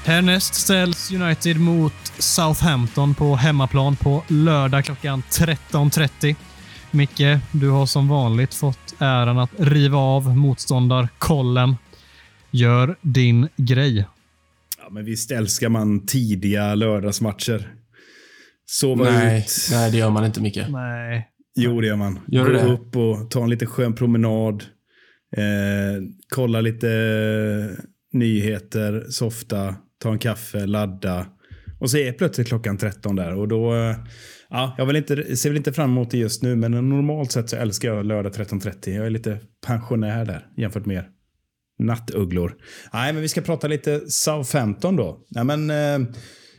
Härnäst 0.05 0.55
ställs 0.55 1.13
United 1.13 1.61
mot 1.61 1.93
Southampton 2.19 3.15
på 3.15 3.37
hemmaplan 3.37 3.97
på 3.97 4.25
lördag 4.29 4.85
klockan 4.85 5.23
13.30. 5.31 6.37
Micke, 6.91 7.39
du 7.53 7.71
har 7.71 7.87
som 7.87 8.09
vanligt 8.09 8.55
fått 8.55 8.84
äran 9.05 9.39
att 9.39 9.51
riva 9.59 9.99
av 9.99 10.37
motståndarkollen. 10.37 11.75
Gör 12.51 12.97
din 13.01 13.49
grej. 13.57 14.07
Ja, 14.79 14.91
men 14.91 15.05
visst 15.05 15.31
älskar 15.31 15.69
man 15.69 16.07
tidiga 16.07 16.75
lördagsmatcher. 16.75 17.75
Sova 18.67 19.05
Nej, 19.05 19.39
ut. 19.39 19.69
nej, 19.71 19.91
det 19.91 19.97
gör 19.99 20.11
man 20.11 20.25
inte 20.25 20.41
Micke. 20.41 20.69
Nej. 20.69 21.29
Jo, 21.57 21.81
det 21.81 21.87
gör 21.87 21.97
man. 21.97 22.21
Gör 22.29 22.45
du 22.47 22.53
Gå 22.53 22.59
det? 22.67 22.73
upp 22.73 22.97
och 22.97 23.31
ta 23.31 23.43
en 23.45 23.51
lite 23.51 23.67
skön 23.67 23.95
promenad. 23.95 24.65
Eh, 25.37 26.03
kolla 26.35 26.61
lite 26.61 26.89
nyheter, 28.13 29.05
softa, 29.11 29.75
ta 30.03 30.13
en 30.13 30.19
kaffe, 30.19 30.67
ladda. 30.67 31.27
Och 31.81 31.91
så 31.91 31.99
är 31.99 32.13
plötsligt 32.13 32.49
klockan 32.49 32.79
13 32.79 33.17
där. 33.17 33.35
Och 33.35 33.49
då, 33.49 33.75
eh, 33.75 33.97
ja, 34.55 34.75
jag 34.79 34.87
vill 34.87 34.97
inte, 34.97 35.37
ser 35.37 35.51
väl 35.51 35.57
inte 35.57 35.73
fram 35.73 35.91
emot 35.91 36.11
det 36.11 36.19
just 36.19 36.43
nu, 36.43 36.57
men 36.57 36.71
normalt 36.71 37.33
sett 37.33 37.51
så 37.51 37.57
älskar 37.57 37.89
jag 37.89 38.07
lördag 38.07 38.33
13.30. 38.33 38.91
Jag 38.97 39.07
är 39.07 39.11
lite 39.11 39.39
pensionär 39.67 40.25
där 40.25 40.47
jämfört 40.57 40.87
med 40.87 40.97
er. 40.97 41.09
Nattugglor. 41.79 42.57
Nej, 42.93 43.13
men 43.13 43.23
vi 43.23 43.29
ska 43.29 43.41
prata 43.41 43.69
lite 43.69 44.01
Southampton 44.11 44.97
då. 44.97 45.25
Nej, 45.29 45.45
men, 45.45 45.71
eh, 45.71 46.09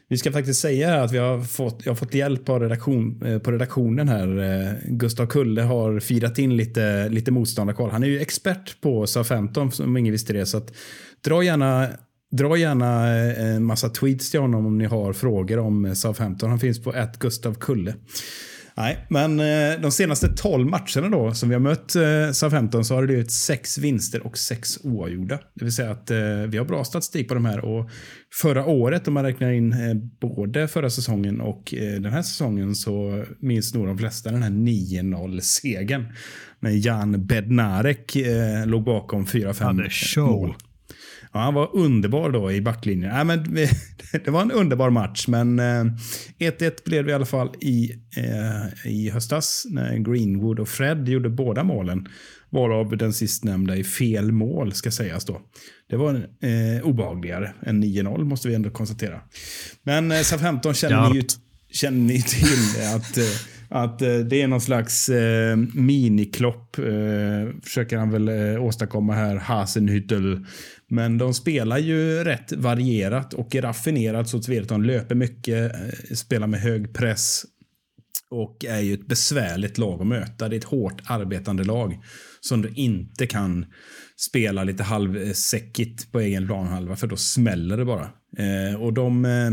vi 0.09 0.17
ska 0.17 0.31
faktiskt 0.31 0.61
säga 0.61 1.03
att 1.03 1.11
vi 1.11 1.17
har 1.17 1.41
fått, 1.41 1.85
jag 1.85 1.91
har 1.91 1.95
fått 1.95 2.13
hjälp 2.13 2.49
av 2.49 2.59
redaktion, 2.59 3.21
eh, 3.25 3.39
på 3.39 3.51
redaktionen 3.51 4.07
här. 4.07 4.37
Eh, 4.37 4.73
Gustav 4.87 5.27
Kulle 5.27 5.61
har 5.61 5.99
firat 5.99 6.37
in 6.37 6.57
lite, 6.57 7.09
lite 7.09 7.31
motståndarkoll. 7.31 7.89
Han 7.91 8.03
är 8.03 8.07
ju 8.07 8.19
expert 8.19 8.81
på 8.81 9.07
Southampton 9.07 9.71
om 9.79 9.97
ingen 9.97 10.11
visste 10.11 10.33
det. 10.33 10.45
Så 10.45 10.57
att, 10.57 10.73
dra 11.23 11.43
gärna 11.43 11.89
Dra 12.31 12.57
gärna 12.57 13.17
eh, 13.17 13.55
en 13.55 13.63
massa 13.63 13.89
tweets 13.89 14.31
till 14.31 14.39
honom 14.39 14.65
om 14.65 14.77
ni 14.77 14.85
har 14.85 15.13
frågor 15.13 15.59
om 15.59 15.85
eh, 15.85 15.93
Southampton. 15.93 16.49
Han 16.49 16.59
finns 16.59 16.83
på 16.83 16.93
ett 16.93 17.19
Gustav 17.19 17.53
Kulle. 17.53 17.95
Nej, 18.77 19.05
men 19.09 19.39
eh, 19.39 19.81
de 19.81 19.91
senaste 19.91 20.35
12 20.35 20.69
matcherna 20.69 21.09
då 21.09 21.33
som 21.33 21.49
vi 21.49 21.55
har 21.55 21.59
mött 21.59 21.95
Southampton 22.35 22.85
så 22.85 22.93
har 22.93 23.01
det 23.01 23.07
blivit 23.07 23.31
sex 23.31 23.77
vinster 23.77 24.25
och 24.25 24.37
sex 24.37 24.77
oavgjorda. 24.83 25.39
Det 25.53 25.65
vill 25.65 25.73
säga 25.73 25.91
att 25.91 26.11
vi 26.47 26.57
har 26.57 26.65
bra 26.65 26.83
statistik 26.83 27.27
på 27.27 27.33
de 27.33 27.45
här 27.45 27.65
och 27.65 27.89
förra 28.41 28.65
året 28.65 29.07
om 29.07 29.13
man 29.13 29.23
räknar 29.23 29.51
in 29.51 29.75
både 30.21 30.67
förra 30.67 30.89
säsongen 30.89 31.41
och 31.41 31.73
den 31.77 32.11
här 32.11 32.21
säsongen 32.21 32.75
så 32.75 33.23
minns 33.39 33.73
nog 33.73 33.87
de 33.87 33.97
flesta 33.97 34.31
den 34.31 34.43
här 34.43 34.49
9-0-segern. 34.49 36.05
När 36.59 36.87
Jan 36.87 37.25
Bednarek 37.25 38.17
låg 38.65 38.83
bakom 38.83 39.25
4-5 39.25 39.63
Hade 39.63 39.89
show. 39.89 40.27
mål. 40.31 40.55
Ja, 41.35 41.41
han 41.41 41.53
var 41.53 41.69
underbar 41.75 42.29
då 42.29 42.51
i 42.51 42.61
backlinjen. 42.61 43.15
Ja, 43.15 43.23
men, 43.23 43.43
det 44.25 44.27
var 44.27 44.41
en 44.41 44.51
underbar 44.51 44.89
match, 44.89 45.27
men 45.27 45.59
eh, 45.59 45.83
1-1 46.39 46.71
blev 46.85 47.05
det 47.05 47.11
i 47.11 47.13
alla 47.13 47.25
fall 47.25 47.49
i, 47.61 47.91
eh, 48.17 48.91
i 48.91 49.09
höstas 49.09 49.65
när 49.69 49.97
Greenwood 49.97 50.59
och 50.59 50.69
Fred 50.69 51.09
gjorde 51.09 51.29
båda 51.29 51.63
målen. 51.63 52.07
Varav 52.49 52.97
den 52.97 53.13
sistnämnda 53.13 53.75
i 53.75 53.83
fel 53.83 54.31
mål 54.31 54.73
ska 54.73 54.91
sägas 54.91 55.25
då. 55.25 55.41
Det 55.89 55.95
var 55.95 56.15
eh, 56.15 56.83
obehagligare 56.83 57.53
än 57.65 57.83
9-0 57.83 58.23
måste 58.23 58.47
vi 58.47 58.55
ändå 58.55 58.69
konstatera. 58.69 59.21
Men 59.83 60.11
eh, 60.11 60.21
Southampton 60.21 60.73
känner 60.73 61.09
ni 61.09 61.15
ju 61.15 61.23
känner 61.75 61.99
ni 61.99 62.21
till 62.21 62.85
att, 62.95 63.17
eh, 63.17 63.23
att 63.69 64.01
eh, 64.01 64.17
det 64.17 64.41
är 64.41 64.47
någon 64.47 64.61
slags 64.61 65.09
eh, 65.09 65.55
miniklopp. 65.73 66.77
Eh, 66.77 66.83
försöker 67.63 67.97
han 67.97 68.11
väl 68.11 68.27
eh, 68.27 68.63
åstadkomma 68.63 69.13
här, 69.13 69.35
Hasenhüttel. 69.35 70.45
Men 70.89 71.17
de 71.17 71.33
spelar 71.33 71.77
ju 71.77 72.23
rätt 72.23 72.51
varierat 72.51 73.33
och 73.33 73.55
raffinerat 73.55 74.29
så 74.29 74.41
tillvida 74.41 74.61
att 74.61 74.69
de 74.69 74.83
löper 74.83 75.15
mycket, 75.15 75.73
eh, 75.73 76.15
spelar 76.15 76.47
med 76.47 76.61
hög 76.61 76.93
press 76.93 77.45
och 78.31 78.65
är 78.65 78.79
ju 78.79 78.93
ett 78.93 79.07
besvärligt 79.07 79.77
lag 79.77 80.01
att 80.01 80.07
möta. 80.07 80.49
Det 80.49 80.55
är 80.55 80.57
ett 80.57 80.63
hårt 80.63 81.01
arbetande 81.05 81.63
lag 81.63 81.99
som 82.41 82.61
du 82.61 82.69
inte 82.69 83.27
kan 83.27 83.65
spela 84.17 84.63
lite 84.63 84.83
halvsäckigt 84.83 86.11
på 86.11 86.19
egen 86.19 86.47
planhalva 86.47 86.95
för 86.95 87.07
då 87.07 87.15
smäller 87.15 87.77
det 87.77 87.85
bara. 87.85 88.09
Eh, 88.37 88.81
och 88.81 88.93
de, 88.93 89.25
eh, 89.25 89.51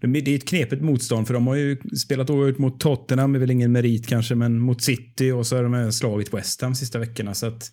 de, 0.00 0.12
det 0.12 0.30
är 0.30 0.36
ett 0.36 0.48
knepigt 0.48 0.82
motstånd 0.82 1.26
för 1.26 1.34
de 1.34 1.46
har 1.46 1.54
ju 1.54 1.76
spelat 2.04 2.30
ut 2.30 2.58
mot 2.58 2.80
Tottenham, 2.80 3.32
det 3.32 3.38
är 3.38 3.40
väl 3.40 3.50
ingen 3.50 3.72
merit 3.72 4.06
kanske, 4.06 4.34
men 4.34 4.58
mot 4.58 4.82
City 4.82 5.30
och 5.30 5.46
så 5.46 5.56
har 5.56 5.62
de 5.62 5.92
slagit 5.92 6.34
West 6.34 6.62
Ham 6.62 6.74
sista 6.74 6.98
veckorna. 6.98 7.34
Så 7.34 7.46
att 7.46 7.70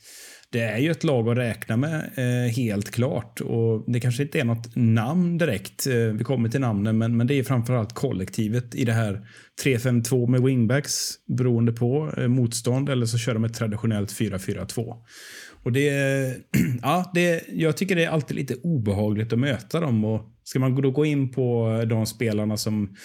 det 0.54 0.62
är 0.62 0.78
ju 0.78 0.92
ett 0.92 1.04
lag 1.04 1.30
att 1.30 1.38
räkna 1.38 1.78
med, 1.78 2.10
eh, 2.16 2.52
helt 2.52 2.92
klart. 2.92 3.42
Och 3.42 3.84
Det 3.88 4.00
kanske 4.00 4.24
inte 4.24 4.40
är 4.40 4.44
något 4.44 4.76
namn 4.76 5.38
direkt. 5.38 5.88
Eh, 5.88 5.94
vi 5.96 6.24
kommer 6.24 6.50
till 6.50 6.60
namnen, 6.60 6.98
men, 6.98 7.18
men 7.18 7.28
det 7.28 7.34
är 7.34 7.44
framförallt 7.44 7.94
kollektivet 7.94 8.76
i 8.76 8.86
det 8.86 8.94
här 8.94 9.28
3-5-2 9.64 10.28
med 10.28 10.42
wingbacks 10.42 11.14
beroende 11.38 11.72
på 11.72 12.14
eh, 12.18 12.28
motstånd 12.28 12.90
eller 12.90 13.06
så 13.06 13.18
kör 13.18 13.34
de 13.34 13.44
ett 13.44 13.54
traditionellt 13.54 14.12
4-4-2. 14.12 14.96
Och 15.64 15.72
det, 15.72 15.90
ja, 16.82 17.12
det, 17.14 17.44
jag 17.50 17.78
tycker 17.78 17.96
det 17.96 18.04
är 18.04 18.10
alltid 18.10 18.38
lite 18.38 18.56
obehagligt 18.56 19.34
att 19.34 19.40
möta 19.40 19.80
dem. 19.80 20.06
Och 20.06 20.22
ska 20.44 20.60
man 20.60 20.82
då 20.82 20.92
gå 20.92 21.06
in 21.06 21.32
på 21.32 21.70
de 21.90 22.06
spelarna 22.06 22.58
som 22.58 22.96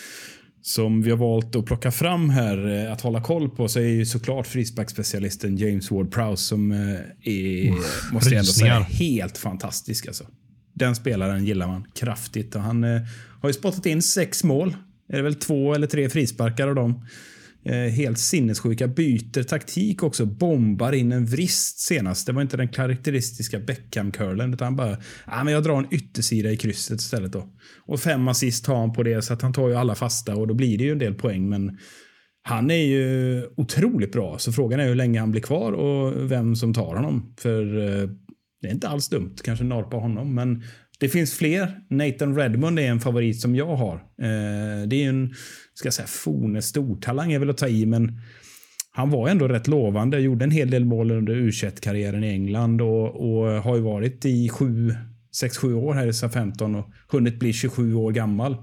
som 0.63 1.03
vi 1.03 1.11
har 1.11 1.19
valt 1.19 1.57
att 1.57 1.67
plocka 1.67 1.91
fram 1.91 2.31
här 2.31 2.85
eh, 2.87 2.93
att 2.93 3.01
hålla 3.01 3.23
koll 3.23 3.51
på 3.51 3.69
så 3.69 3.79
är 3.79 3.85
ju 3.85 4.07
såklart 4.07 4.47
frisbackspecialisten 4.47 5.57
James 5.57 5.91
Ward-Prowse 5.91 6.37
som 6.37 6.73
eh, 6.73 6.79
är, 7.23 7.71
måste 8.13 8.31
jag 8.31 8.39
ändå 8.39 8.53
säga, 8.53 8.81
helt 8.81 9.39
fantastisk. 9.39 10.07
Alltså. 10.07 10.25
Den 10.75 10.97
spelaren 10.97 11.45
gillar 11.45 11.67
man 11.67 11.85
kraftigt 11.95 12.55
och 12.55 12.63
han 12.63 12.85
eh, 12.85 13.01
har 13.41 13.49
ju 13.49 13.53
spottat 13.53 13.87
in 13.87 14.03
sex 14.03 14.45
mål. 14.45 14.77
Är 15.09 15.17
det 15.17 15.23
väl 15.23 15.35
två 15.35 15.75
eller 15.75 15.87
tre 15.87 16.09
frisparkar 16.09 16.69
av 16.69 16.75
dem. 16.75 17.07
Eh, 17.65 17.75
helt 17.75 18.19
sinnessjuka. 18.19 18.89
Byter 18.89 19.43
taktik 19.43 20.03
också. 20.03 20.27
Bombar 20.27 20.93
in 20.93 21.13
en 21.13 21.27
vrist 21.27 21.79
senast. 21.79 22.27
Det 22.27 22.33
var 22.33 22.43
inte 22.43 22.57
den 22.57 22.69
karaktäristiska 22.69 23.59
Beckham-curlen 23.59 24.55
utan 24.55 24.65
han 24.65 24.77
bara, 24.77 24.97
ah, 25.25 25.45
men 25.45 25.53
jag 25.53 25.63
drar 25.63 25.79
en 25.79 25.95
yttersida 25.95 26.51
i 26.51 26.57
krysset 26.57 27.01
istället 27.01 27.33
då. 27.33 27.49
Och 27.87 28.01
fem 28.01 28.29
assist 28.29 28.67
har 28.67 28.77
han 28.77 28.93
på 28.93 29.03
det 29.03 29.23
så 29.23 29.33
att 29.33 29.43
han 29.43 29.53
tar 29.53 29.69
ju 29.69 29.75
alla 29.75 29.95
fasta 29.95 30.37
och 30.37 30.47
då 30.47 30.55
blir 30.55 30.79
det 30.79 30.85
ju 30.85 30.93
en 30.93 30.99
del 30.99 31.15
poäng 31.15 31.49
men 31.49 31.79
han 32.43 32.71
är 32.71 32.85
ju 32.85 33.47
otroligt 33.57 34.13
bra 34.13 34.39
så 34.39 34.53
frågan 34.53 34.81
är 34.81 34.89
hur 34.89 34.95
länge 34.95 35.21
han 35.21 35.31
blir 35.31 35.43
kvar 35.43 35.73
och 35.73 36.31
vem 36.31 36.57
som 36.57 36.75
tar 36.75 36.97
honom. 36.97 37.35
För 37.39 37.79
eh, 37.79 38.09
det 38.61 38.69
är 38.69 38.73
inte 38.73 38.89
alls 38.89 39.09
dumt 39.09 39.37
kanske 39.45 39.65
norpa 39.65 39.97
honom 39.97 40.35
men 40.35 40.63
det 41.01 41.09
finns 41.09 41.35
fler. 41.35 41.81
Nathan 41.91 42.37
Redmond 42.37 42.79
är 42.79 42.89
en 42.89 43.01
favorit 43.01 43.41
som 43.41 43.57
jag 43.57 43.77
har. 43.77 43.95
Eh, 43.95 44.89
det 44.89 45.05
är 45.05 45.09
en, 45.09 45.35
ska 45.75 45.87
jag 45.87 45.95
säga, 45.95 46.07
forne 46.07 46.63
stortalang 46.63 47.33
är 47.33 47.39
väl 47.39 47.51
att 47.51 47.59
ta 47.59 47.69
i, 47.69 47.87
men 47.87 48.21
han 48.91 49.11
var 49.11 49.29
ändå 49.29 49.49
rätt 49.49 49.69
lovande. 49.69 50.21
Gjorde 50.21 50.45
en 50.45 50.51
hel 50.51 50.71
del 50.71 50.85
mål 50.85 51.11
under 51.11 51.35
u 51.35 51.51
karriären 51.81 52.25
i 52.25 52.29
England 52.29 52.81
och, 52.81 53.31
och 53.31 53.63
har 53.63 53.77
ju 53.77 53.83
varit 53.83 54.25
i 54.25 54.49
sju, 54.49 54.95
sex, 55.37 55.57
sju 55.57 55.75
år 55.75 55.95
här 55.95 56.07
i 56.07 56.13
SA-15 56.13 56.79
och 56.79 56.91
hunnit 57.09 57.39
bli 57.39 57.53
27 57.53 57.95
år 57.95 58.13
gammal. 58.13 58.57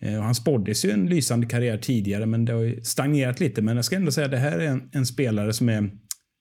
Eh, 0.00 0.18
och 0.18 0.24
han 0.24 0.34
spåddes 0.34 0.84
ju 0.84 0.90
en 0.90 1.06
lysande 1.06 1.46
karriär 1.46 1.78
tidigare, 1.78 2.26
men 2.26 2.44
det 2.44 2.52
har 2.52 2.60
ju 2.60 2.82
stagnerat 2.82 3.40
lite. 3.40 3.62
Men 3.62 3.76
jag 3.76 3.84
ska 3.84 3.96
ändå 3.96 4.12
säga 4.12 4.24
att 4.24 4.30
det 4.30 4.38
här 4.38 4.58
är 4.58 4.66
en, 4.66 4.88
en 4.92 5.06
spelare 5.06 5.52
som 5.52 5.68
är 5.68 5.90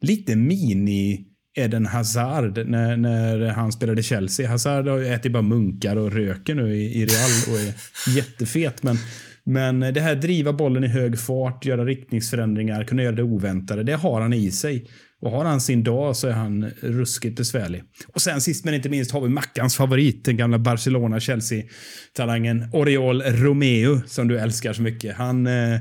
lite 0.02 0.36
mini 0.36 1.28
Eden 1.58 1.86
Hazard 1.86 2.68
när, 2.68 2.98
när 2.98 3.48
han 3.48 3.72
spelade 3.72 4.04
Chelsea. 4.04 4.50
Hazard 4.50 4.88
har 4.88 5.00
ätit 5.00 5.32
bara 5.32 5.42
munkar 5.42 5.96
och 5.96 6.12
röker 6.12 6.56
nu 6.56 6.76
i, 6.76 7.02
i 7.02 7.06
Real 7.06 7.56
och 7.56 7.60
är 7.60 7.74
jättefet. 8.16 8.84
Men, 8.84 8.98
men 9.44 9.80
det 9.80 10.02
här 10.02 10.16
driva 10.16 10.54
bollen 10.54 10.84
i 10.84 10.88
hög 10.88 11.20
fart, 11.20 11.66
göra 11.66 11.86
riktningsförändringar, 11.86 12.84
kunna 12.84 13.04
göra 13.04 13.16
det 13.16 13.24
oväntade, 13.24 13.84
det 13.84 13.94
har 13.94 14.22
han 14.22 14.34
i 14.34 14.52
sig. 14.52 14.88
Och 15.22 15.32
har 15.32 15.46
han 15.46 15.62
sin 15.62 15.84
dag 15.84 16.16
så 16.16 16.28
är 16.28 16.32
han 16.32 16.72
ruskigt 16.82 17.38
besvärlig. 17.38 17.84
Och 18.08 18.22
sen 18.22 18.42
sist 18.42 18.66
men 18.66 18.74
inte 18.74 18.90
minst 18.90 19.12
har 19.12 19.22
vi 19.22 19.30
Mackans 19.30 19.76
favorit, 19.76 20.26
den 20.26 20.38
gamla 20.38 20.60
Barcelona-Chelsea-talangen 20.60 22.70
Oriol 22.74 23.22
Romeo, 23.22 24.02
som 24.08 24.28
du 24.28 24.40
älskar 24.40 24.74
så 24.74 24.82
mycket. 24.82 25.16
Han, 25.16 25.48
eh, 25.48 25.80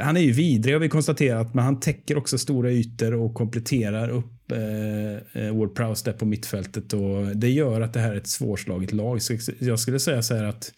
han 0.00 0.16
är 0.16 0.20
ju 0.20 0.32
vidrig 0.32 0.74
har 0.74 0.80
vi 0.80 0.88
konstaterat, 0.88 1.54
men 1.54 1.64
han 1.64 1.80
täcker 1.80 2.18
också 2.18 2.38
stora 2.38 2.70
ytor 2.70 3.14
och 3.14 3.34
kompletterar 3.34 4.08
upp 4.08 4.31
eh, 4.50 5.42
eh 5.42 5.56
Ward 5.56 5.74
Prowse 5.74 6.04
där 6.04 6.18
på 6.18 6.24
mittfältet. 6.24 6.92
Och 6.92 7.36
det 7.36 7.50
gör 7.50 7.80
att 7.80 7.92
det 7.92 8.00
här 8.00 8.12
är 8.12 8.16
ett 8.16 8.26
svårslaget 8.26 8.92
lag. 8.92 9.22
Så 9.22 9.36
jag 9.58 9.80
skulle 9.80 9.98
säga 9.98 10.22
så 10.22 10.34
här 10.34 10.44
att 10.44 10.72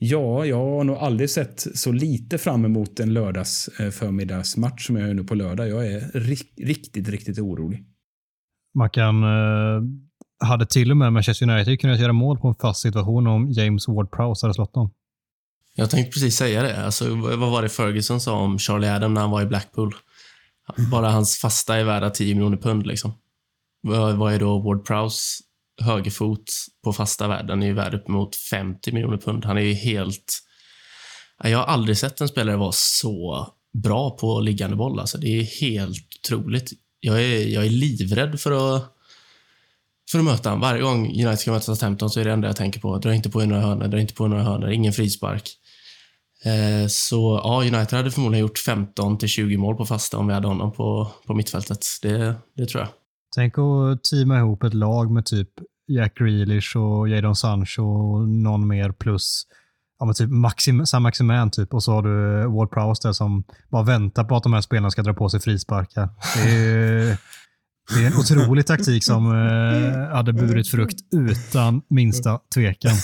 Ja, 0.00 0.44
jag 0.44 0.56
har 0.56 0.84
nog 0.84 0.96
aldrig 0.96 1.30
sett 1.30 1.66
så 1.74 1.92
lite 1.92 2.38
fram 2.38 2.64
emot 2.64 3.00
en 3.00 3.12
lördags 3.12 3.68
eh, 3.80 3.90
förmiddagsmatch 3.90 4.86
som 4.86 4.96
jag 4.96 5.08
är 5.08 5.14
nu 5.14 5.24
på 5.24 5.34
lördag. 5.34 5.68
Jag 5.68 5.86
är 5.86 6.00
riktigt, 6.56 7.08
riktigt 7.08 7.38
orolig. 7.38 7.84
Mackan 8.74 9.22
eh, 9.22 9.82
hade 10.46 10.66
till 10.66 10.90
och 10.90 10.96
med 10.96 11.12
Manchester 11.12 11.50
United 11.50 11.80
kunnat 11.80 12.00
göra 12.00 12.12
mål 12.12 12.38
på 12.38 12.48
en 12.48 12.54
fast 12.54 12.80
situation 12.80 13.26
om 13.26 13.50
James 13.50 13.88
Ward-Prowse 13.88 14.42
hade 14.42 14.54
slått 14.54 14.74
dem. 14.74 14.90
Jag 15.74 15.90
tänkte 15.90 16.10
precis 16.12 16.36
säga 16.36 16.62
det. 16.62 16.84
Alltså, 16.84 17.14
vad 17.14 17.50
var 17.50 17.62
det 17.62 17.68
Ferguson 17.68 18.20
sa 18.20 18.38
om 18.38 18.58
Charlie 18.58 18.88
Adam 18.88 19.14
när 19.14 19.20
han 19.20 19.30
var 19.30 19.42
i 19.42 19.46
Blackpool? 19.46 19.94
Bara 20.76 21.10
hans 21.10 21.38
fasta 21.38 21.76
är 21.76 21.84
värda 21.84 22.10
10 22.10 22.34
miljoner 22.34 22.56
pund. 22.56 22.86
Liksom. 22.86 23.12
Vad 23.82 24.32
är 24.34 24.38
då 24.38 24.62
Ward-Prowse 24.62 25.40
högerfot 25.80 26.44
på 26.84 26.92
fasta 26.92 27.28
världen 27.28 27.62
är 27.62 27.66
ju 27.66 27.72
värd 27.72 27.94
uppemot 27.94 28.36
50 28.36 28.92
miljoner 28.92 29.16
pund. 29.16 29.44
Han 29.44 29.58
är 29.58 29.62
ju 29.62 29.74
helt... 29.74 30.42
Jag 31.44 31.58
har 31.58 31.64
aldrig 31.64 31.98
sett 31.98 32.20
en 32.20 32.28
spelare 32.28 32.56
vara 32.56 32.72
så 32.72 33.46
bra 33.82 34.10
på 34.10 34.40
liggande 34.40 34.76
boll. 34.76 35.00
Alltså, 35.00 35.18
det 35.18 35.28
är 35.28 35.42
helt 35.60 36.06
otroligt. 36.24 36.70
Jag 37.00 37.24
är, 37.24 37.46
jag 37.46 37.66
är 37.66 37.70
livrädd 37.70 38.40
för 38.40 38.76
att, 38.76 38.94
för 40.10 40.18
att 40.18 40.24
möta 40.24 40.48
honom. 40.48 40.60
Varje 40.60 40.82
gång 40.82 41.06
United 41.06 41.38
ska 41.38 41.52
möta 41.52 41.64
Southampton 41.64 42.10
så 42.10 42.20
är 42.20 42.24
det 42.24 42.32
enda 42.32 42.48
jag 42.48 42.56
tänker 42.56 42.80
på. 42.80 42.98
Dra 42.98 43.14
inte 43.14 43.30
på 43.30 43.44
några 43.44 43.62
hörnor, 43.62 43.88
dra 43.88 44.00
inte 44.00 44.14
på 44.14 44.28
några 44.28 44.42
hörnor, 44.42 44.70
ingen 44.70 44.92
frispark. 44.92 45.57
Eh, 46.44 46.86
så 46.88 47.40
ja, 47.44 47.60
United 47.60 47.92
hade 47.92 48.10
förmodligen 48.10 48.46
gjort 48.46 48.58
15 48.58 49.18
till 49.18 49.28
20 49.28 49.56
mål 49.56 49.76
på 49.76 49.86
fasta 49.86 50.18
om 50.18 50.26
vi 50.26 50.34
hade 50.34 50.48
honom 50.48 50.72
på, 50.72 51.12
på 51.26 51.34
mittfältet. 51.34 51.78
Det, 52.02 52.34
det 52.56 52.66
tror 52.66 52.80
jag. 52.80 52.88
Tänk 53.36 53.54
att 53.58 54.04
teama 54.04 54.38
ihop 54.38 54.62
ett 54.62 54.74
lag 54.74 55.10
med 55.10 55.26
typ 55.26 55.48
Jack 55.88 56.18
Grealish 56.18 56.76
och 56.76 57.08
Jadon 57.08 57.36
Sancho 57.36 57.82
och 57.82 58.28
någon 58.28 58.68
mer 58.68 58.92
plus 58.92 59.44
ja, 59.98 60.06
men 60.06 60.14
typ 60.14 60.30
Maxim, 60.30 60.86
Sam 60.86 61.02
Maximan 61.02 61.50
typ 61.50 61.74
och 61.74 61.82
så 61.82 61.92
har 61.92 62.02
du 62.02 62.46
Ward 62.48 62.70
Prowse 62.70 63.08
där 63.08 63.12
som 63.12 63.44
bara 63.70 63.82
väntar 63.82 64.24
på 64.24 64.36
att 64.36 64.42
de 64.42 64.52
här 64.52 64.60
spelarna 64.60 64.90
ska 64.90 65.02
dra 65.02 65.14
på 65.14 65.28
sig 65.28 65.40
frisparkar. 65.40 66.08
Det 66.36 66.50
är, 66.50 67.18
det 67.94 68.04
är 68.04 68.06
en 68.06 68.16
otrolig 68.16 68.66
taktik 68.66 69.04
som 69.04 69.26
eh, 69.26 70.16
hade 70.16 70.32
burit 70.32 70.68
frukt 70.68 70.98
utan 71.12 71.82
minsta 71.88 72.40
tvekan. 72.54 72.96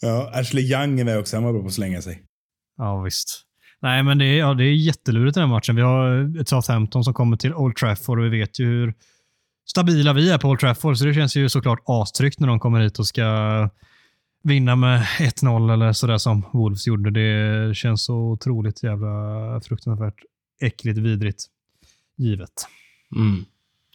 Ja, 0.00 0.30
Ashley 0.34 0.64
Young 0.64 1.00
är 1.00 1.04
med 1.04 1.18
också. 1.18 1.36
Han 1.36 1.44
var 1.44 1.52
bra 1.52 1.62
på 1.62 1.68
att 1.68 1.74
slänga 1.74 2.02
sig. 2.02 2.22
Ja, 2.76 3.02
visst. 3.02 3.46
Nej, 3.82 4.02
men 4.02 4.18
det 4.18 4.24
är, 4.24 4.38
ja, 4.38 4.54
det 4.54 4.64
är 4.64 4.74
jättelurigt 4.74 5.34
den 5.34 5.42
här 5.42 5.54
matchen. 5.54 5.76
Vi 5.76 5.82
har 5.82 6.40
ett 6.40 6.48
Southampton 6.48 7.04
som 7.04 7.14
kommer 7.14 7.36
till 7.36 7.54
Old 7.54 7.76
Trafford 7.76 8.18
och 8.18 8.24
vi 8.24 8.38
vet 8.38 8.58
ju 8.58 8.66
hur 8.66 8.94
stabila 9.66 10.12
vi 10.12 10.30
är 10.30 10.38
på 10.38 10.48
Old 10.48 10.60
Trafford, 10.60 10.96
så 10.96 11.04
det 11.04 11.14
känns 11.14 11.36
ju 11.36 11.48
såklart 11.48 11.82
astryggt 11.84 12.40
när 12.40 12.48
de 12.48 12.60
kommer 12.60 12.80
hit 12.80 12.98
och 12.98 13.06
ska 13.06 13.68
vinna 14.42 14.76
med 14.76 15.02
1-0 15.02 15.72
eller 15.72 15.92
sådär 15.92 16.18
som 16.18 16.44
Wolves 16.52 16.86
gjorde. 16.86 17.10
Det 17.10 17.74
känns 17.74 18.04
så 18.04 18.14
otroligt 18.14 18.82
jävla 18.82 19.60
fruktansvärt 19.60 20.22
äckligt 20.60 20.98
vidrigt. 20.98 21.44
Givet. 22.16 22.66
Mm. 23.16 23.44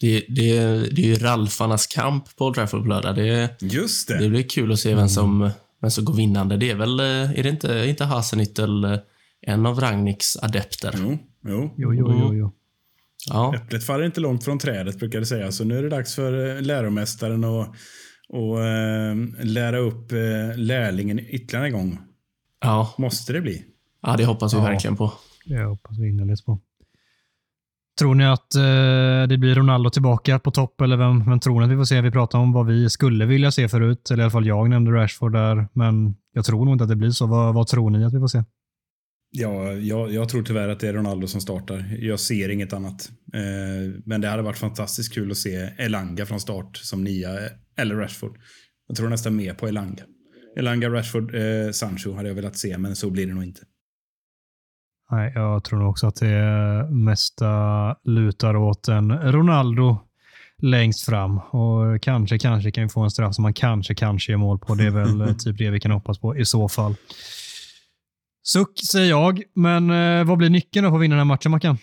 Det, 0.01 0.25
det, 0.29 0.59
det 0.95 1.01
är 1.01 1.07
ju 1.07 1.15
Ralfarnas 1.15 1.87
kamp 1.87 2.35
på 2.35 2.45
Old 2.45 2.55
Trafford 2.55 2.81
på 2.81 2.87
lördag. 2.87 3.15
Det, 3.15 3.61
Just 3.61 4.07
det. 4.07 4.17
Det 4.17 4.29
blir 4.29 4.43
kul 4.43 4.71
att 4.71 4.79
se 4.79 4.95
vem 4.95 5.09
som, 5.09 5.49
vem 5.81 5.91
som 5.91 6.05
går 6.05 6.13
vinnande. 6.13 6.57
Det 6.57 6.71
är 6.71 6.75
väl, 6.75 6.99
är 6.99 7.43
det 7.43 7.49
inte, 7.49 7.85
inte 7.87 8.03
Hasenhüttel 8.03 8.99
en 9.41 9.65
av 9.65 9.79
Ragniks 9.79 10.37
adepter. 10.37 10.95
Jo, 10.97 11.17
jo. 11.43 11.73
Jo, 11.77 11.93
jo, 11.93 12.15
jo, 12.19 12.33
jo. 12.33 12.51
Ja. 13.29 13.55
Äpplet 13.55 13.83
faller 13.83 14.05
inte 14.05 14.19
långt 14.19 14.43
från 14.43 14.59
trädet 14.59 14.99
brukar 14.99 15.19
det 15.19 15.25
säga. 15.25 15.51
Så 15.51 15.63
nu 15.63 15.77
är 15.77 15.83
det 15.83 15.89
dags 15.89 16.15
för 16.15 16.55
eh, 16.55 16.61
läromästaren 16.61 17.43
att 17.43 17.75
och, 18.29 18.65
äh, 18.65 19.15
lära 19.43 19.77
upp 19.77 20.11
äh, 20.11 20.17
lärlingen 20.57 21.19
ytterligare 21.19 21.67
en 21.67 21.73
gång. 21.73 21.99
Ja. 22.61 22.93
Måste 22.97 23.33
det 23.33 23.41
bli? 23.41 23.65
Ja, 24.01 24.15
det 24.17 24.25
hoppas 24.25 24.53
vi 24.53 24.57
ja. 24.57 24.63
verkligen 24.63 24.95
på. 24.95 25.13
Det 25.45 25.63
hoppas 25.63 25.97
vi 25.97 26.09
innerligt 26.09 26.45
på. 26.45 26.61
Tror 27.99 28.15
ni 28.15 28.25
att 28.25 28.55
eh, 28.55 29.27
det 29.29 29.37
blir 29.37 29.55
Ronaldo 29.55 29.89
tillbaka 29.89 30.39
på 30.39 30.51
topp 30.51 30.81
eller 30.81 30.97
vem, 30.97 31.25
vem 31.29 31.39
tror 31.39 31.59
ni 31.59 31.65
att 31.65 31.71
vi 31.71 31.75
får 31.75 31.85
se? 31.85 32.01
Vi 32.01 32.11
pratade 32.11 32.43
om 32.43 32.53
vad 32.53 32.67
vi 32.67 32.89
skulle 32.89 33.25
vilja 33.25 33.51
se 33.51 33.69
förut, 33.69 34.11
eller 34.11 34.21
i 34.21 34.23
alla 34.23 34.31
fall 34.31 34.47
jag 34.47 34.69
nämnde 34.69 34.91
Rashford 34.91 35.33
där, 35.33 35.67
men 35.73 36.15
jag 36.33 36.45
tror 36.45 36.65
nog 36.65 36.73
inte 36.73 36.83
att 36.83 36.89
det 36.89 36.95
blir 36.95 37.09
så. 37.09 37.27
Vad, 37.27 37.53
vad 37.53 37.67
tror 37.67 37.89
ni 37.89 38.05
att 38.05 38.13
vi 38.13 38.19
får 38.19 38.27
se? 38.27 38.43
Ja, 39.37 39.71
jag, 39.71 40.11
jag, 40.11 40.29
tror 40.29 40.43
tyvärr 40.43 40.69
att 40.69 40.79
det 40.79 40.87
är 40.87 40.93
Ronaldo 40.93 41.27
som 41.27 41.41
startar. 41.41 41.97
Jag 41.99 42.19
ser 42.19 42.49
inget 42.49 42.73
annat. 42.73 43.11
Eh, 43.33 44.01
men 44.05 44.21
det 44.21 44.27
hade 44.27 44.43
varit 44.43 44.57
fantastiskt 44.57 45.13
kul 45.13 45.31
att 45.31 45.37
se 45.37 45.69
Elanga 45.77 46.25
från 46.25 46.39
start 46.39 46.77
som 46.77 47.03
nia, 47.03 47.33
eh, 47.33 47.51
eller 47.77 47.95
Rashford. 47.95 48.37
Jag 48.87 48.97
tror 48.97 49.09
nästan 49.09 49.35
mer 49.35 49.53
på 49.53 49.67
Elanga. 49.67 50.03
Elanga, 50.57 50.89
Rashford, 50.89 51.35
eh, 51.35 51.71
Sancho 51.71 52.13
hade 52.13 52.27
jag 52.27 52.35
velat 52.35 52.57
se, 52.57 52.77
men 52.77 52.95
så 52.95 53.09
blir 53.09 53.27
det 53.27 53.33
nog 53.33 53.43
inte. 53.43 53.61
Nej, 55.11 55.31
jag 55.35 55.63
tror 55.63 55.79
nog 55.79 55.89
också 55.89 56.07
att 56.07 56.15
det 56.15 56.87
mesta 56.91 57.95
lutar 58.03 58.55
åt 58.55 58.87
en 58.87 59.11
Ronaldo 59.11 59.97
längst 60.61 61.05
fram. 61.05 61.37
Och 61.37 62.01
kanske, 62.01 62.39
kanske 62.39 62.71
kan 62.71 62.83
vi 62.83 62.89
få 62.89 63.01
en 63.01 63.11
straff 63.11 63.35
som 63.35 63.41
man 63.41 63.53
kanske, 63.53 63.95
kanske 63.95 64.31
gör 64.31 64.39
mål 64.39 64.59
på. 64.59 64.75
Det 64.75 64.83
är 64.85 64.91
väl 64.91 65.35
typ 65.39 65.57
det 65.57 65.69
vi 65.69 65.79
kan 65.79 65.91
hoppas 65.91 66.19
på 66.19 66.37
i 66.37 66.45
så 66.45 66.69
fall. 66.69 66.95
Suck, 68.43 68.79
säger 68.91 69.09
jag. 69.09 69.41
Men 69.55 69.89
eh, 69.89 70.23
vad 70.23 70.37
blir 70.37 70.49
nyckeln 70.49 70.89
för 70.89 70.95
att 70.95 71.01
vinna 71.01 71.15
den 71.15 71.19
här 71.19 71.25
matchen, 71.25 71.51
Mackan? 71.51 71.77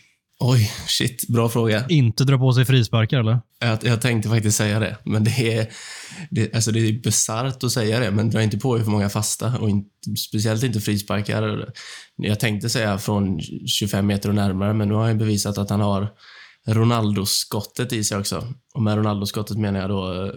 Oj, 0.45 0.73
shit. 0.87 1.29
Bra 1.29 1.49
fråga. 1.49 1.87
Inte 1.89 2.25
dra 2.25 2.39
på 2.39 2.53
sig 2.53 2.65
frisparkar, 2.65 3.21
eller? 3.21 3.41
Jag, 3.61 3.79
jag 3.83 4.01
tänkte 4.01 4.29
faktiskt 4.29 4.57
säga 4.57 4.79
det, 4.79 4.97
men 5.05 5.25
det 5.25 5.55
är, 5.55 5.69
det, 6.31 6.55
alltså 6.55 6.73
det 6.73 6.81
är 6.81 6.93
bisarrt 6.93 7.65
att 7.65 7.73
säga 7.73 8.01
det, 8.01 8.11
men 8.11 8.31
dra 8.31 8.43
inte 8.43 8.59
på 8.59 8.79
er 8.79 8.83
för 8.83 8.91
många 8.91 9.09
fasta 9.09 9.59
och 9.61 9.71
in, 9.71 9.85
speciellt 10.29 10.63
inte 10.63 10.81
frisparkar. 10.81 11.73
Jag 12.25 12.41
tänkte 12.41 12.69
säga 12.69 12.99
från 12.99 13.41
25 13.67 14.07
meter 14.07 14.29
och 14.29 14.35
närmare, 14.35 14.75
men 14.75 14.89
nu 14.89 14.95
har 14.95 15.07
han 15.07 15.19
bevisat 15.19 15.59
att 15.59 15.71
han 15.71 15.81
har 15.81 16.09
Ronaldo-skottet 16.67 17.93
i 17.93 18.05
sig 18.05 18.19
också. 18.19 18.55
Och 18.75 18.83
med 18.83 18.97
Ronaldo-skottet 18.97 19.59
menar 19.59 19.81
jag 19.81 19.91
då 19.91 20.25
eh, 20.25 20.33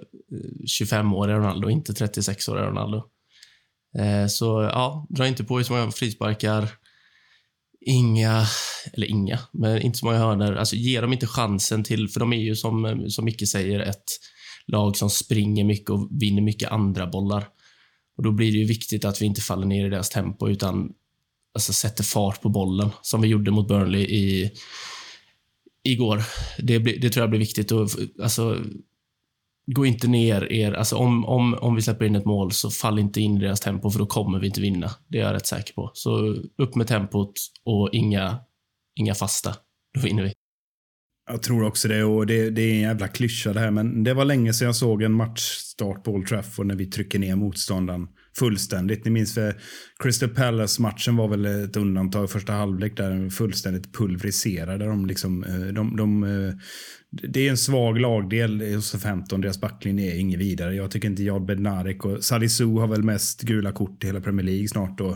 25-åriga 0.82 1.38
Ronaldo, 1.38 1.70
inte 1.70 1.92
36-åriga 1.94 2.66
Ronaldo. 2.66 3.04
Eh, 3.98 4.28
så 4.28 4.70
ja, 4.74 5.08
dra 5.10 5.28
inte 5.28 5.44
på 5.44 5.60
er 5.60 5.64
så 5.64 5.74
många 5.74 5.92
frisparkar. 5.92 6.70
Inga, 7.88 8.46
eller 8.94 9.08
inga, 9.08 9.40
men 9.52 9.82
inte 9.82 9.98
så 9.98 10.06
många 10.06 10.18
hörnor. 10.18 10.56
Alltså 10.56 10.76
ge 10.76 11.02
dem 11.02 11.14
inte 11.14 11.28
chansen 11.28 11.84
till, 11.84 12.10
för 12.10 12.20
de 12.20 12.34
är 12.34 12.42
ju 12.42 12.56
som, 12.56 12.86
eh, 12.86 13.08
som 13.08 13.26
Micke 13.26 13.48
säger 13.48 13.80
ett 13.80 14.04
lag 14.68 14.98
som 14.98 15.10
springer 15.10 15.64
mycket 15.64 15.90
och 15.90 16.08
vinner 16.12 16.42
mycket 16.42 16.72
andra 16.72 17.08
bollar. 17.08 17.48
Och 18.18 18.24
Då 18.24 18.32
blir 18.32 18.52
det 18.52 18.58
ju 18.58 18.66
viktigt 18.66 19.06
att 19.06 19.22
vi 19.22 19.26
inte 19.26 19.42
faller 19.42 19.66
ner 19.66 19.86
i 19.86 19.90
deras 19.90 20.10
tempo 20.10 20.50
utan 20.50 20.90
alltså, 21.56 21.74
sätter 21.74 22.04
fart 22.04 22.42
på 22.42 22.50
bollen, 22.50 22.90
som 23.02 23.22
vi 23.22 23.28
gjorde 23.28 23.52
mot 23.52 23.68
Burnley 23.68 24.02
i, 24.02 24.52
igår. 25.84 26.24
Det, 26.58 26.80
det 26.80 27.10
tror 27.10 27.24
jag 27.24 27.30
blir 27.30 27.40
viktigt. 27.40 27.72
Och, 27.72 27.90
alltså, 28.22 28.58
gå 29.66 29.86
inte 29.86 30.08
ner 30.08 30.52
er. 30.52 30.72
Alltså 30.72 30.96
om, 30.96 31.26
om, 31.26 31.54
om 31.54 31.76
vi 31.76 31.82
släpper 31.82 32.06
in 32.06 32.16
ett 32.16 32.26
mål, 32.26 32.52
så 32.52 32.70
fall 32.70 33.00
inte 33.00 33.22
in 33.22 33.38
i 33.38 33.40
deras 33.40 33.60
tempo, 33.60 33.90
för 33.90 34.00
då 34.00 34.06
kommer 34.06 34.40
vi 34.40 34.48
inte 34.48 34.62
vinna. 34.62 34.92
Det 35.08 35.20
är 35.20 35.24
jag 35.24 35.34
rätt 35.34 35.48
säker 35.48 35.74
på. 35.74 35.92
Så 35.94 36.36
upp 36.58 36.76
med 36.76 36.88
tempot 36.88 37.34
och 37.64 37.90
inga, 37.94 38.40
inga 38.96 39.16
fasta. 39.16 39.56
Då 39.94 40.02
vinner 40.02 40.24
vi. 40.24 40.34
Jag 41.30 41.44
tror 41.44 41.64
också 41.64 41.88
det 41.88 42.04
och 42.04 42.28
det, 42.28 42.50
det 42.50 42.62
är 42.62 42.74
en 42.74 42.80
jävla 42.80 43.08
klyscha 43.08 43.54
det 43.54 43.60
här, 43.60 43.72
men 43.72 44.04
det 44.04 44.14
var 44.14 44.26
länge 44.26 44.54
sedan 44.54 44.66
jag 44.66 44.76
såg 44.76 45.04
en 45.04 45.14
matchstart 45.14 46.04
på 46.04 46.12
Old 46.12 46.28
Trafford 46.28 46.66
när 46.66 46.76
vi 46.76 46.86
trycker 46.86 47.20
ner 47.20 47.36
motståndaren 47.36 48.08
fullständigt. 48.40 49.06
Ni 49.06 49.12
minns 49.12 49.34
för 49.34 49.56
Crystal 50.00 50.30
Palace-matchen 50.30 51.16
var 51.16 51.28
väl 51.28 51.46
ett 51.46 51.78
undantag 51.78 52.32
första 52.32 52.54
halvlek 52.54 52.98
där 52.98 53.10
de 53.10 53.30
fullständigt 53.30 53.94
pulveriserade. 53.94 54.86
De 54.86 55.06
liksom, 55.06 55.44
eh, 55.44 55.74
de, 55.74 55.96
de, 55.96 56.24
eh, 56.24 56.54
det 57.10 57.48
är 57.48 57.50
en 57.50 57.58
svag 57.58 58.00
lagdel 58.00 58.76
hos 58.76 58.92
15. 58.92 59.42
Deras 59.42 59.62
backlinje 59.62 60.16
är 60.16 60.20
inget 60.20 60.40
vidare. 60.40 60.76
Jag 60.76 60.92
tycker 60.92 61.08
inte 61.08 61.24
Jad 61.24 61.46
Bednarek 61.46 62.06
och 62.06 62.24
Salisu 62.24 62.66
har 62.66 62.88
väl 62.88 63.04
mest 63.04 63.42
gula 63.42 63.72
kort 63.72 64.04
i 64.04 64.08
hela 64.08 64.22
Premier 64.22 64.46
League 64.46 64.68
snart. 64.68 65.02
Och, 65.02 65.12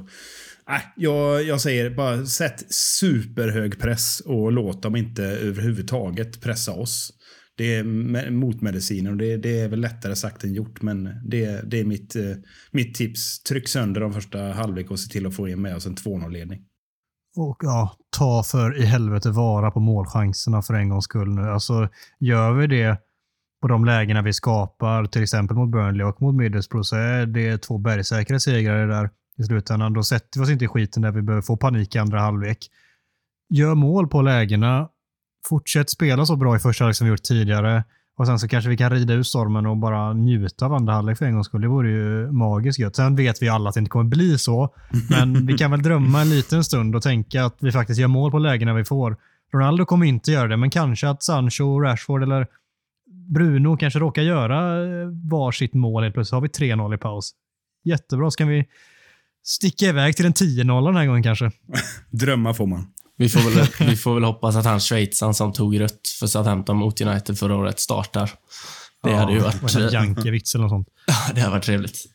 äh, 0.70 0.82
jag, 0.96 1.44
jag 1.44 1.62
säger 1.62 1.90
bara 1.90 2.26
sätt 2.26 2.74
superhög 2.74 3.80
press 3.80 4.20
och 4.26 4.52
låt 4.52 4.84
dem 4.84 4.96
inte 4.96 5.24
överhuvudtaget 5.24 6.42
pressa 6.42 6.72
oss. 6.72 7.14
Det 7.60 7.76
är 7.76 7.84
motmediciner 8.32 9.12
och 9.12 9.18
det, 9.18 9.38
det, 9.38 9.60
är 9.60 9.70
väl 9.70 9.80
lättare 9.80 10.16
sagt 10.16 10.44
än 10.44 10.54
gjort. 10.54 10.82
Men 10.82 11.10
det, 11.26 11.70
det 11.72 11.80
är 11.80 11.86
mitt, 11.86 12.16
eh, 12.16 12.24
mitt 12.72 12.96
tips. 12.96 13.44
Tryck 13.44 13.68
sönder 13.68 14.02
de 14.02 14.14
första 14.14 14.40
halvlek 14.40 14.92
och 14.92 15.00
se 15.00 15.12
till 15.12 15.28
att 15.28 15.36
få 15.36 15.48
in 15.48 15.62
med 15.62 15.76
oss 15.76 15.86
en 15.86 15.96
2-0-ledning. 15.96 16.62
Och 17.38 17.58
ja, 17.60 17.96
ta 18.18 18.44
för 18.44 18.78
i 18.78 18.86
helvete 18.86 19.30
vara 19.30 19.72
på 19.72 19.80
målchanserna 19.80 20.62
för 20.62 20.74
en 20.74 20.90
gångs 20.90 21.04
skull 21.04 21.30
nu. 21.30 21.50
Alltså, 21.50 21.90
gör 22.20 22.54
vi 22.54 22.68
det 22.68 22.98
på 23.62 23.68
de 23.68 23.86
lägena 23.86 24.22
vi 24.22 24.34
skapar, 24.34 25.06
till 25.06 25.24
exempel 25.24 25.58
mot 25.58 25.72
Burnley 25.72 26.06
och 26.06 26.22
mot 26.22 26.36
Middlesbrough, 26.36 26.84
så 26.84 26.96
är 26.96 27.26
det 27.26 27.58
två 27.58 27.78
bergsäkra 27.78 28.40
segrar 28.40 28.88
där 28.88 29.10
i 29.38 29.44
slutändan. 29.44 29.94
Då 29.94 30.04
sätter 30.04 30.40
vi 30.40 30.46
oss 30.46 30.50
inte 30.50 30.66
i 30.66 30.68
skiten 30.68 31.02
där 31.02 31.12
vi 31.12 31.22
behöver 31.22 31.42
få 31.42 31.58
panik 31.58 31.96
i 31.96 31.98
andra 32.00 32.20
halvlek. 32.20 32.58
Gör 33.50 33.76
mål 33.76 34.08
på 34.08 34.22
lägena. 34.22 34.90
Fortsätt 35.50 35.90
spela 35.90 36.26
så 36.26 36.36
bra 36.36 36.56
i 36.56 36.60
första 36.60 36.84
halvlek 36.84 36.96
som 36.96 37.08
vi 37.08 37.12
gjort 37.12 37.24
tidigare. 37.24 37.84
Och 38.18 38.28
sen 38.28 38.40
så 38.40 38.48
kanske 38.48 38.70
vi 38.70 38.78
kan 38.78 38.90
rida 38.90 39.14
ut 39.14 39.28
stormen 39.28 39.66
och 39.66 39.78
bara 39.78 40.14
njuta 40.14 40.66
av 40.66 40.74
andra 40.74 40.94
halvlek 40.94 41.18
för 41.18 41.26
en 41.26 41.34
gångs 41.34 41.48
skull. 41.48 41.62
Det 41.62 41.68
vore 41.68 41.90
ju 41.90 42.32
magiskt 42.32 42.80
gött. 42.80 42.96
Sen 42.96 43.16
vet 43.16 43.42
vi 43.42 43.50
alla 43.50 43.70
att 43.70 43.76
det 43.76 43.80
inte 43.80 43.90
kommer 43.90 44.10
bli 44.10 44.38
så. 44.38 44.76
Men 45.10 45.46
vi 45.48 45.58
kan 45.58 45.72
väl 45.72 45.82
drömma 45.82 46.22
en 46.22 46.30
liten 46.30 46.64
stund 46.64 46.96
och 46.96 47.04
tänka 47.04 47.46
att 47.46 47.58
vi 47.60 47.72
faktiskt 47.72 48.00
gör 48.00 48.08
mål 48.08 48.32
på 48.32 48.40
lägena 48.40 48.74
vi 48.74 48.86
får. 48.86 49.18
Ronaldo 49.54 49.86
kommer 49.86 50.06
inte 50.06 50.32
göra 50.32 50.48
det, 50.48 50.58
men 50.58 50.70
kanske 50.70 51.10
att 51.10 51.24
Sancho, 51.24 51.80
Rashford 51.80 52.24
eller 52.24 52.48
Bruno 53.34 53.78
kanske 53.78 54.00
råkar 54.00 54.22
göra 54.22 54.84
eh, 54.84 55.08
varsitt 55.32 55.74
mål 55.74 56.04
helt 56.04 56.16
plötsligt. 56.16 56.34
har 56.34 56.42
vi 56.42 56.48
3-0 56.48 56.96
i 56.96 56.98
paus. 56.98 57.32
Jättebra. 57.84 58.32
Ska 58.32 58.46
vi 58.46 58.66
sticka 59.44 59.86
iväg 59.86 60.16
till 60.16 60.26
en 60.26 60.34
10-0 60.34 60.86
den 60.86 60.96
här 60.96 61.06
gången 61.06 61.24
kanske? 61.24 61.52
Drömma 62.10 62.54
får 62.54 62.68
man. 62.68 62.88
Vi 63.20 63.30
får, 63.30 63.40
väl, 63.40 63.90
vi 63.90 63.96
får 63.96 64.14
väl 64.14 64.24
hoppas 64.24 64.56
att 64.56 64.66
han 64.66 64.80
schweizaren 64.80 65.34
som 65.34 65.54
tog 65.54 65.80
rött 65.80 66.08
för 66.20 66.28
Southampton 66.28 66.78
mot 66.78 67.02
United 67.02 67.40
förra 67.40 67.56
året 67.56 67.80
startar. 67.80 68.32
Det 69.04 69.16
hade 69.16 69.34
ju 69.34 69.40
varit... 69.40 69.94
Jankiewicz 69.94 70.56
eller 70.56 70.64
något 70.64 70.72
sånt. 70.72 70.88
det 71.36 71.42
hade 71.42 71.52
varit 71.52 71.64
trevligt. 71.64 72.06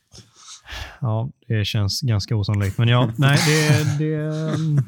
Ja, 1.01 1.31
det 1.48 1.64
känns 1.64 2.01
ganska 2.01 2.36
osannolikt. 2.36 2.78
Men 2.78 2.89
ja, 2.89 3.10
nej, 3.16 3.39
det... 3.47 3.98
det 3.98 4.14
mm, 4.55 4.85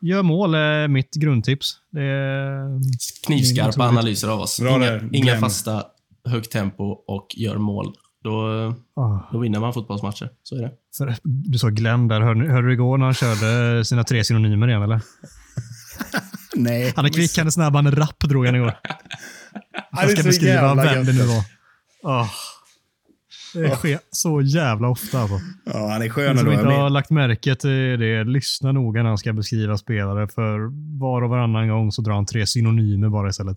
gör 0.00 0.22
mål 0.22 0.54
är 0.54 0.88
mitt 0.88 1.14
grundtips. 1.14 1.76
Det 1.90 2.02
är, 2.02 2.80
Knivskarpa 3.26 3.88
analyser 3.88 4.28
av 4.28 4.40
oss. 4.40 4.60
Bra 4.60 4.76
Inga, 4.76 5.00
inga 5.12 5.40
fasta, 5.40 5.84
högt 6.28 6.52
tempo 6.52 6.84
och 6.84 7.26
gör 7.36 7.58
mål. 7.58 7.94
Då, 8.24 8.74
ah. 8.96 9.28
då 9.32 9.38
vinner 9.38 9.60
man 9.60 9.74
fotbollsmatcher. 9.74 10.28
Så 10.42 10.56
är 10.56 10.62
det. 10.62 11.16
Du 11.22 11.58
sa 11.58 11.68
Glenn 11.68 12.08
där. 12.08 12.20
Hörde, 12.20 12.52
hörde 12.52 12.66
du 12.68 12.72
igår 12.72 12.98
när 12.98 13.04
han 13.04 13.14
körde 13.14 13.84
sina 13.84 14.04
tre 14.04 14.24
synonymer 14.24 14.68
igen, 14.68 14.82
eller? 14.82 15.00
Nej. 16.54 16.92
Han 16.96 17.04
är 17.04 17.08
kvick, 17.08 17.38
han 17.38 17.46
är 17.46 17.50
snabb, 17.50 17.74
han 17.74 17.86
är 17.86 17.90
rapp, 17.90 18.20
drog 18.20 18.46
han 18.46 18.54
igår. 18.54 18.74
Ja, 19.92 20.02
Jag 20.02 20.10
ska 20.10 20.22
beskriva 20.22 20.74
vem 20.74 21.04
det 21.04 21.12
nu 21.12 21.22
var. 21.22 21.44
Ah. 22.12 22.28
Det 23.54 23.76
sker 23.76 23.98
så 24.10 24.40
jävla 24.40 24.88
ofta 24.88 25.20
alltså. 25.20 25.40
Ja, 25.64 25.88
han 25.92 26.02
är 26.02 26.08
skön 26.08 26.38
som 26.38 26.52
inte 26.52 26.64
Jag 26.64 26.70
har 26.70 26.90
lagt 26.90 27.10
märke 27.10 27.54
till 27.54 28.00
det, 28.00 28.24
lyssna 28.24 28.72
noga 28.72 29.02
när 29.02 29.08
han 29.08 29.18
ska 29.18 29.32
beskriva 29.32 29.76
spelare. 29.76 30.28
För 30.28 30.58
var 30.98 31.22
och 31.22 31.30
varannan 31.30 31.68
gång 31.68 31.92
så 31.92 32.02
drar 32.02 32.14
han 32.14 32.26
tre 32.26 32.46
synonymer 32.46 33.08
bara 33.08 33.28
istället. 33.28 33.56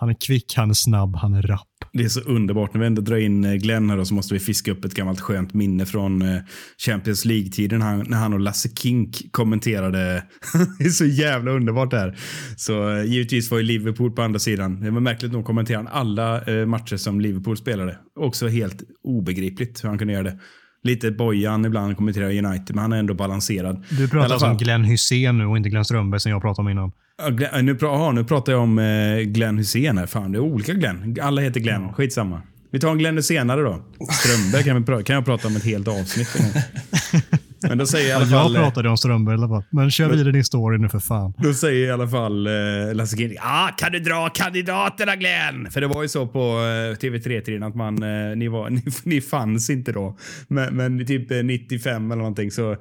Han 0.00 0.08
är 0.08 0.16
kvick, 0.26 0.54
han 0.56 0.70
är 0.70 0.74
snabb, 0.74 1.16
han 1.16 1.34
är 1.34 1.42
rapp. 1.42 1.68
Det 1.92 2.04
är 2.04 2.08
så 2.08 2.20
underbart. 2.20 2.74
När 2.74 2.80
vi 2.80 2.86
ändå 2.86 3.02
drar 3.02 3.16
in 3.16 3.44
eh, 3.44 3.54
Glenn 3.54 3.90
här 3.90 3.96
då, 3.96 4.04
så 4.04 4.14
måste 4.14 4.34
vi 4.34 4.40
fiska 4.40 4.72
upp 4.72 4.84
ett 4.84 4.94
gammalt 4.94 5.20
skönt 5.20 5.54
minne 5.54 5.86
från 5.86 6.22
eh, 6.22 6.40
Champions 6.78 7.24
League-tiden 7.24 7.78
när 7.78 8.16
han, 8.16 8.32
och 8.32 8.40
Lasse 8.40 8.68
Kink 8.68 9.32
kommenterade. 9.32 10.24
det 10.78 10.84
är 10.84 10.88
så 10.88 11.04
jävla 11.04 11.50
underbart 11.50 11.90
det 11.90 11.98
här. 11.98 12.18
Så 12.56 12.90
eh, 12.90 13.04
givetvis 13.04 13.50
var 13.50 13.58
ju 13.58 13.64
Liverpool 13.64 14.12
på 14.12 14.22
andra 14.22 14.38
sidan. 14.38 14.80
Det 14.80 14.90
var 14.90 15.00
märkligt 15.00 15.32
nog 15.32 15.44
kommenterade 15.44 15.88
han 15.88 16.00
alla 16.00 16.42
matcher 16.66 16.96
som 16.96 17.20
Liverpool 17.20 17.56
spelade. 17.56 17.98
Också 18.20 18.48
helt 18.48 18.82
obegripligt 19.02 19.84
hur 19.84 19.88
han 19.88 19.98
kunde 19.98 20.12
göra 20.12 20.22
det. 20.22 20.38
Lite 20.86 21.10
bojan 21.10 21.64
ibland 21.64 21.96
kommenterar 21.96 22.26
United, 22.26 22.76
men 22.76 22.78
han 22.78 22.92
är 22.92 22.98
ändå 22.98 23.14
balanserad. 23.14 23.84
Du 23.90 24.08
pratar 24.08 24.24
alla 24.24 24.34
om 24.34 24.40
fall. 24.40 24.56
Glenn 24.56 24.84
Hussein 24.84 25.38
nu 25.38 25.46
och 25.46 25.56
inte 25.56 25.68
Glenn 25.68 25.84
Strömberg 25.84 26.20
som 26.20 26.32
jag 26.32 26.42
pratade 26.42 26.66
om 26.66 26.70
innan. 26.70 26.92
Ja, 27.18 27.28
Glenn, 27.28 27.66
nu, 27.66 27.78
aha, 27.82 28.12
nu 28.12 28.24
pratar 28.24 28.52
jag 28.52 28.62
om 28.62 28.78
eh, 28.78 29.18
Glenn 29.18 29.58
Hussein 29.58 29.98
här. 29.98 30.06
Fan, 30.06 30.32
det 30.32 30.38
är 30.38 30.40
olika 30.40 30.72
Glenn. 30.72 31.16
Alla 31.22 31.42
heter 31.42 31.60
Glenn. 31.60 31.92
Skitsamma. 31.92 32.42
Vi 32.70 32.80
tar 32.80 32.90
en 32.90 32.98
Glenn 32.98 33.22
senare 33.22 33.62
då. 33.62 33.78
Strömberg 34.12 34.64
kan, 34.64 34.96
vi 34.96 35.04
kan 35.04 35.14
jag 35.14 35.24
prata 35.24 35.48
om 35.48 35.56
ett 35.56 35.64
helt 35.64 35.88
avsnitt. 35.88 36.28
Men 37.62 37.78
då 37.78 37.86
säger 37.86 38.08
i 38.08 38.12
alla 38.12 38.24
Ja, 38.24 38.30
jag 38.30 38.42
fall... 38.42 38.56
eh, 38.56 38.62
pratade 38.62 38.88
om 38.88 38.96
Strömberg 38.96 39.34
i 39.34 39.38
alla 39.38 39.48
fall. 39.48 39.64
Men 39.70 39.90
kör 39.90 40.08
vidare 40.08 40.32
din 40.32 40.44
story 40.44 40.78
nu 40.78 40.88
för 40.88 40.98
fan. 40.98 41.32
Då 41.38 41.54
säger 41.54 41.86
i 41.86 41.90
alla 41.90 42.08
fall 42.08 42.46
eh, 42.46 42.52
Lasse 42.94 43.16
Kind, 43.16 43.32
ja 43.36 43.70
kan 43.78 43.92
du 43.92 43.98
dra 44.00 44.28
kandidaterna 44.34 45.16
Glenn? 45.16 45.70
För 45.70 45.80
det 45.80 45.86
var 45.86 46.02
ju 46.02 46.08
så 46.08 46.26
på 46.26 46.38
eh, 46.38 46.96
TV3-tiden 46.98 47.62
att 47.62 47.74
man, 47.74 48.02
eh, 48.02 48.36
ni, 48.36 48.48
var, 48.48 48.70
ni, 48.70 48.82
ni 49.04 49.20
fanns 49.20 49.70
inte 49.70 49.92
då. 49.92 50.18
Men, 50.48 50.76
men 50.76 51.06
typ 51.06 51.30
eh, 51.30 51.42
95 51.42 52.10
eller 52.10 52.18
någonting 52.18 52.50
så, 52.50 52.76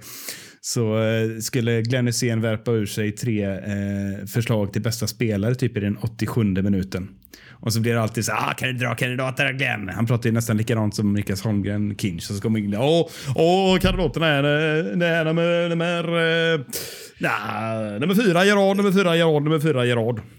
så 0.62 0.98
eh, 1.04 1.40
skulle 1.40 1.82
Glenn 1.82 2.08
Hysén 2.08 2.42
värpa 2.42 2.72
ur 2.72 2.86
sig 2.86 3.12
tre 3.12 3.44
eh, 3.46 4.26
förslag 4.34 4.74
till 4.74 4.82
bästa 4.82 5.08
spelare 5.08 5.56
typ 5.56 5.78
i 5.78 5.80
den 5.80 5.98
87 5.98 6.44
minuten. 6.44 7.08
Och 7.60 7.74
så 7.74 7.80
blir 7.80 7.94
det 7.94 8.02
alltid 8.02 8.26
så 8.26 8.32
ah, 8.32 8.54
kan 8.54 8.68
du 8.68 8.74
dra 8.74 8.96
kandidaterna 8.96 9.52
Glenn? 9.52 9.90
Han 9.90 10.06
pratar 10.06 10.30
ju 10.30 10.34
nästan 10.34 10.58
likadant 10.58 10.96
som 10.96 11.14
Niklas 11.14 11.42
Holmgren 11.42 11.96
Kinch. 11.96 12.24
Så 12.24 12.42
kommer 12.42 12.60
Glenn, 12.60 12.82
åh, 12.82 13.10
åh 13.36 13.80
kandidaterna 13.80 14.28
är, 14.28 14.44
eh, 14.44 14.84
det 14.98 15.08
är 15.08 15.26
nummer, 15.26 15.70
nummer, 15.70 16.04
eh, 16.54 16.60
nah, 17.20 18.00
nummer 18.00 18.16
fyra 18.16 18.46
Gerard, 18.46 18.78
nummer 18.78 18.92
fyra 18.92 19.16
Gerard, 19.16 19.44
nummer 19.44 19.60
fyra 19.60 19.86
Gerard. 19.86 20.22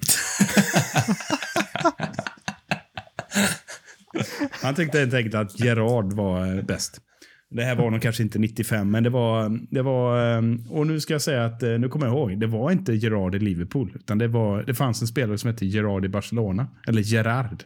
Han 4.62 4.74
tyckte 4.74 4.98
helt 4.98 5.14
enkelt 5.14 5.34
att 5.34 5.60
Gerard 5.60 6.12
var 6.12 6.56
eh, 6.56 6.62
bäst. 6.62 7.00
Det 7.50 7.62
här 7.62 7.76
var 7.76 7.90
nog 7.90 8.02
kanske 8.02 8.22
inte 8.22 8.38
95, 8.38 8.90
men 8.90 9.02
det 9.02 9.10
var... 9.10 9.58
Det 9.70 9.82
var 9.82 10.36
eh, 10.36 10.42
och 10.68 10.86
nu 10.86 11.00
ska 11.00 11.14
jag 11.14 11.22
säga 11.22 11.44
att, 11.44 11.62
eh, 11.62 11.70
nu 11.70 11.88
kommer 11.88 12.06
jag 12.06 12.14
ihåg, 12.14 12.40
det 12.40 12.46
var 12.46 12.70
inte 12.70 12.92
Gerard 12.92 13.34
i 13.34 13.38
Liverpool. 13.38 13.92
Utan 13.94 14.18
det, 14.18 14.28
var, 14.28 14.62
det 14.62 14.74
fanns 14.74 15.00
en 15.02 15.08
spelare 15.08 15.38
som 15.38 15.50
hette 15.50 15.66
Gerard 15.66 16.04
i 16.04 16.08
Barcelona. 16.08 16.68
Eller 16.88 17.02
Gerard. 17.02 17.64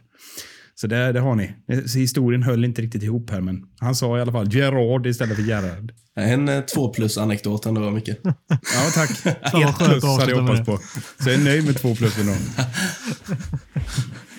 Så 0.74 0.86
det, 0.86 1.12
det 1.12 1.20
har 1.20 1.35
ni. 1.35 1.55
Så 1.86 1.98
historien 1.98 2.43
höll 2.43 2.65
inte 2.65 2.82
riktigt 2.82 3.02
ihop 3.02 3.31
här, 3.31 3.40
men 3.40 3.62
han 3.81 3.94
sa 3.94 4.19
i 4.19 4.20
alla 4.20 4.32
fall 4.32 4.55
Gerard 4.55 5.07
istället 5.07 5.36
för 5.36 5.43
Gerard. 5.43 5.93
En 6.16 6.48
eh, 6.48 6.61
två 6.61 6.89
plus-anekdot 6.89 7.66
ändå 7.66 7.81
var 7.81 7.90
mycket. 7.90 8.19
Ja, 8.48 8.90
tack. 8.94 9.11
Ett 9.11 9.52
skönt 9.52 9.78
plus 9.78 10.05
att 10.05 10.20
hade 10.20 10.32
jag 10.32 10.43
hoppats 10.43 10.66
på. 10.66 10.78
Så 11.23 11.31
jag 11.31 11.40
är 11.40 11.44
nöjd 11.44 11.66
med 11.66 11.77
två 11.77 11.94
plus 11.94 12.19
ändå. 12.19 12.32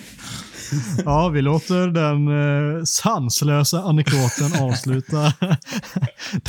Ja, 1.04 1.28
vi 1.28 1.42
låter 1.42 1.86
den 1.86 2.28
eh, 2.28 2.84
sanslösa 2.84 3.82
anekdoten 3.82 4.62
avsluta 4.62 5.32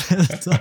detta, 0.10 0.52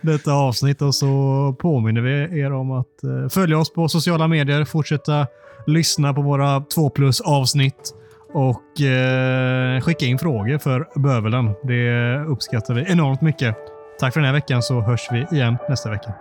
detta 0.00 0.32
avsnitt 0.32 0.82
och 0.82 0.94
så 0.94 1.54
påminner 1.58 2.00
vi 2.00 2.40
er 2.40 2.52
om 2.52 2.70
att 2.70 3.04
eh, 3.04 3.28
följa 3.28 3.58
oss 3.58 3.72
på 3.72 3.88
sociala 3.88 4.28
medier, 4.28 4.64
fortsätta 4.64 5.26
lyssna 5.66 6.14
på 6.14 6.22
våra 6.22 6.60
2 6.60 6.90
plus 6.90 7.20
avsnitt 7.20 7.94
och 8.34 8.80
eh, 8.80 9.80
skicka 9.80 10.06
in 10.06 10.18
frågor 10.18 10.58
för 10.58 10.88
bövelen. 10.94 11.54
Det 11.62 12.16
uppskattar 12.18 12.74
vi 12.74 12.84
enormt 12.88 13.20
mycket. 13.20 13.56
Tack 14.00 14.12
för 14.12 14.20
den 14.20 14.26
här 14.26 14.34
veckan 14.34 14.62
så 14.62 14.80
hörs 14.80 15.08
vi 15.12 15.36
igen 15.36 15.56
nästa 15.68 15.90
vecka. 15.90 16.14